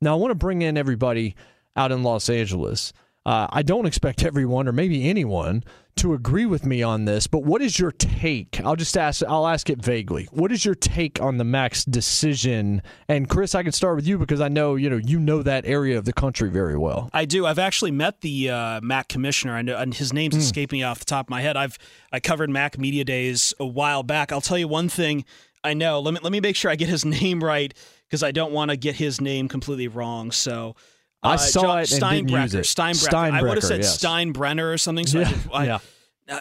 Now, 0.00 0.12
I 0.12 0.20
want 0.20 0.30
to 0.30 0.36
bring 0.36 0.62
in 0.62 0.76
everybody 0.76 1.34
out 1.74 1.90
in 1.90 2.02
Los 2.02 2.28
Angeles. 2.28 2.92
Uh, 3.26 3.46
I 3.50 3.62
don't 3.62 3.86
expect 3.86 4.24
everyone, 4.24 4.66
or 4.66 4.72
maybe 4.72 5.08
anyone, 5.08 5.62
to 5.96 6.14
agree 6.14 6.46
with 6.46 6.64
me 6.64 6.82
on 6.82 7.04
this. 7.04 7.26
But 7.26 7.42
what 7.42 7.60
is 7.60 7.78
your 7.78 7.92
take? 7.92 8.58
I'll 8.64 8.76
just 8.76 8.96
ask. 8.96 9.22
I'll 9.28 9.46
ask 9.46 9.68
it 9.68 9.82
vaguely. 9.84 10.26
What 10.32 10.50
is 10.52 10.64
your 10.64 10.74
take 10.74 11.20
on 11.20 11.36
the 11.36 11.44
MAC's 11.44 11.84
decision? 11.84 12.80
And 13.08 13.28
Chris, 13.28 13.54
I 13.54 13.62
can 13.62 13.72
start 13.72 13.96
with 13.96 14.06
you 14.06 14.16
because 14.16 14.40
I 14.40 14.48
know 14.48 14.76
you 14.76 14.88
know 14.88 14.96
you 14.96 15.18
know 15.18 15.42
that 15.42 15.66
area 15.66 15.98
of 15.98 16.06
the 16.06 16.12
country 16.14 16.48
very 16.48 16.78
well. 16.78 17.10
I 17.12 17.24
do. 17.26 17.44
I've 17.44 17.58
actually 17.58 17.90
met 17.90 18.22
the 18.22 18.50
uh, 18.50 18.80
MAC 18.82 19.08
commissioner. 19.08 19.54
I 19.54 19.62
know, 19.62 19.76
and 19.76 19.92
his 19.92 20.12
name's 20.12 20.34
Hmm. 20.36 20.40
escaping 20.40 20.78
me 20.78 20.82
off 20.84 20.98
the 21.00 21.04
top 21.04 21.26
of 21.26 21.30
my 21.30 21.42
head. 21.42 21.56
I've 21.56 21.76
I 22.12 22.20
covered 22.20 22.48
MAC 22.48 22.78
Media 22.78 23.04
Days 23.04 23.52
a 23.60 23.66
while 23.66 24.02
back. 24.02 24.32
I'll 24.32 24.40
tell 24.40 24.58
you 24.58 24.68
one 24.68 24.88
thing. 24.88 25.24
I 25.62 25.74
know. 25.74 26.00
Let 26.00 26.14
me 26.14 26.20
let 26.22 26.32
me 26.32 26.40
make 26.40 26.56
sure 26.56 26.70
I 26.70 26.76
get 26.76 26.88
his 26.88 27.04
name 27.20 27.44
right 27.44 27.74
because 28.08 28.22
I 28.22 28.32
don't 28.32 28.52
want 28.52 28.70
to 28.70 28.76
get 28.78 28.96
his 28.96 29.20
name 29.20 29.48
completely 29.48 29.88
wrong. 29.88 30.30
So. 30.30 30.74
I 31.22 31.34
uh, 31.34 31.36
saw 31.36 31.62
John- 31.62 31.78
it 31.80 31.92
and 31.92 32.26
didn't 32.28 32.42
use 32.42 32.54
it. 32.54 32.64
Steinbrecher. 32.64 33.32
I 33.32 33.42
would 33.42 33.54
have 33.54 33.64
said 33.64 33.80
yes. 33.82 33.98
Steinbrenner 33.98 34.72
or 34.72 34.78
something. 34.78 35.06
So 35.06 35.18
I 35.18 35.22
Yeah, 35.22 35.28
did- 35.28 35.38
I- 35.52 35.64
yeah. 35.66 35.78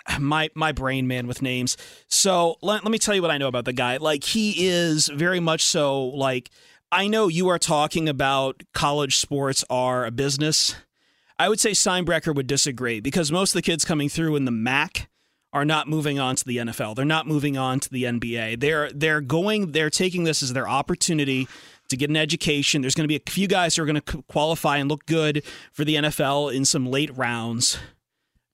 uh, 0.07 0.19
my 0.19 0.49
my 0.55 0.71
brain 0.71 1.07
man 1.07 1.27
with 1.27 1.41
names. 1.41 1.75
So 2.07 2.55
let, 2.61 2.83
let 2.83 2.91
me 2.91 2.97
tell 2.99 3.13
you 3.15 3.21
what 3.21 3.31
I 3.31 3.37
know 3.37 3.47
about 3.47 3.65
the 3.65 3.73
guy. 3.73 3.97
Like 3.97 4.23
he 4.23 4.67
is 4.67 5.07
very 5.07 5.39
much 5.39 5.63
so 5.63 6.05
like 6.05 6.49
I 6.91 7.07
know 7.07 7.27
you 7.27 7.49
are 7.49 7.59
talking 7.59 8.07
about 8.09 8.63
college 8.73 9.17
sports 9.17 9.63
are 9.69 10.05
a 10.05 10.11
business. 10.11 10.75
I 11.37 11.47
would 11.49 11.59
say 11.59 11.71
Steinbrecher 11.71 12.33
would 12.35 12.47
disagree 12.47 12.99
because 12.99 13.31
most 13.31 13.51
of 13.51 13.53
the 13.55 13.61
kids 13.61 13.85
coming 13.85 14.09
through 14.09 14.35
in 14.35 14.45
the 14.45 14.51
MAC 14.51 15.07
are 15.53 15.65
not 15.65 15.87
moving 15.87 16.19
on 16.19 16.35
to 16.35 16.45
the 16.45 16.57
NFL. 16.57 16.95
They're 16.95 17.05
not 17.05 17.27
moving 17.27 17.57
on 17.57 17.79
to 17.79 17.89
the 17.89 18.03
NBA. 18.03 18.59
They're 18.59 18.91
they're 18.91 19.21
going 19.21 19.71
they're 19.71 19.89
taking 19.89 20.23
this 20.23 20.43
as 20.43 20.53
their 20.53 20.67
opportunity 20.69 21.47
to 21.89 21.97
get 21.97 22.09
an 22.09 22.17
education. 22.17 22.81
There's 22.81 22.95
going 22.95 23.03
to 23.03 23.07
be 23.07 23.15
a 23.17 23.31
few 23.31 23.47
guys 23.47 23.75
who 23.75 23.83
are 23.83 23.85
going 23.85 24.01
to 24.01 24.21
qualify 24.29 24.77
and 24.77 24.89
look 24.89 25.05
good 25.05 25.43
for 25.71 25.83
the 25.83 25.95
NFL 25.95 26.53
in 26.53 26.65
some 26.65 26.85
late 26.85 27.15
rounds. 27.15 27.77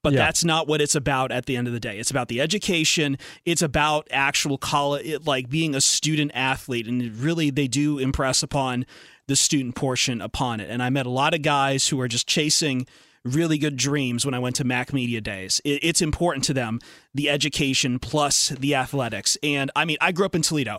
But 0.03 0.13
Yeah. 0.13 0.19
that's 0.19 0.43
not 0.43 0.67
what 0.67 0.81
it's 0.81 0.93
about 0.93 1.31
at 1.31 1.47
the 1.47 1.57
end 1.57 1.65
of 1.67 1.73
the 1.73 1.79
day. 1.79 1.97
It's 1.97 2.11
about 2.11 2.27
the 2.27 2.39
education. 2.39 3.17
It's 3.43 3.63
about 3.63 4.07
actual 4.11 4.57
college, 4.59 5.25
like 5.25 5.49
being 5.49 5.73
a 5.73 5.81
student 5.81 6.31
athlete. 6.35 6.85
And 6.87 7.15
really, 7.17 7.49
they 7.49 7.67
do 7.67 7.97
impress 7.97 8.43
upon 8.43 8.85
the 9.27 9.35
student 9.35 9.73
portion 9.73 10.21
upon 10.21 10.59
it. 10.59 10.69
And 10.69 10.83
I 10.83 10.91
met 10.91 11.07
a 11.07 11.09
lot 11.09 11.33
of 11.33 11.41
guys 11.41 11.87
who 11.87 11.99
are 12.01 12.07
just 12.07 12.27
chasing 12.27 12.85
really 13.23 13.57
good 13.57 13.75
dreams 13.75 14.23
when 14.23 14.35
I 14.35 14.39
went 14.39 14.55
to 14.57 14.63
Mac 14.63 14.93
Media 14.93 15.19
Days. 15.21 15.59
It's 15.65 16.03
important 16.03 16.43
to 16.43 16.53
them, 16.53 16.79
the 17.15 17.27
education 17.27 17.97
plus 17.97 18.49
the 18.49 18.75
athletics. 18.75 19.35
And 19.41 19.71
I 19.75 19.85
mean, 19.85 19.97
I 19.99 20.11
grew 20.11 20.27
up 20.27 20.35
in 20.35 20.43
Toledo 20.43 20.77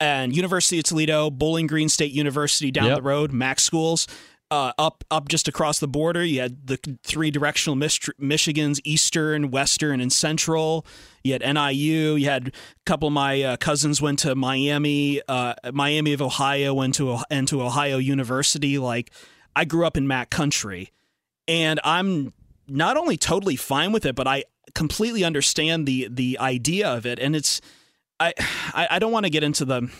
and 0.00 0.34
University 0.34 0.78
of 0.78 0.84
Toledo, 0.84 1.30
Bowling 1.30 1.66
Green 1.66 1.88
State 1.88 2.12
University 2.12 2.70
down 2.70 2.86
Yep. 2.86 2.96
the 2.96 3.02
road, 3.02 3.32
Mac 3.32 3.60
schools. 3.60 4.06
Uh, 4.50 4.72
up 4.78 5.02
up 5.10 5.28
just 5.28 5.48
across 5.48 5.80
the 5.80 5.88
border, 5.88 6.22
you 6.22 6.40
had 6.40 6.66
the 6.66 6.78
three 7.02 7.30
directional 7.30 7.74
Mich- 7.74 8.10
Michigans, 8.20 8.78
Eastern, 8.84 9.50
Western, 9.50 10.00
and 10.00 10.12
Central. 10.12 10.86
You 11.24 11.32
had 11.32 11.42
NIU. 11.42 12.14
You 12.14 12.26
had 12.28 12.48
a 12.48 12.52
couple 12.84 13.08
of 13.08 13.14
my 13.14 13.42
uh, 13.42 13.56
cousins 13.56 14.00
went 14.02 14.18
to 14.20 14.34
Miami, 14.34 15.22
uh, 15.26 15.54
Miami 15.72 16.12
of 16.12 16.20
Ohio, 16.22 16.74
went 16.74 16.94
to 16.96 17.18
into 17.30 17.62
Ohio 17.62 17.96
University. 17.98 18.78
Like 18.78 19.10
I 19.56 19.64
grew 19.64 19.86
up 19.86 19.96
in 19.96 20.06
Mac 20.06 20.30
country, 20.30 20.92
and 21.48 21.80
I'm 21.82 22.32
not 22.68 22.96
only 22.96 23.16
totally 23.16 23.56
fine 23.56 23.92
with 23.92 24.04
it, 24.06 24.14
but 24.14 24.28
I 24.28 24.44
completely 24.74 25.24
understand 25.24 25.86
the 25.86 26.06
the 26.10 26.38
idea 26.38 26.86
of 26.88 27.06
it. 27.06 27.18
And 27.18 27.34
it's 27.34 27.60
I 28.20 28.32
I, 28.90 28.98
don't 28.98 29.12
want 29.12 29.24
to 29.26 29.30
get 29.30 29.42
into 29.42 29.64
the 29.64 29.90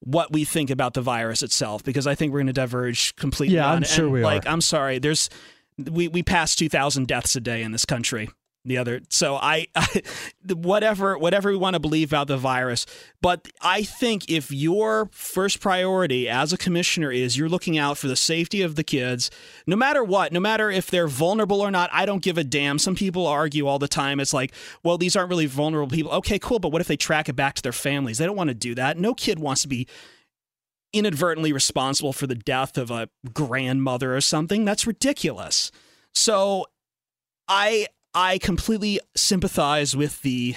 what 0.00 0.32
we 0.32 0.44
think 0.44 0.70
about 0.70 0.94
the 0.94 1.02
virus 1.02 1.42
itself 1.42 1.84
because 1.84 2.06
I 2.06 2.14
think 2.14 2.32
we're 2.32 2.40
going 2.40 2.46
to 2.48 2.52
diverge 2.52 3.14
completely. 3.16 3.56
Yeah, 3.56 3.68
on 3.68 3.76
I'm 3.76 3.82
it. 3.82 3.88
sure 3.88 4.04
And, 4.04 4.12
we 4.12 4.22
like, 4.22 4.46
are. 4.46 4.48
I'm 4.50 4.60
sorry. 4.60 4.98
There's 4.98 5.30
we 5.78 6.08
we 6.08 6.22
passed 6.22 6.58
2,000 6.58 7.06
deaths 7.06 7.36
a 7.36 7.40
day 7.40 7.62
in 7.62 7.72
this 7.72 7.84
country. 7.84 8.28
The 8.64 8.78
other, 8.78 9.00
so 9.08 9.34
I, 9.34 9.66
I 9.74 10.02
whatever 10.54 11.18
whatever 11.18 11.50
we 11.50 11.56
want 11.56 11.74
to 11.74 11.80
believe 11.80 12.10
about 12.10 12.28
the 12.28 12.36
virus, 12.36 12.86
but 13.20 13.48
I 13.60 13.82
think 13.82 14.30
if 14.30 14.52
your 14.52 15.08
first 15.10 15.58
priority 15.58 16.28
as 16.28 16.52
a 16.52 16.56
commissioner 16.56 17.10
is 17.10 17.36
you're 17.36 17.48
looking 17.48 17.76
out 17.76 17.98
for 17.98 18.06
the 18.06 18.14
safety 18.14 18.62
of 18.62 18.76
the 18.76 18.84
kids, 18.84 19.32
no 19.66 19.74
matter 19.74 20.04
what, 20.04 20.32
no 20.32 20.38
matter 20.38 20.70
if 20.70 20.92
they're 20.92 21.08
vulnerable 21.08 21.60
or 21.60 21.72
not, 21.72 21.90
I 21.92 22.06
don't 22.06 22.22
give 22.22 22.38
a 22.38 22.44
damn. 22.44 22.78
Some 22.78 22.94
people 22.94 23.26
argue 23.26 23.66
all 23.66 23.80
the 23.80 23.88
time. 23.88 24.20
It's 24.20 24.32
like, 24.32 24.52
well, 24.84 24.96
these 24.96 25.16
aren't 25.16 25.30
really 25.30 25.46
vulnerable 25.46 25.90
people. 25.92 26.12
Okay, 26.12 26.38
cool, 26.38 26.60
but 26.60 26.70
what 26.70 26.80
if 26.80 26.86
they 26.86 26.96
track 26.96 27.28
it 27.28 27.34
back 27.34 27.56
to 27.56 27.62
their 27.62 27.72
families? 27.72 28.18
They 28.18 28.26
don't 28.26 28.36
want 28.36 28.48
to 28.48 28.54
do 28.54 28.76
that. 28.76 28.96
No 28.96 29.12
kid 29.12 29.40
wants 29.40 29.62
to 29.62 29.68
be 29.68 29.88
inadvertently 30.92 31.52
responsible 31.52 32.12
for 32.12 32.28
the 32.28 32.34
death 32.36 32.78
of 32.78 32.92
a 32.92 33.08
grandmother 33.32 34.14
or 34.14 34.20
something. 34.20 34.64
That's 34.64 34.86
ridiculous. 34.86 35.72
So 36.14 36.66
I 37.48 37.86
I 38.14 38.38
completely 38.38 39.00
sympathize 39.16 39.96
with 39.96 40.22
the 40.22 40.56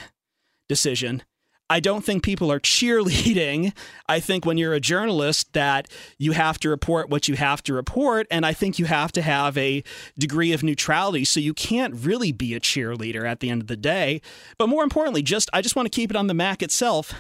decision. 0.67 1.23
I 1.69 1.79
don't 1.79 2.05
think 2.05 2.23
people 2.23 2.51
are 2.51 2.59
cheerleading. 2.75 3.73
I 4.07 4.19
think 4.19 4.45
when 4.45 4.57
you're 4.57 4.73
a 4.73 4.79
journalist 4.79 5.53
that 5.53 5.87
you 6.17 6.33
have 6.33 6.59
to 6.59 6.69
report 6.69 7.09
what 7.09 7.27
you 7.27 7.35
have 7.35 7.63
to 7.63 7.73
report 7.73 8.27
and 8.29 8.45
I 8.45 8.53
think 8.53 8.77
you 8.77 8.85
have 8.85 9.11
to 9.13 9.21
have 9.21 9.57
a 9.57 9.83
degree 10.17 10.53
of 10.53 10.63
neutrality 10.63 11.25
so 11.25 11.39
you 11.39 11.53
can't 11.53 11.95
really 11.95 12.31
be 12.31 12.53
a 12.53 12.59
cheerleader 12.59 13.27
at 13.27 13.39
the 13.39 13.49
end 13.49 13.61
of 13.61 13.67
the 13.67 13.77
day. 13.77 14.21
But 14.57 14.67
more 14.67 14.83
importantly, 14.83 15.23
just 15.23 15.49
I 15.53 15.61
just 15.61 15.75
want 15.75 15.85
to 15.91 15.95
keep 15.95 16.11
it 16.11 16.17
on 16.17 16.27
the 16.27 16.33
MAC 16.33 16.61
itself. 16.61 17.13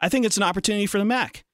I 0.00 0.08
think 0.08 0.24
it's 0.24 0.36
an 0.36 0.42
opportunity 0.42 0.86
for 0.86 0.98
the 0.98 1.04
MAC. 1.04 1.44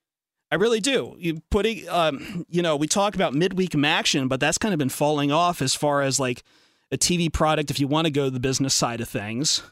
I 0.50 0.54
really 0.54 0.78
do. 0.78 1.16
You 1.18 1.42
putting, 1.50 1.88
um, 1.88 2.46
you 2.48 2.62
know, 2.62 2.76
we 2.76 2.86
talk 2.86 3.16
about 3.16 3.34
midweek 3.34 3.74
action, 3.84 4.28
but 4.28 4.38
that's 4.38 4.58
kind 4.58 4.72
of 4.72 4.78
been 4.78 4.88
falling 4.88 5.32
off 5.32 5.60
as 5.60 5.74
far 5.74 6.02
as 6.02 6.20
like 6.20 6.44
a 6.90 6.96
TV 6.96 7.32
product. 7.32 7.70
If 7.70 7.80
you 7.80 7.88
want 7.88 8.06
to 8.06 8.10
go 8.10 8.30
the 8.30 8.40
business 8.40 8.74
side 8.74 9.00
of 9.00 9.08
things, 9.08 9.62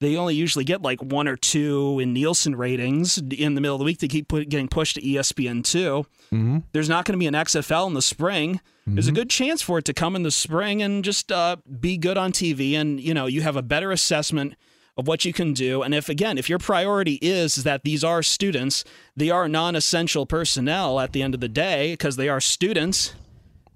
they 0.00 0.16
only 0.16 0.34
usually 0.34 0.64
get 0.64 0.82
like 0.82 1.02
one 1.02 1.28
or 1.28 1.36
two 1.36 1.98
in 2.00 2.12
Nielsen 2.12 2.56
ratings 2.56 3.18
in 3.18 3.54
the 3.54 3.60
middle 3.60 3.76
of 3.76 3.78
the 3.78 3.84
week. 3.84 3.98
They 3.98 4.08
keep 4.08 4.28
put, 4.28 4.48
getting 4.48 4.68
pushed 4.68 4.96
to 4.96 5.02
ESPN 5.02 5.64
two. 5.64 6.06
Mm-hmm. 6.32 6.58
There's 6.72 6.88
not 6.88 7.04
going 7.04 7.14
to 7.14 7.18
be 7.18 7.26
an 7.26 7.34
XFL 7.34 7.86
in 7.86 7.94
the 7.94 8.02
spring. 8.02 8.60
There's 8.86 9.08
a 9.08 9.12
good 9.12 9.30
chance 9.30 9.62
for 9.62 9.78
it 9.78 9.86
to 9.86 9.94
come 9.94 10.14
in 10.14 10.24
the 10.24 10.30
spring 10.30 10.82
and 10.82 11.02
just 11.02 11.32
uh, 11.32 11.56
be 11.80 11.96
good 11.96 12.18
on 12.18 12.32
TV, 12.32 12.74
and 12.74 13.00
you 13.00 13.14
know 13.14 13.24
you 13.24 13.40
have 13.40 13.56
a 13.56 13.62
better 13.62 13.90
assessment 13.92 14.56
of 14.96 15.08
what 15.08 15.24
you 15.24 15.32
can 15.32 15.54
do. 15.54 15.82
And 15.82 15.94
if 15.94 16.08
again, 16.08 16.36
if 16.36 16.50
your 16.50 16.58
priority 16.58 17.18
is 17.22 17.56
that 17.64 17.82
these 17.82 18.04
are 18.04 18.22
students, 18.22 18.84
they 19.16 19.30
are 19.30 19.48
non-essential 19.48 20.26
personnel 20.26 21.00
at 21.00 21.12
the 21.12 21.22
end 21.22 21.34
of 21.34 21.40
the 21.40 21.48
day 21.48 21.94
because 21.94 22.16
they 22.16 22.28
are 22.28 22.40
students, 22.40 23.14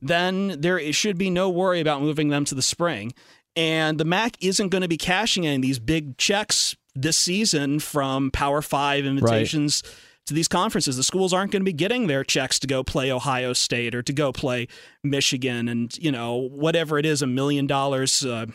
then 0.01 0.61
there 0.61 0.93
should 0.93 1.19
be 1.19 1.31
no 1.31 1.49
worry 1.51 1.81
about 1.81 2.03
moving 2.03 2.29
them 2.29 2.45
to 2.47 2.55
the 2.55 2.63
spring. 2.63 3.13
And 3.57 3.99
the 3.99 4.05
MAC 4.05 4.37
isn't 4.41 4.69
going 4.69 4.83
to 4.83 4.89
be 4.89 4.97
cashing 4.97 5.45
in 5.45 5.61
these 5.61 5.79
big 5.79 6.17
checks 6.17 6.77
this 6.95 7.17
season 7.17 7.81
from 7.81 8.31
Power 8.31 8.63
Five 8.63 9.05
invitations 9.05 9.83
to 10.27 10.35
these 10.35 10.47
conferences. 10.49 10.97
The 10.97 11.03
schools 11.03 11.33
aren't 11.33 11.51
going 11.51 11.63
to 11.63 11.65
be 11.65 11.73
getting 11.73 12.07
their 12.07 12.23
checks 12.23 12.59
to 12.61 12.67
go 12.67 12.85
play 12.85 13.11
Ohio 13.11 13.53
State 13.53 13.95
or 13.95 14.03
to 14.03 14.13
go 14.13 14.31
play 14.31 14.69
Michigan 15.03 15.69
and, 15.69 15.97
you 15.99 16.13
know, 16.13 16.37
whatever 16.37 16.99
it 16.99 17.07
is, 17.07 17.23
a 17.23 17.27
million 17.27 17.67
dollars, 17.67 18.25
uh, 18.25 18.47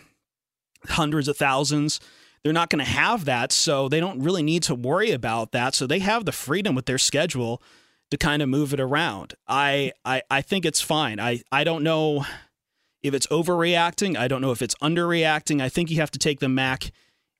hundreds 0.87 1.27
of 1.27 1.35
thousands. 1.35 1.99
They're 2.43 2.53
not 2.53 2.69
going 2.69 2.83
to 2.83 2.89
have 2.89 3.25
that. 3.25 3.51
So 3.51 3.89
they 3.89 3.99
don't 3.99 4.21
really 4.21 4.43
need 4.43 4.63
to 4.63 4.75
worry 4.75 5.11
about 5.11 5.51
that. 5.51 5.73
So 5.73 5.87
they 5.87 5.99
have 5.99 6.25
the 6.25 6.31
freedom 6.31 6.75
with 6.75 6.85
their 6.85 6.97
schedule 6.97 7.61
to 8.11 8.17
kind 8.17 8.41
of 8.41 8.49
move 8.49 8.73
it 8.73 8.79
around. 8.79 9.33
I, 9.47 9.91
I, 10.05 10.21
I 10.29 10.41
think 10.41 10.65
it's 10.65 10.81
fine. 10.81 11.19
I, 11.19 11.41
I 11.51 11.63
don't 11.63 11.83
know 11.83 12.25
if 13.01 13.13
it's 13.13 13.27
overreacting. 13.27 14.15
I 14.17 14.27
don't 14.27 14.41
know 14.41 14.51
if 14.51 14.61
it's 14.61 14.75
underreacting. 14.75 15.61
I 15.61 15.69
think 15.69 15.89
you 15.89 15.97
have 15.97 16.11
to 16.11 16.19
take 16.19 16.39
the 16.39 16.49
MAC 16.49 16.91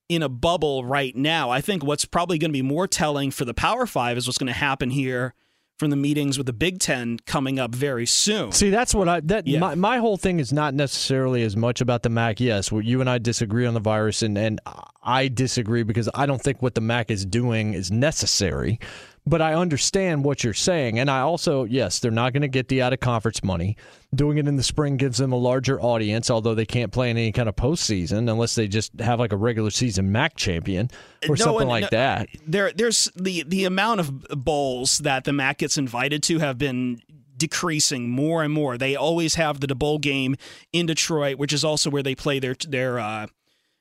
in 0.09 0.21
a 0.21 0.29
bubble 0.29 0.83
right 0.83 1.15
now. 1.15 1.49
I 1.49 1.61
think 1.61 1.83
what's 1.83 2.05
probably 2.05 2.37
going 2.37 2.49
to 2.51 2.53
be 2.57 2.61
more 2.61 2.87
telling 2.87 3.31
for 3.31 3.45
the 3.45 3.53
Power 3.53 3.85
Five 3.85 4.17
is 4.17 4.27
what's 4.27 4.37
going 4.37 4.47
to 4.47 4.53
happen 4.53 4.89
here 4.89 5.33
from 5.79 5.89
the 5.89 5.95
meetings 5.95 6.37
with 6.37 6.45
the 6.45 6.53
Big 6.53 6.79
Ten 6.79 7.17
coming 7.25 7.57
up 7.59 7.73
very 7.73 8.05
soon. 8.05 8.51
See, 8.51 8.69
that's 8.69 8.93
what 8.93 9.07
I 9.09 9.21
that 9.21 9.47
Yeah. 9.47 9.59
my, 9.59 9.75
my 9.75 9.97
whole 9.97 10.17
thing 10.17 10.39
is 10.39 10.51
not 10.53 10.73
necessarily 10.73 11.41
as 11.43 11.55
much 11.57 11.81
about 11.81 12.03
the 12.03 12.09
MAC. 12.09 12.39
Yes, 12.39 12.71
well, 12.71 12.81
you 12.81 12.99
and 13.01 13.09
I 13.09 13.17
disagree 13.17 13.65
on 13.65 13.73
the 13.73 13.79
virus, 13.79 14.21
and 14.21 14.37
and 14.37 14.59
I 15.01 15.29
disagree 15.29 15.83
because 15.83 16.09
I 16.13 16.25
don't 16.25 16.41
think 16.41 16.61
what 16.61 16.75
the 16.75 16.81
MAC 16.81 17.09
is 17.09 17.25
doing 17.25 17.73
is 17.73 17.89
necessary. 17.91 18.79
But 19.25 19.41
I 19.41 19.53
understand 19.53 20.25
what 20.25 20.43
you're 20.43 20.53
saying, 20.53 20.99
and 20.99 21.09
I 21.09 21.21
also 21.21 21.63
yes, 21.63 21.99
they're 21.99 22.11
not 22.11 22.33
going 22.33 22.41
to 22.41 22.49
get 22.49 22.67
the 22.67 22.81
out 22.81 22.91
of 22.91 22.99
conference 22.99 23.41
money. 23.41 23.77
Doing 24.13 24.37
it 24.37 24.47
in 24.47 24.57
the 24.57 24.63
spring 24.63 24.97
gives 24.97 25.17
them 25.17 25.31
a 25.31 25.37
larger 25.37 25.81
audience, 25.81 26.29
although 26.29 26.53
they 26.53 26.65
can't 26.65 26.91
play 26.91 27.09
in 27.09 27.17
any 27.17 27.31
kind 27.31 27.47
of 27.47 27.55
postseason 27.55 28.29
unless 28.29 28.55
they 28.55 28.67
just 28.67 28.99
have 28.99 29.19
like 29.19 29.31
a 29.31 29.37
regular 29.37 29.69
season 29.69 30.11
MAC 30.11 30.35
champion 30.35 30.89
or 31.29 31.35
No, 31.35 31.35
something 31.35 31.67
like 31.69 31.83
no, 31.83 31.87
that. 31.91 32.27
There, 32.45 32.71
there's 32.73 33.09
the 33.15 33.43
the 33.47 33.63
amount 33.63 34.01
of 34.01 34.27
bowls 34.29 34.97
that 34.99 35.23
the 35.23 35.31
MAC 35.33 35.59
gets 35.59 35.77
invited 35.77 36.21
to 36.23 36.39
have 36.39 36.57
been 36.57 37.01
decreasing 37.37 38.09
more 38.09 38.43
and 38.43 38.53
more. 38.53 38.77
They 38.77 38.95
always 38.95 39.35
have 39.35 39.59
the 39.59 39.73
bowl 39.73 39.99
game 39.99 40.35
in 40.71 40.85
Detroit, 40.85 41.37
which 41.37 41.53
is 41.53 41.63
also 41.63 41.89
where 41.89 42.03
they 42.03 42.15
play 42.15 42.39
their 42.39 42.55
their 42.67 42.99
uh, 42.99 43.27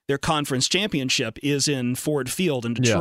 their 0.08 0.18
conference 0.18 0.68
championship 0.68 1.38
is 1.42 1.68
in 1.68 1.94
Ford 1.94 2.30
Field 2.30 2.64
in 2.64 2.76
Yeah. 2.76 2.92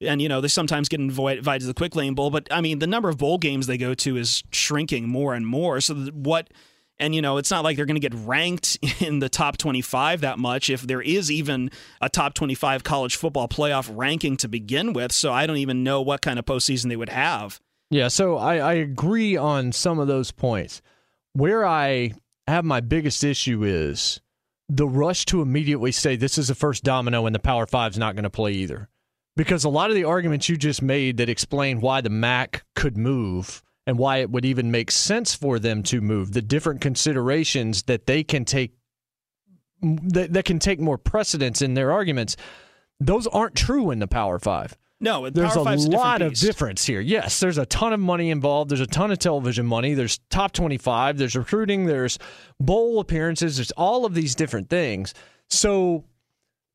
And 0.00 0.20
you 0.20 0.28
know 0.28 0.40
they 0.40 0.48
sometimes 0.48 0.88
get 0.88 1.00
invi- 1.00 1.38
invited 1.38 1.60
to 1.62 1.66
the 1.68 1.74
Quick 1.74 1.96
Lane 1.96 2.14
Bowl, 2.14 2.30
but 2.30 2.48
I 2.50 2.60
mean 2.60 2.80
the 2.80 2.86
number 2.86 3.08
of 3.08 3.18
bowl 3.18 3.38
games 3.38 3.66
they 3.66 3.78
go 3.78 3.94
to 3.94 4.16
is 4.16 4.42
shrinking 4.52 5.08
more 5.08 5.34
and 5.34 5.46
more. 5.46 5.80
So 5.80 5.94
what 5.94 6.50
and 6.98 7.14
you 7.14 7.22
know, 7.22 7.36
it's 7.36 7.50
not 7.50 7.64
like 7.64 7.76
they're 7.76 7.86
going 7.86 8.00
to 8.00 8.08
get 8.08 8.14
ranked 8.26 8.78
in 9.00 9.18
the 9.18 9.28
top 9.28 9.56
25 9.58 10.22
that 10.22 10.38
much 10.38 10.70
if 10.70 10.82
there 10.82 11.02
is 11.02 11.30
even 11.30 11.70
a 12.00 12.08
top 12.08 12.34
25 12.34 12.84
college 12.84 13.16
football 13.16 13.48
playoff 13.48 13.90
ranking 13.92 14.36
to 14.38 14.48
begin 14.48 14.92
with. 14.92 15.12
So 15.12 15.32
I 15.32 15.46
don't 15.46 15.58
even 15.58 15.84
know 15.84 16.00
what 16.00 16.22
kind 16.22 16.38
of 16.38 16.44
postseason 16.44 16.88
they 16.88 16.96
would 16.96 17.10
have. 17.10 17.60
Yeah, 17.90 18.08
so 18.08 18.36
I, 18.36 18.56
I 18.56 18.72
agree 18.74 19.36
on 19.36 19.72
some 19.72 19.98
of 19.98 20.08
those 20.08 20.32
points. 20.32 20.82
Where 21.34 21.64
I 21.64 22.14
have 22.48 22.64
my 22.64 22.80
biggest 22.80 23.22
issue 23.22 23.62
is 23.62 24.20
the 24.68 24.88
rush 24.88 25.24
to 25.26 25.42
immediately 25.42 25.92
say 25.92 26.16
this 26.16 26.38
is 26.38 26.48
the 26.48 26.54
first 26.54 26.82
domino 26.82 27.26
and 27.26 27.34
the 27.34 27.40
Power 27.40 27.66
Five's 27.66 27.98
not 27.98 28.16
going 28.16 28.24
to 28.24 28.30
play 28.30 28.52
either. 28.52 28.88
Because 29.36 29.64
a 29.64 29.68
lot 29.68 29.90
of 29.90 29.96
the 29.96 30.04
arguments 30.04 30.48
you 30.48 30.56
just 30.56 30.80
made 30.80 31.18
that 31.18 31.28
explain 31.28 31.80
why 31.80 32.00
the 32.00 32.10
MAC 32.10 32.64
could 32.74 32.96
move 32.96 33.62
and 33.86 33.98
why 33.98 34.18
it 34.18 34.30
would 34.30 34.44
even 34.44 34.70
make 34.70 34.90
sense 34.90 35.34
for 35.34 35.58
them 35.58 35.82
to 35.84 36.00
move, 36.00 36.32
the 36.32 36.42
different 36.42 36.80
considerations 36.80 37.84
that 37.84 38.06
they 38.06 38.24
can 38.24 38.44
take 38.44 38.72
that, 39.82 40.32
that 40.32 40.44
can 40.44 40.58
take 40.58 40.80
more 40.80 40.98
precedence 40.98 41.60
in 41.60 41.74
their 41.74 41.92
arguments, 41.92 42.36
those 42.98 43.26
aren't 43.26 43.54
true 43.54 43.90
in 43.90 43.98
the 43.98 44.08
Power 44.08 44.38
Five. 44.38 44.76
No, 44.98 45.28
There's 45.28 45.52
Power 45.52 45.62
a 45.62 45.64
Five's 45.64 45.84
a 45.84 45.90
different 45.90 46.04
lot 46.04 46.22
of 46.22 46.34
difference 46.34 46.86
here. 46.86 47.00
Yes, 47.00 47.38
there's 47.38 47.58
a 47.58 47.66
ton 47.66 47.92
of 47.92 48.00
money 48.00 48.30
involved. 48.30 48.70
There's 48.70 48.80
a 48.80 48.86
ton 48.86 49.10
of 49.10 49.18
television 49.18 49.66
money. 49.66 49.92
There's 49.92 50.18
top 50.30 50.52
25. 50.52 51.18
There's 51.18 51.36
recruiting. 51.36 51.84
There's 51.84 52.18
bowl 52.58 52.98
appearances. 52.98 53.56
There's 53.58 53.72
all 53.72 54.06
of 54.06 54.14
these 54.14 54.34
different 54.34 54.70
things. 54.70 55.12
So 55.50 56.04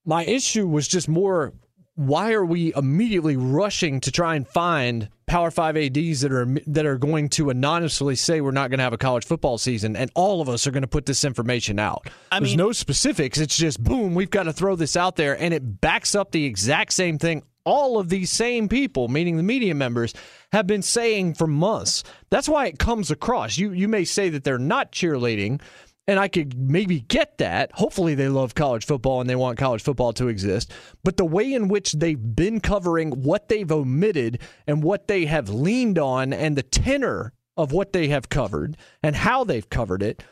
my 0.05 0.23
issue 0.23 0.67
was 0.67 0.87
just 0.87 1.09
more 1.09 1.53
why 1.95 2.31
are 2.33 2.45
we 2.45 2.73
immediately 2.75 3.35
rushing 3.35 3.99
to 4.01 4.11
try 4.11 4.35
and 4.35 4.47
find 4.47 5.09
Power 5.27 5.51
5 5.51 5.77
ADs 5.77 6.21
that 6.21 6.31
are 6.31 6.45
that 6.67 6.85
are 6.85 6.97
going 6.97 7.29
to 7.29 7.49
anonymously 7.49 8.15
say 8.15 8.41
we're 8.41 8.51
not 8.51 8.69
going 8.69 8.79
to 8.79 8.83
have 8.83 8.93
a 8.93 8.97
college 8.97 9.25
football 9.25 9.57
season 9.57 9.95
and 9.95 10.11
all 10.15 10.41
of 10.41 10.49
us 10.49 10.67
are 10.67 10.71
going 10.71 10.81
to 10.81 10.87
put 10.87 11.05
this 11.05 11.23
information 11.23 11.79
out. 11.79 12.09
I 12.31 12.39
There's 12.39 12.51
mean- 12.51 12.57
no 12.57 12.71
specifics. 12.71 13.37
It's 13.37 13.57
just 13.57 13.83
boom, 13.83 14.15
we've 14.15 14.29
got 14.29 14.43
to 14.43 14.53
throw 14.53 14.75
this 14.75 14.95
out 14.95 15.15
there 15.15 15.39
and 15.41 15.53
it 15.53 15.81
backs 15.81 16.15
up 16.15 16.31
the 16.31 16.45
exact 16.45 16.93
same 16.93 17.17
thing 17.17 17.43
all 17.63 17.99
of 17.99 18.09
these 18.09 18.31
same 18.31 18.67
people, 18.67 19.07
meaning 19.07 19.37
the 19.37 19.43
media 19.43 19.75
members, 19.75 20.15
have 20.51 20.65
been 20.65 20.81
saying 20.81 21.35
for 21.35 21.45
months. 21.45 22.03
That's 22.31 22.49
why 22.49 22.65
it 22.65 22.79
comes 22.79 23.11
across. 23.11 23.57
You 23.57 23.71
you 23.71 23.87
may 23.87 24.03
say 24.03 24.29
that 24.29 24.43
they're 24.43 24.57
not 24.57 24.91
cheerleading, 24.91 25.61
and 26.07 26.19
I 26.19 26.27
could 26.27 26.57
maybe 26.57 27.01
get 27.01 27.37
that. 27.37 27.71
Hopefully, 27.73 28.15
they 28.15 28.27
love 28.27 28.55
college 28.55 28.85
football 28.85 29.21
and 29.21 29.29
they 29.29 29.35
want 29.35 29.57
college 29.57 29.83
football 29.83 30.13
to 30.13 30.27
exist. 30.27 30.71
But 31.03 31.17
the 31.17 31.25
way 31.25 31.53
in 31.53 31.67
which 31.67 31.93
they've 31.93 32.35
been 32.35 32.59
covering 32.59 33.23
what 33.23 33.49
they've 33.49 33.71
omitted 33.71 34.41
and 34.67 34.83
what 34.83 35.07
they 35.07 35.25
have 35.25 35.49
leaned 35.49 35.99
on, 35.99 36.33
and 36.33 36.57
the 36.57 36.63
tenor 36.63 37.33
of 37.57 37.71
what 37.71 37.93
they 37.93 38.07
have 38.07 38.29
covered 38.29 38.77
and 39.03 39.15
how 39.15 39.43
they've 39.43 39.69
covered 39.69 40.01
it, 40.01 40.23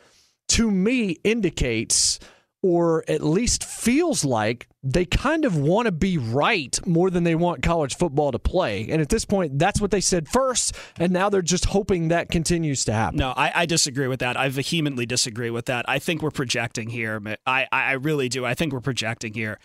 to 0.47 0.71
me 0.71 1.17
indicates 1.23 2.19
or 2.61 3.03
at 3.07 3.23
least 3.23 3.63
feels 3.63 4.25
like 4.25 4.67
they 4.83 5.05
kind 5.05 5.45
of 5.45 5.55
want 5.57 5.85
to 5.85 5.91
be 5.91 6.17
right 6.17 6.79
more 6.85 7.09
than 7.09 7.23
they 7.23 7.35
want 7.35 7.61
college 7.63 7.95
football 7.95 8.31
to 8.31 8.39
play. 8.39 8.87
And 8.89 9.01
at 9.01 9.09
this 9.09 9.25
point, 9.25 9.59
that's 9.59 9.79
what 9.79 9.91
they 9.91 10.01
said 10.01 10.27
first, 10.27 10.75
and 10.97 11.11
now 11.11 11.29
they're 11.29 11.41
just 11.41 11.65
hoping 11.65 12.09
that 12.09 12.29
continues 12.29 12.85
to 12.85 12.93
happen. 12.93 13.17
No, 13.17 13.33
I, 13.35 13.51
I 13.55 13.65
disagree 13.65 14.07
with 14.07 14.19
that. 14.19 14.37
I 14.37 14.49
vehemently 14.49 15.05
disagree 15.05 15.49
with 15.49 15.65
that. 15.65 15.85
I 15.87 15.99
think 15.99 16.21
we're 16.21 16.31
projecting 16.31 16.89
here. 16.89 17.21
I, 17.45 17.67
I 17.71 17.93
really 17.93 18.29
do. 18.29 18.45
I 18.45 18.53
think 18.53 18.73
we're 18.73 18.79
projecting 18.81 19.33
here. 19.33 19.59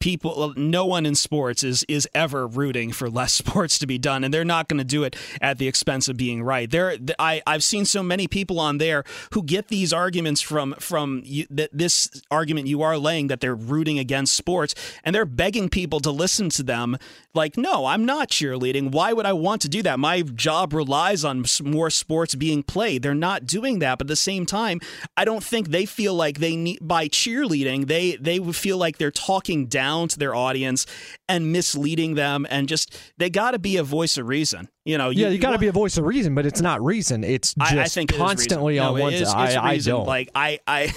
People, 0.00 0.54
no 0.56 0.86
one 0.86 1.04
in 1.06 1.14
sports 1.14 1.64
is 1.64 1.84
is 1.88 2.08
ever 2.14 2.46
rooting 2.46 2.92
for 2.92 3.10
less 3.10 3.32
sports 3.42 3.78
to 3.80 3.86
be 3.86 3.98
done, 3.98 4.24
and 4.24 4.32
they're 4.32 4.44
not 4.44 4.68
going 4.68 4.78
to 4.78 4.84
do 4.84 5.04
it 5.04 5.16
at 5.40 5.58
the 5.58 5.66
expense 5.66 6.08
of 6.08 6.16
being 6.16 6.42
right. 6.42 6.70
There, 6.70 6.96
I 7.18 7.42
I've 7.46 7.64
seen 7.64 7.84
so 7.84 8.02
many 8.02 8.28
people 8.28 8.60
on 8.60 8.78
there 8.78 9.04
who 9.32 9.42
get 9.42 9.68
these 9.68 9.92
arguments 9.92 10.40
from 10.40 10.74
from 10.78 11.22
you, 11.24 11.46
that 11.50 11.70
this 11.72 12.22
argument 12.30 12.68
you 12.68 12.82
are 12.82 12.96
laying 12.96 13.26
that 13.28 13.40
they're 13.40 13.54
rooting 13.54 13.98
against 13.98 14.36
sports, 14.36 14.74
and 15.04 15.14
they're 15.14 15.24
begging 15.24 15.68
people 15.68 16.00
to 16.00 16.10
listen 16.10 16.48
to 16.50 16.62
them. 16.62 16.96
Like, 17.34 17.56
no, 17.56 17.86
I'm 17.86 18.04
not 18.04 18.28
cheerleading. 18.28 18.92
Why 18.92 19.12
would 19.12 19.26
I 19.26 19.32
want 19.32 19.62
to 19.62 19.68
do 19.68 19.82
that? 19.82 19.98
My 19.98 20.22
job 20.22 20.72
relies 20.72 21.24
on 21.24 21.44
more 21.62 21.90
sports 21.90 22.34
being 22.34 22.62
played. 22.62 23.02
They're 23.02 23.14
not 23.14 23.46
doing 23.46 23.78
that, 23.80 23.98
but 23.98 24.06
at 24.06 24.08
the 24.08 24.16
same 24.16 24.46
time, 24.46 24.80
I 25.16 25.24
don't 25.24 25.42
think 25.42 25.68
they 25.68 25.86
feel 25.86 26.14
like 26.14 26.38
they 26.38 26.56
need 26.56 26.78
by 26.80 27.08
cheerleading. 27.08 27.86
They 27.86 28.16
they 28.16 28.38
would 28.38 28.56
feel 28.56 28.78
like 28.78 28.98
they're 28.98 29.10
talking 29.10 29.66
down 29.66 29.87
to 29.88 30.18
their 30.18 30.34
audience 30.34 30.86
and 31.28 31.52
misleading 31.52 32.14
them, 32.14 32.46
and 32.50 32.68
just 32.68 32.96
they 33.16 33.30
got 33.30 33.52
to 33.52 33.58
be 33.58 33.76
a 33.76 33.82
voice 33.82 34.18
of 34.18 34.26
reason. 34.26 34.68
You 34.84 34.98
know, 34.98 35.10
yeah, 35.10 35.28
you 35.28 35.38
got 35.38 35.52
to 35.52 35.58
be 35.58 35.66
a 35.66 35.72
voice 35.72 35.98
of 35.98 36.04
reason, 36.04 36.34
but 36.34 36.46
it's 36.46 36.60
not 36.60 36.82
reason. 36.82 37.24
It's 37.24 37.54
just 37.54 37.72
I, 37.72 37.82
I 37.82 37.84
think 37.86 38.14
constantly 38.14 38.74
reason. 38.74 38.86
on 38.86 38.98
one 38.98 39.12
is, 39.12 39.28
I, 39.28 39.62
I 39.62 39.78
don't. 39.78 40.06
like 40.06 40.30
I 40.34 40.60
I. 40.66 40.92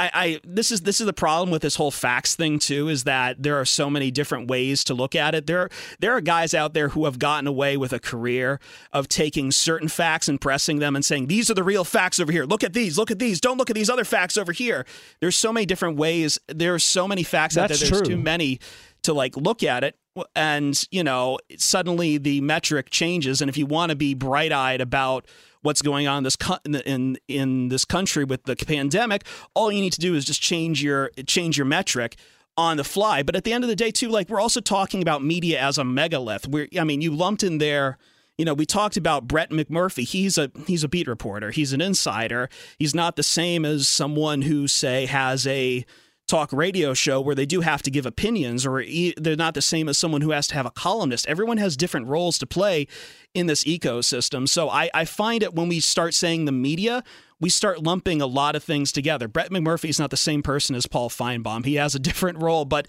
I, 0.00 0.10
I 0.14 0.40
this 0.44 0.72
is 0.72 0.80
this 0.80 1.00
is 1.00 1.06
the 1.06 1.12
problem 1.12 1.50
with 1.50 1.60
this 1.60 1.76
whole 1.76 1.90
facts 1.90 2.34
thing 2.34 2.58
too 2.58 2.88
is 2.88 3.04
that 3.04 3.42
there 3.42 3.60
are 3.60 3.66
so 3.66 3.90
many 3.90 4.10
different 4.10 4.48
ways 4.48 4.82
to 4.84 4.94
look 4.94 5.14
at 5.14 5.34
it. 5.34 5.46
There 5.46 5.68
there 5.98 6.12
are 6.12 6.22
guys 6.22 6.54
out 6.54 6.72
there 6.72 6.88
who 6.88 7.04
have 7.04 7.18
gotten 7.18 7.46
away 7.46 7.76
with 7.76 7.92
a 7.92 7.98
career 7.98 8.60
of 8.92 9.08
taking 9.08 9.52
certain 9.52 9.88
facts 9.88 10.26
and 10.26 10.40
pressing 10.40 10.78
them 10.78 10.96
and 10.96 11.04
saying 11.04 11.26
these 11.26 11.50
are 11.50 11.54
the 11.54 11.62
real 11.62 11.84
facts 11.84 12.18
over 12.18 12.32
here. 12.32 12.44
Look 12.44 12.64
at 12.64 12.72
these. 12.72 12.96
Look 12.96 13.10
at 13.10 13.18
these. 13.18 13.40
Don't 13.40 13.58
look 13.58 13.68
at 13.68 13.76
these 13.76 13.90
other 13.90 14.04
facts 14.04 14.38
over 14.38 14.52
here. 14.52 14.86
There's 15.20 15.36
so 15.36 15.52
many 15.52 15.66
different 15.66 15.98
ways. 15.98 16.38
There 16.48 16.74
are 16.74 16.78
so 16.78 17.06
many 17.06 17.22
facts 17.22 17.58
out 17.58 17.68
there. 17.68 17.76
There's 17.76 17.90
true. 17.90 18.00
too 18.00 18.16
many 18.16 18.58
to 19.02 19.12
like 19.12 19.36
look 19.36 19.62
at 19.62 19.84
it 19.84 19.96
and 20.34 20.86
you 20.90 21.04
know 21.04 21.38
suddenly 21.56 22.18
the 22.18 22.40
metric 22.40 22.90
changes 22.90 23.40
and 23.40 23.48
if 23.48 23.56
you 23.56 23.64
want 23.64 23.90
to 23.90 23.96
be 23.96 24.12
bright-eyed 24.14 24.80
about 24.80 25.26
what's 25.62 25.82
going 25.82 26.06
on 26.06 26.18
in 26.18 26.24
this 26.24 26.36
co- 26.36 26.58
in, 26.64 27.18
in 27.28 27.68
this 27.68 27.84
country 27.84 28.24
with 28.24 28.44
the 28.44 28.56
pandemic 28.56 29.24
all 29.54 29.70
you 29.70 29.80
need 29.80 29.92
to 29.92 30.00
do 30.00 30.14
is 30.14 30.24
just 30.24 30.40
change 30.40 30.82
your 30.82 31.10
change 31.26 31.56
your 31.56 31.66
metric 31.66 32.16
on 32.56 32.76
the 32.76 32.84
fly 32.84 33.22
but 33.22 33.36
at 33.36 33.44
the 33.44 33.52
end 33.52 33.64
of 33.64 33.68
the 33.68 33.76
day 33.76 33.90
too 33.90 34.08
like 34.08 34.28
we're 34.28 34.40
also 34.40 34.60
talking 34.60 35.02
about 35.02 35.22
media 35.22 35.60
as 35.60 35.78
a 35.78 35.84
megalith 35.84 36.46
we're 36.46 36.68
i 36.78 36.84
mean 36.84 37.00
you 37.00 37.14
lumped 37.14 37.42
in 37.42 37.58
there 37.58 37.98
you 38.40 38.46
know, 38.46 38.54
we 38.54 38.64
talked 38.64 38.96
about 38.96 39.28
Brett 39.28 39.50
McMurphy. 39.50 40.08
He's 40.08 40.38
a 40.38 40.50
he's 40.66 40.82
a 40.82 40.88
beat 40.88 41.06
reporter. 41.06 41.50
He's 41.50 41.74
an 41.74 41.82
insider. 41.82 42.48
He's 42.78 42.94
not 42.94 43.16
the 43.16 43.22
same 43.22 43.66
as 43.66 43.86
someone 43.86 44.40
who 44.40 44.66
say 44.66 45.04
has 45.04 45.46
a 45.46 45.84
talk 46.30 46.52
radio 46.52 46.94
show 46.94 47.20
where 47.20 47.34
they 47.34 47.44
do 47.44 47.60
have 47.60 47.82
to 47.82 47.90
give 47.90 48.06
opinions 48.06 48.64
or 48.64 48.80
e- 48.80 49.14
they're 49.16 49.36
not 49.36 49.54
the 49.54 49.62
same 49.62 49.88
as 49.88 49.98
someone 49.98 50.20
who 50.20 50.30
has 50.30 50.46
to 50.46 50.54
have 50.54 50.64
a 50.64 50.70
columnist. 50.70 51.26
Everyone 51.26 51.58
has 51.58 51.76
different 51.76 52.06
roles 52.06 52.38
to 52.38 52.46
play 52.46 52.86
in 53.34 53.46
this 53.46 53.64
ecosystem. 53.64 54.48
So 54.48 54.70
I, 54.70 54.88
I 54.94 55.04
find 55.04 55.42
it 55.42 55.54
when 55.54 55.68
we 55.68 55.80
start 55.80 56.14
saying 56.14 56.44
the 56.44 56.52
media, 56.52 57.02
we 57.40 57.48
start 57.48 57.82
lumping 57.82 58.22
a 58.22 58.26
lot 58.26 58.54
of 58.54 58.62
things 58.62 58.92
together. 58.92 59.26
Brett 59.26 59.50
McMurphy 59.50 59.88
is 59.88 59.98
not 59.98 60.10
the 60.10 60.16
same 60.16 60.42
person 60.42 60.76
as 60.76 60.86
Paul 60.86 61.10
Finebaum. 61.10 61.64
He 61.64 61.74
has 61.74 61.94
a 61.94 61.98
different 61.98 62.40
role, 62.40 62.64
but 62.64 62.88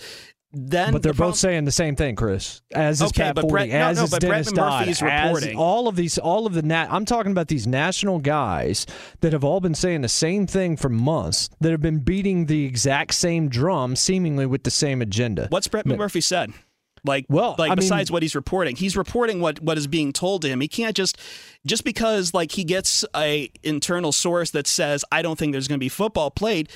then 0.53 0.91
but 0.91 1.01
they're 1.01 1.13
the 1.13 1.17
both 1.17 1.37
saying 1.37 1.65
the 1.65 1.71
same 1.71 1.95
thing, 1.95 2.15
Chris. 2.15 2.61
As 2.73 3.01
is 3.01 3.07
Okay, 3.09 3.23
Pat 3.23 3.35
but 3.35 3.41
Forde, 3.43 3.51
Brett- 3.51 3.69
no, 3.69 3.75
as 3.75 3.97
no, 3.97 4.03
is 4.03 4.09
but 4.11 4.19
Brett 4.21 4.45
Dennis 4.45 4.51
Dodd, 4.51 4.87
as 4.89 5.55
all 5.55 5.87
of 5.87 5.95
these, 5.95 6.17
all 6.17 6.45
of 6.45 6.53
the 6.53 6.61
nat. 6.61 6.87
I'm 6.91 7.05
talking 7.05 7.31
about 7.31 7.47
these 7.47 7.65
national 7.67 8.19
guys 8.19 8.85
that 9.21 9.31
have 9.33 9.43
all 9.43 9.61
been 9.61 9.75
saying 9.75 10.01
the 10.01 10.09
same 10.09 10.47
thing 10.47 10.75
for 10.75 10.89
months. 10.89 11.49
That 11.61 11.71
have 11.71 11.81
been 11.81 11.99
beating 11.99 12.47
the 12.47 12.65
exact 12.65 13.13
same 13.13 13.47
drum, 13.47 13.95
seemingly 13.95 14.45
with 14.45 14.63
the 14.63 14.71
same 14.71 15.01
agenda. 15.01 15.47
What's 15.49 15.67
Brett 15.67 15.85
McMurphy 15.85 16.21
said? 16.21 16.51
Like, 17.03 17.25
well, 17.29 17.55
like 17.57 17.69
I 17.71 17.75
mean- 17.75 17.77
besides 17.77 18.11
what 18.11 18.21
he's 18.21 18.35
reporting, 18.35 18.75
he's 18.75 18.95
reporting 18.95 19.41
what 19.41 19.61
what 19.61 19.77
is 19.77 19.87
being 19.87 20.13
told 20.13 20.41
to 20.43 20.49
him. 20.49 20.61
He 20.61 20.67
can't 20.67 20.95
just 20.95 21.17
just 21.65 21.83
because 21.83 22.33
like 22.33 22.51
he 22.51 22.63
gets 22.63 23.05
a 23.15 23.49
internal 23.63 24.11
source 24.11 24.51
that 24.51 24.67
says 24.67 25.03
I 25.11 25.21
don't 25.21 25.37
think 25.39 25.53
there's 25.53 25.67
going 25.67 25.79
to 25.79 25.83
be 25.83 25.89
football 25.89 26.29
played. 26.29 26.69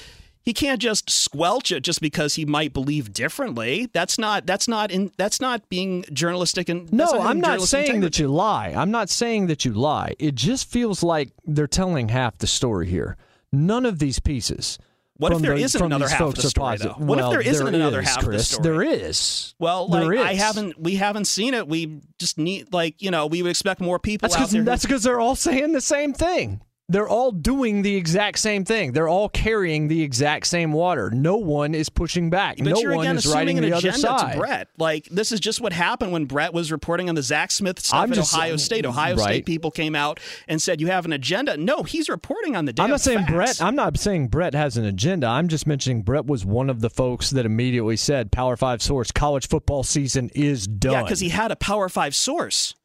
He 0.45 0.53
can't 0.53 0.79
just 0.79 1.09
squelch 1.09 1.71
it 1.71 1.81
just 1.81 2.01
because 2.01 2.35
he 2.35 2.45
might 2.45 2.71
believe 2.71 3.11
differently. 3.13 3.89
That's 3.93 4.19
not 4.19 4.45
that's 4.45 4.67
not 4.67 4.91
in 4.91 5.11
that's 5.17 5.41
not 5.41 5.67
being 5.69 6.05
journalistic 6.13 6.69
and 6.69 6.91
No, 6.93 7.05
having 7.07 7.21
I'm 7.25 7.39
not 7.39 7.61
saying 7.63 7.85
integrity. 7.85 8.05
that 8.05 8.19
you 8.19 8.27
lie. 8.27 8.69
I'm 8.77 8.91
not 8.91 9.09
saying 9.09 9.47
that 9.47 9.65
you 9.65 9.73
lie. 9.73 10.13
It 10.19 10.35
just 10.35 10.69
feels 10.69 11.01
like 11.01 11.31
they're 11.45 11.65
telling 11.65 12.09
half 12.09 12.37
the 12.37 12.45
story 12.47 12.87
here. 12.87 13.17
None 13.51 13.87
of 13.87 13.97
these 13.97 14.19
pieces. 14.19 14.77
What 15.17 15.31
if 15.31 15.39
there 15.39 15.55
the- 15.55 15.63
isn't 15.63 15.81
another 15.81 16.09
half 16.09 16.19
of 16.21 16.35
the 16.35 16.41
story, 16.49 16.77
though? 16.77 16.89
What 16.97 17.19
if 17.19 17.29
there 17.31 17.39
isn't 17.41 17.65
there 17.65 17.73
another 17.73 18.01
is, 18.01 18.07
half 18.09 18.23
of 18.23 18.31
the 18.33 18.39
story? 18.43 18.63
There 18.63 18.81
is. 18.83 19.55
Well, 19.59 19.87
There 19.87 20.03
like 20.13 20.19
I 20.27 20.33
haven't 20.33 20.77
we 20.79 20.95
haven't 20.97 21.25
seen 21.25 21.53
it. 21.53 21.67
We 21.67 22.01
just 22.19 22.37
need 22.37 22.71
like 22.73 23.01
you 23.01 23.09
know 23.11 23.25
we 23.25 23.41
would 23.41 23.49
expect 23.49 23.79
more 23.81 23.97
people 23.97 24.27
That's 24.27 24.35
out 24.35 24.39
because 24.39 24.51
there. 24.51 24.61
who- 24.61 24.65
that's 24.65 24.83
because 24.83 25.03
they're 25.03 25.19
all 25.21 25.35
saying 25.35 25.71
the 25.71 25.81
same 25.81 26.13
thing. 26.13 26.61
They're 26.87 27.07
all 27.07 27.31
doing 27.31 27.81
the 27.81 27.95
exact 27.95 28.37
same 28.37 28.63
thing. 28.63 28.91
They're 28.91 29.07
all 29.07 29.27
carrying 29.27 29.87
the 29.87 30.03
exact 30.03 30.45
same 30.45 30.71
water. 30.71 31.09
No 31.09 31.37
one 31.37 31.73
is 31.73 31.89
pushing 31.89 32.29
back. 32.29 32.57
But 32.57 32.67
no 32.67 32.79
you're 32.79 32.93
one 32.95 33.05
again 33.05 33.17
is 33.17 33.25
assuming 33.25 33.37
riding 33.39 33.57
an 33.57 33.63
the 33.63 33.71
other 33.73 33.89
agenda 33.89 34.07
side. 34.19 34.33
to 34.33 34.37
Brett. 34.37 34.67
Like 34.77 35.05
this 35.09 35.31
is 35.31 35.39
just 35.39 35.59
what 35.61 35.73
happened 35.73 36.11
when 36.11 36.25
Brett 36.25 36.53
was 36.53 36.71
reporting 36.71 37.09
on 37.09 37.15
the 37.15 37.23
Zach 37.23 37.49
Smith 37.49 37.79
stuff 37.79 38.01
I'm 38.03 38.11
at 38.11 38.15
just- 38.17 38.31
Ohio 38.35 38.55
State. 38.57 38.85
Ohio 38.85 39.15
right. 39.15 39.23
State 39.23 39.45
people 39.47 39.71
came 39.71 39.95
out 39.95 40.19
and 40.47 40.61
said 40.61 40.79
you 40.79 40.87
have 40.87 41.05
an 41.05 41.13
agenda. 41.13 41.57
No, 41.57 41.81
he's 41.81 42.07
reporting 42.07 42.55
on 42.55 42.65
the 42.65 42.73
I'm 42.77 42.91
not 42.91 43.01
saying 43.01 43.19
facts. 43.19 43.31
Brett. 43.31 43.61
I'm 43.63 43.75
not 43.75 43.97
saying 43.97 44.27
Brett 44.27 44.53
has 44.53 44.77
an 44.77 44.85
agenda. 44.85 45.25
I'm 45.25 45.47
just 45.47 45.65
mentioning 45.65 46.03
Brett 46.03 46.27
was 46.27 46.45
one 46.45 46.69
of 46.69 46.81
the 46.81 46.91
folks 46.91 47.31
that 47.31 47.47
immediately 47.47 47.97
said, 47.97 48.31
"Power 48.31 48.55
Five 48.55 48.83
source, 48.83 49.11
college 49.11 49.47
football 49.47 49.81
season 49.81 50.29
is 50.35 50.67
done." 50.67 50.91
Yeah, 50.91 51.01
because 51.03 51.19
he 51.19 51.29
had 51.29 51.51
a 51.51 51.55
Power 51.55 51.89
Five 51.89 52.13
source. 52.13 52.75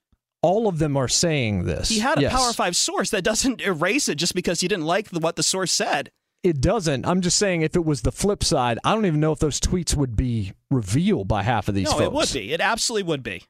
All 0.43 0.69
of 0.69 0.79
them 0.79 0.97
are 0.97 1.09
saying 1.09 1.65
this. 1.65 1.89
He 1.89 1.99
had 1.99 2.19
a 2.19 2.23
Yes. 2.23 2.33
Power 2.33 2.53
Five 2.53 2.77
source. 2.77 3.11
That 3.11 3.23
doesn't 3.23 3.61
erase 3.67 4.09
it 4.09 4.17
just 4.17 4.35
because 4.35 4.63
you 4.63 4.69
didn't 4.69 4.87
like 4.87 5.11
the, 5.11 5.21
what 5.21 5.37
the 5.37 5.43
source 5.43 5.73
said. 5.73 6.11
It 6.43 6.61
doesn't. 6.63 7.05
I'm 7.07 7.21
just 7.21 7.37
saying 7.37 7.61
if 7.63 7.77
it 7.77 7.85
was 7.85 8.01
the 8.01 8.13
flip 8.13 8.43
side, 8.43 8.79
I 8.83 8.95
don't 8.95 9.05
even 9.05 9.21
know 9.21 9.33
if 9.33 9.41
those 9.41 9.61
tweets 9.61 9.95
would 9.95 10.17
be 10.17 10.53
revealed 10.71 11.29
by 11.29 11.43
half 11.43 11.69
of 11.69 11.75
these 11.75 11.85
no, 11.85 11.93
folks. 11.93 12.03
it 12.03 12.13
would 12.13 12.33
be. 12.33 12.53
It 12.55 12.61
absolutely 12.63 13.03
would 13.09 13.23
be. 13.23 13.43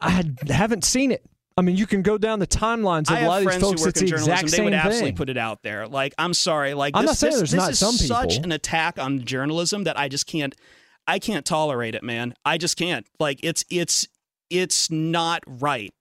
I 0.00 0.24
haven't 0.48 0.84
seen 0.84 1.12
it. 1.12 1.24
I 1.56 1.62
mean, 1.62 1.76
you 1.76 1.86
can 1.86 2.02
go 2.02 2.18
down 2.18 2.38
the 2.38 2.46
timelines 2.46 3.10
of 3.10 3.16
I 3.16 3.20
a 3.20 3.28
lot 3.28 3.42
of 3.42 3.48
these 3.48 3.60
folks. 3.60 3.84
It's 3.84 4.00
the 4.00 4.06
exact 4.08 4.50
They 4.50 4.62
would 4.62 4.72
absolutely 4.72 5.10
thing. 5.10 5.16
put 5.16 5.28
it 5.28 5.36
out 5.36 5.62
there. 5.62 5.86
Like, 5.86 6.14
I'm 6.18 6.34
sorry. 6.34 6.74
Like, 6.74 6.96
I'm 6.96 7.02
this, 7.02 7.10
not 7.10 7.16
saying 7.18 7.30
this, 7.32 7.38
there's 7.40 7.50
this 7.52 7.60
not 7.60 7.70
is 7.72 7.78
some 7.78 7.92
such 7.92 8.38
an 8.38 8.50
attack 8.52 8.98
on 8.98 9.24
journalism 9.24 9.84
that 9.84 9.98
I 9.98 10.08
just 10.08 10.26
can't. 10.26 10.54
I 11.06 11.18
can't 11.18 11.44
tolerate 11.44 11.94
it, 11.94 12.02
man. 12.02 12.34
I 12.44 12.58
just 12.58 12.76
can't. 12.76 13.06
Like, 13.20 13.38
it's 13.42 13.64
it's 13.70 14.08
it's 14.50 14.90
not 14.90 15.44
right. 15.46 15.92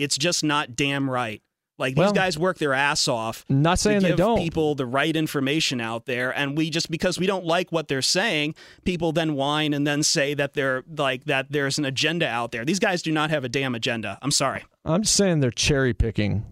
It's 0.00 0.16
just 0.16 0.42
not 0.42 0.74
damn 0.76 1.08
right. 1.08 1.42
Like 1.78 1.96
Well, 1.96 2.12
these 2.12 2.16
guys 2.18 2.38
work 2.38 2.58
their 2.58 2.74
ass 2.74 3.08
off. 3.08 3.44
Not 3.48 3.78
to 3.78 3.82
saying 3.82 4.02
they 4.02 4.08
give 4.08 4.18
don't. 4.18 4.38
people 4.38 4.74
the 4.74 4.84
right 4.84 5.16
information 5.16 5.80
out 5.80 6.04
there, 6.04 6.30
and 6.30 6.56
we 6.56 6.68
just 6.68 6.90
because 6.90 7.18
we 7.18 7.26
don't 7.26 7.46
like 7.46 7.72
what 7.72 7.88
they're 7.88 8.02
saying, 8.02 8.54
people 8.84 9.12
then 9.12 9.34
whine 9.34 9.72
and 9.72 9.86
then 9.86 10.02
say 10.02 10.34
that 10.34 10.52
they're 10.52 10.84
like 10.94 11.24
that. 11.24 11.46
There's 11.50 11.78
an 11.78 11.86
agenda 11.86 12.28
out 12.28 12.52
there. 12.52 12.66
These 12.66 12.80
guys 12.80 13.00
do 13.00 13.10
not 13.10 13.30
have 13.30 13.44
a 13.44 13.48
damn 13.48 13.74
agenda. 13.74 14.18
I'm 14.20 14.30
sorry. 14.30 14.64
I'm 14.84 15.02
just 15.02 15.16
saying 15.16 15.40
they're 15.40 15.50
cherry 15.50 15.94
picking 15.94 16.44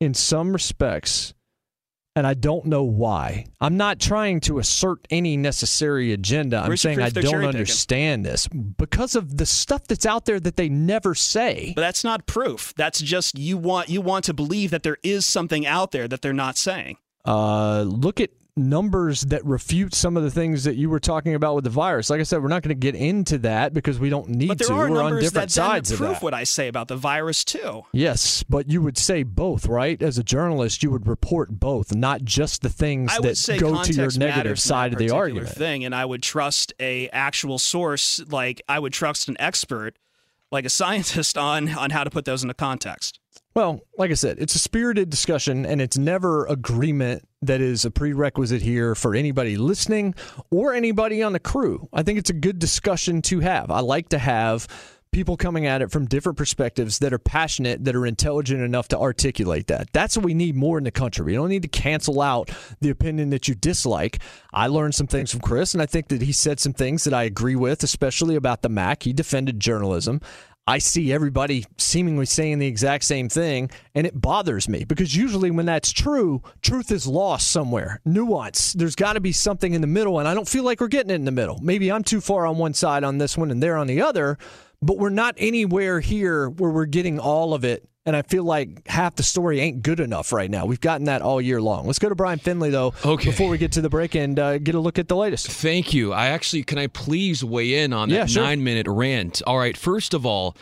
in 0.00 0.12
some 0.12 0.52
respects, 0.52 1.34
and 2.16 2.26
I 2.26 2.34
don't 2.34 2.66
know 2.66 2.84
why. 2.84 3.46
I'm 3.60 3.76
not 3.76 3.98
trying 3.98 4.40
to 4.40 4.58
assert 4.58 5.06
any 5.10 5.36
necessary 5.36 6.12
agenda. 6.12 6.58
I'm 6.58 6.76
saying 6.76 7.00
I 7.00 7.10
don't 7.10 7.44
understand 7.44 8.24
this 8.24 8.46
because 8.46 9.16
of 9.16 9.36
the 9.36 9.46
stuff 9.46 9.86
that's 9.86 10.06
out 10.06 10.24
there 10.24 10.38
that 10.40 10.56
they 10.56 10.68
never 10.68 11.14
say. 11.14 11.72
But 11.74 11.82
that's 11.82 12.04
not 12.04 12.26
proof. 12.26 12.72
That's 12.76 13.00
just 13.00 13.38
you 13.38 13.58
want 13.58 13.88
you 13.88 14.00
want 14.00 14.24
to 14.26 14.34
believe 14.34 14.70
that 14.70 14.82
there 14.82 14.98
is 15.02 15.26
something 15.26 15.66
out 15.66 15.90
there 15.90 16.06
that 16.06 16.22
they're 16.22 16.32
not 16.32 16.56
saying. 16.56 16.98
Uh, 17.24 17.82
look 17.82 18.20
at 18.20 18.30
numbers 18.56 19.22
that 19.22 19.44
refute 19.44 19.94
some 19.94 20.16
of 20.16 20.22
the 20.22 20.30
things 20.30 20.64
that 20.64 20.76
you 20.76 20.88
were 20.88 21.00
talking 21.00 21.34
about 21.34 21.56
with 21.56 21.64
the 21.64 21.70
virus. 21.70 22.08
Like 22.08 22.20
I 22.20 22.22
said, 22.22 22.40
we're 22.40 22.48
not 22.48 22.62
going 22.62 22.68
to 22.68 22.74
get 22.74 22.94
into 22.94 23.38
that 23.38 23.74
because 23.74 23.98
we 23.98 24.10
don't 24.10 24.28
need 24.28 24.48
But 24.48 24.58
there 24.58 24.68
to. 24.68 24.74
are 24.74 24.90
we're 24.90 25.02
on 25.02 25.10
numbers 25.10 25.24
different 25.24 25.48
that 25.48 25.54
sides 25.54 25.90
of 25.90 25.98
prove 25.98 26.12
that. 26.12 26.22
what 26.22 26.34
I 26.34 26.44
say 26.44 26.68
about 26.68 26.88
the 26.88 26.96
virus 26.96 27.44
too. 27.44 27.82
Yes, 27.92 28.44
but 28.44 28.70
you 28.70 28.80
would 28.80 28.96
say 28.96 29.24
both, 29.24 29.66
right? 29.66 30.00
As 30.00 30.18
a 30.18 30.24
journalist, 30.24 30.82
you 30.82 30.90
would 30.92 31.06
report 31.08 31.50
both, 31.50 31.94
not 31.94 32.22
just 32.22 32.62
the 32.62 32.68
things 32.68 33.10
I 33.12 33.20
that 33.22 33.56
go 33.58 33.82
to 33.82 33.92
your 33.92 34.10
negative 34.16 34.60
side 34.60 34.92
of 34.92 34.98
the 34.98 35.10
argument. 35.10 35.50
Thing, 35.50 35.84
and 35.84 35.94
I 35.94 36.04
would 36.04 36.22
trust 36.22 36.72
a 36.78 37.08
actual 37.08 37.58
source, 37.58 38.20
like 38.28 38.62
I 38.68 38.78
would 38.78 38.92
trust 38.92 39.28
an 39.28 39.36
expert, 39.40 39.98
like 40.52 40.64
a 40.64 40.70
scientist, 40.70 41.36
on 41.36 41.70
on 41.70 41.90
how 41.90 42.04
to 42.04 42.10
put 42.10 42.24
those 42.24 42.42
into 42.42 42.54
context. 42.54 43.18
Well, 43.54 43.80
like 43.96 44.10
I 44.10 44.14
said, 44.14 44.38
it's 44.40 44.54
a 44.56 44.58
spirited 44.58 45.10
discussion, 45.10 45.64
and 45.64 45.80
it's 45.80 45.96
never 45.96 46.44
agreement 46.46 47.28
that 47.46 47.60
is 47.60 47.84
a 47.84 47.90
prerequisite 47.90 48.62
here 48.62 48.94
for 48.94 49.14
anybody 49.14 49.56
listening 49.56 50.14
or 50.50 50.74
anybody 50.74 51.22
on 51.22 51.32
the 51.32 51.40
crew. 51.40 51.88
I 51.92 52.02
think 52.02 52.18
it's 52.18 52.30
a 52.30 52.34
good 52.34 52.58
discussion 52.58 53.22
to 53.22 53.40
have. 53.40 53.70
I 53.70 53.80
like 53.80 54.08
to 54.10 54.18
have 54.18 54.66
people 55.14 55.36
coming 55.36 55.64
at 55.64 55.80
it 55.80 55.92
from 55.92 56.06
different 56.06 56.36
perspectives 56.36 56.98
that 56.98 57.12
are 57.12 57.20
passionate, 57.20 57.84
that 57.84 57.94
are 57.94 58.04
intelligent 58.04 58.60
enough 58.60 58.88
to 58.88 58.98
articulate 58.98 59.68
that. 59.68 59.88
That's 59.92 60.16
what 60.16 60.26
we 60.26 60.34
need 60.34 60.56
more 60.56 60.76
in 60.76 60.82
the 60.82 60.90
country. 60.90 61.24
We 61.24 61.34
don't 61.34 61.48
need 61.48 61.62
to 61.62 61.68
cancel 61.68 62.20
out 62.20 62.50
the 62.80 62.90
opinion 62.90 63.30
that 63.30 63.46
you 63.46 63.54
dislike. 63.54 64.18
I 64.52 64.66
learned 64.66 64.96
some 64.96 65.06
things 65.06 65.30
from 65.30 65.40
Chris, 65.40 65.72
and 65.72 65.80
I 65.80 65.86
think 65.86 66.08
that 66.08 66.20
he 66.20 66.32
said 66.32 66.58
some 66.58 66.72
things 66.72 67.04
that 67.04 67.14
I 67.14 67.22
agree 67.22 67.54
with, 67.54 67.84
especially 67.84 68.34
about 68.34 68.62
the 68.62 68.68
Mac. 68.68 69.04
He 69.04 69.12
defended 69.12 69.60
journalism. 69.60 70.20
I 70.66 70.78
see 70.78 71.12
everybody 71.12 71.66
seemingly 71.76 72.24
saying 72.24 72.58
the 72.58 72.66
exact 72.66 73.04
same 73.04 73.28
thing, 73.28 73.70
and 73.94 74.06
it 74.06 74.18
bothers 74.18 74.66
me 74.66 74.84
because 74.84 75.14
usually 75.14 75.50
when 75.50 75.66
that's 75.66 75.92
true, 75.92 76.42
truth 76.62 76.90
is 76.90 77.06
lost 77.06 77.48
somewhere. 77.48 78.00
Nuance. 78.06 78.72
There's 78.72 78.96
got 78.96 79.12
to 79.12 79.20
be 79.20 79.32
something 79.32 79.74
in 79.74 79.82
the 79.82 79.86
middle, 79.86 80.18
and 80.18 80.26
I 80.26 80.32
don't 80.32 80.48
feel 80.48 80.64
like 80.64 80.80
we're 80.80 80.88
getting 80.88 81.10
it 81.10 81.16
in 81.16 81.26
the 81.26 81.32
middle. 81.32 81.58
Maybe 81.62 81.92
I'm 81.92 82.02
too 82.02 82.22
far 82.22 82.46
on 82.46 82.56
one 82.56 82.72
side 82.72 83.04
on 83.04 83.18
this 83.18 83.36
one 83.36 83.50
and 83.50 83.62
they're 83.62 83.76
on 83.76 83.86
the 83.86 84.00
other, 84.00 84.38
but 84.80 84.96
we're 84.96 85.10
not 85.10 85.34
anywhere 85.36 86.00
here 86.00 86.48
where 86.48 86.70
we're 86.70 86.86
getting 86.86 87.18
all 87.18 87.52
of 87.52 87.64
it. 87.64 87.86
And 88.06 88.14
I 88.14 88.20
feel 88.20 88.44
like 88.44 88.86
half 88.86 89.14
the 89.16 89.22
story 89.22 89.60
ain't 89.60 89.82
good 89.82 89.98
enough 89.98 90.30
right 90.30 90.50
now. 90.50 90.66
We've 90.66 90.80
gotten 90.80 91.06
that 91.06 91.22
all 91.22 91.40
year 91.40 91.60
long. 91.62 91.86
Let's 91.86 91.98
go 91.98 92.10
to 92.10 92.14
Brian 92.14 92.38
Finley, 92.38 92.68
though, 92.68 92.92
Okay. 93.02 93.30
before 93.30 93.48
we 93.48 93.56
get 93.56 93.72
to 93.72 93.80
the 93.80 93.88
break 93.88 94.14
and 94.14 94.38
uh, 94.38 94.58
get 94.58 94.74
a 94.74 94.78
look 94.80 94.98
at 94.98 95.08
the 95.08 95.16
latest. 95.16 95.46
Thank 95.50 95.94
you. 95.94 96.12
I 96.12 96.26
actually, 96.26 96.64
can 96.64 96.76
I 96.76 96.88
please 96.88 97.42
weigh 97.42 97.82
in 97.82 97.94
on 97.94 98.10
that 98.10 98.14
Yeah, 98.14 98.26
sure. 98.26 98.42
nine 98.42 98.62
minute 98.62 98.86
rant? 98.86 99.40
All 99.46 99.56
right, 99.56 99.74
first 99.74 100.12
of 100.12 100.26
all, 100.26 100.54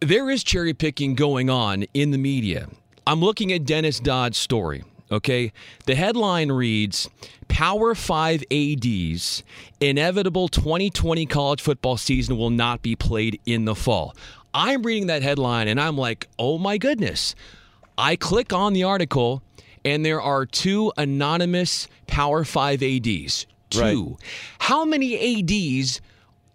there 0.00 0.30
is 0.30 0.42
cherry 0.42 0.72
picking 0.72 1.14
going 1.14 1.50
on 1.50 1.84
in 1.92 2.12
the 2.12 2.18
media. 2.18 2.68
I'm 3.06 3.20
looking 3.20 3.52
at 3.52 3.66
Dennis 3.66 4.00
Dodd's 4.00 4.38
story. 4.38 4.84
Okay. 5.12 5.52
The 5.84 5.94
headline 5.94 6.50
reads 6.50 7.10
Power 7.46 7.94
5 7.94 8.42
ADs, 8.50 9.42
inevitable 9.80 10.48
2020 10.48 11.26
college 11.26 11.60
football 11.60 11.98
season 11.98 12.38
will 12.38 12.48
not 12.48 12.80
be 12.80 12.96
played 12.96 13.38
in 13.44 13.66
the 13.66 13.74
fall. 13.74 14.16
I'm 14.54 14.84
reading 14.84 15.08
that 15.08 15.22
headline 15.22 15.66
and 15.66 15.80
I'm 15.80 15.98
like, 15.98 16.28
oh 16.38 16.58
my 16.58 16.78
goodness. 16.78 17.34
I 17.98 18.14
click 18.16 18.52
on 18.52 18.72
the 18.72 18.84
article 18.84 19.42
and 19.84 20.06
there 20.06 20.22
are 20.22 20.46
two 20.46 20.92
anonymous 20.96 21.88
Power 22.06 22.44
5 22.44 22.82
ADs. 22.82 23.46
Two. 23.70 24.16
How 24.60 24.84
many 24.84 25.16
ADs 25.18 26.00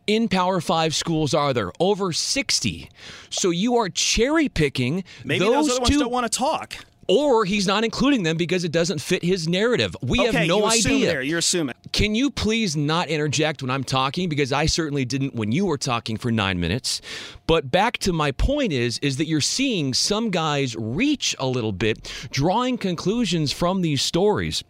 in 0.08 0.30
Power 0.30 0.62
5 0.62 0.96
schools 0.96 1.34
are 1.34 1.54
there? 1.54 1.72
Over 1.80 2.14
60. 2.14 2.90
So 3.30 3.50
you 3.50 3.76
are 3.76 3.90
cherry 3.90 4.48
picking 4.48 5.04
Maybe 5.26 5.40
those, 5.40 5.68
those, 5.68 5.70
other 5.72 5.80
ones 5.82 5.90
two 5.90 6.00
don't 6.00 6.12
want 6.12 6.32
to 6.32 6.38
talk. 6.38 6.76
Or 7.10 7.44
he's 7.44 7.68
not 7.68 7.84
including 7.84 8.24
them 8.24 8.38
because 8.38 8.64
it 8.64 8.72
doesn't 8.72 9.02
fit 9.02 9.24
his 9.24 9.48
narrative. 9.48 9.96
We 10.02 10.20
okay, 10.20 10.38
have 10.38 10.48
no 10.48 10.60
you 10.60 10.66
idea. 10.66 11.08
There, 11.08 11.22
you're 11.22 11.40
assuming. 11.40 11.76
Can 11.92 12.16
you 12.16 12.30
please 12.30 12.78
not 12.78 13.10
interject 13.10 13.62
when 13.62 13.72
I'm 13.72 13.84
talking 13.84 14.30
because 14.30 14.54
I 14.54 14.68
certainly 14.68 15.06
didn't 15.06 15.36
when 15.36 15.52
you 15.52 15.66
were 15.66 15.78
talking 15.78 16.18
for 16.18 16.32
9 16.32 16.60
minutes. 16.60 17.02
But 17.48 17.72
back 17.72 17.98
to 18.00 18.14
my 18.14 18.32
point 18.32 18.72
is 18.72 19.00
is 19.00 19.18
that 19.18 19.28
you're 19.28 19.42
seeing 19.42 19.94
some 19.94 20.30
guys 20.30 20.76
reach 20.76 21.36
a 21.40 21.48
little 21.48 21.72
bit 21.72 22.12
drawing 22.32 22.78
conclusions 22.78 23.52
from 23.52 23.82
these 23.82 24.02
stories. 24.02 24.64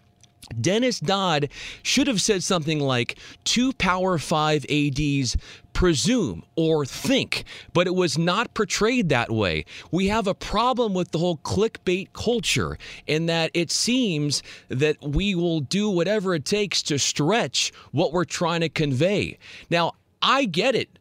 Dennis 0.59 0.99
Dodd 0.99 1.49
should 1.83 2.07
have 2.07 2.21
said 2.21 2.43
something 2.43 2.79
like 2.79 3.17
two 3.43 3.73
Power 3.73 4.17
5 4.17 4.65
ADs 4.69 5.37
presume 5.73 6.43
or 6.55 6.85
think, 6.85 7.45
but 7.73 7.87
it 7.87 7.95
was 7.95 8.17
not 8.17 8.53
portrayed 8.53 9.09
that 9.09 9.31
way. 9.31 9.63
We 9.91 10.07
have 10.07 10.27
a 10.27 10.33
problem 10.33 10.93
with 10.93 11.11
the 11.11 11.19
whole 11.19 11.37
clickbait 11.37 12.11
culture 12.13 12.77
in 13.07 13.27
that 13.27 13.51
it 13.53 13.71
seems 13.71 14.43
that 14.67 14.97
we 15.01 15.35
will 15.35 15.61
do 15.61 15.89
whatever 15.89 16.35
it 16.35 16.45
takes 16.45 16.81
to 16.83 16.99
stretch 16.99 17.71
what 17.91 18.11
we're 18.11 18.25
trying 18.25 18.61
to 18.61 18.69
convey. 18.69 19.37
Now, 19.69 19.93
I 20.21 20.45
get 20.45 20.75
it 20.75 20.98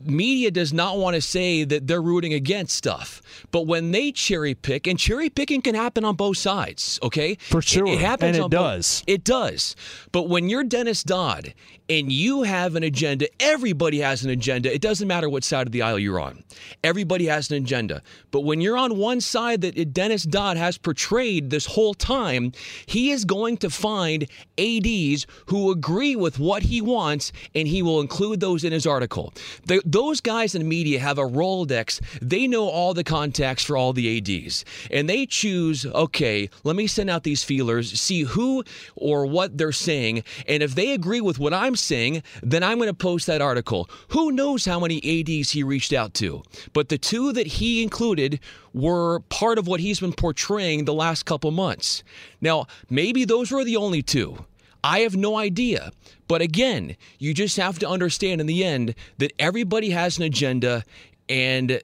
media 0.00 0.50
does 0.50 0.72
not 0.72 0.98
want 0.98 1.14
to 1.16 1.22
say 1.22 1.64
that 1.64 1.86
they're 1.86 2.02
rooting 2.02 2.32
against 2.32 2.76
stuff. 2.76 3.20
But 3.50 3.66
when 3.66 3.90
they 3.90 4.12
cherry 4.12 4.54
pick, 4.54 4.86
and 4.86 4.98
cherry 4.98 5.30
picking 5.30 5.62
can 5.62 5.74
happen 5.74 6.04
on 6.04 6.16
both 6.16 6.36
sides, 6.38 6.98
okay? 7.02 7.36
For 7.50 7.62
sure. 7.62 7.86
It, 7.86 7.94
it 7.94 8.00
happens 8.00 8.36
And 8.36 8.46
it 8.46 8.50
both- 8.50 8.50
does. 8.50 9.04
It 9.06 9.24
does. 9.24 9.76
But 10.12 10.28
when 10.28 10.48
you're 10.48 10.64
Dennis 10.64 11.02
Dodd 11.02 11.54
and 11.92 12.10
you 12.10 12.42
have 12.42 12.74
an 12.74 12.82
agenda, 12.82 13.26
everybody 13.38 14.00
has 14.00 14.24
an 14.24 14.30
agenda. 14.30 14.72
It 14.72 14.80
doesn't 14.80 15.06
matter 15.06 15.28
what 15.28 15.44
side 15.44 15.66
of 15.66 15.72
the 15.72 15.82
aisle 15.82 15.98
you're 15.98 16.18
on. 16.18 16.42
Everybody 16.82 17.26
has 17.26 17.50
an 17.50 17.58
agenda. 17.58 18.02
But 18.30 18.40
when 18.40 18.62
you're 18.62 18.78
on 18.78 18.96
one 18.96 19.20
side 19.20 19.60
that 19.60 19.92
Dennis 19.92 20.22
Dodd 20.22 20.56
has 20.56 20.78
portrayed 20.78 21.50
this 21.50 21.66
whole 21.66 21.92
time, 21.92 22.52
he 22.86 23.10
is 23.10 23.26
going 23.26 23.58
to 23.58 23.68
find 23.68 24.26
ADs 24.56 25.26
who 25.46 25.70
agree 25.70 26.16
with 26.16 26.38
what 26.38 26.62
he 26.62 26.80
wants 26.80 27.30
and 27.54 27.68
he 27.68 27.82
will 27.82 28.00
include 28.00 28.40
those 28.40 28.64
in 28.64 28.72
his 28.72 28.86
article. 28.86 29.34
The, 29.66 29.82
those 29.84 30.22
guys 30.22 30.54
in 30.54 30.62
the 30.62 30.68
media 30.68 30.98
have 30.98 31.18
a 31.18 31.22
Rolodex. 31.22 32.00
They 32.22 32.46
know 32.46 32.68
all 32.70 32.94
the 32.94 33.04
contacts 33.04 33.64
for 33.64 33.76
all 33.76 33.92
the 33.92 34.16
ADs. 34.16 34.64
And 34.90 35.10
they 35.10 35.26
choose, 35.26 35.84
okay, 35.84 36.48
let 36.64 36.74
me 36.74 36.86
send 36.86 37.10
out 37.10 37.24
these 37.24 37.44
feelers, 37.44 38.00
see 38.00 38.22
who 38.22 38.64
or 38.96 39.26
what 39.26 39.58
they're 39.58 39.72
saying. 39.72 40.24
And 40.48 40.62
if 40.62 40.74
they 40.74 40.92
agree 40.92 41.20
with 41.20 41.38
what 41.38 41.52
I'm 41.52 41.76
saying, 41.82 42.22
then 42.42 42.62
I'm 42.62 42.78
going 42.78 42.88
to 42.88 42.94
post 42.94 43.26
that 43.26 43.42
article. 43.42 43.88
Who 44.08 44.32
knows 44.32 44.64
how 44.64 44.80
many 44.80 44.98
ADs 44.98 45.50
he 45.50 45.62
reached 45.62 45.92
out 45.92 46.14
to? 46.14 46.42
But 46.72 46.88
the 46.88 46.98
two 46.98 47.32
that 47.32 47.46
he 47.46 47.82
included 47.82 48.40
were 48.72 49.20
part 49.28 49.58
of 49.58 49.66
what 49.66 49.80
he's 49.80 50.00
been 50.00 50.12
portraying 50.12 50.84
the 50.84 50.94
last 50.94 51.24
couple 51.24 51.50
months. 51.50 52.02
Now, 52.40 52.66
maybe 52.88 53.24
those 53.24 53.50
were 53.50 53.64
the 53.64 53.76
only 53.76 54.02
two. 54.02 54.44
I 54.84 55.00
have 55.00 55.16
no 55.16 55.36
idea. 55.36 55.92
But 56.26 56.42
again, 56.42 56.96
you 57.18 57.34
just 57.34 57.56
have 57.56 57.78
to 57.80 57.88
understand 57.88 58.40
in 58.40 58.46
the 58.46 58.64
end 58.64 58.94
that 59.18 59.32
everybody 59.38 59.90
has 59.90 60.18
an 60.18 60.24
agenda 60.24 60.84
and 61.28 61.80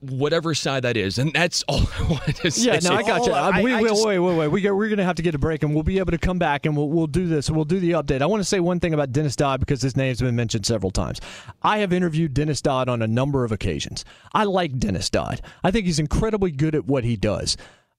whatever 0.00 0.54
side 0.54 0.82
that 0.84 0.96
is. 0.96 1.18
And 1.18 1.32
that's 1.32 1.62
all 1.68 1.80
I 1.98 2.02
wanted 2.10 2.36
to 2.36 2.50
say. 2.50 2.72
Yeah, 2.72 2.78
no, 2.82 2.94
I 2.96 3.02
got 3.02 3.26
you. 3.26 3.32
Hold 3.32 3.38
on. 3.54 3.58
Uh, 3.58 3.62
we, 3.62 3.72
I- 3.72 3.78
I 3.78 3.82
we- 3.82 3.88
just- 3.88 4.06
wait, 4.06 4.18
wait, 4.18 4.36
wait. 4.36 4.48
We 4.48 4.60
got, 4.60 4.74
we're 4.76 4.88
going 4.88 4.98
to 4.98 5.04
have 5.04 5.16
to 5.16 5.22
get 5.22 5.34
a 5.34 5.38
break, 5.38 5.62
and 5.62 5.74
we'll 5.74 5.82
be 5.82 5.98
able 5.98 6.12
to 6.12 6.18
come 6.18 6.38
back, 6.38 6.66
and 6.66 6.76
we'll, 6.76 6.88
we'll 6.88 7.06
do 7.06 7.26
this. 7.26 7.50
We'll 7.50 7.64
do 7.64 7.80
the 7.80 7.92
update. 7.92 8.22
I 8.22 8.26
want 8.26 8.40
to 8.40 8.44
say 8.44 8.60
one 8.60 8.80
thing 8.80 8.94
about 8.94 9.12
Dennis 9.12 9.36
Dodd 9.36 9.60
because 9.60 9.82
his 9.82 9.96
name's 9.96 10.20
been 10.20 10.36
mentioned 10.36 10.66
several 10.66 10.90
times. 10.90 11.20
I 11.62 11.78
have 11.78 11.92
interviewed 11.92 12.34
Dennis 12.34 12.60
Dodd 12.60 12.88
on 12.88 13.02
a 13.02 13.06
number 13.06 13.44
of 13.44 13.52
occasions. 13.52 14.04
I 14.34 14.44
like 14.44 14.78
Dennis 14.78 15.10
Dodd. 15.10 15.40
I 15.64 15.70
think 15.70 15.86
he's 15.86 15.98
incredibly 15.98 16.50
good 16.50 16.74
at 16.74 16.86
what 16.86 17.04
he 17.04 17.16
does. 17.16 17.56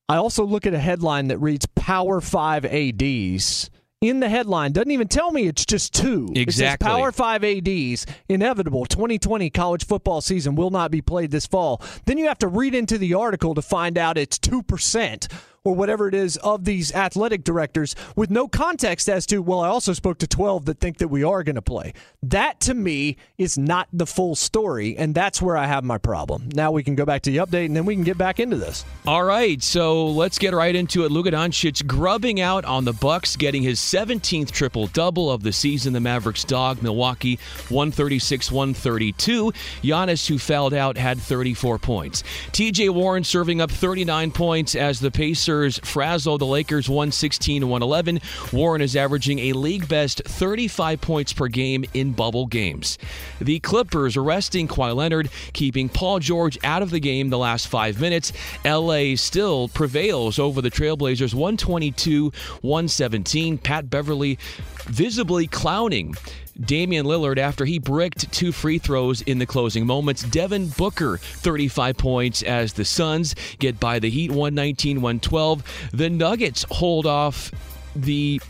I 0.09 0.17
also 0.17 0.43
look 0.45 0.65
at 0.67 0.73
a 0.73 0.79
headline 0.79 1.27
that 1.29 1.37
reads 1.37 1.65
Power 1.75 2.19
5 2.21 2.65
ADs. 2.65 3.69
In 4.01 4.19
the 4.19 4.29
headline, 4.29 4.71
doesn't 4.71 4.89
even 4.89 5.07
tell 5.07 5.29
me 5.29 5.45
it's 5.45 5.63
just 5.63 5.93
two. 5.93 6.27
Exactly. 6.35 6.87
Power 6.87 7.11
5 7.11 7.43
ADs, 7.43 8.07
inevitable 8.27 8.87
2020 8.87 9.51
college 9.51 9.85
football 9.85 10.21
season 10.21 10.55
will 10.55 10.71
not 10.71 10.89
be 10.89 11.03
played 11.03 11.29
this 11.29 11.45
fall. 11.45 11.79
Then 12.05 12.17
you 12.17 12.25
have 12.25 12.39
to 12.39 12.47
read 12.47 12.73
into 12.73 12.97
the 12.97 13.13
article 13.13 13.53
to 13.53 13.61
find 13.61 13.99
out 13.99 14.17
it's 14.17 14.39
2% 14.39 15.31
or 15.63 15.75
whatever 15.75 16.07
it 16.07 16.15
is 16.15 16.38
of 16.38 16.65
these 16.65 16.91
athletic 16.93 17.43
directors 17.43 17.95
with 18.15 18.31
no 18.31 18.47
context 18.47 19.07
as 19.07 19.27
to, 19.27 19.41
well, 19.43 19.59
I 19.59 19.67
also 19.67 19.93
spoke 19.93 20.17
to 20.19 20.27
12 20.27 20.65
that 20.65 20.79
think 20.79 20.97
that 20.97 21.09
we 21.09 21.23
are 21.23 21.43
going 21.43 21.55
to 21.55 21.61
play. 21.61 21.93
That 22.23 22.59
to 22.61 22.73
me 22.73 23.17
is 23.38 23.59
not 23.59 23.88
the 23.93 24.07
full 24.07 24.35
story, 24.35 24.97
and 24.97 25.13
that's 25.13 25.39
where 25.41 25.55
I 25.55 25.67
have 25.67 25.83
my 25.83 25.99
problem. 25.99 26.49
Now 26.53 26.71
we 26.71 26.81
can 26.83 26.95
go 26.95 27.05
back 27.05 27.21
to 27.23 27.31
the 27.31 27.38
update 27.38 27.65
and 27.65 27.75
then 27.75 27.85
we 27.85 27.93
can 27.93 28.03
get 28.03 28.17
back 28.17 28.39
into 28.39 28.57
this. 28.57 28.83
All 29.05 29.23
right, 29.23 29.61
so 29.61 30.07
let's 30.07 30.39
get 30.39 30.55
right 30.55 30.75
into 30.75 31.05
it. 31.05 31.11
Luka 31.11 31.31
Doncic 31.31 31.85
grubbing 31.85 32.41
out 32.41 32.65
on 32.65 32.83
the 32.85 32.93
Bucks, 32.93 33.35
getting 33.35 33.61
his 33.61 33.79
17th 33.79 34.49
triple 34.49 34.88
double 34.88 35.29
of 35.29 35.43
the 35.43 35.53
season. 35.53 35.93
The 35.93 35.99
Mavericks 35.99 36.43
dog 36.43 36.81
Milwaukee 36.81 37.38
136-132. 37.67 39.53
Giannis, 39.83 40.27
who 40.27 40.39
fouled 40.39 40.73
out, 40.73 40.97
had 40.97 41.19
34 41.19 41.77
points. 41.77 42.23
T.J. 42.51 42.89
Warren 42.89 43.23
serving 43.23 43.61
up 43.61 43.69
39 43.69 44.31
points 44.31 44.73
as 44.73 44.99
the 44.99 45.11
Pacers 45.11 45.50
frazzle 45.83 46.37
the 46.37 46.45
Lakers 46.45 46.87
116-111. 46.87 48.53
Warren 48.53 48.81
is 48.81 48.95
averaging 48.95 49.39
a 49.39 49.53
league 49.53 49.87
best 49.87 50.21
35 50.23 51.01
points 51.01 51.33
per 51.33 51.47
game 51.47 51.83
in 51.93 52.13
bubble 52.13 52.45
games. 52.45 52.97
The 53.39 53.59
Clippers 53.59 54.15
arresting 54.15 54.67
Kawhi 54.67 54.95
Leonard, 54.95 55.29
keeping 55.53 55.89
Paul 55.89 56.19
George 56.19 56.57
out 56.63 56.81
of 56.81 56.89
the 56.89 56.99
game 56.99 57.29
the 57.29 57.37
last 57.37 57.67
five 57.67 57.99
minutes. 57.99 58.31
LA 58.63 59.15
still 59.15 59.67
prevails 59.67 60.39
over 60.39 60.61
the 60.61 60.71
Trailblazers 60.71 61.33
122 61.33 62.31
117. 62.61 63.57
Pat 63.57 63.89
Beverley 63.89 64.39
visibly 64.85 65.47
clowning. 65.47 66.15
Damian 66.59 67.05
Lillard 67.05 67.37
after 67.37 67.65
he 67.65 67.79
bricked 67.79 68.31
two 68.31 68.51
free 68.51 68.77
throws 68.77 69.21
in 69.21 69.39
the 69.39 69.45
closing 69.45 69.85
moments. 69.85 70.23
Devin 70.23 70.69
Booker, 70.69 71.17
35 71.17 71.97
points 71.97 72.43
as 72.43 72.73
the 72.73 72.85
Suns 72.85 73.35
get 73.59 73.79
by 73.79 73.99
the 73.99 74.09
Heat 74.09 74.31
119 74.31 75.01
112. 75.01 75.89
The 75.93 76.09
Nuggets 76.09 76.65
hold 76.69 77.05
off 77.05 77.51
the 77.95 78.41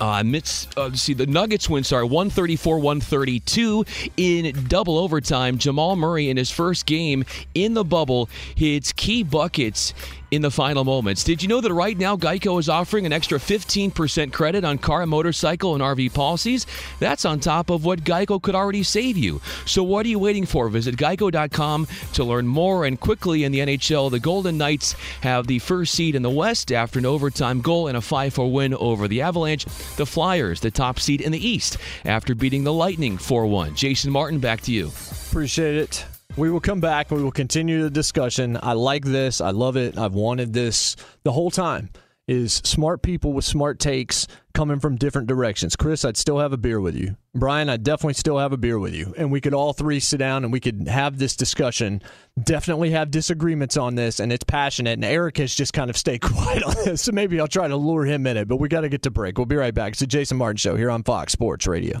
uh, 0.00 0.22
midst, 0.24 0.76
uh, 0.76 0.92
see, 0.92 1.14
the 1.14 1.26
Nuggets 1.26 1.68
win, 1.68 1.84
sorry, 1.84 2.04
134 2.04 2.78
132 2.78 3.84
in 4.16 4.66
double 4.68 4.98
overtime. 4.98 5.58
Jamal 5.58 5.96
Murray, 5.96 6.28
in 6.30 6.36
his 6.36 6.50
first 6.50 6.86
game 6.86 7.24
in 7.54 7.74
the 7.74 7.84
bubble, 7.84 8.28
hits 8.54 8.92
key 8.92 9.22
buckets 9.22 9.94
in 10.34 10.42
the 10.42 10.50
final 10.50 10.84
moments. 10.84 11.24
Did 11.24 11.42
you 11.42 11.48
know 11.48 11.60
that 11.60 11.72
right 11.72 11.96
now 11.96 12.16
Geico 12.16 12.58
is 12.58 12.68
offering 12.68 13.06
an 13.06 13.12
extra 13.12 13.38
15% 13.38 14.32
credit 14.32 14.64
on 14.64 14.78
car, 14.78 15.06
motorcycle, 15.06 15.74
and 15.74 15.82
RV 15.82 16.12
policies? 16.12 16.66
That's 16.98 17.24
on 17.24 17.40
top 17.40 17.70
of 17.70 17.84
what 17.84 18.04
Geico 18.04 18.42
could 18.42 18.54
already 18.54 18.82
save 18.82 19.16
you. 19.16 19.40
So 19.66 19.82
what 19.82 20.06
are 20.06 20.08
you 20.08 20.18
waiting 20.18 20.46
for? 20.46 20.68
Visit 20.68 20.96
geico.com 20.96 21.86
to 22.14 22.24
learn 22.24 22.46
more. 22.46 22.84
And 22.84 22.98
quickly 22.98 23.44
in 23.44 23.52
the 23.52 23.60
NHL, 23.60 24.10
the 24.10 24.20
Golden 24.20 24.58
Knights 24.58 24.94
have 25.20 25.46
the 25.46 25.58
first 25.60 25.94
seed 25.94 26.14
in 26.14 26.22
the 26.22 26.30
West 26.30 26.72
after 26.72 26.98
an 26.98 27.06
overtime 27.06 27.60
goal 27.60 27.88
and 27.88 27.96
a 27.96 28.00
5 28.00 28.34
4 28.34 28.52
win 28.52 28.74
over 28.74 29.08
the 29.08 29.22
Avalanche. 29.22 29.64
The 29.96 30.06
Flyers, 30.06 30.60
the 30.60 30.70
top 30.70 30.98
seed 30.98 31.20
in 31.20 31.32
the 31.32 31.46
East, 31.46 31.78
after 32.04 32.34
beating 32.34 32.64
the 32.64 32.72
Lightning 32.72 33.18
4 33.18 33.46
1. 33.46 33.74
Jason 33.74 34.10
Martin, 34.10 34.38
back 34.38 34.60
to 34.62 34.72
you. 34.72 34.90
Appreciate 35.28 35.76
it. 35.76 36.06
We 36.36 36.50
will 36.50 36.60
come 36.60 36.80
back 36.80 37.12
we 37.12 37.22
will 37.22 37.30
continue 37.30 37.82
the 37.82 37.90
discussion. 37.90 38.58
I 38.60 38.72
like 38.72 39.04
this. 39.04 39.40
I 39.40 39.50
love 39.50 39.76
it. 39.76 39.96
I've 39.96 40.14
wanted 40.14 40.52
this 40.52 40.96
the 41.22 41.30
whole 41.30 41.50
time. 41.50 41.90
Is 42.26 42.54
smart 42.54 43.02
people 43.02 43.34
with 43.34 43.44
smart 43.44 43.78
takes 43.78 44.26
coming 44.54 44.80
from 44.80 44.96
different 44.96 45.28
directions. 45.28 45.76
Chris, 45.76 46.06
I'd 46.06 46.16
still 46.16 46.38
have 46.38 46.54
a 46.54 46.56
beer 46.56 46.80
with 46.80 46.96
you. 46.96 47.16
Brian, 47.34 47.68
I'd 47.68 47.82
definitely 47.82 48.14
still 48.14 48.38
have 48.38 48.52
a 48.52 48.56
beer 48.56 48.78
with 48.78 48.94
you. 48.94 49.12
And 49.18 49.30
we 49.30 49.42
could 49.42 49.52
all 49.52 49.74
three 49.74 50.00
sit 50.00 50.16
down 50.16 50.42
and 50.42 50.50
we 50.50 50.58
could 50.58 50.88
have 50.88 51.18
this 51.18 51.36
discussion. 51.36 52.00
Definitely 52.42 52.90
have 52.90 53.10
disagreements 53.10 53.76
on 53.76 53.94
this, 53.94 54.20
and 54.20 54.32
it's 54.32 54.44
passionate. 54.44 54.92
And 54.92 55.04
Eric 55.04 55.36
has 55.36 55.54
just 55.54 55.74
kind 55.74 55.90
of 55.90 55.98
stayed 55.98 56.20
quiet 56.22 56.62
on 56.62 56.74
this. 56.84 57.02
So 57.02 57.12
maybe 57.12 57.38
I'll 57.38 57.46
try 57.46 57.68
to 57.68 57.76
lure 57.76 58.06
him 58.06 58.26
in 58.26 58.38
it. 58.38 58.48
But 58.48 58.56
we 58.56 58.68
got 58.68 58.80
to 58.80 58.88
get 58.88 59.02
to 59.02 59.10
break. 59.10 59.36
We'll 59.36 59.44
be 59.44 59.56
right 59.56 59.74
back. 59.74 59.90
It's 59.90 60.00
the 60.00 60.06
Jason 60.06 60.38
Martin 60.38 60.56
Show 60.56 60.76
here 60.76 60.90
on 60.90 61.02
Fox 61.02 61.32
Sports 61.32 61.66
Radio. 61.66 62.00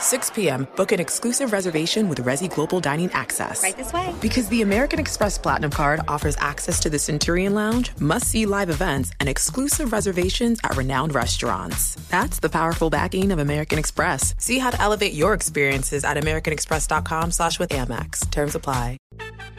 6 0.00 0.30
p.m., 0.30 0.66
book 0.76 0.92
an 0.92 1.00
exclusive 1.00 1.52
reservation 1.52 2.08
with 2.08 2.24
Resy 2.24 2.52
Global 2.52 2.80
Dining 2.80 3.10
Access. 3.12 3.62
Right 3.62 3.76
this 3.76 3.92
way. 3.92 4.14
Because 4.20 4.48
the 4.48 4.62
American 4.62 4.98
Express 4.98 5.38
Platinum 5.38 5.70
Card 5.70 6.00
offers 6.08 6.36
access 6.38 6.80
to 6.80 6.90
the 6.90 6.98
Centurion 6.98 7.54
Lounge, 7.54 7.92
must 8.00 8.26
see 8.26 8.46
live 8.46 8.70
events, 8.70 9.12
and 9.20 9.28
exclusive 9.28 9.92
reservations 9.92 10.58
at 10.64 10.76
renowned 10.76 11.14
restaurants. 11.14 11.96
That's 12.08 12.40
the 12.40 12.48
powerful 12.48 12.90
backing 12.90 13.30
of 13.32 13.38
American 13.38 13.78
Express. 13.78 14.34
See 14.38 14.58
how 14.58 14.70
to 14.70 14.80
elevate 14.80 15.12
your 15.12 15.34
experiences 15.34 16.04
at 16.04 16.16
AmericanExpress.com 16.16 17.30
slash 17.30 17.58
with 17.58 17.70
Amex. 17.70 18.28
Terms 18.30 18.54
apply. 18.54 18.96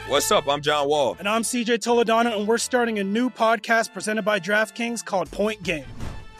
What's 0.08 0.30
up? 0.32 0.48
I'm 0.48 0.60
John 0.60 0.88
Wall. 0.88 1.16
And 1.18 1.28
I'm 1.28 1.42
CJ 1.42 1.78
Toledano, 1.78 2.36
and 2.36 2.48
we're 2.48 2.58
starting 2.58 2.98
a 2.98 3.04
new 3.04 3.30
podcast 3.30 3.92
presented 3.92 4.22
by 4.22 4.40
DraftKings 4.40 5.04
called 5.04 5.30
Point 5.30 5.62
Game. 5.62 5.86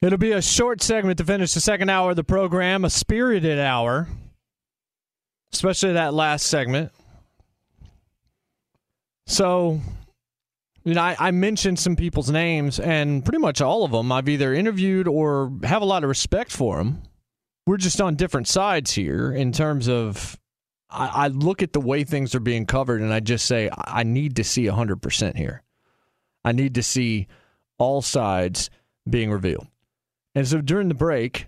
It'll 0.00 0.18
be 0.18 0.32
a 0.32 0.42
short 0.42 0.80
segment 0.80 1.18
to 1.18 1.24
finish 1.24 1.54
the 1.54 1.60
second 1.60 1.88
hour 1.88 2.10
of 2.10 2.16
the 2.16 2.22
program, 2.22 2.84
a 2.84 2.90
spirited 2.90 3.58
hour, 3.58 4.06
especially 5.52 5.94
that 5.94 6.14
last 6.14 6.46
segment. 6.46 6.92
So, 9.26 9.80
you 10.84 10.94
know, 10.94 11.02
I, 11.02 11.16
I 11.18 11.30
mentioned 11.32 11.80
some 11.80 11.96
people's 11.96 12.30
names, 12.30 12.78
and 12.78 13.24
pretty 13.24 13.38
much 13.38 13.60
all 13.60 13.82
of 13.82 13.90
them 13.90 14.12
I've 14.12 14.28
either 14.28 14.54
interviewed 14.54 15.08
or 15.08 15.52
have 15.64 15.82
a 15.82 15.84
lot 15.86 16.04
of 16.04 16.08
respect 16.08 16.52
for 16.52 16.78
them. 16.78 17.02
We're 17.66 17.76
just 17.76 18.00
on 18.00 18.14
different 18.14 18.46
sides 18.46 18.92
here 18.92 19.32
in 19.32 19.52
terms 19.52 19.88
of. 19.88 20.38
I, 20.90 21.24
I 21.24 21.28
look 21.28 21.60
at 21.60 21.72
the 21.72 21.80
way 21.80 22.04
things 22.04 22.34
are 22.36 22.40
being 22.40 22.66
covered, 22.66 23.02
and 23.02 23.12
I 23.12 23.18
just 23.20 23.46
say 23.46 23.68
I 23.76 24.04
need 24.04 24.36
to 24.36 24.44
see 24.44 24.64
100% 24.64 25.36
here. 25.36 25.62
I 26.44 26.52
need 26.52 26.76
to 26.76 26.82
see 26.82 27.26
all 27.78 28.00
sides 28.00 28.70
being 29.10 29.30
revealed. 29.30 29.66
And 30.34 30.46
so 30.46 30.60
during 30.60 30.88
the 30.88 30.94
break, 30.94 31.46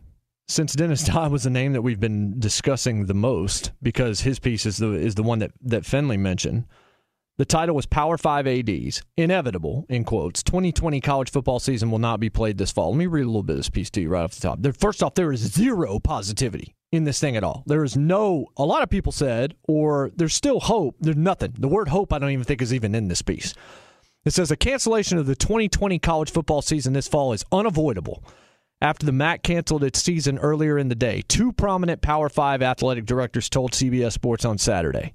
since 0.48 0.74
Dennis 0.74 1.04
Dodd 1.06 1.32
was 1.32 1.44
the 1.44 1.50
name 1.50 1.72
that 1.72 1.82
we've 1.82 2.00
been 2.00 2.38
discussing 2.38 3.06
the 3.06 3.14
most 3.14 3.72
because 3.82 4.20
his 4.20 4.38
piece 4.38 4.66
is 4.66 4.78
the 4.78 4.92
is 4.92 5.14
the 5.14 5.22
one 5.22 5.38
that 5.38 5.52
that 5.62 5.86
Finley 5.86 6.16
mentioned. 6.16 6.64
The 7.38 7.46
title 7.46 7.74
was 7.74 7.86
Power 7.86 8.18
5 8.18 8.46
ADs, 8.46 9.02
inevitable, 9.16 9.86
in 9.88 10.04
quotes. 10.04 10.42
2020 10.42 11.00
college 11.00 11.30
football 11.30 11.58
season 11.58 11.90
will 11.90 11.98
not 11.98 12.20
be 12.20 12.28
played 12.28 12.58
this 12.58 12.70
fall. 12.70 12.90
Let 12.90 12.98
me 12.98 13.06
read 13.06 13.22
a 13.22 13.28
little 13.28 13.42
bit 13.42 13.54
of 13.54 13.60
this 13.60 13.70
piece 13.70 13.88
to 13.92 14.02
you 14.02 14.10
right 14.10 14.24
off 14.24 14.34
the 14.34 14.42
top. 14.42 14.60
There, 14.60 14.74
first 14.74 15.02
off, 15.02 15.14
there 15.14 15.32
is 15.32 15.40
zero 15.40 15.98
positivity 16.00 16.74
in 16.92 17.04
this 17.04 17.18
thing 17.18 17.36
at 17.36 17.44
all. 17.44 17.62
There 17.66 17.82
is 17.82 17.96
no, 17.96 18.48
a 18.58 18.66
lot 18.66 18.82
of 18.82 18.90
people 18.90 19.10
said, 19.10 19.54
or 19.66 20.10
there's 20.16 20.34
still 20.34 20.60
hope. 20.60 20.96
There's 21.00 21.16
nothing. 21.16 21.54
The 21.56 21.68
word 21.68 21.88
hope, 21.88 22.12
I 22.12 22.18
don't 22.18 22.28
even 22.30 22.44
think 22.44 22.60
is 22.60 22.74
even 22.74 22.94
in 22.94 23.08
this 23.08 23.22
piece. 23.22 23.54
It 24.26 24.34
says 24.34 24.50
a 24.50 24.56
cancellation 24.56 25.16
of 25.16 25.24
the 25.24 25.34
2020 25.34 25.98
college 25.98 26.30
football 26.30 26.60
season 26.60 26.92
this 26.92 27.08
fall 27.08 27.32
is 27.32 27.46
unavoidable 27.50 28.22
after 28.80 29.06
the 29.06 29.12
MAC 29.12 29.42
canceled 29.42 29.84
its 29.84 30.02
season 30.02 30.38
earlier 30.38 30.78
in 30.78 30.88
the 30.88 30.94
day. 30.94 31.22
Two 31.28 31.52
prominent 31.52 32.00
Power 32.00 32.28
5 32.28 32.62
athletic 32.62 33.06
directors 33.06 33.48
told 33.48 33.72
CBS 33.72 34.12
Sports 34.12 34.44
on 34.44 34.58
Saturday. 34.58 35.14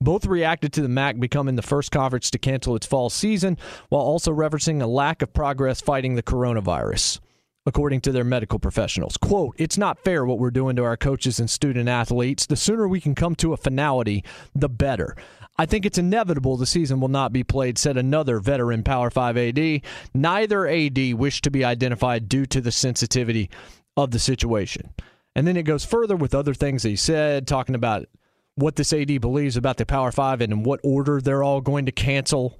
Both 0.00 0.26
reacted 0.26 0.72
to 0.72 0.82
the 0.82 0.88
MAC 0.88 1.20
becoming 1.20 1.54
the 1.54 1.62
first 1.62 1.92
conference 1.92 2.30
to 2.30 2.38
cancel 2.38 2.74
its 2.74 2.86
fall 2.86 3.08
season 3.10 3.56
while 3.88 4.02
also 4.02 4.32
referencing 4.32 4.82
a 4.82 4.86
lack 4.86 5.22
of 5.22 5.32
progress 5.32 5.80
fighting 5.80 6.16
the 6.16 6.22
coronavirus. 6.22 7.20
According 7.64 8.00
to 8.00 8.12
their 8.12 8.24
medical 8.24 8.58
professionals, 8.58 9.16
quote, 9.16 9.54
it's 9.56 9.78
not 9.78 10.00
fair 10.00 10.24
what 10.24 10.40
we're 10.40 10.50
doing 10.50 10.74
to 10.74 10.82
our 10.82 10.96
coaches 10.96 11.38
and 11.38 11.48
student 11.48 11.88
athletes. 11.88 12.46
The 12.46 12.56
sooner 12.56 12.88
we 12.88 13.00
can 13.00 13.14
come 13.14 13.36
to 13.36 13.52
a 13.52 13.56
finality, 13.56 14.24
the 14.52 14.68
better. 14.68 15.14
I 15.56 15.66
think 15.66 15.84
it's 15.84 15.98
inevitable 15.98 16.56
the 16.56 16.66
season 16.66 17.00
will 17.00 17.08
not 17.08 17.32
be 17.32 17.44
played, 17.44 17.78
said 17.78 17.96
another 17.96 18.40
veteran 18.40 18.82
Power 18.82 19.10
5 19.10 19.36
AD. 19.36 19.82
Neither 20.14 20.66
AD 20.66 21.14
wished 21.14 21.44
to 21.44 21.50
be 21.50 21.64
identified 21.64 22.28
due 22.28 22.46
to 22.46 22.60
the 22.60 22.72
sensitivity 22.72 23.50
of 23.96 24.10
the 24.10 24.18
situation. 24.18 24.94
And 25.36 25.46
then 25.46 25.56
it 25.56 25.64
goes 25.64 25.84
further 25.84 26.16
with 26.16 26.34
other 26.34 26.54
things 26.54 26.82
he 26.82 26.96
said, 26.96 27.46
talking 27.46 27.74
about 27.74 28.06
what 28.54 28.76
this 28.76 28.92
AD 28.92 29.20
believes 29.20 29.56
about 29.56 29.76
the 29.76 29.86
Power 29.86 30.12
5 30.12 30.40
and 30.40 30.52
in 30.52 30.62
what 30.62 30.80
order 30.82 31.20
they're 31.20 31.42
all 31.42 31.60
going 31.60 31.86
to 31.86 31.92
cancel 31.92 32.58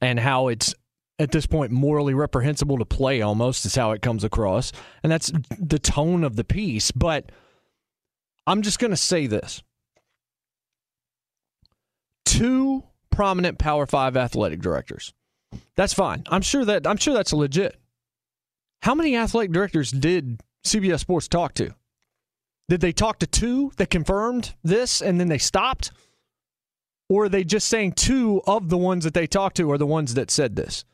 and 0.00 0.18
how 0.18 0.48
it's 0.48 0.74
at 1.18 1.32
this 1.32 1.46
point 1.46 1.72
morally 1.72 2.14
reprehensible 2.14 2.78
to 2.78 2.84
play 2.84 3.22
almost 3.22 3.66
is 3.66 3.74
how 3.74 3.92
it 3.92 4.02
comes 4.02 4.22
across. 4.22 4.72
And 5.02 5.10
that's 5.10 5.32
the 5.58 5.78
tone 5.78 6.24
of 6.24 6.36
the 6.36 6.44
piece. 6.44 6.90
But 6.90 7.32
I'm 8.46 8.62
just 8.62 8.78
going 8.78 8.92
to 8.92 8.96
say 8.96 9.26
this 9.26 9.62
two 12.28 12.84
prominent 13.10 13.58
Power 13.58 13.86
Five 13.86 14.16
athletic 14.16 14.60
directors. 14.60 15.12
That's 15.76 15.94
fine. 15.94 16.24
I'm 16.28 16.42
sure 16.42 16.64
that 16.64 16.86
I'm 16.86 16.96
sure 16.96 17.14
that's 17.14 17.32
legit. 17.32 17.76
How 18.82 18.94
many 18.94 19.16
athletic 19.16 19.52
directors 19.52 19.90
did 19.90 20.40
CBS 20.64 21.00
Sports 21.00 21.28
talk 21.28 21.54
to? 21.54 21.74
Did 22.68 22.80
they 22.80 22.92
talk 22.92 23.18
to 23.20 23.26
two 23.26 23.72
that 23.76 23.90
confirmed 23.90 24.54
this 24.62 25.00
and 25.00 25.18
then 25.18 25.28
they 25.28 25.38
stopped? 25.38 25.90
Or 27.08 27.24
are 27.24 27.28
they 27.28 27.42
just 27.42 27.68
saying 27.68 27.92
two 27.92 28.42
of 28.46 28.68
the 28.68 28.76
ones 28.76 29.04
that 29.04 29.14
they 29.14 29.26
talked 29.26 29.56
to 29.56 29.70
are 29.70 29.78
the 29.78 29.86
ones 29.86 30.14
that 30.14 30.30
said 30.30 30.56
this? 30.56 30.84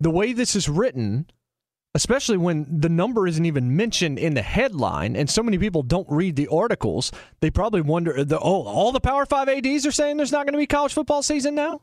The 0.00 0.10
way 0.10 0.32
this 0.32 0.56
is 0.56 0.68
written, 0.68 1.30
especially 1.94 2.36
when 2.36 2.66
the 2.70 2.88
number 2.88 3.26
isn't 3.26 3.44
even 3.44 3.76
mentioned 3.76 4.18
in 4.18 4.34
the 4.34 4.42
headline 4.42 5.16
and 5.16 5.28
so 5.28 5.42
many 5.42 5.58
people 5.58 5.82
don't 5.82 6.06
read 6.08 6.36
the 6.36 6.48
articles, 6.48 7.10
they 7.40 7.50
probably 7.50 7.80
wonder 7.80 8.24
the, 8.24 8.38
oh, 8.38 8.62
all 8.62 8.92
the 8.92 9.00
Power 9.00 9.26
5 9.26 9.48
ADs 9.48 9.86
are 9.86 9.92
saying 9.92 10.16
there's 10.16 10.32
not 10.32 10.46
going 10.46 10.52
to 10.52 10.58
be 10.58 10.66
college 10.66 10.94
football 10.94 11.22
season 11.22 11.54
now? 11.54 11.82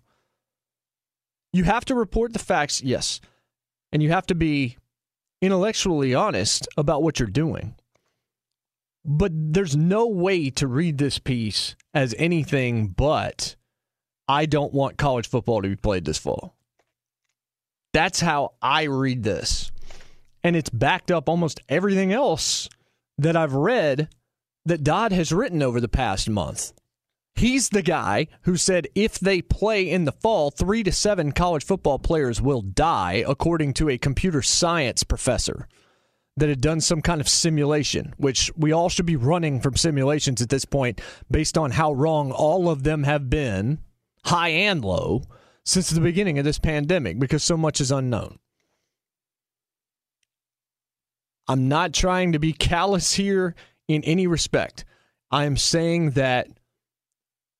You 1.51 1.65
have 1.65 1.85
to 1.85 1.95
report 1.95 2.33
the 2.33 2.39
facts, 2.39 2.81
yes. 2.81 3.19
And 3.91 4.01
you 4.01 4.09
have 4.09 4.27
to 4.27 4.35
be 4.35 4.77
intellectually 5.41 6.13
honest 6.13 6.67
about 6.77 7.03
what 7.03 7.19
you're 7.19 7.27
doing. 7.27 7.75
But 9.03 9.31
there's 9.33 9.75
no 9.75 10.07
way 10.07 10.49
to 10.51 10.67
read 10.67 10.97
this 10.97 11.19
piece 11.19 11.75
as 11.93 12.13
anything 12.17 12.89
but 12.89 13.55
I 14.27 14.45
don't 14.45 14.73
want 14.73 14.97
college 14.97 15.29
football 15.29 15.61
to 15.61 15.69
be 15.69 15.75
played 15.77 16.05
this 16.05 16.17
fall. 16.17 16.55
That's 17.93 18.19
how 18.19 18.53
I 18.61 18.83
read 18.83 19.23
this. 19.23 19.71
And 20.47 20.55
it's 20.55 20.69
backed 20.69 21.11
up 21.11 21.27
almost 21.27 21.59
everything 21.67 22.13
else 22.13 22.69
that 23.17 23.35
I've 23.35 23.51
read 23.51 24.07
that 24.63 24.81
Dodd 24.81 25.11
has 25.11 25.33
written 25.33 25.61
over 25.61 25.81
the 25.81 25.89
past 25.89 26.29
month. 26.29 26.71
He's 27.35 27.67
the 27.67 27.81
guy 27.81 28.27
who 28.43 28.55
said 28.55 28.87
if 28.95 29.19
they 29.19 29.41
play 29.41 29.89
in 29.89 30.05
the 30.05 30.13
fall, 30.13 30.49
three 30.49 30.83
to 30.83 30.91
seven 30.93 31.33
college 31.33 31.65
football 31.65 31.99
players 31.99 32.41
will 32.41 32.61
die, 32.61 33.25
according 33.27 33.73
to 33.73 33.89
a 33.89 33.97
computer 33.97 34.41
science 34.41 35.03
professor 35.03 35.67
that 36.37 36.47
had 36.47 36.61
done 36.61 36.79
some 36.79 37.01
kind 37.01 37.19
of 37.19 37.27
simulation, 37.27 38.13
which 38.15 38.49
we 38.55 38.71
all 38.71 38.87
should 38.87 39.05
be 39.05 39.17
running 39.17 39.59
from 39.59 39.75
simulations 39.75 40.41
at 40.41 40.47
this 40.47 40.63
point 40.63 41.01
based 41.29 41.57
on 41.57 41.71
how 41.71 41.91
wrong 41.91 42.31
all 42.31 42.69
of 42.69 42.83
them 42.83 43.03
have 43.03 43.29
been, 43.29 43.79
high 44.23 44.47
and 44.47 44.85
low, 44.85 45.23
since 45.65 45.89
the 45.89 45.99
beginning 45.99 46.39
of 46.39 46.45
this 46.45 46.57
pandemic 46.57 47.19
because 47.19 47.43
so 47.43 47.57
much 47.57 47.81
is 47.81 47.91
unknown. 47.91 48.39
I'm 51.47 51.67
not 51.67 51.93
trying 51.93 52.33
to 52.33 52.39
be 52.39 52.53
callous 52.71 53.13
here 53.13 53.55
in 53.87 54.03
any 54.03 54.27
respect. 54.27 54.85
I 55.31 55.45
am 55.45 55.57
saying 55.57 56.11
that 56.11 56.47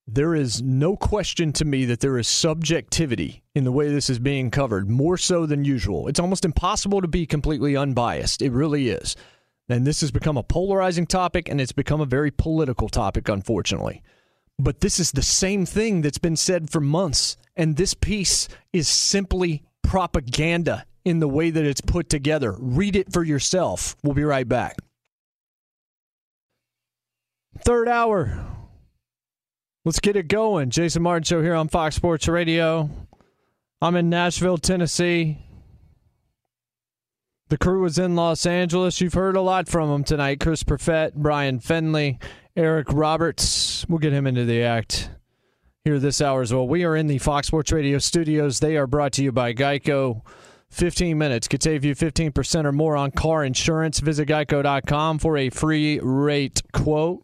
there 0.07 0.34
is 0.34 0.61
no 0.61 0.95
question 0.95 1.51
to 1.53 1.65
me 1.65 1.84
that 1.85 1.99
there 1.99 2.18
is 2.18 2.30
subjectivity 2.30 3.43
in 3.53 3.65
the 3.65 3.73
way 3.73 3.89
this 3.89 4.09
is 4.09 4.19
being 4.19 4.49
covered, 4.49 4.89
more 4.89 5.18
so 5.18 5.45
than 5.45 5.65
usual. 5.65 6.07
It's 6.07 6.19
almost 6.19 6.45
impossible 6.45 7.01
to 7.01 7.09
be 7.09 7.26
completely 7.26 7.76
unbiased. 7.76 8.41
It 8.41 8.53
really 8.53 8.89
is. 8.89 9.18
And 9.68 9.85
this 9.85 9.99
has 9.99 10.11
become 10.11 10.38
a 10.38 10.43
polarizing 10.43 11.07
topic 11.07 11.49
and 11.49 11.59
it's 11.59 11.73
become 11.73 11.99
a 11.99 12.05
very 12.05 12.31
political 12.31 12.88
topic, 12.88 13.27
unfortunately. 13.27 14.01
But 14.57 14.80
this 14.80 14.97
is 14.97 15.11
the 15.11 15.22
same 15.22 15.65
thing 15.65 16.01
that's 16.01 16.18
been 16.18 16.38
said 16.38 16.69
for 16.69 16.80
months. 16.80 17.35
And 17.57 17.76
this 17.76 17.93
piece 17.93 18.47
is 18.72 18.88
simply 18.88 19.64
propaganda 19.84 20.85
in 21.07 21.19
the 21.19 21.27
way 21.27 21.49
that 21.49 21.65
it's 21.65 21.79
put 21.79 22.09
together. 22.09 22.53
Read 22.59 22.97
it 22.97 23.13
for 23.13 23.23
yourself. 23.23 23.95
We'll 24.03 24.13
be 24.13 24.25
right 24.25 24.47
back. 24.47 24.75
Third 27.59 27.88
hour. 27.88 28.45
Let's 29.85 30.01
get 30.01 30.17
it 30.17 30.27
going. 30.27 30.69
Jason 30.69 31.01
Martin 31.01 31.23
Show 31.23 31.41
here 31.41 31.55
on 31.55 31.69
Fox 31.69 31.95
Sports 31.95 32.27
Radio. 32.27 32.89
I'm 33.81 33.95
in 33.95 34.09
Nashville, 34.09 34.57
Tennessee. 34.57 35.38
The 37.47 37.57
crew 37.57 37.85
is 37.85 37.97
in 37.97 38.17
Los 38.17 38.45
Angeles. 38.45 38.99
You've 38.99 39.13
heard 39.13 39.38
a 39.38 39.41
lot 39.41 39.69
from 39.69 39.89
them 39.89 40.03
tonight. 40.03 40.41
Chris 40.41 40.63
Perfett, 40.63 41.13
Brian 41.13 41.59
Fenley, 41.59 42.21
Eric 42.57 42.88
Roberts. 42.91 43.85
We'll 43.88 43.99
get 43.99 44.11
him 44.11 44.27
into 44.27 44.43
the 44.43 44.63
act 44.63 45.09
here 45.85 45.99
this 45.99 46.19
hour 46.19 46.41
as 46.41 46.53
well. 46.53 46.67
We 46.67 46.84
are 46.84 46.97
in 46.97 47.07
the 47.07 47.19
Fox 47.19 47.47
Sports 47.47 47.71
Radio 47.71 47.97
studios. 47.97 48.59
They 48.59 48.75
are 48.75 48.88
brought 48.88 49.13
to 49.13 49.23
you 49.23 49.31
by 49.31 49.53
Geico. 49.53 50.21
15 50.69 51.18
minutes 51.18 51.48
could 51.48 51.64
save 51.64 51.85
you 51.85 51.95
15% 51.95 52.65
or 52.65 52.72
more 52.72 52.98
on 52.98 53.11
car 53.11 53.44
insurance. 53.44 53.99
Visit 53.99 54.27
geico.com 54.27 55.19
for 55.19 55.38
a 55.38 55.49
free 55.49 55.99
rate 55.99 56.61
quote. 56.73 57.23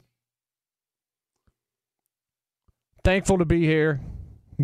Thankful 3.04 3.38
to 3.38 3.46
be 3.46 3.66
here. 3.66 4.00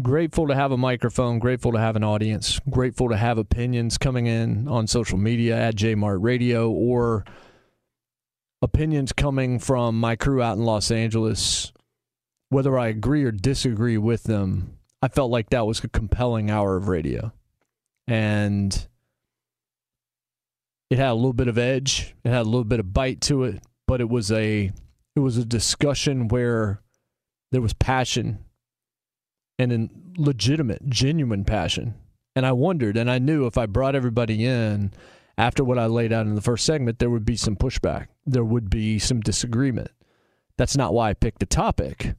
Grateful 0.01 0.47
to 0.47 0.55
have 0.55 0.71
a 0.71 0.77
microphone. 0.77 1.39
Grateful 1.39 1.73
to 1.73 1.79
have 1.79 1.95
an 1.95 2.03
audience. 2.03 2.59
Grateful 2.69 3.09
to 3.09 3.17
have 3.17 3.37
opinions 3.37 3.97
coming 3.97 4.27
in 4.27 4.67
on 4.67 4.87
social 4.87 5.17
media 5.17 5.57
at 5.57 5.75
JMart 5.75 6.19
Radio 6.21 6.69
or 6.69 7.25
opinions 8.61 9.11
coming 9.11 9.59
from 9.59 9.99
my 9.99 10.15
crew 10.15 10.41
out 10.41 10.57
in 10.57 10.63
Los 10.63 10.89
Angeles. 10.89 11.73
Whether 12.49 12.79
I 12.79 12.87
agree 12.87 13.23
or 13.23 13.31
disagree 13.31 13.97
with 13.97 14.23
them, 14.23 14.77
I 15.01 15.09
felt 15.09 15.31
like 15.31 15.49
that 15.49 15.67
was 15.67 15.83
a 15.83 15.89
compelling 15.89 16.49
hour 16.49 16.77
of 16.77 16.87
radio. 16.87 17.33
And 18.09 18.87
it 20.89 20.97
had 20.97 21.11
a 21.11 21.13
little 21.13 21.31
bit 21.31 21.47
of 21.47 21.59
edge, 21.59 22.15
it 22.23 22.29
had 22.29 22.41
a 22.41 22.49
little 22.49 22.63
bit 22.63 22.79
of 22.79 22.91
bite 22.91 23.21
to 23.21 23.43
it, 23.43 23.61
but 23.87 24.01
it 24.01 24.09
was 24.09 24.31
a 24.31 24.71
it 25.15 25.19
was 25.19 25.37
a 25.37 25.45
discussion 25.45 26.27
where 26.27 26.81
there 27.51 27.61
was 27.61 27.73
passion 27.73 28.39
and 29.59 29.71
a 29.71 29.89
legitimate, 30.19 30.89
genuine 30.89 31.45
passion. 31.45 31.93
And 32.35 32.47
I 32.47 32.51
wondered, 32.53 32.97
and 32.97 33.11
I 33.11 33.19
knew 33.19 33.45
if 33.45 33.59
I 33.59 33.67
brought 33.67 33.95
everybody 33.95 34.43
in 34.43 34.91
after 35.37 35.63
what 35.63 35.77
I 35.77 35.85
laid 35.85 36.11
out 36.11 36.25
in 36.25 36.33
the 36.33 36.41
first 36.41 36.65
segment, 36.65 36.97
there 36.97 37.11
would 37.11 37.25
be 37.25 37.35
some 37.35 37.55
pushback. 37.55 38.07
There 38.25 38.43
would 38.43 38.71
be 38.71 38.97
some 38.97 39.19
disagreement. 39.21 39.91
That's 40.57 40.75
not 40.75 40.95
why 40.95 41.09
I 41.09 41.13
picked 41.13 41.39
the 41.41 41.45
topic. 41.45 42.15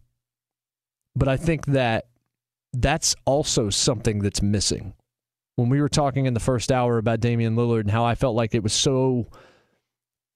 But 1.17 1.27
I 1.27 1.37
think 1.37 1.67
that 1.67 2.07
that's 2.73 3.17
also 3.25 3.71
something 3.71 4.21
that's 4.21 4.41
missing. 4.41 4.95
When 5.57 5.69
we 5.69 5.81
were 5.81 5.89
talking 5.89 6.27
in 6.27 6.35
the 6.35 6.41
first 6.41 6.73
hour 6.73 6.99
about 6.99 7.21
Damian 7.21 7.57
Lillard 7.57 7.81
and 7.81 7.91
how 7.91 8.05
I 8.05 8.15
felt 8.15 8.35
like 8.35 8.55
it 8.55 8.63
was 8.63 8.73
so 8.73 9.27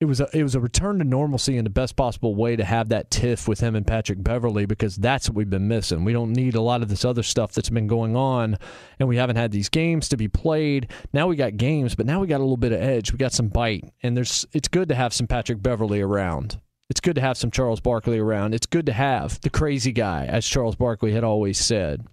it 0.01 0.05
was 0.05 0.19
a 0.19 0.27
it 0.37 0.43
was 0.43 0.55
a 0.55 0.59
return 0.59 0.99
to 0.99 1.05
normalcy 1.05 1.57
in 1.57 1.63
the 1.63 1.69
best 1.69 1.95
possible 1.95 2.35
way 2.35 2.55
to 2.55 2.65
have 2.65 2.89
that 2.89 3.09
tiff 3.09 3.47
with 3.47 3.61
him 3.61 3.75
and 3.75 3.87
Patrick 3.87 4.21
Beverley 4.21 4.65
because 4.65 4.97
that's 4.97 5.29
what 5.29 5.35
we've 5.35 5.49
been 5.49 5.69
missing. 5.69 6.03
We 6.03 6.11
don't 6.11 6.33
need 6.33 6.55
a 6.55 6.61
lot 6.61 6.81
of 6.81 6.89
this 6.89 7.05
other 7.05 7.23
stuff 7.23 7.53
that's 7.53 7.69
been 7.69 7.87
going 7.87 8.15
on, 8.15 8.57
and 8.99 9.07
we 9.07 9.15
haven't 9.15 9.37
had 9.37 9.51
these 9.51 9.69
games 9.69 10.09
to 10.09 10.17
be 10.17 10.27
played. 10.27 10.91
Now 11.13 11.27
we 11.27 11.37
got 11.37 11.55
games, 11.55 11.95
but 11.95 12.05
now 12.05 12.19
we 12.19 12.27
got 12.27 12.39
a 12.39 12.43
little 12.43 12.57
bit 12.57 12.73
of 12.73 12.81
edge. 12.81 13.13
We 13.13 13.17
got 13.17 13.31
some 13.31 13.47
bite, 13.47 13.85
and 14.03 14.17
there's 14.17 14.45
it's 14.51 14.67
good 14.67 14.89
to 14.89 14.95
have 14.95 15.13
some 15.13 15.27
Patrick 15.27 15.61
Beverley 15.61 16.01
around. 16.01 16.59
It's 16.89 16.99
good 16.99 17.15
to 17.15 17.21
have 17.21 17.37
some 17.37 17.49
Charles 17.49 17.79
Barkley 17.79 18.19
around. 18.19 18.53
It's 18.53 18.67
good 18.67 18.85
to 18.87 18.93
have 18.93 19.39
the 19.41 19.49
crazy 19.49 19.93
guy, 19.93 20.25
as 20.25 20.45
Charles 20.45 20.75
Barkley 20.75 21.13
had 21.13 21.23
always 21.23 21.57
said. 21.57 22.05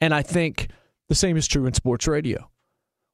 And 0.00 0.14
I 0.14 0.22
think 0.22 0.68
the 1.14 1.18
same 1.18 1.36
is 1.36 1.46
true 1.46 1.64
in 1.64 1.72
sports 1.72 2.08
radio. 2.08 2.50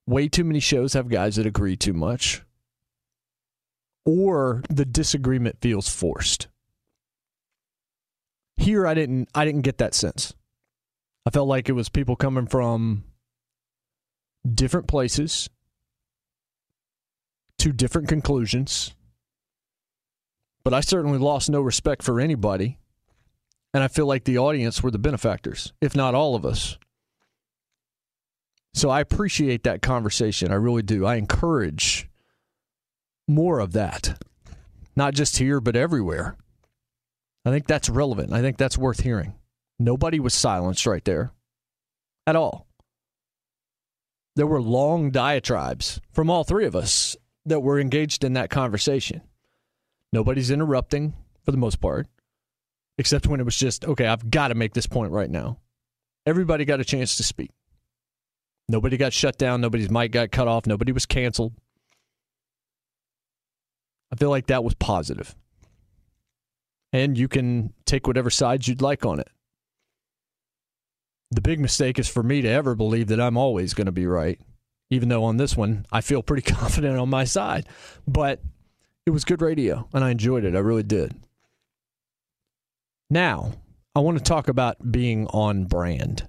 Way 0.06 0.31
too 0.31 0.43
many 0.43 0.59
shows 0.59 0.94
have 0.94 1.10
guys 1.10 1.36
that 1.36 1.44
agree 1.44 1.77
too 1.77 1.93
much 1.93 2.40
or 4.06 4.62
the 4.70 4.86
disagreement 4.86 5.59
feels 5.60 5.86
forced. 5.86 6.48
Here 8.56 8.86
I 8.86 8.94
didn't 8.94 9.28
I 9.35 9.44
didn't 9.44 9.60
get 9.60 9.77
that 9.77 9.94
sense. 9.94 10.32
I 11.27 11.31
felt 11.31 11.47
like 11.47 11.68
it 11.68 11.72
was 11.72 11.90
people 11.90 12.16
coming 12.16 12.47
from 12.47 13.05
different 14.51 14.86
places 14.86 15.51
to 17.59 17.70
different 17.70 18.09
conclusions. 18.09 18.94
But 20.64 20.72
I 20.72 20.81
certainly 20.81 21.18
lost 21.18 21.51
no 21.51 21.60
respect 21.60 22.02
for 22.02 22.18
anybody. 22.18 22.78
And 23.74 23.85
I 23.85 23.89
feel 23.89 24.06
like 24.06 24.24
the 24.24 24.39
audience 24.39 24.82
were 24.82 24.90
the 24.90 24.98
benefactors, 24.98 25.74
if 25.82 25.94
not 25.94 26.14
all 26.14 26.35
of 26.35 26.47
us. 26.47 26.78
So 28.72 28.88
I 28.88 29.01
appreciate 29.01 29.64
that 29.64 29.82
conversation. 29.82 30.52
I 30.52 30.56
really 30.56 30.82
do. 30.82 31.05
I 31.05 31.16
encourage 31.16 32.09
more 33.26 33.59
of 33.59 33.72
that, 33.72 34.22
not 34.97 35.14
just 35.14 35.38
here, 35.38 35.60
but 35.60 35.76
everywhere. 35.76 36.36
I 37.44 37.51
think 37.51 37.66
that's 37.66 37.88
relevant. 37.88 38.32
I 38.32 38.40
think 38.42 38.59
that's 38.59 38.78
worth 38.78 39.01
hearing. 39.01 39.34
Nobody 39.78 40.20
was 40.20 40.34
silenced 40.34 40.86
right 40.86 41.05
there 41.05 41.32
at 42.26 42.36
all. 42.36 42.66
There 44.36 44.47
were 44.47 44.62
long 44.62 45.10
diatribes 45.10 46.01
from 46.12 46.30
all 46.30 46.44
three 46.44 46.66
of 46.66 46.76
us 46.76 47.16
that 47.47 47.60
were 47.60 47.80
engaged 47.80 48.24
in 48.24 48.34
that 48.34 48.51
conversation. 48.51 49.22
Nobody's 50.12 50.51
interrupting 50.51 51.14
for 51.44 51.51
the 51.51 51.56
most 51.56 51.80
part, 51.80 52.06
except 52.98 53.26
when 53.26 53.40
it 53.40 53.44
was 53.44 53.56
just, 53.56 53.84
okay, 53.84 54.06
I've 54.06 54.30
got 54.30 54.48
to 54.48 54.55
make 54.55 54.74
this 54.74 54.86
point 54.86 55.12
right 55.12 55.30
now. 55.30 55.59
Everybody 56.26 56.64
got 56.64 56.80
a 56.80 56.84
chance 56.84 57.16
to 57.16 57.22
speak. 57.22 57.51
Nobody 58.70 58.97
got 58.97 59.12
shut 59.12 59.36
down. 59.36 59.60
Nobody's 59.60 59.90
mic 59.90 60.12
got 60.12 60.30
cut 60.30 60.47
off. 60.47 60.64
Nobody 60.64 60.92
was 60.92 61.05
canceled. 61.05 61.52
I 64.12 64.16
feel 64.16 64.30
like 64.30 64.47
that 64.47 64.62
was 64.62 64.74
positive. 64.74 65.34
And 66.92 67.18
you 67.18 67.26
can 67.26 67.72
take 67.84 68.06
whatever 68.06 68.30
sides 68.30 68.68
you'd 68.68 68.80
like 68.80 69.05
on 69.05 69.18
it. 69.18 69.28
The 71.32 71.40
big 71.40 71.59
mistake 71.60 71.98
is 71.98 72.09
for 72.09 72.22
me 72.22 72.42
to 72.42 72.48
ever 72.48 72.74
believe 72.74 73.09
that 73.09 73.20
I'm 73.20 73.36
always 73.36 73.74
going 73.74 73.86
to 73.86 73.92
be 73.92 74.06
right, 74.06 74.40
even 74.90 75.09
though 75.09 75.24
on 75.24 75.36
this 75.36 75.56
one 75.56 75.86
I 75.90 76.01
feel 76.01 76.22
pretty 76.22 76.42
confident 76.55 76.97
on 76.97 77.09
my 77.09 77.24
side. 77.24 77.66
But 78.06 78.40
It 79.06 79.10
was 79.10 79.24
good 79.24 79.42
radio, 79.42 79.88
and 79.92 80.05
I 80.05 80.10
enjoyed 80.10 80.44
it. 80.44 80.55
I 80.55 80.60
really 80.60 80.82
did. 80.84 81.14
Now, 83.09 83.55
I 83.97 84.01
want 84.01 84.18
to 84.18 84.24
talk 84.24 84.47
about 84.47 84.92
being 84.92 85.26
on 85.28 85.64
brand. 85.64 86.28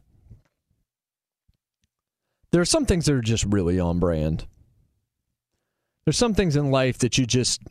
There 2.52 2.61
are 2.61 2.65
some 2.65 2.86
things 2.86 3.06
that 3.06 3.14
are 3.14 3.22
just 3.22 3.45
really 3.45 3.80
on 3.80 3.99
brand. 3.99 4.45
There's 6.06 6.18
some 6.18 6.34
things 6.34 6.56
in 6.56 6.72
life 6.72 6.98
that 6.99 7.18
you 7.18 7.26
just 7.26 7.61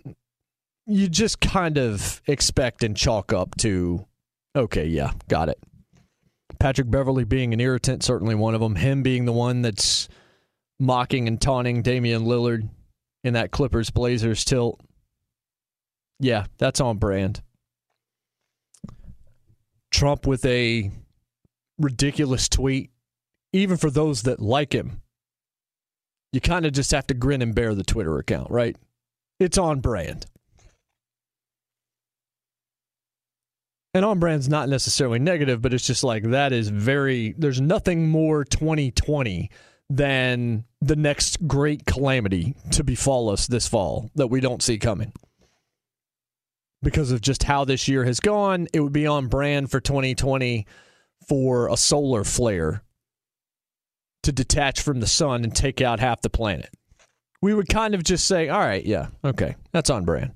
you 0.86 1.08
just 1.08 1.40
kind 1.40 1.78
of 1.78 2.20
expect 2.26 2.82
and 2.82 2.96
chalk 2.96 3.32
up 3.32 3.56
to 3.58 4.06
okay, 4.56 4.86
yeah, 4.86 5.12
got 5.28 5.48
it. 5.48 5.58
Patrick 6.58 6.90
Beverley 6.90 7.24
being 7.24 7.52
an 7.52 7.60
irritant, 7.60 8.02
certainly 8.02 8.34
one 8.34 8.54
of 8.54 8.60
them. 8.60 8.74
Him 8.74 9.02
being 9.02 9.24
the 9.24 9.32
one 9.32 9.62
that's 9.62 10.08
mocking 10.78 11.28
and 11.28 11.40
taunting 11.40 11.82
Damian 11.82 12.24
Lillard 12.24 12.68
in 13.24 13.34
that 13.34 13.50
Clippers 13.50 13.90
Blazers 13.90 14.44
tilt. 14.44 14.80
Yeah, 16.18 16.46
that's 16.58 16.80
on 16.80 16.98
brand. 16.98 17.42
Trump 19.90 20.26
with 20.26 20.44
a 20.44 20.90
ridiculous 21.78 22.48
tweet, 22.48 22.90
even 23.52 23.76
for 23.76 23.90
those 23.90 24.22
that 24.22 24.40
like 24.40 24.74
him. 24.74 25.02
You 26.32 26.40
kind 26.40 26.64
of 26.64 26.72
just 26.72 26.92
have 26.92 27.06
to 27.08 27.14
grin 27.14 27.42
and 27.42 27.54
bear 27.54 27.74
the 27.74 27.82
Twitter 27.82 28.18
account, 28.18 28.50
right? 28.50 28.76
It's 29.40 29.58
on 29.58 29.80
brand. 29.80 30.26
And 33.92 34.04
on 34.04 34.20
brand's 34.20 34.48
not 34.48 34.68
necessarily 34.68 35.18
negative, 35.18 35.60
but 35.60 35.74
it's 35.74 35.86
just 35.86 36.04
like 36.04 36.22
that 36.30 36.52
is 36.52 36.68
very, 36.68 37.34
there's 37.36 37.60
nothing 37.60 38.08
more 38.08 38.44
2020 38.44 39.50
than 39.88 40.64
the 40.80 40.94
next 40.94 41.48
great 41.48 41.84
calamity 41.84 42.54
to 42.70 42.84
befall 42.84 43.30
us 43.30 43.48
this 43.48 43.66
fall 43.66 44.08
that 44.14 44.28
we 44.28 44.40
don't 44.40 44.62
see 44.62 44.78
coming. 44.78 45.12
Because 46.82 47.10
of 47.10 47.20
just 47.20 47.42
how 47.42 47.64
this 47.64 47.88
year 47.88 48.04
has 48.04 48.20
gone, 48.20 48.68
it 48.72 48.80
would 48.80 48.92
be 48.92 49.08
on 49.08 49.26
brand 49.26 49.72
for 49.72 49.80
2020 49.80 50.66
for 51.26 51.68
a 51.68 51.76
solar 51.76 52.22
flare 52.22 52.84
to 54.22 54.32
detach 54.32 54.80
from 54.80 55.00
the 55.00 55.06
sun 55.06 55.44
and 55.44 55.54
take 55.54 55.80
out 55.80 56.00
half 56.00 56.20
the 56.20 56.30
planet. 56.30 56.70
We 57.42 57.54
would 57.54 57.68
kind 57.68 57.94
of 57.94 58.04
just 58.04 58.26
say, 58.26 58.48
all 58.48 58.60
right, 58.60 58.84
yeah, 58.84 59.08
okay, 59.24 59.56
that's 59.72 59.90
on 59.90 60.04
brand. 60.04 60.32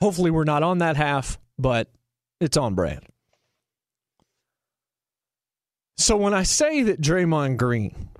Hopefully, 0.00 0.30
we're 0.30 0.44
not 0.44 0.62
on 0.62 0.78
that 0.78 0.96
half, 0.96 1.38
but 1.58 1.90
it's 2.40 2.56
on 2.56 2.74
brand. 2.74 3.00
So 5.96 6.16
when 6.16 6.34
I 6.34 6.42
say 6.42 6.82
that 6.84 7.00
Draymond 7.00 7.56
Green 7.56 8.10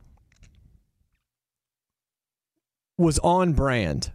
was 2.98 3.18
on 3.18 3.52
brand 3.52 4.12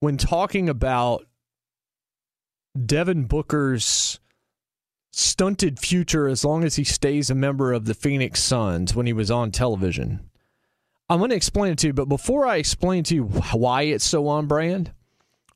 when 0.00 0.16
talking 0.16 0.68
about 0.68 1.24
Devin 2.84 3.24
Booker's 3.24 4.18
stunted 5.12 5.78
future 5.78 6.26
as 6.26 6.44
long 6.44 6.64
as 6.64 6.76
he 6.76 6.84
stays 6.84 7.30
a 7.30 7.34
member 7.34 7.72
of 7.72 7.84
the 7.84 7.94
Phoenix 7.94 8.42
Suns 8.42 8.94
when 8.94 9.06
he 9.06 9.12
was 9.12 9.30
on 9.30 9.50
television. 9.50 10.20
I'm 11.08 11.18
going 11.18 11.30
to 11.30 11.36
explain 11.36 11.72
it 11.72 11.78
to 11.78 11.88
you, 11.88 11.92
but 11.92 12.08
before 12.08 12.46
I 12.46 12.56
explain 12.56 13.04
to 13.04 13.14
you 13.14 13.24
why 13.24 13.82
it's 13.82 14.04
so 14.04 14.26
on 14.28 14.46
brand, 14.46 14.92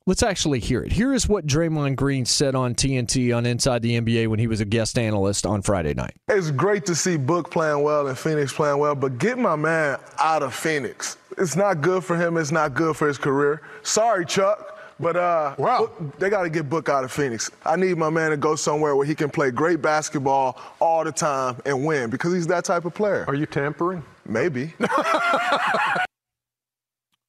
let's 0.05 0.21
actually 0.21 0.59
hear 0.59 0.83
it. 0.83 0.91
Here 0.91 1.11
is 1.11 1.27
what 1.27 1.47
Draymond 1.47 1.95
Green 1.95 2.25
said 2.25 2.53
on 2.53 2.75
TNT 2.75 3.35
on 3.35 3.47
Inside 3.47 3.81
the 3.81 3.99
NBA 3.99 4.27
when 4.27 4.37
he 4.37 4.45
was 4.45 4.61
a 4.61 4.65
guest 4.65 4.99
analyst 4.99 5.47
on 5.47 5.63
Friday 5.63 5.95
night. 5.95 6.13
It's 6.27 6.51
great 6.51 6.85
to 6.85 6.93
see 6.93 7.17
Book 7.17 7.49
playing 7.49 7.81
well 7.81 8.07
and 8.07 8.17
Phoenix 8.17 8.53
playing 8.53 8.77
well, 8.77 8.93
but 8.93 9.17
get 9.17 9.39
my 9.39 9.55
man 9.55 9.97
out 10.19 10.43
of 10.43 10.53
Phoenix. 10.53 11.17
It's 11.39 11.55
not 11.55 11.81
good 11.81 12.03
for 12.03 12.15
him. 12.15 12.37
It's 12.37 12.51
not 12.51 12.75
good 12.75 12.95
for 12.95 13.07
his 13.07 13.17
career. 13.17 13.63
Sorry, 13.81 14.25
Chuck. 14.25 14.76
But 14.99 15.15
uh, 15.15 15.55
wow. 15.57 15.91
they 16.17 16.29
got 16.29 16.43
to 16.43 16.49
get 16.49 16.69
Book 16.69 16.89
out 16.89 17.03
of 17.03 17.11
Phoenix. 17.11 17.51
I 17.65 17.75
need 17.75 17.97
my 17.97 18.09
man 18.09 18.31
to 18.31 18.37
go 18.37 18.55
somewhere 18.55 18.95
where 18.95 19.05
he 19.05 19.13
can 19.13 19.29
play 19.29 19.51
great 19.51 19.81
basketball 19.81 20.59
all 20.79 21.03
the 21.03 21.11
time 21.11 21.57
and 21.65 21.85
win 21.85 22.09
because 22.09 22.33
he's 22.33 22.47
that 22.47 22.65
type 22.65 22.85
of 22.85 22.93
player. 22.93 23.25
Are 23.27 23.35
you 23.35 23.45
tampering? 23.45 24.03
Maybe. 24.25 24.73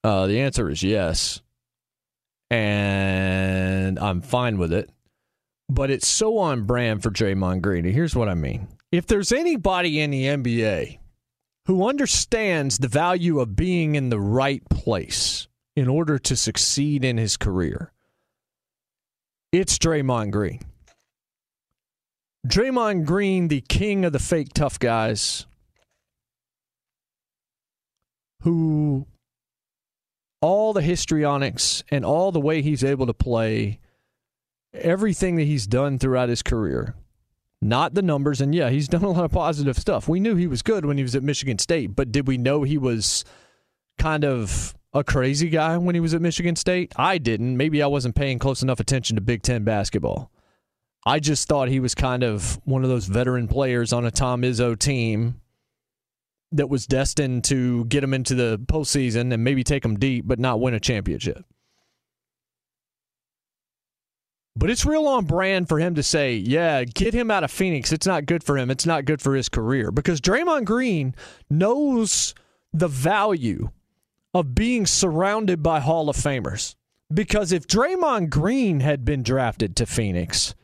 uh, 0.05 0.27
the 0.27 0.40
answer 0.40 0.70
is 0.70 0.82
yes. 0.82 1.43
And 2.51 3.99
I'm 3.99 4.23
fine 4.23 4.57
with 4.57 4.73
it. 4.73 4.90
But 5.69 5.90
it's 5.90 6.09
so 6.09 6.39
on 6.39 6.62
brand 6.62 7.03
for 7.03 7.11
Draymond 7.11 7.61
Green. 7.61 7.85
And 7.85 7.95
here's 7.95 8.16
what 8.16 8.31
I 8.31 8.35
mean. 8.35 8.69
If 8.90 9.07
there's 9.07 9.32
anybody 9.32 10.01
in 10.01 10.11
the 10.11 10.24
NBA 10.24 10.99
who 11.66 11.86
understands 11.86 12.78
the 12.78 12.89
value 12.89 13.40
of 13.40 13.55
being 13.55 13.95
in 13.95 14.09
the 14.09 14.19
right 14.19 14.66
place 14.70 15.47
in 15.78 15.88
order 15.88 16.18
to 16.18 16.36
succeed 16.36 17.05
in 17.05 17.16
his 17.16 17.36
career, 17.36 17.92
it's 19.52 19.78
Draymond 19.78 20.32
Green. 20.32 20.60
Draymond 22.46 23.05
Green, 23.05 23.48
the 23.48 23.60
king 23.62 24.05
of 24.05 24.12
the 24.12 24.18
fake 24.18 24.52
tough 24.55 24.78
guys, 24.78 25.46
who 28.42 29.06
all 30.40 30.72
the 30.72 30.82
histrionics 30.82 31.82
and 31.90 32.05
all 32.05 32.30
the 32.30 32.40
way 32.40 32.62
he's 32.62 32.84
able 32.84 33.06
to 33.06 33.14
play, 33.14 33.80
everything 34.72 35.36
that 35.36 35.44
he's 35.44 35.66
done 35.66 35.98
throughout 35.98 36.28
his 36.28 36.42
career, 36.42 36.94
not 37.60 37.94
the 37.94 38.02
numbers. 38.02 38.40
And 38.40 38.55
yeah, 38.55 38.70
he's 38.70 38.88
done 38.88 39.02
a 39.02 39.10
lot 39.10 39.24
of 39.24 39.32
positive 39.32 39.76
stuff. 39.76 40.09
We 40.09 40.20
knew 40.20 40.36
he 40.36 40.46
was 40.46 40.62
good 40.62 40.84
when 40.84 40.96
he 40.96 41.02
was 41.02 41.16
at 41.16 41.22
Michigan 41.24 41.59
State, 41.59 41.96
but 41.96 42.12
did 42.12 42.28
we 42.28 42.38
know 42.38 42.62
he 42.62 42.78
was 42.78 43.24
kind 43.98 44.24
of 44.24 44.74
a 44.93 45.05
crazy 45.05 45.48
guy 45.48 45.77
when 45.77 45.94
he 45.94 46.01
was 46.01 46.15
at 46.15 46.23
Michigan 46.23 46.56
State? 46.56 46.93
I 46.97 47.19
didn't. 47.19 47.56
Maybe 47.56 47.82
I 47.82 47.86
wasn't 47.86 48.15
paying 48.15 48.39
close 48.39 48.62
enough 48.62 48.81
attention 48.81 49.16
to 49.16 49.20
Big 49.20 49.43
Ten 49.43 49.65
basketball. 49.65 50.31
I 51.06 51.20
just 51.20 51.48
thought 51.48 51.69
he 51.69 51.81
was 51.81 51.94
kind 51.94 52.23
of 52.23 52.60
one 52.65 52.85
of 52.85 52.90
those 52.90 53.06
veteran 53.06 53.48
players 53.48 53.93
on 53.93 54.05
a 54.05 54.10
Tom 54.10 54.43
Izzo 54.43 54.78
team 54.78 55.40
that 56.52 56.69
was 56.69 56.86
destined 56.86 57.44
to 57.44 57.85
get 57.86 58.02
him 58.02 58.15
into 58.15 58.35
the 58.35 58.59
postseason 58.59 59.32
and 59.32 59.44
maybe 59.44 59.62
take 59.62 59.85
him 59.85 59.98
deep, 59.98 60.27
but 60.27 60.39
not 60.39 60.60
win 60.60 60.74
a 60.74 60.81
championship. 60.81 61.44
But 64.56 64.70
it's 64.70 64.85
real 64.85 65.06
on 65.06 65.24
brand 65.24 65.69
for 65.69 65.78
him 65.78 65.94
to 65.94 66.02
say, 66.02 66.35
yeah, 66.35 66.82
get 66.82 67.15
him 67.15 67.31
out 67.31 67.44
of 67.44 67.51
Phoenix. 67.51 67.93
It's 67.93 68.06
not 68.06 68.27
good 68.27 68.43
for 68.43 68.59
him. 68.59 68.70
It's 68.70 68.86
not 68.86 69.05
good 69.05 69.23
for 69.23 69.36
his 69.36 69.48
career. 69.48 69.93
Because 69.93 70.20
Draymond 70.20 70.65
Green 70.65 71.15
knows 71.48 72.35
the 72.73 72.89
value 72.89 73.70
of 74.34 74.55
being 74.55 74.86
surrounded 74.86 75.62
by 75.62 75.80
Hall 75.80 76.09
of 76.09 76.16
Famers. 76.16 76.74
Because 77.12 77.52
if 77.52 77.66
Draymond 77.66 78.28
Green 78.30 78.80
had 78.80 79.05
been 79.05 79.22
drafted 79.22 79.74
to 79.76 79.86
Phoenix, 79.86 80.55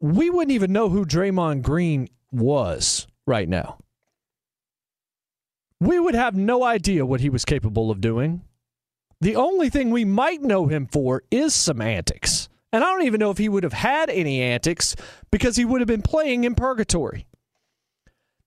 we 0.00 0.30
wouldn't 0.30 0.52
even 0.52 0.72
know 0.72 0.88
who 0.88 1.04
Draymond 1.04 1.62
Green 1.62 2.08
was 2.30 3.06
right 3.26 3.48
now. 3.48 3.78
We 5.80 5.98
would 5.98 6.14
have 6.14 6.34
no 6.34 6.64
idea 6.64 7.06
what 7.06 7.20
he 7.20 7.30
was 7.30 7.44
capable 7.44 7.90
of 7.90 8.00
doing. 8.00 8.42
The 9.20 9.36
only 9.36 9.68
thing 9.68 9.90
we 9.90 10.04
might 10.04 10.42
know 10.42 10.66
him 10.66 10.86
for 10.86 11.22
is 11.30 11.54
some 11.54 11.80
antics. 11.80 12.48
And 12.72 12.84
I 12.84 12.88
don't 12.88 13.06
even 13.06 13.20
know 13.20 13.30
if 13.30 13.38
he 13.38 13.48
would 13.48 13.62
have 13.62 13.72
had 13.72 14.10
any 14.10 14.42
antics 14.42 14.94
because 15.30 15.56
he 15.56 15.64
would 15.64 15.80
have 15.80 15.88
been 15.88 16.02
playing 16.02 16.44
in 16.44 16.54
purgatory. 16.54 17.26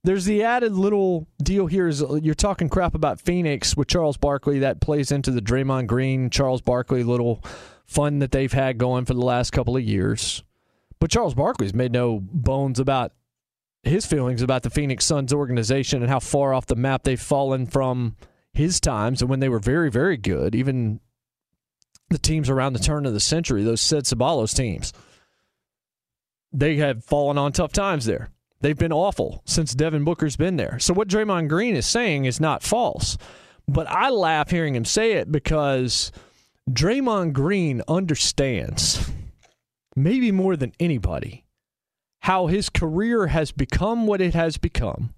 There's 0.04 0.26
the 0.26 0.44
added 0.44 0.74
little 0.74 1.28
deal 1.44 1.68
here 1.68 1.88
is 1.88 2.04
you're 2.22 2.34
talking 2.34 2.70
crap 2.70 2.96
about 2.96 3.22
Phoenix 3.22 3.78
with 3.78 3.88
Charles 3.88 4.18
Barkley. 4.18 4.60
That 4.60 4.82
plays 4.82 5.12
into 5.12 5.30
the 5.30 5.42
Draymond 5.42 5.88
Green, 5.88 6.32
Charles 6.32 6.62
Barkley 6.62 7.04
little 7.04 7.44
fun 7.86 8.20
that 8.20 8.32
they've 8.32 8.52
had 8.52 8.80
going 8.80 9.06
for 9.06 9.14
the 9.14 9.22
last 9.22 9.52
couple 9.52 9.78
of 9.78 9.84
years. 9.84 10.44
But 11.00 11.12
Charles 11.12 11.36
Barkley's 11.36 11.74
made 11.74 11.92
no 11.92 12.20
bones 12.20 12.80
about 12.80 13.14
his 13.84 14.06
feelings 14.06 14.42
about 14.42 14.64
the 14.64 14.70
Phoenix 14.70 15.06
Suns 15.06 15.34
organization 15.34 16.02
and 16.02 16.10
how 16.10 16.20
far 16.20 16.54
off 16.54 16.66
the 16.66 16.76
map 16.76 17.04
they've 17.04 17.20
fallen 17.20 17.68
from 17.68 18.16
his 18.54 18.80
times 18.80 19.22
and 19.22 19.30
when 19.30 19.40
they 19.40 19.50
were 19.50 19.60
very, 19.60 19.92
very 19.92 20.18
good. 20.18 20.56
Even 20.56 21.00
the 22.10 22.18
teams 22.18 22.50
around 22.50 22.74
the 22.74 22.80
turn 22.80 23.06
of 23.06 23.14
the 23.14 23.20
century, 23.20 23.64
those 23.64 23.82
Ced 23.82 24.04
Ceballos 24.04 24.56
teams, 24.56 24.94
they 26.52 26.78
have 26.78 27.04
fallen 27.04 27.38
on 27.38 27.52
tough 27.52 27.72
times 27.72 28.06
there. 28.06 28.30
They've 28.62 28.78
been 28.78 28.94
awful 28.94 29.42
since 29.46 29.74
Devin 29.74 30.04
Booker's 30.04 30.38
been 30.38 30.56
there. 30.56 30.80
So 30.80 30.94
what 30.94 31.08
Draymond 31.08 31.50
Green 31.50 31.76
is 31.76 31.86
saying 31.86 32.26
is 32.26 32.40
not 32.40 32.64
false. 32.64 33.18
But 33.68 33.88
I 33.88 34.10
laugh 34.10 34.52
hearing 34.52 34.76
him 34.76 34.86
say 34.86 35.14
it 35.14 35.32
because 35.32 36.12
Draymond 36.70 37.34
Green 37.34 37.82
understands, 37.88 39.10
maybe 39.96 40.32
more 40.32 40.56
than 40.56 40.74
anybody, 40.80 41.46
how 42.22 42.48
his 42.48 42.70
career 42.70 43.28
has 43.28 43.52
become 43.52 44.08
what 44.08 44.22
it 44.22 44.34
has 44.34 44.58
become. 44.58 45.14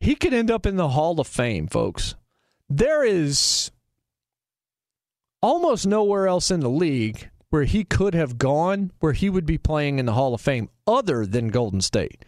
He 0.00 0.14
could 0.14 0.34
end 0.34 0.50
up 0.50 0.66
in 0.66 0.76
the 0.76 0.90
Hall 0.90 1.18
of 1.18 1.26
Fame, 1.26 1.66
folks. 1.66 2.14
There 2.68 3.04
is 3.04 3.70
almost 5.40 5.86
nowhere 5.86 6.28
else 6.28 6.50
in 6.50 6.60
the 6.60 6.70
league 6.70 7.30
where 7.50 7.64
he 7.64 7.84
could 7.84 8.14
have 8.14 8.38
gone 8.38 8.92
where 9.00 9.12
he 9.12 9.30
would 9.30 9.46
be 9.46 9.58
playing 9.58 9.98
in 9.98 10.06
the 10.06 10.12
Hall 10.12 10.34
of 10.34 10.40
Fame 10.40 10.68
other 10.86 11.24
than 11.24 11.48
Golden 11.48 11.80
State 11.80 12.24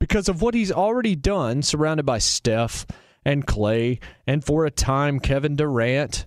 because 0.00 0.28
of 0.28 0.42
what 0.42 0.54
he's 0.54 0.72
already 0.72 1.14
done, 1.14 1.62
surrounded 1.62 2.04
by 2.04 2.18
Steph 2.18 2.86
and 3.24 3.46
Klay, 3.46 4.02
and 4.26 4.44
for 4.44 4.66
a 4.66 4.70
time, 4.70 5.20
Kevin 5.20 5.56
Durant. 5.56 6.24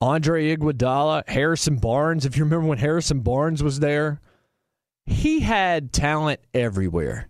Andre 0.00 0.56
Iguodala, 0.56 1.28
Harrison 1.28 1.76
Barnes. 1.76 2.24
If 2.24 2.36
you 2.36 2.44
remember 2.44 2.68
when 2.68 2.78
Harrison 2.78 3.20
Barnes 3.20 3.62
was 3.62 3.80
there, 3.80 4.20
he 5.06 5.40
had 5.40 5.92
talent 5.92 6.40
everywhere. 6.54 7.28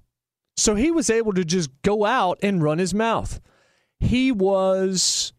So 0.59 0.75
he 0.75 0.91
was 0.91 1.09
able 1.09 1.33
to 1.35 1.45
just 1.45 1.71
go 1.83 2.05
out 2.05 2.39
and 2.43 2.63
run 2.63 2.79
his 2.79 2.93
mouth. 2.93 3.41
He 4.01 4.33
was 4.33 5.33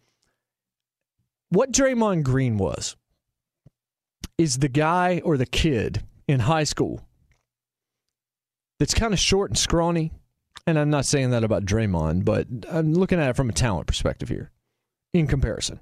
what 1.49 1.71
Draymond 1.71 2.23
Green 2.23 2.57
was 2.57 2.95
is 4.39 4.59
the 4.59 4.69
guy 4.69 5.21
or 5.25 5.37
the 5.37 5.45
kid 5.45 6.01
in 6.27 6.39
high 6.39 6.63
school 6.63 7.05
that's 8.79 8.93
kind 8.93 9.13
of 9.13 9.19
short 9.19 9.51
and 9.51 9.57
scrawny. 9.57 10.11
And 10.65 10.79
I'm 10.79 10.89
not 10.89 11.05
saying 11.05 11.31
that 11.31 11.43
about 11.43 11.65
Draymond, 11.65 12.23
but 12.23 12.47
I'm 12.71 12.93
looking 12.93 13.19
at 13.19 13.29
it 13.29 13.35
from 13.35 13.49
a 13.49 13.53
talent 13.53 13.85
perspective 13.85 14.29
here 14.29 14.51
in 15.13 15.27
comparison. 15.27 15.81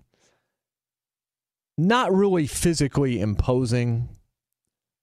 Not 1.78 2.12
really 2.12 2.48
physically 2.48 3.22
imposing, 3.22 4.10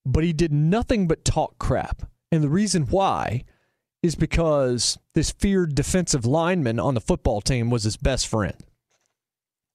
but 0.04 0.24
he 0.24 0.32
did 0.32 0.52
nothing 0.52 1.06
but 1.06 1.24
talk 1.24 1.56
crap. 1.58 2.02
And 2.32 2.42
the 2.42 2.48
reason 2.48 2.84
why 2.86 3.44
is 4.02 4.16
because 4.16 4.98
this 5.14 5.30
feared 5.30 5.76
defensive 5.76 6.26
lineman 6.26 6.80
on 6.80 6.94
the 6.94 7.00
football 7.00 7.40
team 7.40 7.70
was 7.70 7.84
his 7.84 7.96
best 7.96 8.26
friend. 8.26 8.56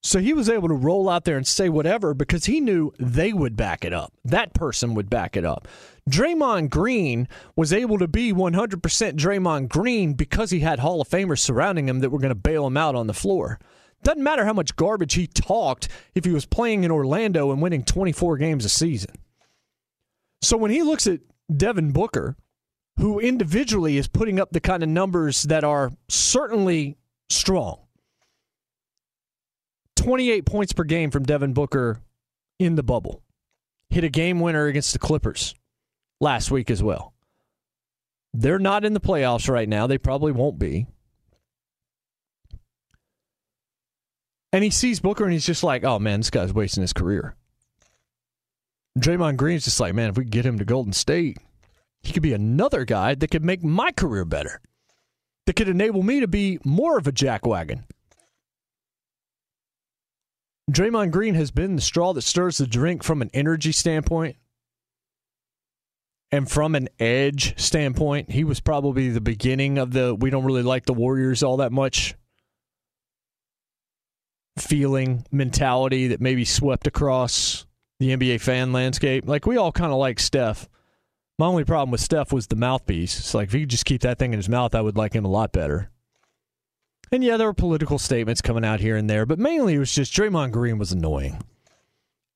So 0.02 0.20
he 0.20 0.34
was 0.34 0.50
able 0.50 0.70
to 0.70 0.74
roll 0.74 1.10
out 1.10 1.26
there 1.26 1.36
and 1.36 1.46
say 1.46 1.68
whatever 1.68 2.14
because 2.14 2.46
he 2.46 2.62
knew 2.62 2.94
they 2.98 3.34
would 3.34 3.58
back 3.58 3.84
it 3.84 3.94
up. 3.94 4.14
That 4.24 4.54
person 4.54 4.94
would 4.96 5.10
back 5.10 5.36
it 5.36 5.44
up. 5.44 5.68
Draymond 6.10 6.70
Green 6.70 7.28
was 7.56 7.74
able 7.74 8.00
to 8.00 8.08
be 8.08 8.32
100% 8.32 8.80
Draymond 8.80 9.68
Green 9.68 10.14
because 10.14 10.52
he 10.52 10.62
had 10.62 10.80
Hall 10.80 11.02
of 11.02 11.10
Famers 11.10 11.40
surrounding 11.40 11.90
him 11.90 12.00
that 12.00 12.12
were 12.12 12.20
going 12.20 12.30
to 12.30 12.36
bail 12.36 12.66
him 12.66 12.78
out 12.78 12.96
on 12.96 13.08
the 13.08 13.14
floor. 13.14 13.60
Doesn't 14.02 14.24
matter 14.24 14.46
how 14.46 14.54
much 14.54 14.78
garbage 14.78 15.16
he 15.16 15.28
talked 15.28 15.90
if 16.16 16.24
he 16.24 16.32
was 16.32 16.46
playing 16.46 16.86
in 16.86 16.92
Orlando 16.92 17.52
and 17.52 17.62
winning 17.62 17.84
24 17.84 18.38
games 18.38 18.64
a 18.64 18.70
season. 18.70 19.14
So 20.42 20.56
when 20.56 20.72
he 20.72 20.82
looks 20.82 21.06
at 21.08 21.20
Devin 21.56 21.92
Booker, 21.92 22.38
who 22.98 23.20
individually 23.20 23.98
is 23.98 24.08
putting 24.08 24.40
up 24.40 24.52
the 24.52 24.62
kind 24.62 24.82
of 24.82 24.90
numbers 24.90 25.44
that 25.44 25.66
are 25.66 25.92
certainly 26.08 26.98
strong, 27.30 27.80
28 30.00 30.46
points 30.46 30.72
per 30.72 30.86
game 30.86 31.12
from 31.12 31.24
Devin 31.24 31.54
Booker 31.54 32.00
in 32.58 32.76
the 32.76 32.84
bubble. 32.84 33.22
Hit 33.90 34.06
a 34.06 34.10
game 34.10 34.40
winner 34.40 34.68
against 34.68 34.94
the 34.94 35.00
Clippers 35.00 35.54
last 36.22 36.52
week 36.52 36.72
as 36.72 36.82
well. 36.82 37.14
They're 38.34 38.60
not 38.60 38.86
in 38.86 38.94
the 38.94 39.02
playoffs 39.02 39.50
right 39.50 39.68
now. 39.68 39.88
They 39.88 39.98
probably 39.98 40.32
won't 40.32 40.58
be. 40.58 40.88
And 44.54 44.64
he 44.64 44.70
sees 44.70 45.02
Booker 45.02 45.26
and 45.26 45.34
he's 45.34 45.46
just 45.46 45.64
like, 45.64 45.84
oh 45.84 46.00
man, 46.00 46.22
this 46.22 46.30
guy's 46.30 46.54
wasting 46.54 46.82
his 46.82 46.94
career. 46.94 47.36
Draymond 48.98 49.36
Green's 49.36 49.66
just 49.66 49.80
like, 49.80 49.94
man, 49.94 50.10
if 50.10 50.18
we 50.18 50.24
get 50.24 50.46
him 50.46 50.60
to 50.60 50.66
Golden 50.66 50.94
State, 50.94 51.38
he 52.02 52.14
could 52.14 52.24
be 52.24 52.34
another 52.34 52.86
guy 52.86 53.16
that 53.16 53.32
could 53.32 53.44
make 53.44 53.64
my 53.64 53.92
career 53.92 54.24
better, 54.24 54.62
that 55.46 55.56
could 55.58 55.70
enable 55.70 56.04
me 56.04 56.22
to 56.22 56.28
be 56.28 56.58
more 56.64 56.98
of 56.98 57.06
a 57.06 57.12
jackwagon. 57.12 57.84
Draymond 60.70 61.12
Green 61.12 61.36
has 61.36 61.52
been 61.52 61.76
the 61.76 61.82
straw 61.82 62.14
that 62.14 62.22
stirs 62.22 62.58
the 62.58 62.68
drink 62.68 63.04
from 63.04 63.22
an 63.22 63.30
energy 63.34 63.72
standpoint. 63.72 64.38
And 66.32 66.50
from 66.50 66.76
an 66.76 66.90
edge 67.00 67.60
standpoint, 67.60 68.32
he 68.32 68.44
was 68.44 68.60
probably 68.60 69.10
the 69.10 69.22
beginning 69.22 69.80
of 69.80 69.92
the 69.92 70.14
we 70.14 70.30
don't 70.30 70.46
really 70.46 70.62
like 70.62 70.86
the 70.86 70.94
Warriors 70.94 71.42
all 71.42 71.58
that 71.58 71.72
much 71.72 72.16
feeling 74.60 75.26
mentality 75.32 76.10
that 76.10 76.22
maybe 76.22 76.46
swept 76.46 76.86
across 76.86 77.66
the 78.00 78.16
NBA 78.16 78.42
fan 78.42 78.72
landscape. 78.72 79.28
Like 79.28 79.48
we 79.48 79.58
all 79.58 79.72
kind 79.72 79.92
of 79.92 79.98
like 79.98 80.20
Steph. 80.20 80.70
My 81.40 81.48
only 81.48 81.64
problem 81.64 81.90
with 81.90 82.02
Steph 82.02 82.32
was 82.32 82.48
the 82.48 82.56
mouthpiece. 82.56 83.18
It's 83.18 83.34
like 83.34 83.48
if 83.48 83.54
he 83.54 83.62
could 83.62 83.70
just 83.70 83.86
keep 83.86 84.02
that 84.02 84.20
thing 84.20 84.34
in 84.34 84.40
his 84.40 84.50
mouth, 84.50 84.76
I 84.76 84.82
would 84.82 84.98
like 84.98 85.14
him 85.14 85.26
a 85.26 85.30
lot 85.30 85.52
better. 85.52 85.90
And 87.12 87.24
yeah, 87.24 87.38
there 87.38 87.48
were 87.48 87.54
political 87.54 87.98
statements 87.98 88.42
coming 88.42 88.66
out 88.66 88.80
here 88.80 88.96
and 88.96 89.10
there, 89.10 89.26
but 89.26 89.40
mainly 89.40 89.76
it 89.76 89.80
was 89.80 89.94
just 89.94 90.14
Draymond 90.14 90.52
Green 90.52 90.78
was 90.78 90.92
annoying. 90.92 91.42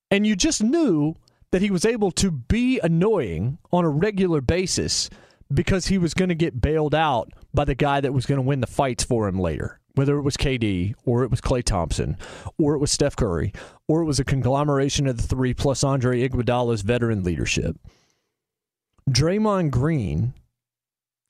And 0.10 0.26
you 0.26 0.36
just 0.36 0.64
knew 0.64 1.16
that 1.52 1.62
he 1.62 1.70
was 1.70 1.86
able 1.86 2.12
to 2.12 2.32
be 2.32 2.80
annoying 2.82 3.60
on 3.72 3.86
a 3.86 3.90
regular 3.90 4.42
basis 4.42 5.10
because 5.54 5.88
he 5.88 6.00
was 6.00 6.16
going 6.16 6.30
to 6.30 6.36
get 6.36 6.62
bailed 6.62 6.96
out 6.96 7.32
by 7.54 7.66
the 7.66 7.76
guy 7.76 8.02
that 8.02 8.14
was 8.14 8.26
going 8.26 8.38
to 8.38 8.42
win 8.42 8.60
the 8.60 8.68
fights 8.68 9.04
for 9.04 9.28
him 9.28 9.40
later. 9.40 9.80
Whether 9.96 10.18
it 10.18 10.24
was 10.24 10.36
KD 10.36 10.96
or 11.06 11.24
it 11.24 11.30
was 11.30 11.40
Klay 11.40 11.64
Thompson 11.64 12.18
or 12.58 12.74
it 12.74 12.80
was 12.80 12.92
Steph 12.92 13.16
Curry 13.16 13.54
or 13.88 14.02
it 14.02 14.06
was 14.06 14.20
a 14.20 14.26
conglomeration 14.26 15.06
of 15.06 15.18
the 15.18 15.28
three 15.28 15.54
plus 15.54 15.84
Andre 15.84 16.28
Iguodala's 16.28 16.82
veteran 16.82 17.24
leadership. 17.24 17.78
Draymond 19.08 19.70
Green 19.70 20.34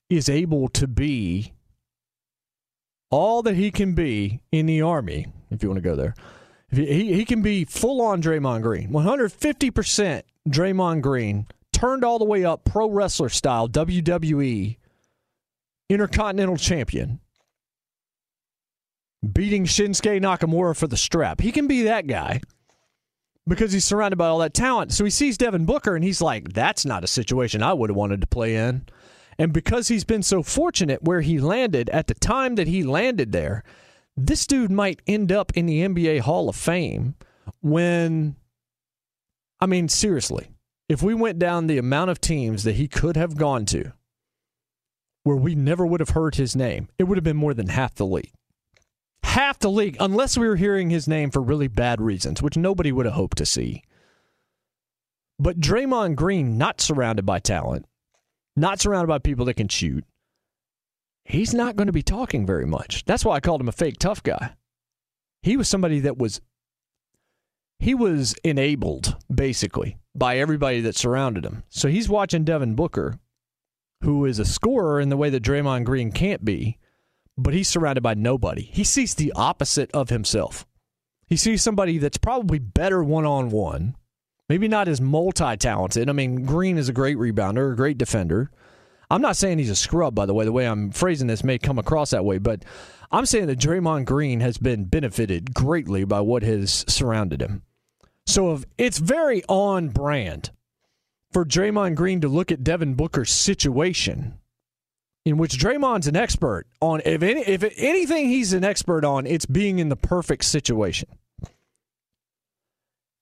is 0.10 0.30
able 0.30 0.70
to 0.70 0.88
be 0.88 1.52
all 3.14 3.44
that 3.44 3.56
he 3.56 3.70
can 3.70 3.94
be 3.94 4.42
in 4.52 4.66
the 4.66 4.82
Army, 4.82 5.28
if 5.52 5.62
you 5.62 5.70
want 5.70 5.78
to 5.78 5.88
go 5.88 5.96
there. 5.96 6.16
He, 6.72 7.14
he 7.14 7.26
can 7.26 7.44
be 7.44 7.64
full 7.64 8.02
on 8.02 8.24
Draymond 8.24 8.64
Green, 8.64 8.90
150% 8.90 10.24
Draymond 10.50 11.02
Green, 11.02 11.46
turned 11.72 12.04
all 12.04 12.18
the 12.18 12.26
way 12.26 12.44
up 12.44 12.66
pro 12.66 12.90
wrestler 12.90 13.30
style, 13.30 13.70
WWE, 13.70 14.78
Intercontinental 15.90 16.58
Champion, 16.58 17.20
beating 19.32 19.66
Shinsuke 19.66 20.20
Nakamura 20.20 20.76
for 20.76 20.88
the 20.88 20.98
strap. 20.98 21.40
He 21.40 21.52
can 21.52 21.68
be 21.68 21.84
that 21.84 22.08
guy 22.08 22.42
because 23.48 23.72
he's 23.74 23.86
surrounded 23.86 24.18
by 24.18 24.26
all 24.26 24.40
that 24.40 24.56
talent. 24.56 24.92
So 24.92 25.04
he 25.04 25.12
sees 25.12 25.38
Devin 25.38 25.66
Booker 25.66 25.96
and 25.96 26.04
he's 26.04 26.22
like, 26.22 26.52
that's 26.54 26.84
not 26.84 27.04
a 27.04 27.08
situation 27.08 27.62
I 27.62 27.74
would 27.74 27.92
have 27.92 27.98
wanted 27.98 28.22
to 28.22 28.28
play 28.28 28.56
in. 28.56 28.88
And 29.38 29.54
because 29.54 29.88
he's 29.88 30.04
been 30.04 30.24
so 30.24 30.44
fortunate 30.44 31.04
where 31.04 31.22
he 31.22 31.40
landed 31.40 31.90
at 31.90 32.08
the 32.08 32.14
time 32.14 32.56
that 32.56 32.68
he 32.68 32.84
landed 32.84 33.32
there, 33.32 33.64
this 34.16 34.46
dude 34.46 34.72
might 34.72 35.02
end 35.08 35.32
up 35.32 35.52
in 35.56 35.66
the 35.66 35.82
NBA 35.82 36.22
Hall 36.22 36.50
of 36.50 36.56
Fame 36.56 37.16
when, 37.62 38.36
I 39.60 39.66
mean, 39.66 39.90
seriously, 39.90 40.50
if 40.88 41.02
we 41.02 41.14
went 41.14 41.40
down 41.40 41.68
the 41.68 41.78
amount 41.78 42.12
of 42.12 42.22
teams 42.22 42.64
that 42.64 42.76
he 42.76 42.88
could 42.88 43.18
have 43.18 43.38
gone 43.38 43.66
to 43.68 43.94
where 45.24 45.38
we 45.38 45.56
never 45.56 45.86
would 45.86 46.02
have 46.02 46.10
heard 46.10 46.36
his 46.36 46.56
name, 46.56 46.90
it 46.98 47.06
would 47.06 47.18
have 47.18 47.24
been 47.24 47.38
more 47.38 47.54
than 47.54 47.70
half 47.70 47.96
the 47.96 48.06
league. 48.06 48.34
Half 49.24 49.60
the 49.60 49.72
league, 49.72 49.98
unless 50.00 50.38
we 50.38 50.48
were 50.48 50.58
hearing 50.58 50.90
his 50.90 51.08
name 51.08 51.32
for 51.32 51.42
really 51.42 51.68
bad 51.68 52.02
reasons, 52.02 52.42
which 52.42 52.58
nobody 52.58 52.92
would 52.92 53.06
have 53.06 53.16
hoped 53.16 53.38
to 53.38 53.46
see. 53.46 53.82
But 55.40 55.60
Draymond 55.60 56.16
Green, 56.16 56.58
not 56.58 56.82
surrounded 56.82 57.26
by 57.26 57.40
talent, 57.40 57.86
not 58.56 58.80
surrounded 58.80 59.08
by 59.08 59.20
people 59.20 59.46
that 59.46 59.56
can 59.56 59.68
shoot, 59.68 60.06
he's 61.26 61.54
not 61.54 61.76
going 61.76 61.88
to 61.88 61.94
be 61.94 62.04
talking 62.04 62.46
very 62.46 62.66
much. 62.66 63.06
That's 63.06 63.26
why 63.26 63.36
I 63.36 63.40
called 63.40 63.62
him 63.62 63.70
a 63.70 63.74
fake 63.74 63.98
tough 64.00 64.24
guy. 64.24 64.54
He 65.42 65.58
was 65.58 65.68
somebody 65.68 66.00
that 66.02 66.18
was 66.18 66.42
he 67.80 67.94
was 67.94 68.34
enabled 68.44 69.18
basically 69.34 69.98
by 70.16 70.38
everybody 70.38 70.80
that 70.82 70.96
surrounded 70.96 71.46
him. 71.46 71.64
So 71.70 71.90
he's 71.90 72.08
watching 72.08 72.46
Devin 72.46 72.76
Booker, 72.76 73.20
who 74.02 74.26
is 74.26 74.40
a 74.40 74.46
scorer 74.46 75.02
in 75.02 75.10
the 75.10 75.18
way 75.18 75.30
that 75.30 75.44
Draymond 75.44 75.84
Green 75.84 76.12
can't 76.12 76.46
be, 76.46 76.78
but 77.38 77.54
he's 77.54 77.68
surrounded 77.68 78.02
by 78.02 78.14
nobody. 78.14 78.62
He 78.62 78.84
sees 78.84 79.16
the 79.16 79.34
opposite 79.36 79.92
of 79.92 80.10
himself. 80.10 80.66
He 81.28 81.36
sees 81.36 81.62
somebody 81.62 81.98
that's 81.98 82.18
probably 82.18 82.60
better 82.60 83.04
one 83.04 83.26
on 83.26 83.50
one, 83.50 83.96
maybe 84.50 84.68
not 84.68 84.88
as 84.88 85.02
multi 85.02 85.58
talented. 85.58 86.10
I 86.10 86.14
mean, 86.14 86.46
Green 86.46 86.78
is 86.78 86.90
a 86.90 86.94
great 86.94 87.18
rebounder, 87.18 87.74
a 87.74 87.76
great 87.76 87.98
defender. 87.98 88.52
I'm 89.10 89.22
not 89.22 89.38
saying 89.38 89.60
he's 89.60 89.70
a 89.70 89.76
scrub, 89.76 90.16
by 90.16 90.26
the 90.26 90.34
way. 90.34 90.46
The 90.46 90.52
way 90.52 90.66
I'm 90.66 90.92
phrasing 90.92 91.28
this 91.28 91.44
may 91.44 91.58
come 91.58 91.78
across 91.78 92.12
that 92.12 92.26
way, 92.26 92.38
but 92.38 92.64
I'm 93.12 93.26
saying 93.26 93.48
that 93.48 93.60
Draymond 93.60 94.06
Green 94.06 94.40
has 94.40 94.58
been 94.58 94.86
benefited 94.86 95.54
greatly 95.54 96.04
by 96.04 96.22
what 96.22 96.42
has 96.44 96.84
surrounded 96.88 97.42
him. 97.42 97.64
So 98.26 98.54
if 98.54 98.66
it's 98.78 98.98
very 98.98 99.44
on 99.48 99.90
brand 99.90 100.52
for 101.32 101.46
Draymond 101.46 101.96
Green 101.96 102.22
to 102.22 102.28
look 102.28 102.52
at 102.52 102.64
Devin 102.64 102.96
Booker's 102.96 103.32
situation, 103.32 104.40
in 105.26 105.38
which 105.38 105.58
Draymond's 105.58 106.08
an 106.08 106.16
expert 106.16 106.68
on. 106.82 107.02
If 107.06 107.24
any, 107.24 107.42
if 107.42 107.64
anything, 107.78 108.28
he's 108.28 108.54
an 108.54 108.64
expert 108.64 109.06
on. 109.06 109.26
It's 109.26 109.46
being 109.46 109.80
in 109.80 109.90
the 109.90 109.96
perfect 109.96 110.44
situation. 110.44 111.10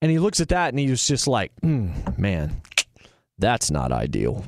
And 0.02 0.10
he 0.10 0.18
looks 0.18 0.40
at 0.40 0.48
that 0.48 0.70
and 0.70 0.80
he 0.80 0.90
was 0.90 1.06
just 1.06 1.28
like, 1.28 1.52
mm, 1.62 2.18
man, 2.18 2.60
that's 3.38 3.70
not 3.70 3.92
ideal. 3.92 4.44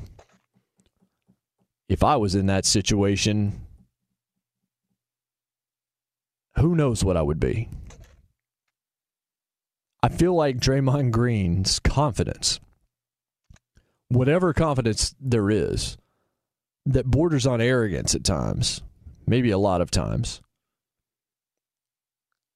If 1.87 2.03
I 2.03 2.17
was 2.17 2.35
in 2.35 2.47
that 2.47 2.65
situation, 2.65 3.65
who 6.57 6.75
knows 6.75 7.05
what 7.05 7.15
I 7.15 7.21
would 7.21 7.39
be? 7.39 7.69
I 10.03 10.09
feel 10.09 10.35
like 10.35 10.57
Draymond 10.57 11.11
Green's 11.11 11.79
confidence, 11.79 12.59
whatever 14.09 14.53
confidence 14.53 15.15
there 15.21 15.49
is, 15.49 15.97
that 16.85 17.05
borders 17.05 17.47
on 17.47 17.61
arrogance 17.61 18.13
at 18.13 18.25
times, 18.25 18.81
maybe 19.25 19.51
a 19.51 19.57
lot 19.57 19.79
of 19.79 19.89
times, 19.89 20.41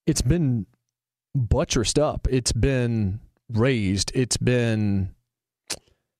it's 0.05 0.21
been 0.21 0.65
buttressed 1.35 1.99
up. 1.99 2.27
It's 2.29 2.51
been 2.51 3.19
raised. 3.51 4.11
It's 4.15 4.37
been 4.37 5.13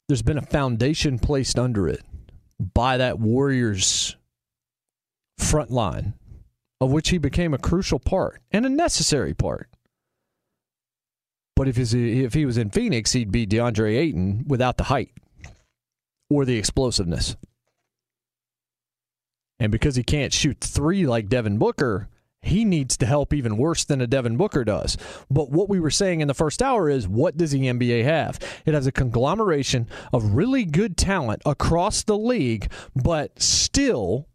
there's 0.07 0.21
been 0.23 0.37
a 0.37 0.45
foundation 0.45 1.19
placed 1.19 1.59
under 1.59 1.87
it 1.87 2.01
by 2.59 2.97
that 2.97 3.19
Warriors 3.19 4.15
front 5.37 5.71
line, 5.71 6.13
of 6.81 6.91
which 6.91 7.09
he 7.09 7.17
became 7.17 7.53
a 7.53 7.59
crucial 7.59 7.99
part 7.99 8.41
and 8.51 8.65
a 8.65 8.69
necessary 8.69 9.33
part. 9.33 9.69
But 11.55 11.67
if 11.67 11.75
he's, 11.75 11.93
if 11.93 12.33
he 12.33 12.45
was 12.45 12.57
in 12.57 12.69
Phoenix, 12.69 13.11
he'd 13.11 13.31
be 13.31 13.45
DeAndre 13.45 13.97
Ayton 13.97 14.45
without 14.47 14.77
the 14.77 14.85
height 14.85 15.11
or 16.29 16.45
the 16.45 16.57
explosiveness. 16.57 17.35
And 19.59 19.71
because 19.71 19.95
he 19.95 20.03
can't 20.03 20.33
shoot 20.33 20.57
three 20.61 21.05
like 21.05 21.27
Devin 21.27 21.57
Booker, 21.57 22.07
he 22.41 22.63
needs 22.63 22.95
to 22.97 23.05
help 23.05 23.33
even 23.33 23.57
worse 23.57 23.83
than 23.83 24.01
a 24.01 24.07
Devin 24.07 24.37
Booker 24.37 24.63
does. 24.63 24.97
But 25.29 25.51
what 25.51 25.69
we 25.69 25.79
were 25.79 25.91
saying 25.91 26.21
in 26.21 26.27
the 26.27 26.33
first 26.33 26.61
hour 26.61 26.89
is 26.89 27.07
what 27.07 27.37
does 27.37 27.51
the 27.51 27.61
NBA 27.61 28.03
have? 28.05 28.39
It 28.65 28.73
has 28.73 28.87
a 28.87 28.91
conglomeration 28.91 29.87
of 30.13 30.35
really 30.35 30.65
good 30.65 30.95
talent 30.97 31.41
across 31.45 32.03
the 32.03 32.17
league, 32.17 32.71
but 32.95 33.41
still 33.41 34.27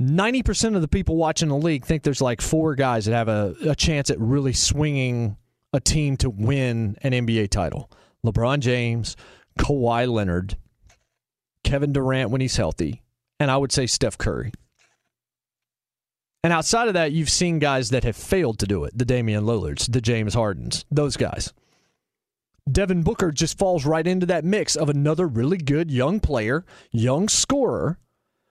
90% 0.00 0.74
of 0.74 0.80
the 0.80 0.88
people 0.88 1.16
watching 1.16 1.48
the 1.48 1.56
league 1.56 1.84
think 1.84 2.02
there's 2.02 2.22
like 2.22 2.40
four 2.40 2.74
guys 2.74 3.04
that 3.04 3.12
have 3.12 3.28
a, 3.28 3.54
a 3.68 3.74
chance 3.74 4.10
at 4.10 4.18
really 4.18 4.52
swinging 4.52 5.36
a 5.72 5.80
team 5.80 6.16
to 6.18 6.30
win 6.30 6.96
an 7.02 7.12
NBA 7.12 7.50
title. 7.50 7.90
LeBron 8.24 8.60
James, 8.60 9.16
Kawhi 9.58 10.10
Leonard, 10.10 10.56
Kevin 11.62 11.92
Durant 11.92 12.30
when 12.30 12.40
he's 12.40 12.56
healthy, 12.56 13.02
and 13.38 13.50
I 13.50 13.56
would 13.56 13.72
say 13.72 13.86
Steph 13.86 14.16
Curry. 14.16 14.52
And 16.44 16.52
outside 16.52 16.88
of 16.88 16.94
that, 16.94 17.12
you've 17.12 17.30
seen 17.30 17.58
guys 17.58 17.88
that 17.88 18.04
have 18.04 18.16
failed 18.16 18.58
to 18.58 18.66
do 18.66 18.84
it 18.84 18.96
the 18.96 19.06
Damian 19.06 19.46
Lillards, 19.46 19.86
the 19.86 20.02
James 20.02 20.34
Hardens, 20.34 20.84
those 20.90 21.16
guys. 21.16 21.54
Devin 22.70 23.02
Booker 23.02 23.32
just 23.32 23.56
falls 23.56 23.86
right 23.86 24.06
into 24.06 24.26
that 24.26 24.44
mix 24.44 24.76
of 24.76 24.90
another 24.90 25.26
really 25.26 25.56
good 25.56 25.90
young 25.90 26.20
player, 26.20 26.66
young 26.92 27.28
scorer, 27.30 27.98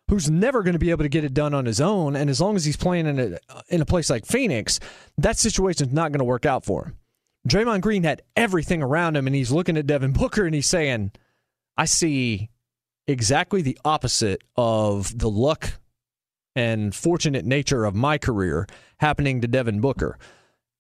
who's 0.10 0.28
never 0.28 0.64
going 0.64 0.74
to 0.74 0.80
be 0.80 0.90
able 0.90 1.04
to 1.04 1.10
get 1.10 1.24
it 1.24 1.36
done 1.36 1.54
on 1.54 1.66
his 1.66 1.80
own. 1.80 2.16
And 2.16 2.32
as 2.32 2.42
long 2.42 2.56
as 2.56 2.66
he's 2.66 2.78
playing 2.78 3.06
in 3.06 3.20
a, 3.20 3.38
in 3.70 3.82
a 3.82 3.86
place 3.86 4.10
like 4.10 4.26
Phoenix, 4.26 4.80
that 5.20 5.38
situation's 5.38 5.94
not 5.94 6.12
going 6.12 6.20
to 6.20 6.26
work 6.26 6.48
out 6.48 6.66
for 6.66 6.86
him. 6.86 6.98
Draymond 7.48 7.82
Green 7.82 8.04
had 8.04 8.24
everything 8.36 8.82
around 8.82 9.16
him, 9.16 9.28
and 9.28 9.36
he's 9.36 9.52
looking 9.52 9.78
at 9.78 9.86
Devin 9.86 10.14
Booker 10.14 10.46
and 10.46 10.56
he's 10.56 10.66
saying, 10.66 11.12
I 11.78 11.86
see 11.86 12.50
exactly 13.06 13.62
the 13.62 13.78
opposite 13.86 14.44
of 14.56 15.16
the 15.16 15.30
luck 15.30 15.74
and 16.56 16.94
fortunate 16.94 17.46
nature 17.46 17.86
of 17.86 17.96
my 17.96 18.18
career 18.18 18.68
happening 18.98 19.42
to 19.42 19.48
Devin 19.48 19.82
Booker. 19.82 20.18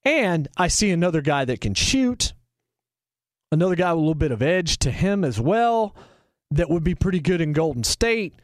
And 0.05 0.47
I 0.57 0.67
see 0.67 0.91
another 0.91 1.21
guy 1.21 1.45
that 1.45 1.61
can 1.61 1.73
shoot, 1.73 2.33
another 3.51 3.75
guy 3.75 3.91
with 3.93 3.99
a 3.99 4.01
little 4.01 4.15
bit 4.15 4.31
of 4.31 4.41
edge 4.41 4.77
to 4.79 4.91
him 4.91 5.23
as 5.23 5.39
well, 5.39 5.95
that 6.51 6.69
would 6.69 6.83
be 6.83 6.95
pretty 6.95 7.19
good 7.19 7.41
in 7.41 7.53
Golden 7.53 7.83
State. 7.83 8.35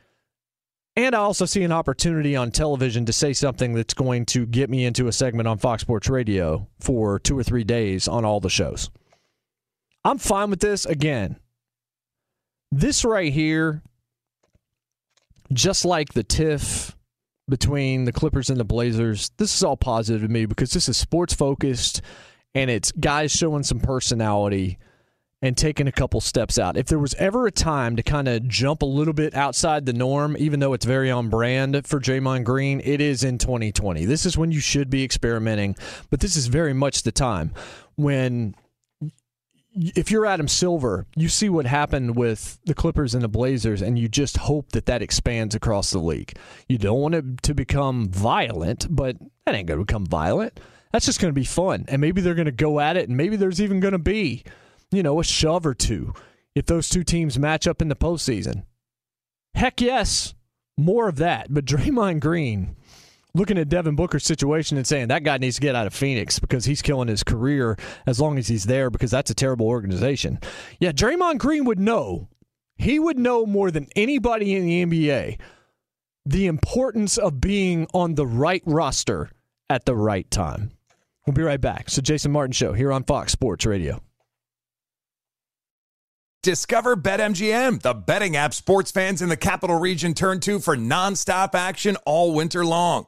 And 0.95 1.15
I 1.15 1.19
also 1.19 1.45
see 1.45 1.64
an 1.64 1.72
opportunity 1.72 2.35
on 2.35 2.51
television 2.51 3.06
to 3.06 3.14
say 3.14 3.34
something 3.34 3.73
that's 3.73 3.93
going 3.93 4.26
to 4.27 4.45
get 4.45 4.69
me 4.69 4.85
into 4.85 5.07
a 5.07 5.11
segment 5.11 5.47
on 5.47 5.57
Fox 5.57 5.81
Sports 5.81 6.10
Radio 6.10 6.68
for 6.80 7.19
two 7.19 7.38
or 7.38 7.43
three 7.43 7.64
days 7.64 8.07
on 8.07 8.26
all 8.26 8.39
the 8.39 8.49
shows. 8.49 8.89
I'm 10.03 10.18
fine 10.18 10.49
with 10.49 10.60
this. 10.60 10.85
Again, 10.85 11.38
this 12.72 13.06
right 13.06 13.31
here, 13.31 13.81
just 15.53 15.85
like 15.85 16.14
the 16.14 16.23
tiff 16.23 16.95
between 17.49 18.05
the 18.05 18.11
Clippers 18.11 18.49
and 18.49 18.59
the 18.59 18.65
Blazers, 18.65 19.31
this 19.38 19.55
is 19.55 19.63
all 19.63 19.77
positive 19.77 20.21
to 20.21 20.27
me 20.27 20.45
because 20.45 20.71
this 20.71 20.88
is 20.88 20.97
sports 20.97 21.34
focused 21.34 22.01
and 22.55 22.69
it's 22.69 22.91
guys 22.91 23.31
showing 23.31 23.63
some 23.63 23.80
personality 23.80 24.77
and 25.41 25.55
taking 25.55 25.88
a 25.88 25.91
couple 25.91 26.19
steps 26.19 26.59
out. 26.59 26.76
If 26.76 26.88
there 26.88 26.99
was 26.99 27.13
ever 27.15 27.47
a 27.47 27.51
time 27.51 27.95
to 27.95 28.03
kind 28.03 28.27
of 28.27 28.47
jump 28.47 28.81
a 28.81 28.85
little 28.85 29.13
bit 29.13 29.34
outside 29.34 29.85
the 29.85 29.93
norm, 29.93 30.35
even 30.38 30.59
though 30.59 30.73
it's 30.73 30.85
very 30.85 31.09
on 31.09 31.30
brand 31.30 31.88
for 31.88 31.99
Draymond 31.99 32.43
Green, 32.43 32.81
it 32.84 32.99
is 32.99 33.23
in 33.23 33.38
2020. 33.38 34.05
This 34.05 34.26
is 34.26 34.38
when 34.38 34.51
you 34.51 34.59
should 34.59 34.89
be 34.89 35.03
experimenting, 35.03 35.76
but 36.09 36.19
this 36.19 36.35
is 36.35 36.47
very 36.47 36.73
much 36.73 37.03
the 37.03 37.11
time 37.11 37.53
when 37.95 38.53
if 39.80 40.11
you're 40.11 40.26
Adam 40.26 40.47
Silver, 40.47 41.07
you 41.15 41.30
see 41.30 41.49
what 41.49 41.65
happened 41.65 42.15
with 42.15 42.60
the 42.65 42.73
Clippers 42.73 43.14
and 43.14 43.23
the 43.23 43.30
Blazers, 43.30 43.81
and 43.81 43.97
you 43.97 44.10
just 44.10 44.38
hope 44.38 44.73
that 44.73 44.85
that 44.88 45.01
expands 45.01 45.56
across 45.56 45.91
the 45.91 45.99
league. 45.99 46.38
You 46.68 46.77
don't 46.77 46.99
want 46.99 47.15
it 47.15 47.43
to 47.43 47.53
become 47.53 48.10
violent, 48.10 48.88
but 48.89 49.18
that 49.45 49.56
ain't 49.56 49.68
going 49.68 49.80
to 49.80 49.85
become 49.85 50.06
violent. 50.06 50.60
That's 50.91 51.06
just 51.06 51.22
going 51.22 51.34
to 51.34 51.39
be 51.39 51.45
fun, 51.45 51.85
and 51.88 52.01
maybe 52.01 52.22
they're 52.22 52.35
going 52.35 52.45
to 52.45 52.51
go 52.51 52.80
at 52.80 52.97
it, 52.97 53.07
and 53.07 53.18
maybe 53.18 53.35
there's 53.35 53.61
even 53.61 53.80
going 53.80 53.93
to 53.93 53.99
be, 53.99 54.43
you 54.91 55.03
know, 55.03 55.19
a 55.19 55.23
shove 55.23 55.65
or 55.65 55.73
two 55.73 56.14
if 56.56 56.65
those 56.65 56.89
two 56.89 57.03
teams 57.03 57.39
match 57.39 57.68
up 57.68 57.81
in 57.81 57.88
the 57.88 57.95
postseason. 57.95 58.65
Heck 59.53 59.80
yes, 59.80 60.34
more 60.77 61.07
of 61.07 61.18
that. 61.18 61.53
But 61.53 61.65
Draymond 61.65 62.19
Green, 62.19 62.76
looking 63.34 63.57
at 63.57 63.69
Devin 63.69 63.95
Booker's 63.95 64.26
situation 64.26 64.77
and 64.77 64.88
saying 64.88 65.07
that 65.10 65.23
guy 65.23 65.38
needs 65.38 65.56
to 65.56 65.61
get 65.61 65.76
out 65.76 65.88
of 65.88 65.93
Phoenix 65.93 66.39
because 66.39 66.65
he's 66.65 66.81
killing 66.81 67.07
his 67.07 67.23
career 67.23 67.77
as 68.06 68.19
long 68.19 68.38
as 68.38 68.47
he's 68.47 68.65
there 68.65 68.89
because 68.89 69.11
that's 69.11 69.30
a 69.30 69.35
terrible 69.35 69.68
organization. 69.68 70.39
Yeah, 70.80 70.91
Draymond 70.91 71.38
Green 71.38 71.65
would 71.65 71.80
know. 71.80 72.30
He 72.76 72.97
would 72.97 73.19
know 73.19 73.45
more 73.45 73.72
than 73.72 73.88
anybody 73.95 74.56
in 74.56 74.65
the 74.65 74.85
NBA 74.85 75.39
the 76.26 76.45
importance 76.45 77.18
of 77.18 77.41
being 77.41 77.88
on 77.93 78.15
the 78.15 78.27
right 78.27 78.61
roster 78.65 79.31
at 79.69 79.85
the 79.85 79.95
right 79.95 80.30
time. 80.30 80.72
We'll 81.26 81.34
be 81.34 81.41
right 81.41 81.61
back. 81.61 81.89
So 81.89 82.01
Jason 82.01 82.31
Martin 82.31 82.51
show 82.53 82.73
here 82.73 82.91
on 82.91 83.03
Fox 83.03 83.31
Sports 83.31 83.65
Radio. 83.65 84.01
Discover 86.41 86.97
BetMGM, 86.97 87.81
the 87.81 87.93
betting 87.93 88.35
app 88.35 88.53
sports 88.53 88.91
fans 88.91 89.22
in 89.22 89.30
the 89.30 89.38
capital 89.38 89.77
region 89.77 90.14
turn 90.14 90.39
to 90.41 90.60
for 90.60 90.77
nonstop 90.77 91.53
action 91.53 91.97
all 92.06 92.34
winter 92.34 92.64
long. 92.65 93.07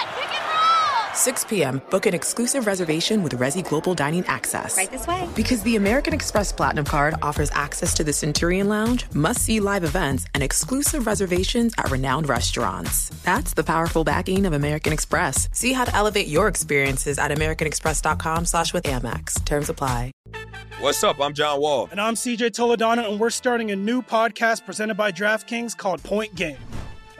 6 1.15 1.45
p.m., 1.45 1.81
book 1.89 2.05
an 2.05 2.13
exclusive 2.13 2.67
reservation 2.67 3.23
with 3.23 3.37
Resy 3.37 3.67
Global 3.67 3.93
Dining 3.93 4.25
Access. 4.27 4.75
Right 4.77 4.91
this 4.91 5.07
way. 5.07 5.27
Because 5.35 5.63
the 5.63 5.75
American 5.75 6.13
Express 6.13 6.51
Platinum 6.51 6.85
Card 6.85 7.15
offers 7.21 7.49
access 7.51 7.93
to 7.93 8.03
the 8.03 8.13
Centurion 8.13 8.67
Lounge, 8.67 9.05
must 9.13 9.41
see 9.41 9.59
live 9.59 9.83
events, 9.83 10.25
and 10.33 10.43
exclusive 10.43 11.07
reservations 11.07 11.73
at 11.77 11.89
renowned 11.91 12.29
restaurants. 12.29 13.09
That's 13.23 13.53
the 13.53 13.63
powerful 13.63 14.03
backing 14.03 14.45
of 14.45 14.53
American 14.53 14.93
Express. 14.93 15.47
See 15.51 15.73
how 15.73 15.85
to 15.85 15.95
elevate 15.95 16.27
your 16.27 16.47
experiences 16.47 17.17
at 17.17 17.31
AmericanExpress.com 17.31 18.45
slash 18.45 18.73
with 18.73 18.83
Amex. 18.83 19.43
Terms 19.45 19.69
apply. 19.69 20.11
What's 20.79 21.03
up? 21.03 21.21
I'm 21.21 21.33
John 21.35 21.61
Wall. 21.61 21.89
And 21.91 22.01
I'm 22.01 22.15
CJ 22.15 22.51
Toledano, 22.51 23.07
and 23.07 23.19
we're 23.19 23.29
starting 23.29 23.69
a 23.69 23.75
new 23.75 24.01
podcast 24.01 24.65
presented 24.65 24.95
by 24.95 25.11
DraftKings 25.11 25.77
called 25.77 26.01
Point 26.01 26.33
Game. 26.33 26.57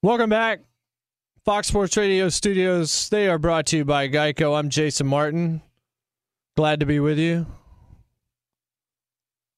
Welcome 0.00 0.30
back. 0.30 0.60
Fox 1.44 1.66
Sports 1.66 1.96
Radio 1.96 2.28
studios. 2.28 3.08
They 3.08 3.28
are 3.28 3.36
brought 3.36 3.66
to 3.66 3.78
you 3.78 3.84
by 3.84 4.06
Geico. 4.06 4.56
I'm 4.56 4.68
Jason 4.70 5.08
Martin. 5.08 5.60
Glad 6.56 6.78
to 6.78 6.86
be 6.86 7.00
with 7.00 7.18
you. 7.18 7.46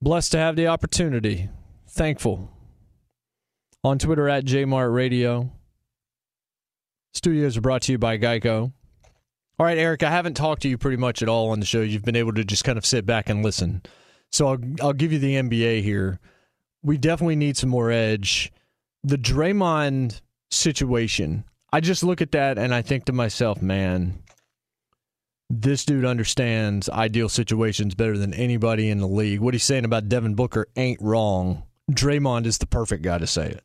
Blessed 0.01 0.33
to 0.33 0.39
have 0.39 0.57
the 0.57 0.67
opportunity. 0.69 1.51
Thankful. 1.91 2.51
On 3.85 3.99
Twitter 3.99 4.31
at 4.31 4.47
JMart 4.47 4.95
Radio. 4.95 5.53
Studios 7.12 7.59
are 7.59 7.61
brought 7.61 7.83
to 7.83 7.93
you 7.93 7.99
by 7.99 8.17
Geico. 8.17 8.73
All 9.59 9.67
right, 9.67 9.77
Eric, 9.77 10.03
I 10.03 10.11
haven't 10.11 10.39
talked 10.39 10.62
to 10.62 10.71
you 10.71 10.79
pretty 10.79 10.97
much 10.97 11.21
at 11.21 11.29
all 11.29 11.51
on 11.51 11.61
the 11.61 11.67
show. 11.67 11.83
You've 11.83 12.07
been 12.07 12.17
able 12.17 12.33
to 12.33 12.45
just 12.45 12.65
kind 12.65 12.79
of 12.79 12.87
sit 12.87 13.05
back 13.05 13.29
and 13.29 13.45
listen. 13.45 13.83
So 14.33 14.49
I'll, 14.49 14.59
I'll 14.81 14.93
give 14.95 15.12
you 15.12 15.19
the 15.19 15.35
NBA 15.35 15.83
here. 15.83 16.19
We 16.83 16.97
definitely 16.97 17.37
need 17.37 17.59
some 17.59 17.69
more 17.69 17.91
edge. 17.91 18.51
The 19.05 19.19
Draymond 19.19 20.23
situation, 20.51 21.44
I 21.72 21.81
just 21.81 22.02
look 22.02 22.20
at 22.20 22.32
that 22.32 22.59
and 22.59 22.74
I 22.74 22.82
think 22.82 23.05
to 23.06 23.12
myself, 23.12 23.62
man, 23.62 24.22
this 25.48 25.85
dude 25.85 26.05
understands 26.05 26.89
ideal 26.89 27.28
situations 27.28 27.94
better 27.94 28.16
than 28.16 28.35
anybody 28.35 28.89
in 28.89 28.98
the 28.98 29.09
league. 29.09 29.40
What 29.40 29.55
he's 29.55 29.64
saying 29.64 29.85
about 29.85 30.09
Devin 30.09 30.35
Booker 30.35 30.68
ain't 30.77 31.01
wrong. 31.02 31.64
Draymond 31.90 32.47
is 32.47 32.59
the 32.59 32.66
perfect 32.66 33.02
guy 33.02 33.18
to 33.18 33.27
say 33.27 33.47
it. 33.47 33.64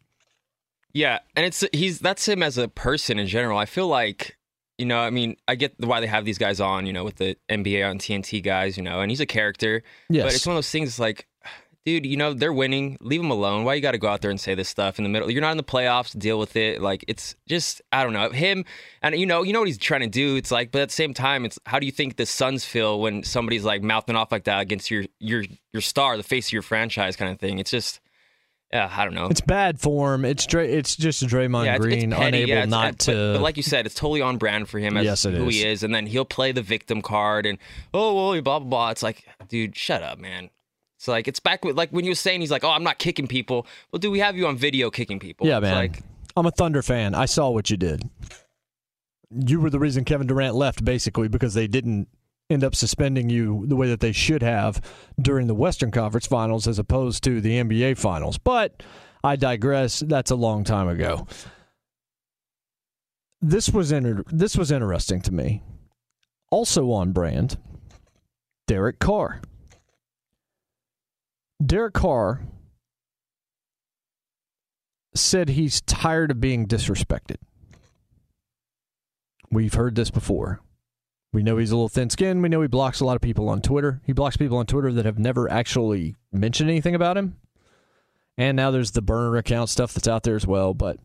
Yeah, 0.94 1.20
and 1.36 1.46
it's 1.46 1.64
he's 1.74 2.00
that's 2.00 2.26
him 2.28 2.42
as 2.42 2.58
a 2.58 2.70
person 2.70 3.20
in 3.20 3.28
general. 3.28 3.58
I 3.58 3.66
feel 3.66 3.88
like 3.88 4.38
you 4.78 4.86
know, 4.86 5.00
I 5.00 5.10
mean, 5.10 5.38
I 5.48 5.56
get 5.56 5.76
why 5.80 6.00
they 6.00 6.08
have 6.08 6.26
these 6.26 6.38
guys 6.38 6.60
on, 6.60 6.86
you 6.86 6.94
know, 6.94 7.04
with 7.04 7.16
the 7.16 7.38
NBA 7.50 7.90
on 7.90 7.98
TNT 7.98 8.44
guys, 8.44 8.78
you 8.78 8.84
know, 8.84 9.00
and 9.00 9.10
he's 9.10 9.22
a 9.22 9.26
character. 9.26 9.84
Yes. 10.10 10.26
But 10.26 10.36
it's 10.36 10.46
one 10.46 10.56
of 10.56 10.58
those 10.58 10.70
things 10.70 11.00
like, 11.00 11.28
dude, 11.86 12.06
you 12.06 12.18
know, 12.18 12.34
they're 12.34 12.52
winning. 12.54 12.98
Leave 13.00 13.22
them 13.22 13.32
alone. 13.32 13.64
Why 13.64 13.76
you 13.76 13.82
got 13.82 13.92
to 13.92 13.98
go 13.98 14.08
out 14.08 14.22
there 14.22 14.32
and 14.32 14.40
say 14.40 14.56
this 14.56 14.68
stuff 14.70 14.98
in 14.98 15.04
the 15.04 15.10
middle? 15.10 15.30
You're 15.32 15.42
not 15.42 15.52
in 15.52 15.58
the 15.58 15.64
playoffs. 15.64 16.18
Deal 16.18 16.40
with 16.40 16.56
it. 16.56 16.82
Like 16.82 17.06
it's 17.08 17.36
just 17.48 17.82
I 17.92 18.04
don't 18.04 18.14
know 18.14 18.30
him, 18.30 18.66
and 19.02 19.16
you 19.16 19.26
know, 19.26 19.44
you 19.44 19.54
know 19.54 19.60
what 19.60 19.68
he's 19.68 19.78
trying 19.78 20.02
to 20.02 20.08
do. 20.08 20.36
It's 20.36 20.52
like, 20.52 20.72
but 20.72 20.82
at 20.82 20.90
the 20.90 20.96
same 20.96 21.14
time, 21.14 21.46
it's 21.46 21.60
how 21.66 21.80
do 21.80 21.86
you 21.86 21.92
think 21.92 22.16
the 22.18 22.26
Suns 22.26 22.66
feel 22.66 23.00
when 23.00 23.24
somebody's 23.24 23.64
like 23.64 23.84
mouthing 23.84 24.16
off 24.16 24.32
like 24.32 24.46
that 24.46 24.60
against 24.62 24.90
your 24.92 25.06
your 25.20 25.44
your 25.74 25.82
star, 25.82 26.18
the 26.18 26.24
face 26.24 26.48
of 26.50 26.54
your 26.54 26.62
franchise, 26.64 27.16
kind 27.16 27.32
of 27.32 27.40
thing? 27.40 27.60
It's 27.60 27.72
just. 27.72 28.00
Yeah, 28.74 28.92
I 28.94 29.06
don't 29.06 29.14
know. 29.14 29.28
It's 29.28 29.42
bad 29.42 29.80
form. 29.80 30.26
It's 30.26 30.46
Dray, 30.46 30.74
it's 30.74 30.98
just 30.98 31.24
Draymond 31.24 31.66
yeah, 31.66 31.76
it's- 31.76 31.86
it's 31.86 31.86
Green 31.86 32.12
petty. 32.12 32.28
unable 32.28 32.50
Yeah, 32.50 32.56
it's- 32.56 32.68
not 32.70 32.92
but- 32.94 33.00
to. 33.02 33.34
But, 33.36 33.42
like 33.42 33.58
you 33.58 33.64
said, 33.64 33.86
it's 33.86 33.96
totally 33.96 34.22
on 34.22 34.38
brand 34.38 34.68
for 34.68 34.80
him 34.80 34.98
as 34.98 35.06
Yes, 35.06 35.24
who 35.24 35.48
he 35.48 35.60
is. 35.60 35.66
is, 35.66 35.84
and 35.84 35.94
then 35.96 36.08
he'll 36.08 36.26
play 36.26 36.52
the 36.52 36.64
victim 36.64 37.02
card 37.04 37.46
and 37.46 37.58
oh 37.94 38.14
well, 38.32 38.42
blah 38.42 38.60
blah 38.60 38.68
blah. 38.68 38.90
It's 38.90 39.04
like, 39.04 39.24
dude, 39.48 39.78
shut 39.78 40.02
up, 40.02 40.18
man. 40.20 40.50
It's 40.98 41.08
like 41.08 41.28
it's 41.28 41.40
back 41.40 41.66
with 41.66 41.76
like 41.76 41.90
when 41.92 42.06
you 42.06 42.12
were 42.12 42.16
saying 42.16 42.42
he's 42.42 42.52
like, 42.52 42.64
oh, 42.64 42.70
I'm 42.70 42.84
not 42.84 43.00
kicking 43.00 43.28
people. 43.28 43.68
Well, 43.92 44.00
do 44.00 44.10
we 44.12 44.20
have 44.20 44.38
you 44.38 44.48
on 44.48 44.58
video 44.58 44.90
kicking 44.90 45.20
people? 45.20 45.46
yeah, 45.48 45.58
It's 45.58 45.64
man. 45.64 45.76
Like, 45.76 46.04
I'm 46.38 46.46
a 46.46 46.52
Thunder 46.52 46.82
fan. 46.82 47.16
I 47.16 47.26
saw 47.26 47.50
what 47.50 47.70
you 47.70 47.78
did. 47.78 48.04
You 49.32 49.60
were 49.60 49.70
the 49.70 49.80
reason 49.80 50.06
Kevin 50.06 50.28
Durant 50.28 50.56
left, 50.56 50.84
basically, 50.86 51.28
because 51.28 51.54
they 51.54 51.68
didn't 51.68 52.08
end 52.50 52.64
up 52.64 52.76
suspending 52.76 53.30
you 53.30 53.66
the 53.68 53.76
way 53.76 53.88
that 53.90 54.00
they 54.00 54.12
should 54.12 54.44
have 54.44 54.80
during 55.20 55.48
the 55.48 55.56
Western 55.56 55.92
Conference 55.92 56.28
Finals 56.28 56.68
as 56.68 56.78
opposed 56.78 57.24
to 57.24 57.42
the 57.42 57.58
NBA 57.62 57.98
Finals. 57.98 58.38
But 58.38 58.84
I 59.24 59.36
digress. 59.36 60.00
That's 60.00 60.32
a 60.32 60.36
long 60.36 60.64
time 60.64 60.88
ago. 60.88 61.26
This 63.42 63.70
was 63.70 63.92
inter- 63.92 64.24
this 64.28 64.58
was 64.58 64.72
interesting 64.72 65.22
to 65.22 65.34
me. 65.34 65.62
Also 66.52 66.92
on 66.92 67.12
brand, 67.12 67.58
Derek 68.68 69.00
Carr. 69.00 69.42
Derek 71.64 71.94
Carr 71.94 72.44
said 75.14 75.50
he's 75.50 75.82
tired 75.82 76.32
of 76.32 76.42
being 76.42 76.68
disrespected. 76.68 77.38
We've 79.50 79.74
heard 79.74 79.96
this 79.96 80.12
before. 80.12 80.62
We 81.32 81.44
know 81.44 81.58
he's 81.58 81.72
a 81.72 81.76
little 81.76 81.90
thin 81.90 82.10
skinned. 82.10 82.42
We 82.42 82.50
know 82.50 82.62
he 82.62 82.68
blocks 82.68 83.00
a 83.00 83.06
lot 83.06 83.16
of 83.16 83.22
people 83.22 83.50
on 83.50 83.62
Twitter. 83.62 84.02
He 84.06 84.14
blocks 84.14 84.38
people 84.38 84.58
on 84.58 84.66
Twitter 84.66 84.92
that 84.94 85.06
have 85.06 85.20
never 85.20 85.50
actually 85.50 86.16
mentioned 86.32 86.70
anything 86.70 86.96
about 86.96 87.18
him. 87.18 87.38
And 88.38 88.58
now 88.58 88.72
there's 88.72 88.92
the 88.92 89.02
burner 89.02 89.38
account 89.38 89.70
stuff 89.70 89.94
that's 89.94 90.08
out 90.08 90.24
there 90.24 90.36
as 90.36 90.48
well. 90.48 90.74
But 90.74 91.00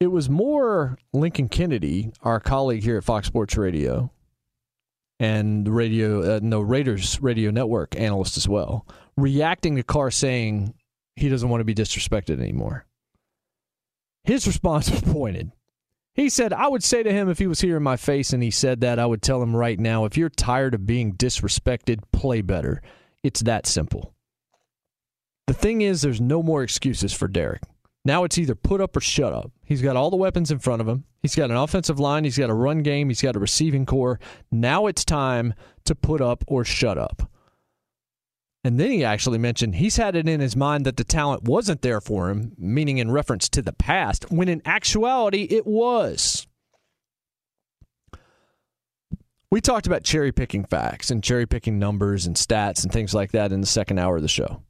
it 0.00 0.08
was 0.08 0.28
more 0.28 0.98
Lincoln 1.12 1.48
Kennedy, 1.48 2.12
our 2.22 2.40
colleague 2.40 2.82
here 2.82 2.98
at 2.98 3.04
Fox 3.04 3.26
Sports 3.26 3.56
Radio, 3.56 4.10
and 5.20 5.66
the 5.66 5.72
radio, 5.72 6.36
uh, 6.36 6.40
no 6.42 6.60
Raiders 6.60 7.20
radio 7.22 7.50
network 7.50 7.98
analyst 7.98 8.36
as 8.36 8.48
well, 8.48 8.86
reacting 9.16 9.76
to 9.76 9.82
Carr 9.82 10.10
saying 10.10 10.74
he 11.16 11.28
doesn't 11.28 11.48
want 11.48 11.60
to 11.60 11.64
be 11.64 11.74
disrespected 11.74 12.40
anymore. 12.40 12.86
His 14.24 14.46
response 14.46 14.90
was 14.92 15.02
pointed. 15.02 15.52
He 16.14 16.28
said, 16.28 16.52
I 16.52 16.68
would 16.68 16.84
say 16.84 17.02
to 17.02 17.12
him 17.12 17.28
if 17.28 17.38
he 17.38 17.48
was 17.48 17.60
here 17.60 17.76
in 17.76 17.82
my 17.82 17.96
face 17.96 18.32
and 18.32 18.42
he 18.42 18.50
said 18.50 18.80
that, 18.82 19.00
I 19.00 19.06
would 19.06 19.20
tell 19.20 19.42
him 19.42 19.54
right 19.54 19.78
now, 19.78 20.04
if 20.04 20.16
you're 20.16 20.28
tired 20.28 20.74
of 20.74 20.86
being 20.86 21.14
disrespected, 21.14 22.02
play 22.12 22.40
better. 22.40 22.82
It's 23.24 23.40
that 23.40 23.66
simple. 23.66 24.14
The 25.46 25.54
thing 25.54 25.82
is, 25.82 26.02
there's 26.02 26.20
no 26.20 26.42
more 26.42 26.62
excuses 26.62 27.12
for 27.12 27.26
Derek. 27.26 27.62
Now 28.04 28.24
it's 28.24 28.38
either 28.38 28.54
put 28.54 28.80
up 28.80 28.96
or 28.96 29.00
shut 29.00 29.32
up. 29.32 29.50
He's 29.64 29.82
got 29.82 29.96
all 29.96 30.10
the 30.10 30.16
weapons 30.16 30.50
in 30.50 30.58
front 30.58 30.82
of 30.82 30.88
him. 30.88 31.04
He's 31.22 31.34
got 31.34 31.50
an 31.50 31.56
offensive 31.56 31.98
line. 31.98 32.24
He's 32.24 32.38
got 32.38 32.50
a 32.50 32.54
run 32.54 32.82
game. 32.82 33.08
He's 33.08 33.22
got 33.22 33.34
a 33.34 33.40
receiving 33.40 33.86
corps. 33.86 34.20
Now 34.52 34.86
it's 34.86 35.04
time 35.04 35.54
to 35.84 35.94
put 35.94 36.20
up 36.20 36.44
or 36.46 36.64
shut 36.64 36.98
up. 36.98 37.30
And 38.64 38.80
then 38.80 38.90
he 38.90 39.04
actually 39.04 39.36
mentioned 39.36 39.74
he's 39.74 39.98
had 39.98 40.16
it 40.16 40.26
in 40.26 40.40
his 40.40 40.56
mind 40.56 40.86
that 40.86 40.96
the 40.96 41.04
talent 41.04 41.44
wasn't 41.44 41.82
there 41.82 42.00
for 42.00 42.30
him, 42.30 42.54
meaning 42.56 42.96
in 42.96 43.10
reference 43.10 43.46
to 43.50 43.60
the 43.60 43.74
past, 43.74 44.30
when 44.30 44.48
in 44.48 44.62
actuality 44.64 45.42
it 45.50 45.66
was. 45.66 46.46
We 49.50 49.60
talked 49.60 49.86
about 49.86 50.02
cherry 50.02 50.32
picking 50.32 50.64
facts 50.64 51.10
and 51.10 51.22
cherry 51.22 51.46
picking 51.46 51.78
numbers 51.78 52.26
and 52.26 52.34
stats 52.34 52.82
and 52.82 52.90
things 52.90 53.14
like 53.14 53.32
that 53.32 53.52
in 53.52 53.60
the 53.60 53.66
second 53.66 53.98
hour 53.98 54.16
of 54.16 54.22
the 54.22 54.28
show. 54.28 54.62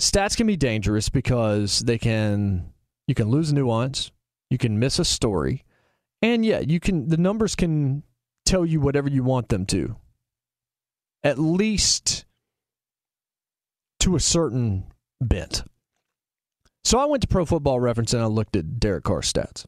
Stats 0.00 0.36
can 0.36 0.46
be 0.46 0.56
dangerous 0.56 1.08
because 1.08 1.80
they 1.80 1.98
can 1.98 2.72
you 3.08 3.14
can 3.14 3.28
lose 3.30 3.52
nuance, 3.52 4.12
you 4.50 4.58
can 4.58 4.78
miss 4.78 4.98
a 4.98 5.04
story, 5.04 5.64
and 6.20 6.44
yeah, 6.44 6.60
you 6.60 6.78
can 6.78 7.08
the 7.08 7.16
numbers 7.16 7.56
can 7.56 8.04
tell 8.44 8.64
you 8.64 8.80
whatever 8.80 9.08
you 9.08 9.24
want 9.24 9.48
them 9.48 9.66
to. 9.66 9.96
At 11.24 11.38
least 11.38 12.24
to 14.08 14.16
a 14.16 14.20
certain 14.20 14.86
bent. 15.20 15.62
So 16.82 16.98
I 16.98 17.04
went 17.04 17.20
to 17.20 17.28
Pro 17.28 17.44
Football 17.44 17.78
Reference 17.78 18.14
and 18.14 18.22
I 18.22 18.26
looked 18.26 18.56
at 18.56 18.80
Derek 18.80 19.04
Carr's 19.04 19.30
stats. 19.30 19.66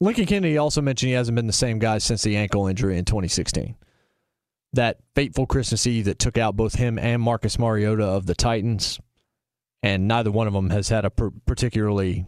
Lincoln 0.00 0.24
Kennedy 0.24 0.56
also 0.56 0.80
mentioned 0.80 1.08
he 1.08 1.14
hasn't 1.14 1.36
been 1.36 1.46
the 1.46 1.52
same 1.52 1.78
guy 1.78 1.98
since 1.98 2.22
the 2.22 2.38
ankle 2.38 2.66
injury 2.66 2.96
in 2.96 3.04
2016. 3.04 3.76
that 4.72 4.98
fateful 5.14 5.46
Christmas 5.46 5.86
Eve 5.86 6.06
that 6.06 6.18
took 6.18 6.38
out 6.38 6.56
both 6.56 6.74
him 6.76 6.98
and 6.98 7.20
Marcus 7.20 7.58
Mariota 7.58 8.04
of 8.04 8.26
the 8.26 8.34
Titans, 8.34 8.98
and 9.82 10.06
neither 10.08 10.30
one 10.30 10.46
of 10.46 10.52
them 10.52 10.70
has 10.70 10.88
had 10.88 11.04
a 11.04 11.10
particularly 11.10 12.24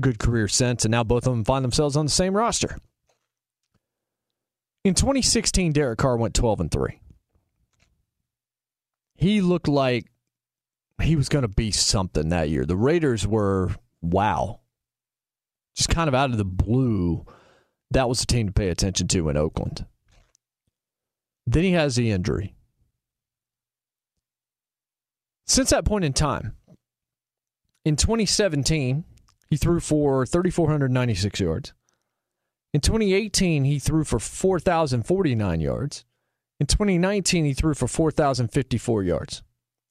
good 0.00 0.18
career 0.18 0.48
since, 0.48 0.84
and 0.84 0.92
now 0.92 1.04
both 1.04 1.26
of 1.26 1.32
them 1.32 1.44
find 1.44 1.64
themselves 1.64 1.96
on 1.96 2.06
the 2.06 2.10
same 2.10 2.34
roster. 2.34 2.78
In 4.84 4.94
2016, 4.94 5.72
Derek 5.72 5.98
Carr 5.98 6.16
went 6.16 6.34
12 6.34 6.60
and 6.60 6.70
3. 6.70 7.00
He 9.16 9.40
looked 9.40 9.68
like 9.68 10.06
he 11.02 11.16
was 11.16 11.28
going 11.28 11.42
to 11.42 11.48
be 11.48 11.70
something 11.70 12.28
that 12.28 12.48
year. 12.48 12.64
The 12.64 12.76
Raiders 12.76 13.26
were 13.26 13.70
wow. 14.02 14.60
Just 15.74 15.88
kind 15.90 16.08
of 16.08 16.14
out 16.14 16.30
of 16.30 16.38
the 16.38 16.44
blue, 16.44 17.26
that 17.90 18.08
was 18.08 18.20
the 18.20 18.26
team 18.26 18.46
to 18.46 18.52
pay 18.52 18.68
attention 18.68 19.08
to 19.08 19.28
in 19.28 19.36
Oakland. 19.36 19.86
Then 21.46 21.64
he 21.64 21.72
has 21.72 21.96
the 21.96 22.10
injury. 22.10 22.54
Since 25.46 25.70
that 25.70 25.84
point 25.84 26.04
in 26.04 26.12
time, 26.12 26.56
in 27.84 27.94
2017, 27.94 29.04
he 29.48 29.56
threw 29.56 29.78
for 29.78 30.26
3,496 30.26 31.38
yards. 31.38 31.72
In 32.74 32.80
2018, 32.80 33.64
he 33.64 33.78
threw 33.78 34.02
for 34.02 34.18
4,049 34.18 35.60
yards. 35.60 36.04
In 36.58 36.66
2019, 36.66 37.44
he 37.44 37.52
threw 37.52 37.74
for 37.74 37.86
4,054 37.86 39.02
yards. 39.02 39.42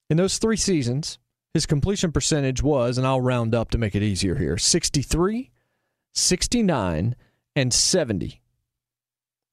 In 0.09 0.17
those 0.17 0.37
three 0.37 0.57
seasons, 0.57 1.19
his 1.53 1.65
completion 1.65 2.11
percentage 2.11 2.61
was, 2.61 2.97
and 2.97 3.05
I'll 3.05 3.21
round 3.21 3.55
up 3.55 3.71
to 3.71 3.77
make 3.77 3.95
it 3.95 4.03
easier 4.03 4.35
here 4.35 4.57
63, 4.57 5.51
69, 6.13 7.15
and 7.55 7.73
70. 7.73 8.41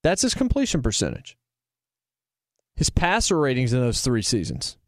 That's 0.03 0.23
his 0.23 0.35
completion 0.35 0.83
percentage. 0.83 1.37
His 2.75 2.91
passer 2.91 3.39
ratings 3.39 3.73
in 3.73 3.81
those 3.81 4.01
three 4.01 4.23
seasons 4.23 4.79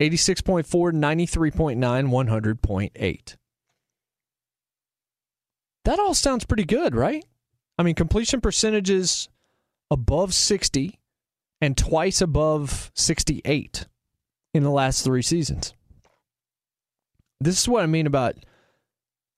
86.4, 0.00 0.64
93.9, 0.92 1.78
100.8. 1.78 3.36
That 5.84 5.98
all 5.98 6.14
sounds 6.14 6.44
pretty 6.44 6.64
good, 6.64 6.94
right? 6.94 7.24
I 7.78 7.82
mean, 7.82 7.94
completion 7.94 8.40
percentages 8.40 9.28
above 9.90 10.34
60 10.34 10.98
and 11.60 11.76
twice 11.76 12.20
above 12.20 12.90
68 12.94 13.86
in 14.52 14.62
the 14.62 14.70
last 14.70 15.02
three 15.02 15.22
seasons. 15.22 15.74
This 17.40 17.60
is 17.60 17.68
what 17.68 17.82
I 17.82 17.86
mean 17.86 18.06
about 18.06 18.36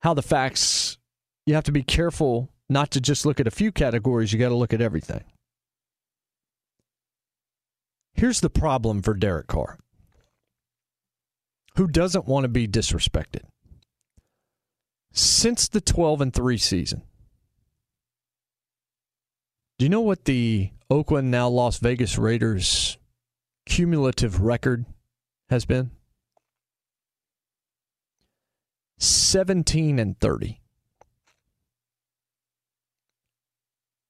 how 0.01 0.14
the 0.14 0.22
facts, 0.22 0.98
you 1.47 1.55
have 1.55 1.64
to 1.64 1.72
be 1.72 1.82
careful 1.82 2.51
not 2.68 2.90
to 2.93 3.01
just 3.01 3.24
look 3.24 3.40
at 3.40 3.47
a 3.47 3.52
few 3.52 3.72
categories, 3.72 4.32
you 4.32 4.38
got 4.38 4.48
to 4.48 4.56
look 4.56 4.72
at 4.74 4.80
everything. 4.80 5.24
Here's 8.14 8.40
the 8.40 8.51
problem 8.51 9.02
for 9.02 9.14
Derek 9.14 9.47
Carr, 9.47 9.78
who 11.76 11.86
doesn't 11.86 12.26
want 12.26 12.44
to 12.44 12.48
be 12.48 12.66
disrespected. 12.66 13.43
Since 15.12 15.68
the 15.68 15.80
12 15.80 16.20
and 16.20 16.34
3 16.34 16.59
season, 16.59 17.02
do 19.78 19.84
you 19.84 19.88
know 19.88 20.00
what 20.00 20.24
the 20.24 20.70
Oakland, 20.90 21.30
now 21.30 21.48
Las 21.48 21.78
Vegas 21.78 22.16
Raiders 22.18 22.98
cumulative 23.66 24.40
record 24.40 24.86
has 25.50 25.64
been? 25.64 25.90
17 28.98 29.98
and 29.98 30.18
30. 30.18 30.60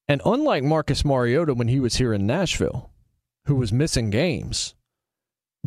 And 0.09 0.23
unlike 0.25 0.63
Marcus 0.63 1.05
Mariota 1.05 1.55
when 1.55 1.69
he 1.69 1.81
was 1.81 1.97
here 1.97 2.13
in 2.13 2.27
Nashville, 2.27 2.91
who 3.47 3.57
was 3.57 3.73
missing 3.73 4.11
games, 4.11 4.75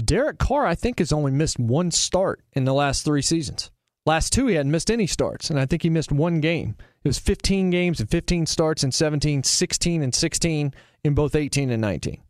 Derek 0.03 0.37
Carr, 0.37 0.65
I 0.65 0.75
think, 0.75 0.99
has 0.99 1.11
only 1.11 1.31
missed 1.31 1.59
one 1.59 1.91
start 1.91 2.41
in 2.53 2.63
the 2.63 2.73
last 2.73 3.03
three 3.03 3.21
seasons. 3.21 3.69
Last 4.05 4.31
two, 4.31 4.47
he 4.47 4.55
hadn't 4.55 4.71
missed 4.71 4.89
any 4.89 5.07
starts, 5.07 5.49
and 5.49 5.59
I 5.59 5.65
think 5.65 5.83
he 5.83 5.89
missed 5.89 6.11
one 6.11 6.39
game. 6.39 6.77
It 7.03 7.07
was 7.07 7.19
15 7.19 7.69
games 7.69 7.99
and 7.99 8.09
15 8.09 8.45
starts 8.45 8.83
in 8.83 8.91
17, 8.91 9.43
16 9.43 10.01
and 10.01 10.13
16 10.13 10.73
in 11.03 11.13
both 11.13 11.35
18 11.35 11.69
and 11.69 11.81
19. 11.81 12.21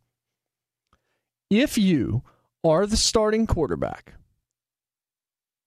If 1.50 1.76
you 1.76 2.22
are 2.62 2.86
the 2.86 2.96
starting 2.96 3.46
quarterback 3.46 4.14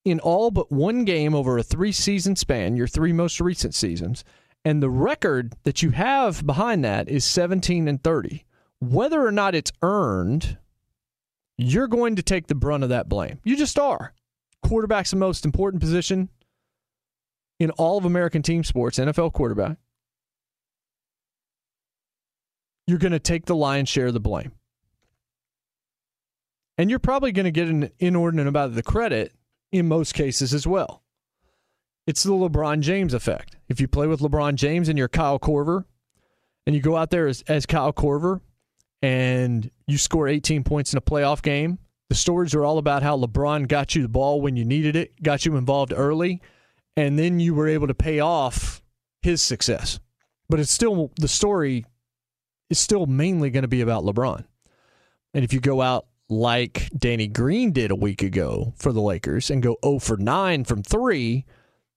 in 0.05 0.19
all 0.19 0.51
but 0.51 0.71
one 0.71 1.03
game 1.03 1.35
over 1.35 1.57
a 1.57 1.63
three 1.63 1.91
season 1.91 2.35
span, 2.35 2.77
your 2.77 2.87
three 2.87 3.11
most 3.11 3.41
recent 3.41 3.75
seasons, 3.75 4.23
and 4.63 4.81
the 4.81 4.89
record 4.89 5.53
that 5.63 5.81
you 5.81 5.91
have 5.91 6.45
behind 6.45 6.85
that 6.85 7.09
is 7.09 7.25
17 7.25 7.87
and 7.87 8.01
30, 8.01 8.45
whether 8.79 9.25
or 9.25 9.31
not 9.31 9.55
it's 9.55 9.71
earned, 9.81 10.57
you're 11.57 11.87
going 11.87 12.15
to 12.15 12.23
take 12.23 12.47
the 12.47 12.55
brunt 12.55 12.83
of 12.83 12.89
that 12.89 13.09
blame. 13.09 13.39
You 13.43 13.57
just 13.57 13.77
are. 13.77 14.13
Quarterback's 14.65 15.11
the 15.11 15.17
most 15.17 15.43
important 15.43 15.81
position 15.81 16.29
in 17.59 17.71
all 17.71 17.97
of 17.97 18.05
American 18.05 18.41
team 18.41 18.63
sports, 18.63 18.99
NFL 18.99 19.33
quarterback. 19.33 19.77
You're 22.87 22.99
going 22.99 23.13
to 23.13 23.19
take 23.19 23.45
the 23.45 23.55
lion's 23.55 23.89
share 23.89 24.07
of 24.07 24.13
the 24.13 24.19
blame. 24.19 24.51
And 26.77 26.89
you're 26.89 26.99
probably 26.99 27.31
going 27.31 27.45
to 27.45 27.51
get 27.51 27.69
an 27.69 27.91
inordinate 27.99 28.47
amount 28.47 28.69
of 28.69 28.75
the 28.75 28.83
credit 28.83 29.33
in 29.71 29.87
most 29.87 30.13
cases 30.13 30.53
as 30.53 30.67
well. 30.67 31.03
It's 32.05 32.23
the 32.23 32.31
LeBron 32.31 32.81
James 32.81 33.13
effect. 33.13 33.55
If 33.69 33.79
you 33.79 33.87
play 33.87 34.07
with 34.07 34.19
LeBron 34.19 34.55
James 34.55 34.89
and 34.89 34.97
you're 34.97 35.07
Kyle 35.07 35.39
Korver, 35.39 35.85
and 36.65 36.75
you 36.75 36.81
go 36.81 36.97
out 36.97 37.09
there 37.09 37.27
as, 37.27 37.43
as 37.47 37.65
Kyle 37.65 37.93
Korver 37.93 38.41
and 39.01 39.69
you 39.87 39.97
score 39.97 40.27
18 40.27 40.63
points 40.63 40.93
in 40.93 40.97
a 40.97 41.01
playoff 41.01 41.41
game, 41.41 41.77
the 42.09 42.15
stories 42.15 42.53
are 42.53 42.63
all 42.63 42.77
about 42.77 43.03
how 43.03 43.17
LeBron 43.17 43.67
got 43.67 43.95
you 43.95 44.01
the 44.01 44.09
ball 44.09 44.41
when 44.41 44.55
you 44.55 44.65
needed 44.65 44.95
it, 44.95 45.21
got 45.21 45.45
you 45.45 45.55
involved 45.57 45.93
early, 45.95 46.41
and 46.95 47.17
then 47.17 47.39
you 47.39 47.53
were 47.53 47.67
able 47.67 47.87
to 47.87 47.93
pay 47.93 48.19
off 48.19 48.81
his 49.21 49.41
success. 49.41 49.99
But 50.49 50.59
it's 50.59 50.71
still 50.71 51.11
the 51.19 51.27
story 51.27 51.85
is 52.69 52.79
still 52.79 53.05
mainly 53.05 53.49
going 53.49 53.63
to 53.63 53.67
be 53.67 53.81
about 53.81 54.03
LeBron. 54.03 54.45
And 55.33 55.43
if 55.43 55.53
you 55.53 55.59
go 55.59 55.81
out 55.81 56.05
like 56.29 56.89
Danny 56.97 57.27
Green 57.27 57.71
did 57.71 57.91
a 57.91 57.95
week 57.95 58.21
ago 58.21 58.73
for 58.77 58.91
the 58.91 59.01
Lakers 59.01 59.49
and 59.49 59.63
go 59.63 59.77
0 59.83 59.99
for 59.99 60.17
9 60.17 60.63
from 60.63 60.83
3, 60.83 61.45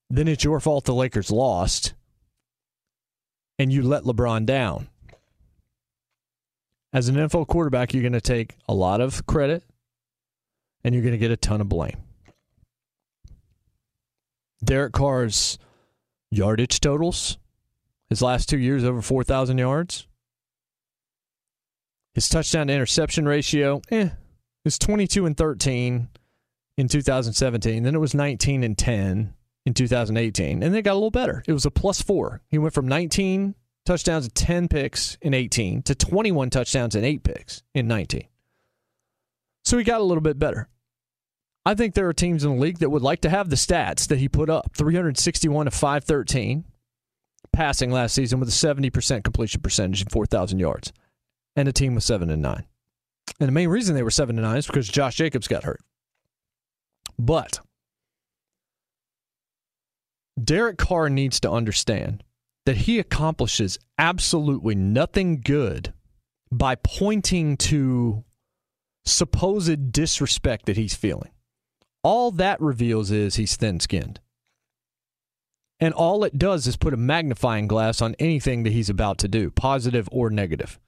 then 0.09 0.27
it's 0.27 0.43
your 0.43 0.59
fault 0.59 0.85
the 0.85 0.93
Lakers 0.93 1.31
lost 1.31 1.93
and 3.59 3.71
you 3.71 3.81
let 3.81 4.03
LeBron 4.03 4.45
down. 4.45 4.87
As 6.93 7.09
an 7.09 7.15
NFL 7.15 7.47
quarterback, 7.47 7.93
you're 7.93 8.03
going 8.03 8.13
to 8.13 8.21
take 8.21 8.55
a 8.67 8.73
lot 8.73 9.01
of 9.01 9.25
credit 9.25 9.63
and 10.83 10.95
you're 10.95 11.03
going 11.03 11.13
to 11.13 11.17
get 11.17 11.31
a 11.31 11.37
ton 11.37 11.61
of 11.61 11.69
blame. 11.69 11.97
Derek 14.63 14.93
Carr's 14.93 15.57
yardage 16.31 16.79
totals, 16.79 17.37
his 18.09 18.21
last 18.21 18.49
two 18.49 18.57
years 18.57 18.83
over 18.83 19.01
4,000 19.01 19.57
yards. 19.57 20.07
His 22.13 22.29
touchdown 22.29 22.67
to 22.67 22.73
interception 22.73 23.27
ratio, 23.27 23.81
eh, 23.91 24.09
was 24.63 24.79
22 24.79 25.25
and 25.25 25.37
13 25.37 26.09
in 26.77 26.87
2017. 26.87 27.83
Then 27.83 27.95
it 27.95 27.99
was 27.99 28.13
19 28.13 28.63
and 28.63 28.77
10 28.77 29.33
in 29.65 29.73
2018. 29.73 30.51
And 30.51 30.61
then 30.61 30.75
it 30.75 30.81
got 30.81 30.93
a 30.93 30.95
little 30.95 31.11
better. 31.11 31.43
It 31.47 31.53
was 31.53 31.65
a 31.65 31.71
plus 31.71 32.01
four. 32.01 32.41
He 32.49 32.57
went 32.57 32.73
from 32.73 32.87
19 32.87 33.55
touchdowns 33.85 34.25
and 34.25 34.35
10 34.35 34.67
picks 34.67 35.17
in 35.21 35.33
18 35.33 35.83
to 35.83 35.95
21 35.95 36.49
touchdowns 36.49 36.95
and 36.95 37.05
8 37.05 37.23
picks 37.23 37.63
in 37.73 37.87
19. 37.87 38.27
So 39.63 39.77
he 39.77 39.83
got 39.83 40.01
a 40.01 40.03
little 40.03 40.21
bit 40.21 40.39
better. 40.39 40.69
I 41.67 41.75
think 41.75 41.95
there 41.95 42.07
are 42.07 42.13
teams 42.13 42.45
in 42.45 42.51
the 42.51 42.61
league 42.61 42.77
that 42.77 42.91
would 42.91 43.01
like 43.01 43.19
to 43.21 43.29
have 43.29 43.49
the 43.49 43.57
stats 43.57 44.07
that 44.07 44.19
he 44.19 44.29
put 44.29 44.49
up 44.49 44.73
361 44.73 45.65
to 45.65 45.71
513 45.71 46.63
passing 47.51 47.91
last 47.91 48.15
season 48.15 48.39
with 48.39 48.47
a 48.47 48.53
70% 48.53 49.21
completion 49.25 49.59
percentage 49.59 49.99
and 49.99 50.09
4,000 50.09 50.59
yards, 50.59 50.93
and 51.57 51.67
a 51.67 51.73
team 51.73 51.93
with 51.93 52.05
7 52.05 52.29
and 52.29 52.41
9. 52.41 52.65
And 53.41 53.49
the 53.49 53.51
main 53.51 53.67
reason 53.67 53.95
they 53.95 54.03
were 54.03 54.11
7 54.11 54.37
and 54.37 54.47
9 54.47 54.57
is 54.57 54.65
because 54.65 54.87
Josh 54.87 55.17
Jacobs 55.17 55.49
got 55.49 55.65
hurt. 55.65 55.81
But 57.19 57.59
Derek 60.41 60.77
Carr 60.77 61.09
needs 61.09 61.41
to 61.41 61.51
understand 61.51 62.23
that 62.65 62.77
he 62.77 62.97
accomplishes 62.97 63.77
absolutely 63.99 64.75
nothing 64.75 65.41
good 65.41 65.93
by 66.49 66.75
pointing 66.75 67.57
to 67.57 68.23
supposed 69.05 69.91
disrespect 69.91 70.67
that 70.67 70.77
he's 70.77 70.95
feeling. 70.95 71.31
All 72.07 72.31
that 72.31 72.61
reveals 72.61 73.11
is 73.11 73.35
he's 73.35 73.57
thin 73.57 73.81
skinned. 73.81 74.21
And 75.81 75.93
all 75.93 76.23
it 76.23 76.39
does 76.39 76.65
is 76.65 76.77
put 76.77 76.93
a 76.93 76.95
magnifying 76.95 77.67
glass 77.67 78.01
on 78.01 78.15
anything 78.17 78.63
that 78.63 78.71
he's 78.71 78.89
about 78.89 79.17
to 79.17 79.27
do, 79.27 79.51
positive 79.51 80.07
or 80.09 80.29
negative. 80.29 80.79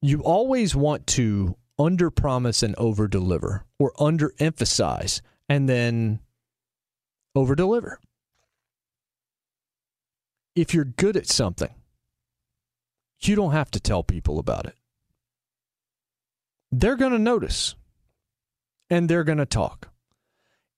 You 0.00 0.20
always 0.20 0.76
want 0.76 1.08
to 1.08 1.56
under 1.76 2.08
promise 2.12 2.62
and 2.62 2.76
over 2.76 3.08
deliver 3.08 3.64
or 3.76 3.92
under 3.98 4.32
emphasize 4.38 5.20
and 5.48 5.68
then 5.68 6.20
over 7.34 7.56
deliver. 7.56 7.98
If 10.54 10.72
you're 10.72 10.84
good 10.84 11.16
at 11.16 11.26
something, 11.26 11.74
you 13.22 13.34
don't 13.34 13.50
have 13.50 13.72
to 13.72 13.80
tell 13.80 14.04
people 14.04 14.38
about 14.38 14.66
it. 14.66 14.76
they're 16.70 16.94
going 16.94 17.10
to 17.10 17.18
notice 17.18 17.74
and 18.90 19.08
they're 19.08 19.24
going 19.24 19.38
to 19.38 19.46
talk. 19.46 19.90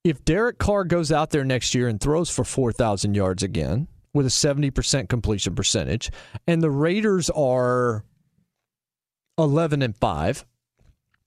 If 0.05 0.24
Derek 0.24 0.59
Carr 0.59 0.85
goes 0.85 1.11
out 1.11 1.31
there 1.31 1.45
next 1.45 1.74
year 1.74 1.89
and 1.89 2.01
throws 2.01 2.31
for 2.31 2.45
4,000 2.45 3.15
yards 3.15 3.43
again 3.43 3.89
with 4.15 4.27
a 4.27 4.31
70% 4.31 5.09
completion 5.09 5.55
percentage, 5.55 6.11
and 6.47 6.62
the 6.62 6.70
Raiders 6.70 7.28
are 7.31 8.05
11 9.39 9.83
and 9.83 9.97
5, 9.97 10.45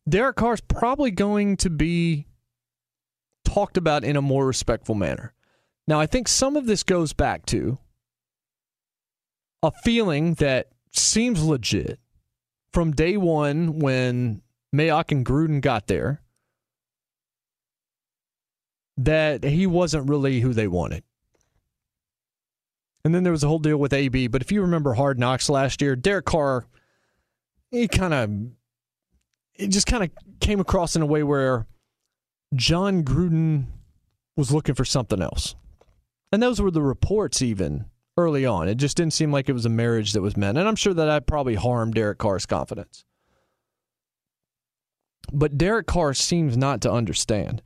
Derek 0.08 0.38
Carr's 0.38 0.62
probably 0.62 1.12
going 1.12 1.58
to 1.58 1.70
be 1.70 2.26
talked 3.44 3.78
about 3.78 4.04
in 4.04 4.16
a 4.16 4.22
more 4.22 4.46
respectful 4.46 4.96
manner. 4.96 5.34
Now, 5.88 6.00
I 6.00 6.06
think 6.06 6.28
some 6.28 6.56
of 6.56 6.66
this 6.66 6.84
goes 6.84 7.14
back 7.14 7.46
to 7.48 7.80
a 9.62 9.72
feeling 9.84 10.36
that 10.36 10.70
seems 10.92 11.44
legit 11.44 12.00
from 12.72 12.92
day 12.92 13.18
one 13.18 13.80
when 13.80 14.42
Mayock 14.74 15.12
and 15.12 15.26
Gruden 15.26 15.62
got 15.62 15.88
there 15.88 16.22
that 19.00 19.46
he 19.46 19.66
wasn't 19.66 20.10
really 20.10 20.42
who 20.42 20.54
they 20.54 20.68
wanted. 20.68 21.04
And 23.06 23.16
then 23.16 23.24
there 23.24 23.32
was 23.32 23.46
a 23.46 23.48
whole 23.48 23.60
deal 23.60 23.78
with 23.78 23.94
AB. 23.94 24.28
But 24.28 24.42
if 24.42 24.52
you 24.52 24.62
remember 24.62 24.94
Hard 24.94 25.18
Knocks 25.18 25.50
last 25.50 25.82
year, 25.82 25.96
Derek 25.96 26.26
Carr, 26.26 26.66
he 27.72 27.88
kind 27.88 28.14
of, 28.14 28.30
it 29.56 29.70
just 29.70 29.88
kind 29.88 30.04
of 30.04 30.10
came 30.42 30.60
across 30.60 30.98
in 30.98 31.02
a 31.02 31.06
way 31.06 31.24
where 31.24 31.66
Jon 32.54 33.04
Gruden 33.04 33.68
was 34.36 34.52
looking 34.52 34.76
for 34.76 34.86
something 34.86 35.22
else. 35.22 35.56
And 36.34 36.44
those 36.44 36.62
were 36.62 36.72
the 36.72 36.82
reports 36.82 37.42
even 37.42 37.86
early 38.18 38.46
on. 38.46 38.68
It 38.68 38.76
just 38.76 38.98
didn't 38.98 39.14
seem 39.14 39.32
like 39.32 39.48
it 39.48 39.54
was 39.54 39.66
a 39.66 39.70
marriage 39.70 40.12
that 40.12 40.22
was 40.22 40.36
meant. 40.36 40.58
And 40.58 40.68
I'm 40.68 40.76
sure 40.76 40.94
that 40.94 41.06
that 41.06 41.26
probably 41.26 41.56
harmed 41.56 41.94
Derek 41.94 42.18
Carr's 42.18 42.46
confidence. 42.46 43.06
But 45.32 45.58
Derek 45.58 45.88
Carr 45.88 46.14
seems 46.14 46.58
not 46.58 46.82
to 46.82 46.92
understand 46.92 47.62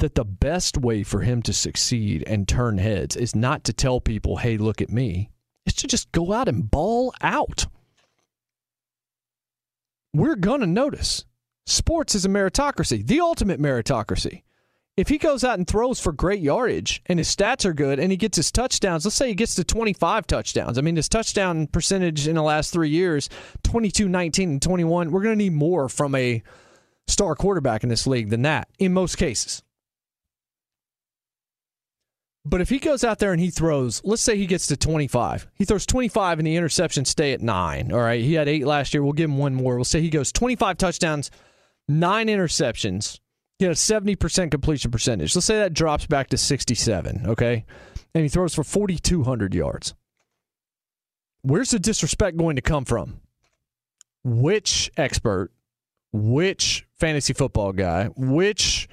that 0.00 0.14
the 0.14 0.24
best 0.24 0.76
way 0.76 1.02
for 1.02 1.20
him 1.20 1.42
to 1.42 1.52
succeed 1.52 2.24
and 2.26 2.48
turn 2.48 2.78
heads 2.78 3.16
is 3.16 3.34
not 3.34 3.64
to 3.64 3.72
tell 3.72 4.00
people, 4.00 4.36
hey, 4.38 4.56
look 4.56 4.80
at 4.80 4.90
me. 4.90 5.30
It's 5.66 5.82
to 5.82 5.86
just 5.86 6.10
go 6.12 6.32
out 6.32 6.48
and 6.48 6.70
ball 6.70 7.12
out. 7.20 7.66
We're 10.14 10.36
going 10.36 10.60
to 10.60 10.66
notice. 10.66 11.24
Sports 11.66 12.14
is 12.14 12.24
a 12.24 12.28
meritocracy, 12.28 13.06
the 13.06 13.20
ultimate 13.20 13.60
meritocracy. 13.60 14.42
If 14.96 15.08
he 15.08 15.18
goes 15.18 15.44
out 15.44 15.58
and 15.58 15.66
throws 15.66 16.00
for 16.00 16.10
great 16.10 16.40
yardage 16.40 17.02
and 17.06 17.20
his 17.20 17.28
stats 17.28 17.64
are 17.64 17.72
good 17.72 18.00
and 18.00 18.10
he 18.10 18.16
gets 18.16 18.36
his 18.36 18.50
touchdowns, 18.50 19.04
let's 19.04 19.14
say 19.14 19.28
he 19.28 19.34
gets 19.34 19.54
to 19.54 19.62
25 19.62 20.26
touchdowns. 20.26 20.76
I 20.76 20.80
mean, 20.80 20.96
his 20.96 21.08
touchdown 21.08 21.68
percentage 21.68 22.26
in 22.26 22.34
the 22.34 22.42
last 22.42 22.72
three 22.72 22.88
years 22.88 23.28
22, 23.62 24.08
19, 24.08 24.50
and 24.50 24.62
21. 24.62 25.12
We're 25.12 25.22
going 25.22 25.38
to 25.38 25.44
need 25.44 25.52
more 25.52 25.88
from 25.88 26.16
a 26.16 26.42
star 27.06 27.36
quarterback 27.36 27.84
in 27.84 27.90
this 27.90 28.08
league 28.08 28.30
than 28.30 28.42
that 28.42 28.68
in 28.80 28.92
most 28.92 29.18
cases. 29.18 29.62
But 32.48 32.62
if 32.62 32.70
he 32.70 32.78
goes 32.78 33.04
out 33.04 33.18
there 33.18 33.32
and 33.32 33.40
he 33.40 33.50
throws, 33.50 34.00
let's 34.04 34.22
say 34.22 34.38
he 34.38 34.46
gets 34.46 34.68
to 34.68 34.76
25, 34.76 35.48
he 35.54 35.66
throws 35.66 35.84
25 35.84 36.38
and 36.38 36.46
the 36.46 36.56
interceptions 36.56 37.08
stay 37.08 37.34
at 37.34 37.42
nine. 37.42 37.92
All 37.92 38.00
right. 38.00 38.22
He 38.22 38.34
had 38.34 38.48
eight 38.48 38.66
last 38.66 38.94
year. 38.94 39.02
We'll 39.02 39.12
give 39.12 39.28
him 39.28 39.36
one 39.36 39.54
more. 39.54 39.74
We'll 39.76 39.84
say 39.84 40.00
he 40.00 40.08
goes 40.08 40.32
25 40.32 40.78
touchdowns, 40.78 41.30
nine 41.88 42.28
interceptions. 42.28 43.20
He 43.58 43.66
had 43.66 43.72
a 43.72 43.76
70% 43.76 44.50
completion 44.50 44.90
percentage. 44.90 45.36
Let's 45.36 45.44
say 45.44 45.58
that 45.58 45.74
drops 45.74 46.06
back 46.06 46.28
to 46.28 46.38
67. 46.38 47.26
Okay. 47.26 47.66
And 48.14 48.22
he 48.22 48.30
throws 48.30 48.54
for 48.54 48.64
4,200 48.64 49.54
yards. 49.54 49.94
Where's 51.42 51.70
the 51.70 51.78
disrespect 51.78 52.38
going 52.38 52.56
to 52.56 52.62
come 52.62 52.86
from? 52.86 53.20
Which 54.24 54.90
expert, 54.96 55.50
which 56.12 56.86
fantasy 56.98 57.34
football 57.34 57.72
guy, 57.72 58.06
which 58.16 58.88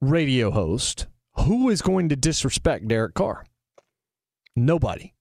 radio 0.00 0.50
host 0.50 1.08
who 1.34 1.70
is 1.70 1.82
going 1.82 2.08
to 2.10 2.16
disrespect 2.16 2.88
Derek 2.88 3.14
Carr? 3.14 3.44
Nobody. 4.54 5.14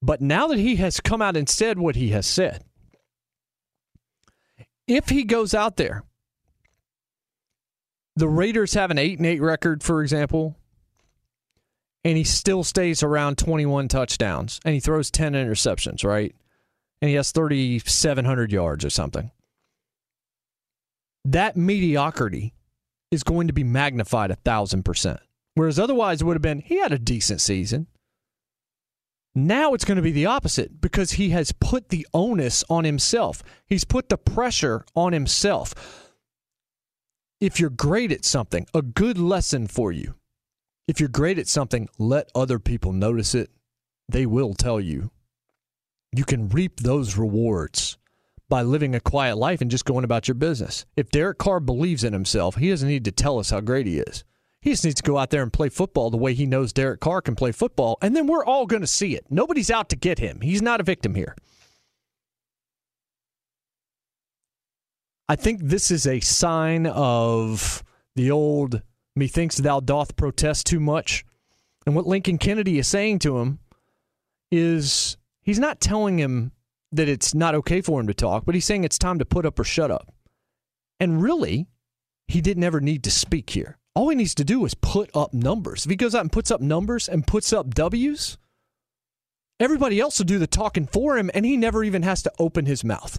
But 0.00 0.20
now 0.20 0.48
that 0.48 0.58
he 0.58 0.76
has 0.76 1.00
come 1.00 1.22
out 1.22 1.36
and 1.36 1.48
said 1.48 1.78
what 1.78 1.96
he 1.96 2.10
has 2.10 2.26
said, 2.26 2.64
if 4.88 5.08
he 5.08 5.24
goes 5.24 5.54
out 5.54 5.76
there, 5.76 6.02
the 8.16 8.28
Raiders 8.28 8.74
have 8.74 8.90
an 8.90 8.98
8 8.98 9.18
and 9.18 9.26
8 9.26 9.40
record, 9.40 9.82
for 9.82 10.02
example, 10.02 10.56
and 12.04 12.16
he 12.16 12.24
still 12.24 12.64
stays 12.64 13.02
around 13.02 13.38
21 13.38 13.88
touchdowns 13.88 14.60
and 14.64 14.74
he 14.74 14.80
throws 14.80 15.10
10 15.10 15.34
interceptions, 15.34 16.04
right? 16.04 16.34
And 17.00 17.08
he 17.08 17.14
has 17.14 17.32
3,700 17.32 18.52
yards 18.52 18.84
or 18.84 18.90
something. 18.90 19.30
That 21.24 21.56
mediocrity 21.56 22.54
is 23.12 23.22
going 23.22 23.46
to 23.46 23.52
be 23.52 23.62
magnified 23.62 24.32
a 24.32 24.36
thousand 24.36 24.84
percent. 24.84 25.20
Whereas 25.54 25.78
otherwise 25.78 26.20
it 26.20 26.24
would 26.24 26.34
have 26.34 26.42
been, 26.42 26.60
he 26.60 26.80
had 26.80 26.92
a 26.92 26.98
decent 26.98 27.40
season. 27.40 27.86
Now 29.34 29.74
it's 29.74 29.84
going 29.84 29.96
to 29.96 30.02
be 30.02 30.12
the 30.12 30.26
opposite 30.26 30.80
because 30.80 31.12
he 31.12 31.30
has 31.30 31.52
put 31.52 31.90
the 31.90 32.06
onus 32.12 32.64
on 32.68 32.84
himself. 32.84 33.42
He's 33.66 33.84
put 33.84 34.08
the 34.08 34.18
pressure 34.18 34.84
on 34.94 35.12
himself. 35.12 35.74
If 37.40 37.60
you're 37.60 37.70
great 37.70 38.12
at 38.12 38.24
something, 38.24 38.66
a 38.74 38.82
good 38.82 39.18
lesson 39.18 39.66
for 39.66 39.92
you. 39.92 40.14
If 40.88 41.00
you're 41.00 41.08
great 41.08 41.38
at 41.38 41.48
something, 41.48 41.88
let 41.98 42.30
other 42.34 42.58
people 42.58 42.92
notice 42.92 43.34
it. 43.34 43.50
They 44.08 44.26
will 44.26 44.54
tell 44.54 44.80
you. 44.80 45.10
You 46.14 46.24
can 46.24 46.48
reap 46.48 46.80
those 46.80 47.16
rewards 47.16 47.96
by 48.52 48.60
living 48.60 48.94
a 48.94 49.00
quiet 49.00 49.38
life 49.38 49.62
and 49.62 49.70
just 49.70 49.86
going 49.86 50.04
about 50.04 50.28
your 50.28 50.34
business. 50.34 50.84
If 50.94 51.08
Derek 51.08 51.38
Carr 51.38 51.58
believes 51.58 52.04
in 52.04 52.12
himself, 52.12 52.56
he 52.56 52.68
doesn't 52.68 52.86
need 52.86 53.06
to 53.06 53.10
tell 53.10 53.38
us 53.38 53.48
how 53.48 53.62
great 53.62 53.86
he 53.86 53.96
is. 53.96 54.24
He 54.60 54.72
just 54.72 54.84
needs 54.84 54.96
to 54.96 55.02
go 55.02 55.16
out 55.16 55.30
there 55.30 55.42
and 55.42 55.50
play 55.50 55.70
football 55.70 56.10
the 56.10 56.18
way 56.18 56.34
he 56.34 56.44
knows 56.44 56.70
Derek 56.70 57.00
Carr 57.00 57.22
can 57.22 57.34
play 57.34 57.50
football, 57.52 57.96
and 58.02 58.14
then 58.14 58.26
we're 58.26 58.44
all 58.44 58.66
going 58.66 58.82
to 58.82 58.86
see 58.86 59.16
it. 59.16 59.24
Nobody's 59.30 59.70
out 59.70 59.88
to 59.88 59.96
get 59.96 60.18
him. 60.18 60.42
He's 60.42 60.60
not 60.60 60.82
a 60.82 60.84
victim 60.84 61.14
here. 61.14 61.34
I 65.30 65.36
think 65.36 65.60
this 65.62 65.90
is 65.90 66.06
a 66.06 66.20
sign 66.20 66.86
of 66.86 67.82
the 68.16 68.30
old 68.30 68.82
methinks 69.16 69.56
thou 69.56 69.80
doth 69.80 70.14
protest 70.14 70.66
too 70.66 70.78
much. 70.78 71.24
And 71.86 71.96
what 71.96 72.06
Lincoln 72.06 72.36
Kennedy 72.36 72.78
is 72.78 72.86
saying 72.86 73.20
to 73.20 73.38
him 73.38 73.60
is 74.50 75.16
he's 75.40 75.58
not 75.58 75.80
telling 75.80 76.18
him 76.18 76.52
that 76.92 77.08
it's 77.08 77.34
not 77.34 77.54
okay 77.54 77.80
for 77.80 78.00
him 78.00 78.06
to 78.06 78.14
talk, 78.14 78.44
but 78.44 78.54
he's 78.54 78.64
saying 78.64 78.84
it's 78.84 78.98
time 78.98 79.18
to 79.18 79.24
put 79.24 79.46
up 79.46 79.58
or 79.58 79.64
shut 79.64 79.90
up. 79.90 80.12
And 81.00 81.22
really, 81.22 81.66
he 82.28 82.40
didn't 82.40 82.64
ever 82.64 82.80
need 82.80 83.02
to 83.04 83.10
speak 83.10 83.50
here. 83.50 83.78
All 83.94 84.08
he 84.08 84.16
needs 84.16 84.34
to 84.36 84.44
do 84.44 84.64
is 84.64 84.74
put 84.74 85.10
up 85.14 85.34
numbers. 85.34 85.84
If 85.84 85.90
he 85.90 85.96
goes 85.96 86.14
out 86.14 86.22
and 86.22 86.32
puts 86.32 86.50
up 86.50 86.60
numbers 86.60 87.08
and 87.08 87.26
puts 87.26 87.52
up 87.52 87.74
W's, 87.74 88.38
everybody 89.60 90.00
else 90.00 90.18
will 90.18 90.26
do 90.26 90.38
the 90.38 90.46
talking 90.46 90.86
for 90.86 91.18
him, 91.18 91.30
and 91.34 91.44
he 91.44 91.56
never 91.56 91.84
even 91.84 92.02
has 92.02 92.22
to 92.22 92.32
open 92.38 92.66
his 92.66 92.84
mouth. 92.84 93.18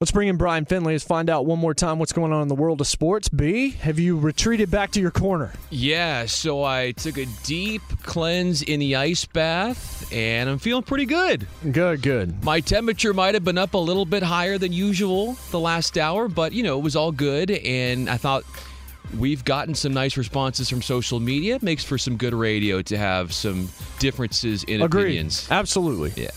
Let's 0.00 0.12
bring 0.12 0.28
in 0.28 0.36
Brian 0.36 0.64
Finley. 0.64 0.94
Let's 0.94 1.02
find 1.02 1.28
out 1.28 1.44
one 1.44 1.58
more 1.58 1.74
time 1.74 1.98
what's 1.98 2.12
going 2.12 2.32
on 2.32 2.42
in 2.42 2.46
the 2.46 2.54
world 2.54 2.80
of 2.80 2.86
sports. 2.86 3.28
B, 3.28 3.70
have 3.70 3.98
you 3.98 4.16
retreated 4.16 4.70
back 4.70 4.92
to 4.92 5.00
your 5.00 5.10
corner? 5.10 5.52
Yeah, 5.70 6.26
so 6.26 6.62
I 6.62 6.92
took 6.92 7.18
a 7.18 7.26
deep 7.42 7.82
cleanse 8.04 8.62
in 8.62 8.78
the 8.78 8.94
ice 8.94 9.24
bath, 9.24 10.08
and 10.12 10.48
I'm 10.48 10.60
feeling 10.60 10.84
pretty 10.84 11.04
good. 11.04 11.48
Good, 11.72 12.02
good. 12.02 12.44
My 12.44 12.60
temperature 12.60 13.12
might 13.12 13.34
have 13.34 13.42
been 13.42 13.58
up 13.58 13.74
a 13.74 13.78
little 13.78 14.04
bit 14.04 14.22
higher 14.22 14.56
than 14.56 14.72
usual 14.72 15.36
the 15.50 15.58
last 15.58 15.98
hour, 15.98 16.28
but, 16.28 16.52
you 16.52 16.62
know, 16.62 16.78
it 16.78 16.82
was 16.82 16.94
all 16.94 17.10
good, 17.10 17.50
and 17.50 18.08
I 18.08 18.18
thought 18.18 18.44
we've 19.18 19.44
gotten 19.44 19.74
some 19.74 19.92
nice 19.94 20.16
responses 20.16 20.70
from 20.70 20.80
social 20.80 21.18
media. 21.18 21.56
It 21.56 21.64
makes 21.64 21.82
for 21.82 21.98
some 21.98 22.16
good 22.16 22.34
radio 22.34 22.82
to 22.82 22.96
have 22.96 23.32
some 23.34 23.68
differences 23.98 24.62
in 24.62 24.80
Agreed. 24.80 25.06
opinions. 25.06 25.48
Absolutely. 25.50 26.12
Yeah. 26.22 26.30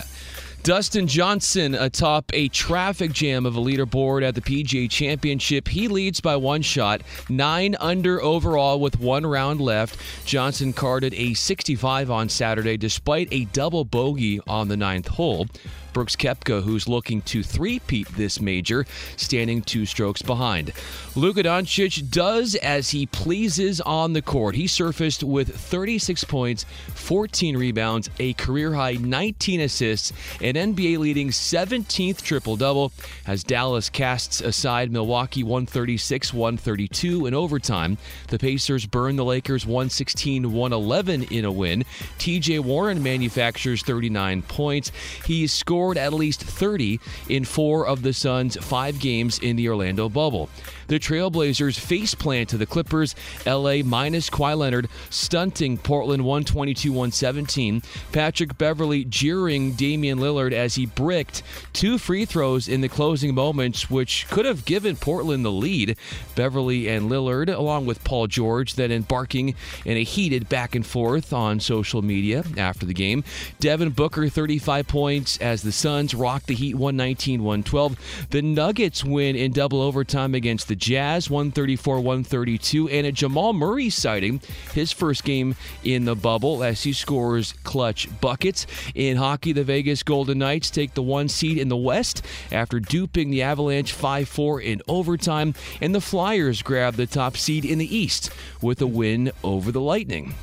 Dustin 0.62 1.08
Johnson 1.08 1.74
atop 1.74 2.30
a 2.32 2.46
traffic 2.46 3.12
jam 3.12 3.46
of 3.46 3.56
a 3.56 3.60
leaderboard 3.60 4.22
at 4.22 4.36
the 4.36 4.40
PGA 4.40 4.88
Championship. 4.88 5.66
He 5.66 5.88
leads 5.88 6.20
by 6.20 6.36
one 6.36 6.62
shot, 6.62 7.00
nine 7.28 7.74
under 7.80 8.22
overall 8.22 8.78
with 8.78 9.00
one 9.00 9.26
round 9.26 9.60
left. 9.60 9.98
Johnson 10.24 10.72
carded 10.72 11.14
a 11.14 11.34
65 11.34 12.12
on 12.12 12.28
Saturday 12.28 12.76
despite 12.76 13.26
a 13.32 13.46
double 13.46 13.84
bogey 13.84 14.40
on 14.46 14.68
the 14.68 14.76
ninth 14.76 15.08
hole. 15.08 15.48
Brooks 15.92 16.16
Koepka, 16.16 16.62
who's 16.62 16.88
looking 16.88 17.20
to 17.22 17.42
three-peat 17.42 18.08
this 18.16 18.40
major, 18.40 18.86
standing 19.16 19.62
two 19.62 19.84
strokes 19.86 20.22
behind. 20.22 20.72
Luka 21.14 21.42
Doncic 21.42 22.10
does 22.10 22.54
as 22.56 22.90
he 22.90 23.06
pleases 23.06 23.80
on 23.82 24.12
the 24.12 24.22
court. 24.22 24.54
He 24.54 24.66
surfaced 24.66 25.22
with 25.22 25.54
36 25.54 26.24
points, 26.24 26.64
14 26.94 27.56
rebounds, 27.56 28.08
a 28.18 28.32
career 28.34 28.74
high 28.74 28.94
19 28.94 29.60
assists, 29.60 30.12
and 30.40 30.51
an 30.56 30.74
NBA 30.74 30.98
leading 30.98 31.28
17th 31.28 32.20
triple 32.20 32.56
double 32.56 32.92
as 33.26 33.42
Dallas 33.42 33.88
casts 33.88 34.42
aside 34.42 34.92
Milwaukee 34.92 35.42
136 35.42 36.34
132 36.34 37.26
in 37.26 37.32
overtime. 37.32 37.96
The 38.28 38.38
Pacers 38.38 38.84
burn 38.84 39.16
the 39.16 39.24
Lakers 39.24 39.64
116 39.64 40.52
111 40.52 41.22
in 41.24 41.46
a 41.46 41.52
win. 41.52 41.84
TJ 42.18 42.60
Warren 42.60 43.02
manufactures 43.02 43.82
39 43.82 44.42
points. 44.42 44.92
He 45.24 45.46
scored 45.46 45.96
at 45.96 46.12
least 46.12 46.42
30 46.42 47.00
in 47.30 47.44
four 47.44 47.86
of 47.86 48.02
the 48.02 48.12
Suns' 48.12 48.56
five 48.56 49.00
games 49.00 49.38
in 49.38 49.56
the 49.56 49.68
Orlando 49.70 50.10
bubble. 50.10 50.50
The 50.88 50.98
Trailblazers 50.98 51.78
face 51.78 52.14
plant 52.14 52.50
to 52.50 52.58
the 52.58 52.66
Clippers. 52.66 53.14
LA 53.46 53.76
minus 53.82 54.28
Kawhi 54.28 54.56
Leonard, 54.56 54.88
stunting 55.08 55.78
Portland 55.78 56.24
122 56.24 56.92
117. 56.92 57.82
Patrick 58.12 58.58
Beverley 58.58 59.04
jeering 59.04 59.72
Damian 59.72 60.18
Lillard 60.18 60.41
as 60.50 60.76
he 60.76 60.86
bricked 60.86 61.42
two 61.74 61.98
free 61.98 62.24
throws 62.24 62.68
in 62.68 62.80
the 62.80 62.88
closing 62.88 63.34
moments, 63.34 63.90
which 63.90 64.26
could 64.30 64.46
have 64.46 64.64
given 64.64 64.96
Portland 64.96 65.44
the 65.44 65.52
lead. 65.52 65.98
Beverley 66.34 66.88
and 66.88 67.10
Lillard, 67.10 67.54
along 67.54 67.84
with 67.84 68.02
Paul 68.04 68.28
George, 68.28 68.76
then 68.76 68.90
embarking 68.90 69.54
in 69.84 69.98
a 69.98 70.02
heated 70.02 70.48
back 70.48 70.74
and 70.74 70.86
forth 70.86 71.32
on 71.34 71.60
social 71.60 72.00
media 72.00 72.44
after 72.56 72.86
the 72.86 72.94
game. 72.94 73.24
Devin 73.60 73.90
Booker, 73.90 74.28
35 74.28 74.88
points 74.88 75.36
as 75.38 75.62
the 75.62 75.72
Suns 75.72 76.14
rock 76.14 76.44
the 76.44 76.54
Heat 76.54 76.74
119 76.74 77.42
112. 77.42 78.28
The 78.30 78.40
Nuggets 78.40 79.04
win 79.04 79.36
in 79.36 79.52
double 79.52 79.82
overtime 79.82 80.34
against 80.34 80.68
the 80.68 80.76
Jazz 80.76 81.28
134 81.28 81.96
132. 81.96 82.88
And 82.88 83.06
a 83.06 83.12
Jamal 83.12 83.52
Murray 83.52 83.90
sighting, 83.90 84.40
his 84.72 84.92
first 84.92 85.24
game 85.24 85.56
in 85.84 86.04
the 86.04 86.14
bubble 86.14 86.62
as 86.62 86.82
he 86.82 86.92
scores 86.92 87.52
clutch 87.64 88.08
buckets. 88.20 88.66
In 88.94 89.16
hockey, 89.16 89.52
the 89.52 89.64
Vegas 89.64 90.02
Golden 90.02 90.31
Knights 90.34 90.70
take 90.70 90.94
the 90.94 91.02
one 91.02 91.28
seed 91.28 91.58
in 91.58 91.68
the 91.68 91.76
West 91.76 92.24
after 92.50 92.80
duping 92.80 93.30
the 93.30 93.42
Avalanche 93.42 93.92
5 93.92 94.28
4 94.28 94.60
in 94.60 94.82
overtime. 94.88 95.54
And 95.80 95.94
the 95.94 96.00
Flyers 96.00 96.62
grab 96.62 96.94
the 96.94 97.06
top 97.06 97.36
seed 97.36 97.64
in 97.64 97.78
the 97.78 97.96
East 97.96 98.30
with 98.60 98.80
a 98.80 98.86
win 98.86 99.32
over 99.42 99.72
the 99.72 99.80
Lightning. 99.80 100.34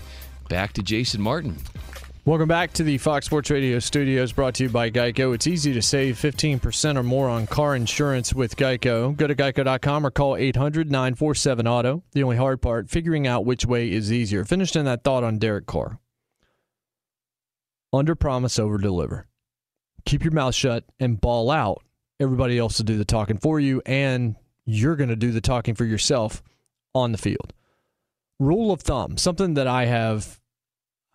Back 0.49 0.74
to 0.74 0.84
Jason 0.84 1.22
Martin. 1.22 1.57
Welcome 2.26 2.48
back 2.49 2.74
to 2.74 2.84
the 2.84 2.98
Fox 2.98 3.26
Sports 3.26 3.49
Radio 3.49 3.80
studios 3.80 4.34
brought 4.34 4.53
to 4.56 4.64
you 4.64 4.70
by 4.70 4.91
Geico. 4.91 5.34
It's 5.34 5.48
easy 5.48 5.74
to 5.74 5.82
save 5.82 6.16
15% 6.16 6.98
or 6.98 7.02
more 7.02 7.30
on 7.30 7.48
car 7.48 7.76
insurance 7.76 8.34
with 8.34 8.56
Geico. 8.56 9.16
Go 9.16 9.26
to 9.26 9.34
geico.com 9.34 10.06
or 10.06 10.11
call 10.11 10.36
800 10.36 10.91
947 10.91 11.66
Auto. 11.66 12.03
The 12.11 12.24
only 12.24 12.38
hard 12.38 12.61
part, 12.61 12.90
figuring 12.90 13.26
out 13.26 13.45
which 13.45 13.66
way 13.66 13.90
is 13.91 14.11
easier. 14.11 14.44
Finished 14.44 14.76
in 14.76 14.86
that 14.86 15.03
thought 15.03 15.24
on 15.24 15.40
Derek 15.40 15.66
Carr. 15.66 15.98
Under 17.91 18.16
promise, 18.16 18.60
over 18.60 18.78
deliver. 18.78 19.28
Keep 20.05 20.23
your 20.23 20.34
mouth 20.34 20.55
shut 20.55 20.84
and 20.99 21.19
ball 21.19 21.51
out. 21.51 21.84
Everybody 22.19 22.57
else 22.57 22.77
will 22.77 22.85
do 22.85 22.97
the 22.97 23.05
talking 23.05 23.38
for 23.38 23.59
you, 23.59 23.81
and 23.85 24.35
you're 24.65 24.95
going 24.95 25.09
to 25.09 25.15
do 25.15 25.31
the 25.31 25.41
talking 25.41 25.76
for 25.76 25.85
yourself 25.85 26.43
on 26.93 27.11
the 27.11 27.17
field. 27.17 27.53
Rule 28.39 28.71
of 28.71 28.81
thumb, 28.81 29.17
something 29.17 29.53
that 29.55 29.67
I 29.67 29.85
have 29.85 30.39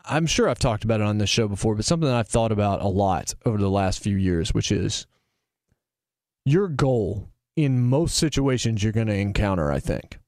I'm 0.05 0.27
sure 0.27 0.48
I've 0.48 0.59
talked 0.59 0.85
about 0.85 1.01
it 1.01 1.06
on 1.06 1.19
this 1.19 1.31
show 1.31 1.48
before, 1.48 1.74
but 1.74 1.85
something 1.85 2.06
that 2.06 2.16
I've 2.16 2.28
thought 2.28 2.52
about 2.52 2.82
a 2.82 2.89
lot 2.89 3.35
over 3.47 3.56
the 3.56 3.70
last 3.70 4.02
few 4.02 4.16
years, 4.16 4.52
which 4.52 4.70
is 4.70 5.06
your 6.44 6.69
goal 6.69 7.31
in 7.56 7.81
most 7.81 8.16
situations 8.16 8.82
you're 8.82 8.93
going 8.93 9.06
to 9.06 9.15
encounter, 9.15 9.73
I 9.73 9.81
think, 9.81 10.19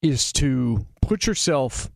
is 0.00 0.32
to 0.34 0.86
put 1.02 1.26
yourself 1.26 1.90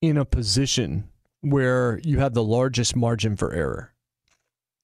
in 0.00 0.16
a 0.16 0.24
position 0.24 1.10
where 1.44 2.00
you 2.04 2.18
have 2.18 2.34
the 2.34 2.42
largest 2.42 2.96
margin 2.96 3.36
for 3.36 3.52
error, 3.52 3.92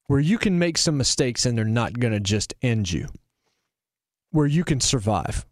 where 0.06 0.20
you 0.20 0.38
can 0.38 0.58
make 0.58 0.76
some 0.76 0.96
mistakes 0.96 1.46
and 1.46 1.56
they're 1.56 1.64
not 1.64 1.98
going 1.98 2.12
to 2.12 2.20
just 2.20 2.54
end 2.60 2.92
you, 2.92 3.08
where 4.30 4.46
you 4.46 4.62
can 4.62 4.80
survive. 4.80 5.46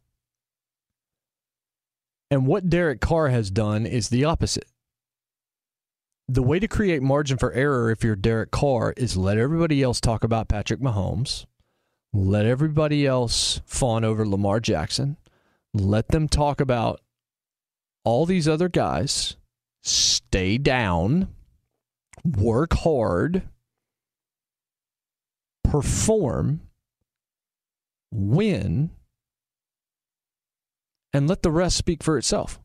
And 2.31 2.47
what 2.47 2.69
Derek 2.69 3.01
Carr 3.01 3.29
has 3.29 3.51
done 3.51 3.87
is 3.87 4.11
the 4.11 4.27
opposite. 4.27 4.67
The 6.29 6.43
way 6.43 6.59
to 6.59 6.69
create 6.69 7.01
margin 7.01 7.39
for 7.39 7.53
error 7.53 7.91
if 7.91 8.05
you're 8.05 8.15
Derek 8.15 8.51
Carr 8.51 8.93
is 8.99 9.17
let 9.17 9.39
everybody 9.39 9.83
else 9.83 9.99
talk 9.99 10.25
about 10.25 10.49
Patrick 10.49 10.81
Mahomes, 10.81 11.47
let 12.13 12.45
everybody 12.45 13.07
else 13.07 13.63
fawn 13.65 14.05
over 14.05 14.29
Lamar 14.29 14.61
Jackson, 14.61 15.17
let 15.73 16.09
them 16.09 16.29
talk 16.29 16.61
about 16.61 17.01
all 18.05 18.27
these 18.27 18.47
other 18.47 18.69
guys, 18.69 19.38
stay 19.89 20.59
down, 20.59 21.29
work 22.25 22.75
hard, 22.75 23.43
perform, 25.65 26.61
win, 28.13 28.91
and 31.13 31.29
let 31.29 31.43
the 31.43 31.51
rest 31.51 31.77
speak 31.77 32.03
for 32.03 32.19
itself. 32.19 32.61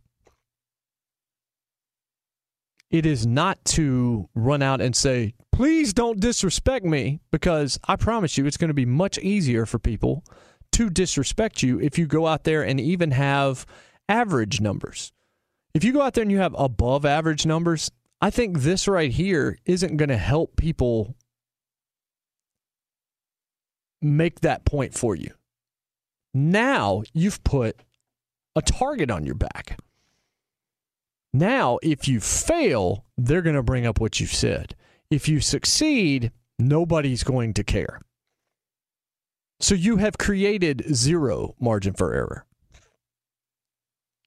It 2.92 3.06
is 3.06 3.26
not 3.26 3.64
to 3.66 4.30
run 4.36 4.62
out 4.62 4.80
and 4.80 4.96
say, 4.96 5.34
please 5.52 5.94
don't 5.94 6.20
disrespect 6.20 6.86
me, 6.86 7.20
because 7.32 7.80
I 7.88 7.96
promise 7.96 8.38
you 8.38 8.46
it's 8.46 8.58
going 8.58 8.68
to 8.68 8.74
be 8.76 8.86
much 8.86 9.18
easier 9.18 9.66
for 9.66 9.80
people 9.80 10.24
to 10.74 10.90
disrespect 10.90 11.64
you 11.64 11.80
if 11.80 11.98
you 11.98 12.06
go 12.06 12.28
out 12.28 12.44
there 12.44 12.64
and 12.64 12.80
even 12.80 13.12
have 13.12 13.66
average 14.08 14.62
numbers. 14.62 15.12
If 15.74 15.84
you 15.84 15.92
go 15.92 16.02
out 16.02 16.14
there 16.14 16.22
and 16.22 16.32
you 16.32 16.38
have 16.38 16.56
above 16.58 17.06
average 17.06 17.46
numbers, 17.46 17.90
I 18.22 18.30
think 18.30 18.60
this 18.60 18.88
right 18.88 19.12
here 19.12 19.58
isn't 19.66 19.98
going 19.98 20.10
to 20.10 20.18
help 20.18 20.56
people 20.56 21.16
make 24.02 24.42
that 24.42 24.66
point 24.66 24.94
for 24.94 25.16
you. 25.16 25.32
Now 26.34 27.04
you've 27.14 27.44
put 27.44 27.82
a 28.56 28.62
target 28.62 29.10
on 29.10 29.26
your 29.26 29.36
back. 29.36 29.80
Now, 31.34 31.80
if 31.82 32.08
you 32.08 32.20
fail, 32.20 33.06
they're 33.18 33.42
going 33.42 33.56
to 33.56 33.64
bring 33.64 33.88
up 33.88 34.00
what 34.00 34.20
you've 34.20 34.34
said. 34.34 34.76
If 35.10 35.28
you 35.28 35.40
succeed, 35.40 36.32
nobody's 36.60 37.24
going 37.24 37.56
to 37.56 37.64
care. 37.64 38.00
So 39.60 39.74
you 39.74 39.98
have 39.98 40.18
created 40.20 40.84
zero 40.94 41.56
margin 41.60 41.94
for 41.94 42.14
error. 42.14 42.46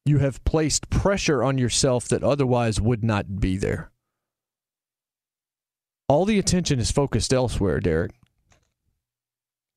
You 0.06 0.18
have 0.18 0.42
placed 0.44 0.88
pressure 0.88 1.42
on 1.42 1.58
yourself 1.58 2.06
that 2.08 2.22
otherwise 2.22 2.80
would 2.80 3.02
not 3.02 3.40
be 3.40 3.56
there. 3.56 3.90
All 6.08 6.24
the 6.24 6.38
attention 6.38 6.78
is 6.78 6.92
focused 6.92 7.32
elsewhere, 7.32 7.80
Derek. 7.80 8.12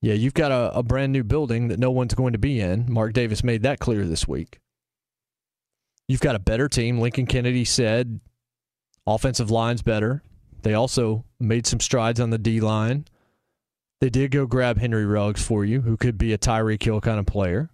Yeah, 0.02 0.14
you've 0.14 0.36
got 0.36 0.52
a, 0.52 0.78
a 0.78 0.84
brand 0.84 1.12
new 1.12 1.24
building 1.24 1.70
that 1.70 1.80
no 1.80 1.90
one's 1.90 2.14
going 2.14 2.34
to 2.34 2.40
be 2.40 2.62
in. 2.62 2.86
Mark 2.88 3.14
Davis 3.14 3.44
made 3.44 3.64
that 3.64 3.80
clear 3.80 4.06
this 4.06 4.28
week. 4.28 4.60
You've 6.08 6.22
got 6.22 6.36
a 6.36 6.40
better 6.40 6.70
team. 6.70 7.00
Lincoln 7.00 7.26
Kennedy 7.26 7.66
said 7.66 8.20
offensive 9.08 9.50
line's 9.50 9.82
better. 9.82 10.22
They 10.62 10.76
also 10.76 11.26
made 11.40 11.66
some 11.66 11.80
strides 11.80 12.20
on 12.20 12.30
the 12.30 12.38
D 12.38 12.60
line. 12.62 13.06
They 14.00 14.10
did 14.10 14.32
go 14.32 14.46
grab 14.46 14.78
Henry 14.78 15.06
Ruggs 15.06 15.44
for 15.44 15.66
you, 15.66 15.82
who 15.82 15.98
could 15.98 16.18
be 16.18 16.34
a 16.34 16.38
Tyreek 16.38 16.84
Hill 16.84 17.02
kind 17.02 17.20
of 17.20 17.26
player. 17.26 17.70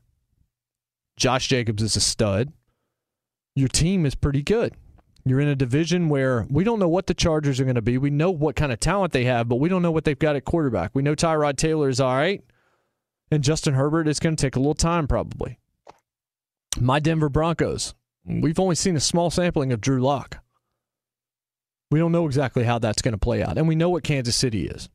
Josh 1.17 1.47
Jacobs 1.47 1.81
is 1.81 1.95
a 1.95 2.01
stud. 2.01 2.51
Your 3.55 3.69
team 3.69 4.05
is 4.05 4.15
pretty 4.15 4.41
good. 4.41 4.73
You're 5.23 5.39
in 5.39 5.47
a 5.47 5.55
division 5.55 6.09
where 6.09 6.45
we 6.49 6.63
don't 6.63 6.77
know 6.79 6.87
what 6.87 7.07
the 7.07 7.13
Chargers 7.13 7.59
are 7.59 7.63
going 7.63 7.75
to 7.75 7.81
be. 7.81 7.97
We 7.97 8.11
know 8.11 8.29
what 8.29 8.55
kind 8.55 8.71
of 8.71 8.79
talent 8.79 9.11
they 9.11 9.23
have, 9.23 9.49
but 9.49 9.55
we 9.55 9.69
don't 9.69 9.81
know 9.81 9.91
what 9.91 10.03
they've 10.03 10.19
got 10.19 10.35
at 10.35 10.45
quarterback. 10.45 10.91
We 10.93 11.01
know 11.01 11.15
Tyrod 11.15 11.55
Taylor 11.57 11.89
is 11.89 11.99
all 11.99 12.15
right, 12.15 12.43
and 13.31 13.43
Justin 13.43 13.73
Herbert 13.73 14.07
is 14.07 14.19
going 14.19 14.35
to 14.35 14.41
take 14.41 14.55
a 14.55 14.59
little 14.59 14.75
time 14.75 15.07
probably. 15.07 15.57
My 16.79 16.99
Denver 16.99 17.29
Broncos, 17.29 17.95
we've 18.25 18.59
only 18.59 18.75
seen 18.75 18.95
a 18.95 18.99
small 18.99 19.31
sampling 19.31 19.71
of 19.71 19.81
Drew 19.81 20.01
Lock. 20.01 20.43
We 21.89 21.99
don't 21.99 22.11
know 22.11 22.25
exactly 22.25 22.65
how 22.65 22.77
that's 22.77 23.01
going 23.01 23.13
to 23.13 23.17
play 23.17 23.41
out, 23.41 23.57
and 23.57 23.67
we 23.67 23.75
know 23.75 23.89
what 23.89 24.03
Kansas 24.03 24.35
City 24.35 24.67
is. 24.67 24.89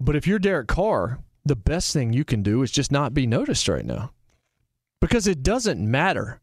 But 0.00 0.16
if 0.16 0.26
you're 0.26 0.38
Derek 0.38 0.68
Carr, 0.68 1.20
the 1.46 1.56
best 1.56 1.92
thing 1.92 2.12
you 2.12 2.24
can 2.24 2.42
do 2.42 2.62
is 2.62 2.70
just 2.70 2.90
not 2.90 3.14
be 3.14 3.26
noticed 3.26 3.68
right 3.68 3.84
now 3.84 4.12
because 5.00 5.26
it 5.26 5.42
doesn't 5.42 5.80
matter 5.80 6.40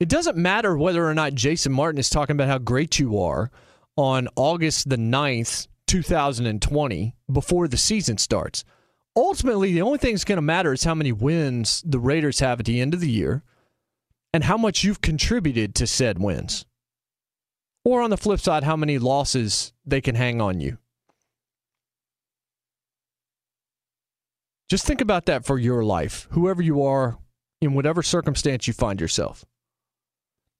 it 0.00 0.08
doesn't 0.08 0.36
matter 0.36 0.76
whether 0.76 1.08
or 1.08 1.14
not 1.14 1.34
Jason 1.34 1.72
Martin 1.72 1.98
is 1.98 2.08
talking 2.08 2.36
about 2.36 2.48
how 2.48 2.58
great 2.58 3.00
you 3.00 3.18
are 3.18 3.50
on 3.96 4.28
August 4.36 4.88
the 4.88 4.96
9th, 4.96 5.66
2020, 5.88 7.16
before 7.32 7.66
the 7.66 7.76
season 7.76 8.16
starts. 8.16 8.64
Ultimately, 9.16 9.72
the 9.72 9.82
only 9.82 9.98
thing 9.98 10.14
that's 10.14 10.24
going 10.24 10.36
to 10.36 10.42
matter 10.42 10.72
is 10.72 10.84
how 10.84 10.94
many 10.94 11.10
wins 11.10 11.82
the 11.84 11.98
Raiders 11.98 12.38
have 12.38 12.60
at 12.60 12.66
the 12.66 12.80
end 12.80 12.94
of 12.94 13.00
the 13.00 13.10
year 13.10 13.42
and 14.32 14.44
how 14.44 14.56
much 14.56 14.84
you've 14.84 15.00
contributed 15.00 15.74
to 15.74 15.86
said 15.86 16.20
wins. 16.20 16.64
Or 17.84 18.00
on 18.00 18.10
the 18.10 18.16
flip 18.16 18.38
side, 18.38 18.62
how 18.62 18.76
many 18.76 18.98
losses 18.98 19.72
they 19.84 20.00
can 20.00 20.14
hang 20.14 20.40
on 20.40 20.60
you. 20.60 20.78
Just 24.68 24.84
think 24.84 25.00
about 25.00 25.26
that 25.26 25.44
for 25.44 25.58
your 25.58 25.82
life, 25.84 26.28
whoever 26.30 26.60
you 26.60 26.82
are, 26.82 27.18
in 27.60 27.74
whatever 27.74 28.02
circumstance 28.02 28.66
you 28.66 28.72
find 28.72 29.00
yourself 29.00 29.44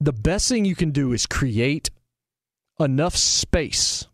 the 0.01 0.13
best 0.13 0.49
thing 0.49 0.65
you 0.65 0.77
can 0.77 0.91
do 0.91 1.13
is 1.13 1.27
create 1.27 1.91
enough 2.79 3.17
space 3.17 4.07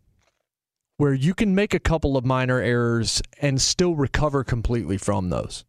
where 0.97 1.13
you 1.13 1.33
can 1.33 1.53
make 1.53 1.73
a 1.73 1.79
couple 1.79 2.17
of 2.17 2.25
minor 2.25 2.59
errors 2.59 3.21
and 3.39 3.61
still 3.61 3.95
recover 3.95 4.43
completely 4.43 4.97
from 4.97 5.29
those. 5.29 5.65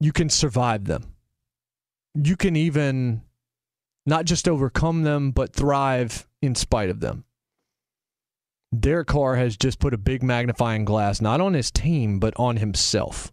You 0.00 0.12
can 0.12 0.30
survive 0.30 0.84
them. 0.84 1.14
You 2.14 2.36
can 2.36 2.56
even 2.56 3.22
not 4.06 4.24
just 4.24 4.48
overcome 4.48 5.02
them, 5.02 5.32
but 5.32 5.52
thrive 5.52 6.26
in 6.40 6.54
spite 6.54 6.88
of 6.88 7.00
them. 7.00 7.24
Derek 8.76 9.08
Carr 9.08 9.36
has 9.36 9.56
just 9.56 9.78
put 9.78 9.94
a 9.94 9.98
big 9.98 10.22
magnifying 10.22 10.84
glass 10.84 11.20
not 11.20 11.40
on 11.40 11.54
his 11.54 11.70
team, 11.70 12.18
but 12.18 12.34
on 12.36 12.56
himself. 12.56 13.32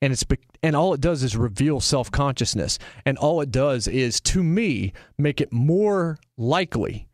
And 0.00 0.12
it's 0.12 0.24
and 0.62 0.76
all 0.76 0.94
it 0.94 1.00
does 1.00 1.22
is 1.22 1.36
reveal 1.36 1.80
self-consciousness, 1.80 2.78
and 3.04 3.18
all 3.18 3.40
it 3.40 3.50
does 3.50 3.88
is 3.88 4.20
to 4.22 4.42
me 4.42 4.92
make 5.16 5.40
it 5.40 5.52
more 5.52 6.18
likely 6.36 7.08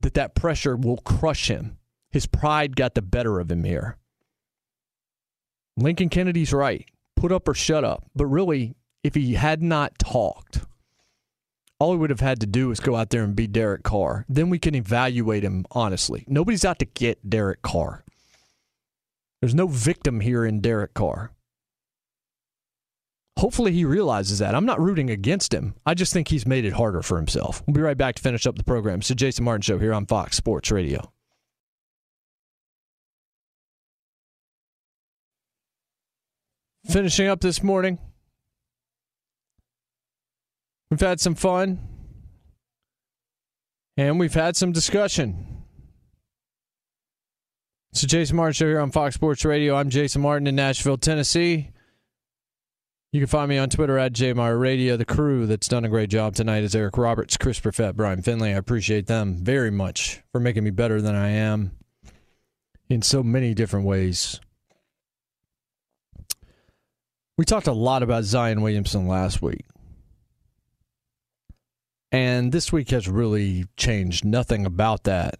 that 0.00 0.14
that 0.14 0.34
pressure 0.34 0.76
will 0.76 0.98
crush 0.98 1.48
him. 1.48 1.78
His 2.10 2.26
pride 2.26 2.76
got 2.76 2.94
the 2.94 3.02
better 3.02 3.40
of 3.40 3.50
him 3.50 3.64
here. 3.64 3.96
Lincoln 5.76 6.08
Kennedy's 6.08 6.52
right. 6.52 6.86
Put 7.16 7.32
up 7.32 7.48
or 7.48 7.54
shut 7.54 7.84
up. 7.84 8.04
But 8.14 8.26
really, 8.26 8.74
if 9.02 9.14
he 9.14 9.34
had 9.34 9.62
not 9.62 9.98
talked, 9.98 10.60
all 11.82 11.90
we 11.90 11.96
would 11.96 12.10
have 12.10 12.20
had 12.20 12.38
to 12.38 12.46
do 12.46 12.70
is 12.70 12.78
go 12.78 12.94
out 12.94 13.10
there 13.10 13.24
and 13.24 13.34
be 13.34 13.48
Derek 13.48 13.82
Carr. 13.82 14.24
Then 14.28 14.50
we 14.50 14.60
can 14.60 14.76
evaluate 14.76 15.42
him 15.42 15.66
honestly. 15.72 16.24
Nobody's 16.28 16.64
out 16.64 16.78
to 16.78 16.84
get 16.84 17.28
Derek 17.28 17.60
Carr. 17.60 18.04
There's 19.40 19.56
no 19.56 19.66
victim 19.66 20.20
here 20.20 20.44
in 20.44 20.60
Derek 20.60 20.94
Carr. 20.94 21.32
Hopefully 23.36 23.72
he 23.72 23.84
realizes 23.84 24.38
that. 24.38 24.54
I'm 24.54 24.64
not 24.64 24.80
rooting 24.80 25.10
against 25.10 25.52
him. 25.52 25.74
I 25.84 25.94
just 25.94 26.12
think 26.12 26.28
he's 26.28 26.46
made 26.46 26.64
it 26.64 26.74
harder 26.74 27.02
for 27.02 27.16
himself. 27.16 27.64
We'll 27.66 27.74
be 27.74 27.80
right 27.80 27.98
back 27.98 28.14
to 28.14 28.22
finish 28.22 28.46
up 28.46 28.56
the 28.56 28.62
program. 28.62 29.00
It's 29.00 29.08
the 29.08 29.16
Jason 29.16 29.44
Martin 29.44 29.62
Show 29.62 29.80
here 29.80 29.92
on 29.92 30.06
Fox 30.06 30.36
Sports 30.36 30.70
Radio. 30.70 31.12
Finishing 36.86 37.26
up 37.26 37.40
this 37.40 37.60
morning. 37.60 37.98
We've 40.92 41.00
had 41.00 41.20
some 41.20 41.34
fun. 41.34 41.78
And 43.96 44.20
we've 44.20 44.34
had 44.34 44.58
some 44.58 44.72
discussion. 44.72 45.64
So 47.94 48.06
Jason 48.06 48.36
Martin 48.36 48.52
Show 48.52 48.66
here 48.66 48.78
on 48.78 48.90
Fox 48.90 49.14
Sports 49.14 49.42
Radio. 49.46 49.74
I'm 49.74 49.88
Jason 49.88 50.20
Martin 50.20 50.46
in 50.46 50.54
Nashville, 50.54 50.98
Tennessee. 50.98 51.70
You 53.10 53.20
can 53.22 53.26
find 53.26 53.48
me 53.48 53.56
on 53.56 53.70
Twitter 53.70 53.96
at 53.96 54.12
JMR 54.12 54.60
Radio. 54.60 54.98
The 54.98 55.06
crew 55.06 55.46
that's 55.46 55.66
done 55.66 55.86
a 55.86 55.88
great 55.88 56.10
job 56.10 56.34
tonight 56.34 56.62
is 56.62 56.76
Eric 56.76 56.98
Roberts, 56.98 57.38
Chris 57.38 57.58
Perfett, 57.58 57.94
Brian 57.94 58.20
Finley. 58.20 58.50
I 58.52 58.58
appreciate 58.58 59.06
them 59.06 59.36
very 59.36 59.70
much 59.70 60.20
for 60.30 60.40
making 60.40 60.64
me 60.64 60.70
better 60.72 61.00
than 61.00 61.14
I 61.14 61.30
am 61.30 61.70
in 62.90 63.00
so 63.00 63.22
many 63.22 63.54
different 63.54 63.86
ways. 63.86 64.40
We 67.38 67.46
talked 67.46 67.66
a 67.66 67.72
lot 67.72 68.02
about 68.02 68.24
Zion 68.24 68.60
Williamson 68.60 69.08
last 69.08 69.40
week. 69.40 69.64
And 72.12 72.52
this 72.52 72.70
week 72.70 72.90
has 72.90 73.08
really 73.08 73.64
changed 73.78 74.22
nothing 74.22 74.66
about 74.66 75.04
that, 75.04 75.36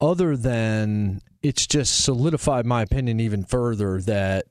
other 0.00 0.36
than 0.36 1.20
it's 1.40 1.68
just 1.68 2.02
solidified 2.04 2.66
my 2.66 2.82
opinion 2.82 3.20
even 3.20 3.44
further 3.44 4.00
that 4.00 4.46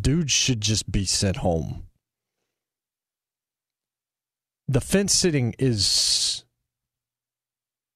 dudes 0.00 0.30
should 0.30 0.60
just 0.60 0.90
be 0.90 1.04
sent 1.04 1.38
home. 1.38 1.88
The 4.68 4.80
fence 4.80 5.14
sitting 5.14 5.54
is 5.58 6.44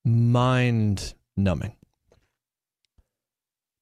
mind 0.04 1.14
numbing 1.36 1.76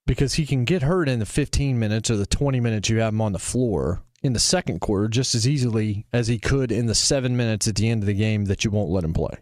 because 0.07 0.35
he 0.35 0.45
can 0.45 0.65
get 0.65 0.83
hurt 0.83 1.09
in 1.09 1.21
the 1.21 1.25
15 1.25 1.79
minutes 1.79 2.11
or 2.11 2.17
the 2.17 2.27
20 2.27 2.61
minutes 2.61 2.91
you 2.91 2.99
have 2.99 3.15
him 3.15 3.21
on 3.21 3.33
the 3.33 3.39
floor 3.39 4.03
in 4.23 4.33
the 4.33 4.39
second 4.39 4.81
quarter 4.81 5.09
just 5.09 5.35
as 5.35 5.49
easily 5.49 6.07
as 6.13 6.29
he 6.29 6.39
could 6.39 6.71
in 6.71 6.87
the 6.87 6.95
seven 6.95 7.37
minutes 7.37 7.67
at 7.67 7.77
the 7.77 7.89
end 7.89 8.03
of 8.03 8.07
the 8.07 8.15
game 8.15 8.47
that 8.47 8.65
you 8.65 8.71
won't 8.71 8.91
let 8.91 9.05
him 9.05 9.15
play. 9.15 9.39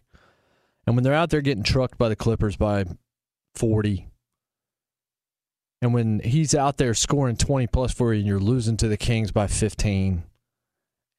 And 0.86 0.96
when 0.96 1.04
they're 1.04 1.14
out 1.14 1.30
there 1.30 1.40
getting 1.40 1.64
trucked 1.64 1.98
by 1.98 2.08
the 2.08 2.16
Clippers 2.16 2.56
by 2.56 2.84
40, 3.54 4.08
and 5.82 5.94
when 5.94 6.20
he's 6.20 6.54
out 6.54 6.76
there 6.76 6.94
scoring 6.94 7.36
20 7.36 7.66
plus 7.68 7.92
for 7.92 8.12
you 8.12 8.20
and 8.20 8.26
you're 8.26 8.38
losing 8.38 8.76
to 8.78 8.88
the 8.88 8.96
Kings 8.96 9.30
by 9.30 9.46
15, 9.46 10.24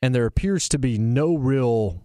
and 0.01 0.15
there 0.15 0.25
appears 0.25 0.69
to 0.69 0.79
be 0.79 0.97
no 0.97 1.35
real 1.35 2.03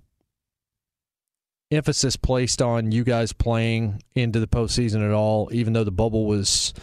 emphasis 1.71 2.17
placed 2.17 2.61
on 2.61 2.93
you 2.93 3.05
guys 3.05 3.33
playing 3.33 4.03
into 4.15 4.41
the 4.41 4.47
postseason 4.47 5.05
at 5.05 5.13
all, 5.13 5.49
even 5.53 5.73
though 5.73 5.85
the 5.85 5.91
bubble 5.91 6.27
was, 6.27 6.75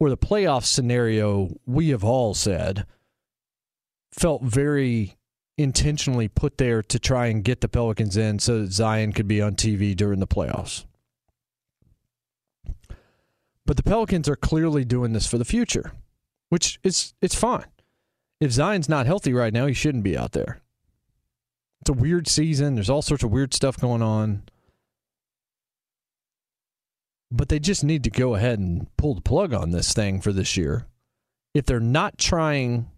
or 0.00 0.10
the 0.10 0.16
playoff 0.16 0.64
scenario, 0.64 1.56
we 1.66 1.90
have 1.90 2.04
all 2.04 2.34
said, 2.34 2.86
felt 4.16 4.42
very 4.42 5.16
intentionally 5.58 6.28
put 6.28 6.58
there 6.58 6.82
to 6.82 6.98
try 6.98 7.26
and 7.26 7.44
get 7.44 7.60
the 7.60 7.68
Pelicans 7.68 8.16
in 8.16 8.38
so 8.38 8.60
that 8.60 8.72
Zion 8.72 9.12
could 9.12 9.28
be 9.28 9.40
on 9.40 9.54
TV 9.54 9.94
during 9.94 10.20
the 10.20 10.26
playoffs. 10.26 10.84
But 13.66 13.76
the 13.76 13.82
Pelicans 13.82 14.28
are 14.28 14.36
clearly 14.36 14.84
doing 14.84 15.12
this 15.12 15.26
for 15.26 15.38
the 15.38 15.44
future, 15.44 15.92
which 16.48 16.78
is 16.82 17.14
it's 17.20 17.34
fine. 17.34 17.66
If 18.40 18.52
Zion's 18.52 18.88
not 18.88 19.06
healthy 19.06 19.32
right 19.32 19.52
now, 19.52 19.66
he 19.66 19.74
shouldn't 19.74 20.04
be 20.04 20.18
out 20.18 20.32
there. 20.32 20.60
It's 21.80 21.90
a 21.90 21.94
weird 21.94 22.28
season. 22.28 22.74
There's 22.74 22.90
all 22.90 23.02
sorts 23.02 23.22
of 23.22 23.30
weird 23.30 23.54
stuff 23.54 23.78
going 23.78 24.02
on. 24.02 24.42
But 27.30 27.48
they 27.48 27.58
just 27.58 27.84
need 27.84 28.04
to 28.04 28.10
go 28.10 28.34
ahead 28.34 28.58
and 28.58 28.94
pull 28.96 29.14
the 29.14 29.20
plug 29.20 29.52
on 29.54 29.70
this 29.70 29.92
thing 29.92 30.20
for 30.20 30.32
this 30.32 30.56
year. 30.56 30.86
If 31.52 31.66
they're 31.66 31.80
not 31.80 32.18
trying 32.18 32.90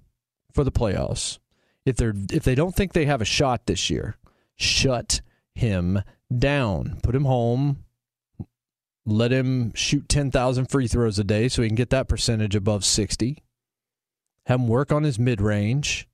for 0.56 0.64
the 0.64 0.72
playoffs, 0.72 1.38
if 1.84 1.94
they're 1.96 2.14
if 2.32 2.42
they 2.42 2.56
don't 2.56 2.74
think 2.74 2.92
they 2.92 3.04
have 3.04 3.22
a 3.22 3.26
shot 3.26 3.66
this 3.66 3.88
year, 3.88 4.16
shut 4.56 5.20
him 5.54 6.02
down. 6.36 6.98
Put 7.02 7.14
him 7.14 7.26
home 7.26 7.84
let 9.06 9.32
him 9.32 9.72
shoot 9.74 10.08
10,000 10.08 10.66
free 10.66 10.88
throws 10.88 11.18
a 11.18 11.24
day 11.24 11.48
so 11.48 11.62
he 11.62 11.68
can 11.68 11.76
get 11.76 11.90
that 11.90 12.08
percentage 12.08 12.56
above 12.56 12.84
60. 12.84 13.42
Have 14.46 14.60
him 14.60 14.68
work 14.68 14.92
on 14.92 15.04
his 15.04 15.18
mid 15.18 15.40
range. 15.40 16.08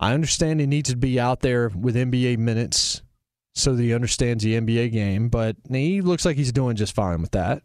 I 0.00 0.12
understand 0.12 0.60
he 0.60 0.66
needs 0.66 0.90
to 0.90 0.96
be 0.96 1.20
out 1.20 1.40
there 1.40 1.68
with 1.68 1.94
NBA 1.94 2.38
minutes 2.38 3.02
so 3.54 3.74
that 3.74 3.82
he 3.82 3.94
understands 3.94 4.42
the 4.42 4.54
NBA 4.60 4.92
game, 4.92 5.28
but 5.28 5.56
he 5.68 6.00
looks 6.00 6.24
like 6.24 6.36
he's 6.36 6.52
doing 6.52 6.76
just 6.76 6.94
fine 6.94 7.20
with 7.20 7.32
that. 7.32 7.62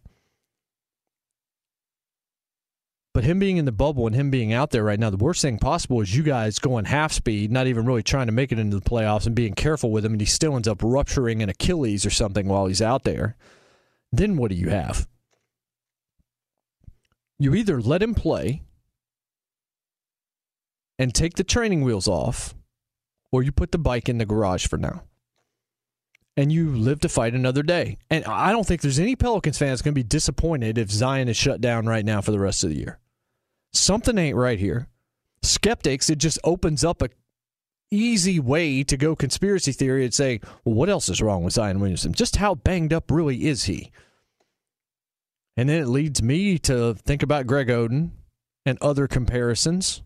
But 3.16 3.24
him 3.24 3.40
being 3.40 3.58
in 3.58 3.66
the 3.66 3.72
bubble 3.72 4.06
and 4.06 4.16
him 4.16 4.30
being 4.30 4.54
out 4.54 4.70
there 4.70 4.84
right 4.84 5.00
now, 5.00 5.10
the 5.10 5.18
worst 5.18 5.42
thing 5.42 5.58
possible 5.58 6.02
is 6.02 6.16
you 6.16 6.22
guys 6.22 6.60
going 6.60 6.86
half 6.86 7.12
speed, 7.12 7.52
not 7.52 7.66
even 7.66 7.88
really 7.88 8.04
trying 8.04 8.28
to 8.28 8.32
make 8.32 8.52
it 8.52 8.60
into 8.60 8.78
the 8.78 8.88
playoffs 8.88 9.26
and 9.26 9.34
being 9.34 9.54
careful 9.54 9.90
with 9.90 10.06
him, 10.06 10.12
and 10.12 10.22
he 10.22 10.28
still 10.28 10.56
ends 10.56 10.68
up 10.68 10.84
rupturing 10.84 11.42
an 11.42 11.50
Achilles 11.50 12.06
or 12.06 12.12
something 12.12 12.48
while 12.48 12.68
he's 12.68 12.82
out 12.82 13.04
there 13.04 13.36
then 14.18 14.38
what 14.38 14.50
do 14.50 14.56
you 14.56 14.70
have? 14.70 15.08
You 17.38 17.54
either 17.56 17.82
let 17.82 18.02
him 18.02 18.16
play 18.16 18.64
and 20.98 21.14
take 21.14 21.36
the 21.36 21.44
training 21.44 21.82
wheels 21.82 22.08
off, 22.08 22.56
or 23.32 23.44
you 23.44 23.52
put 23.52 23.72
the 23.72 23.78
bike 23.78 24.08
in 24.08 24.18
the 24.18 24.26
garage 24.26 24.68
for 24.68 24.78
now. 24.78 25.04
And 26.38 26.52
you 26.52 26.76
live 26.76 27.00
to 27.02 27.10
fight 27.10 27.34
another 27.34 27.64
day. 27.64 27.98
And 28.10 28.26
I 28.26 28.52
don't 28.52 28.66
think 28.66 28.82
there's 28.82 29.00
any 29.00 29.16
Pelicans 29.16 29.58
fans 29.58 29.82
going 29.82 29.94
to 29.94 30.00
be 30.00 30.04
disappointed 30.04 30.78
if 30.78 30.92
Zion 30.92 31.30
is 31.30 31.38
shut 31.38 31.62
down 31.62 31.86
right 31.86 32.04
now 32.04 32.22
for 32.22 32.32
the 32.32 32.40
rest 32.40 32.64
of 32.64 32.70
the 32.70 32.78
year. 32.78 33.00
Something 33.76 34.18
ain't 34.18 34.38
right 34.38 34.60
here. 34.60 34.88
Skeptics, 35.44 36.10
it 36.10 36.18
just 36.18 36.40
opens 36.44 36.84
up 36.84 37.02
a 37.02 37.10
easy 37.92 38.40
way 38.40 38.84
to 38.84 38.98
go 38.98 39.16
conspiracy 39.16 39.72
theory 39.72 40.04
and 40.04 40.14
say, 40.14 40.40
well, 40.64 40.76
what 40.76 40.90
else 40.90 41.10
is 41.10 41.22
wrong 41.22 41.44
with 41.44 41.54
Zion 41.54 41.80
Williamson? 41.80 42.14
Just 42.14 42.38
how 42.38 42.56
banged 42.56 42.94
up 42.94 43.12
really 43.12 43.46
is 43.46 43.66
he? 43.66 43.92
And 45.58 45.70
then 45.70 45.82
it 45.82 45.88
leads 45.88 46.22
me 46.22 46.58
to 46.60 46.96
think 46.96 47.24
about 47.24 47.48
Greg 47.48 47.68
Oden 47.68 48.12
and 48.66 48.78
other 48.82 49.08
comparisons. 49.08 50.02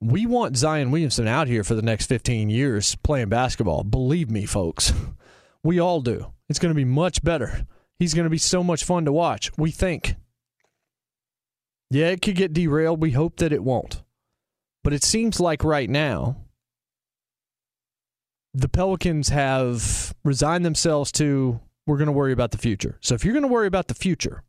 We 0.00 0.26
want 0.26 0.56
Zion 0.56 0.90
Williamson 0.90 1.26
out 1.26 1.48
here 1.48 1.64
for 1.64 1.74
the 1.74 1.82
next 1.82 2.06
15 2.06 2.50
years 2.50 2.94
playing 2.96 3.28
basketball. 3.28 3.84
Believe 3.84 4.30
me, 4.30 4.46
folks. 4.46 4.92
We 5.66 5.80
all 5.80 6.02
do. 6.02 6.30
It's 6.50 6.58
going 6.58 6.74
to 6.74 6.76
be 6.76 6.84
much 6.84 7.24
better. 7.24 7.66
He's 7.98 8.12
going 8.12 8.24
to 8.24 8.30
be 8.30 8.36
so 8.36 8.62
much 8.62 8.84
fun 8.84 9.06
to 9.06 9.12
watch. 9.12 9.50
We 9.56 9.70
think. 9.70 10.14
Yeah, 11.94 12.08
it 12.08 12.22
could 12.22 12.34
get 12.34 12.52
derailed. 12.52 13.00
We 13.00 13.12
hope 13.12 13.36
that 13.36 13.52
it 13.52 13.62
won't. 13.62 14.02
But 14.82 14.92
it 14.92 15.04
seems 15.04 15.38
like 15.38 15.62
right 15.62 15.88
now, 15.88 16.38
the 18.52 18.68
Pelicans 18.68 19.28
have 19.28 20.12
resigned 20.24 20.64
themselves 20.64 21.12
to 21.12 21.60
we're 21.86 21.98
going 21.98 22.06
to 22.06 22.12
worry 22.12 22.32
about 22.32 22.50
the 22.50 22.58
future. 22.58 22.98
So 23.00 23.14
if 23.14 23.24
you're 23.24 23.32
going 23.32 23.44
to 23.44 23.48
worry 23.48 23.68
about 23.68 23.86
the 23.86 23.94
future, 23.94 24.42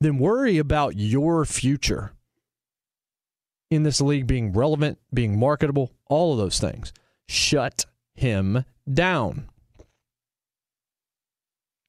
then 0.00 0.18
worry 0.18 0.58
about 0.58 0.96
your 0.96 1.44
future 1.44 2.12
in 3.72 3.82
this 3.82 4.00
league 4.00 4.28
being 4.28 4.52
relevant, 4.52 5.00
being 5.12 5.36
marketable, 5.36 5.90
all 6.06 6.30
of 6.30 6.38
those 6.38 6.60
things. 6.60 6.92
Shut 7.26 7.86
him 8.14 8.64
down. 8.92 9.48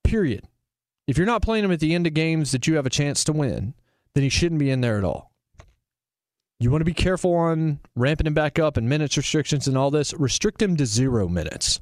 Period. 0.03 0.45
If 1.05 1.15
you're 1.15 1.27
not 1.27 1.43
playing 1.43 1.63
him 1.63 1.71
at 1.71 1.79
the 1.79 1.93
end 1.93 2.07
of 2.07 2.15
games 2.15 2.51
that 2.53 2.65
you 2.65 2.75
have 2.77 2.87
a 2.87 2.89
chance 2.89 3.23
to 3.25 3.33
win, 3.33 3.75
then 4.15 4.23
he 4.23 4.29
shouldn't 4.29 4.59
be 4.59 4.71
in 4.71 4.81
there 4.81 4.97
at 4.97 5.03
all. 5.03 5.31
You 6.59 6.71
want 6.71 6.81
to 6.81 6.85
be 6.85 6.93
careful 6.93 7.35
on 7.35 7.79
ramping 7.95 8.25
him 8.25 8.33
back 8.33 8.57
up 8.57 8.77
and 8.77 8.89
minutes 8.89 9.17
restrictions 9.17 9.67
and 9.67 9.77
all 9.77 9.91
this. 9.91 10.13
Restrict 10.13 10.61
him 10.61 10.77
to 10.77 10.85
zero 10.85 11.27
minutes 11.27 11.81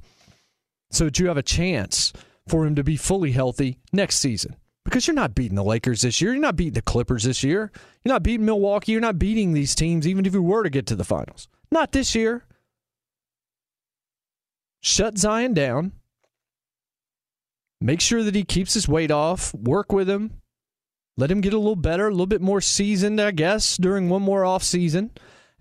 so 0.91 1.05
that 1.05 1.19
you 1.19 1.27
have 1.27 1.37
a 1.37 1.43
chance 1.43 2.11
for 2.47 2.65
him 2.65 2.75
to 2.75 2.83
be 2.83 2.97
fully 2.97 3.31
healthy 3.31 3.79
next 3.93 4.17
season. 4.17 4.55
Because 4.83 5.07
you're 5.07 5.15
not 5.15 5.35
beating 5.35 5.55
the 5.55 5.63
Lakers 5.63 6.01
this 6.01 6.19
year. 6.19 6.33
You're 6.33 6.41
not 6.41 6.57
beating 6.57 6.73
the 6.73 6.81
Clippers 6.81 7.23
this 7.23 7.43
year. 7.43 7.71
You're 8.03 8.13
not 8.13 8.23
beating 8.23 8.45
Milwaukee. 8.45 8.91
You're 8.91 8.99
not 8.99 9.19
beating 9.19 9.53
these 9.53 9.75
teams, 9.75 10.07
even 10.07 10.25
if 10.25 10.33
you 10.33 10.41
were 10.41 10.63
to 10.63 10.69
get 10.69 10.87
to 10.87 10.95
the 10.95 11.05
finals. 11.05 11.47
Not 11.71 11.93
this 11.93 12.15
year. 12.15 12.43
Shut 14.81 15.17
Zion 15.17 15.53
down. 15.53 15.93
Make 17.79 18.01
sure 18.01 18.23
that 18.23 18.35
he 18.35 18.43
keeps 18.43 18.73
his 18.73 18.87
weight 18.87 19.11
off. 19.11 19.53
Work 19.53 19.93
with 19.93 20.09
him. 20.09 20.41
Let 21.16 21.30
him 21.30 21.42
get 21.42 21.53
a 21.53 21.59
little 21.59 21.75
better, 21.75 22.08
a 22.08 22.11
little 22.11 22.25
bit 22.25 22.42
more 22.42 22.61
seasoned, 22.61 23.22
I 23.22 23.32
guess, 23.32 23.77
during 23.77 24.09
one 24.09 24.24
more 24.24 24.45
off 24.45 24.64
season, 24.64 25.11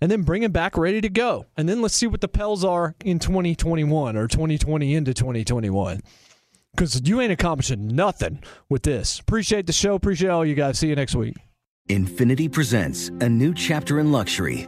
and 0.01 0.09
then 0.09 0.23
bring 0.23 0.41
him 0.43 0.51
back 0.51 0.77
ready 0.77 0.99
to 1.01 1.09
go. 1.09 1.45
And 1.55 1.69
then 1.69 1.81
let's 1.81 1.93
see 1.93 2.07
what 2.07 2.21
the 2.21 2.27
Pels 2.27 2.65
are 2.65 2.95
in 3.05 3.19
2021 3.19 4.17
or 4.17 4.27
2020 4.27 4.95
into 4.95 5.13
2021. 5.13 6.01
Because 6.71 7.07
you 7.07 7.21
ain't 7.21 7.31
accomplishing 7.31 7.95
nothing 7.95 8.41
with 8.67 8.81
this. 8.81 9.19
Appreciate 9.19 9.67
the 9.67 9.73
show. 9.73 9.93
Appreciate 9.93 10.29
all 10.29 10.43
you 10.43 10.55
guys. 10.55 10.79
See 10.79 10.87
you 10.87 10.95
next 10.95 11.13
week. 11.13 11.35
Infinity 11.87 12.49
presents 12.49 13.09
a 13.19 13.29
new 13.29 13.53
chapter 13.53 13.99
in 13.99 14.11
luxury, 14.11 14.67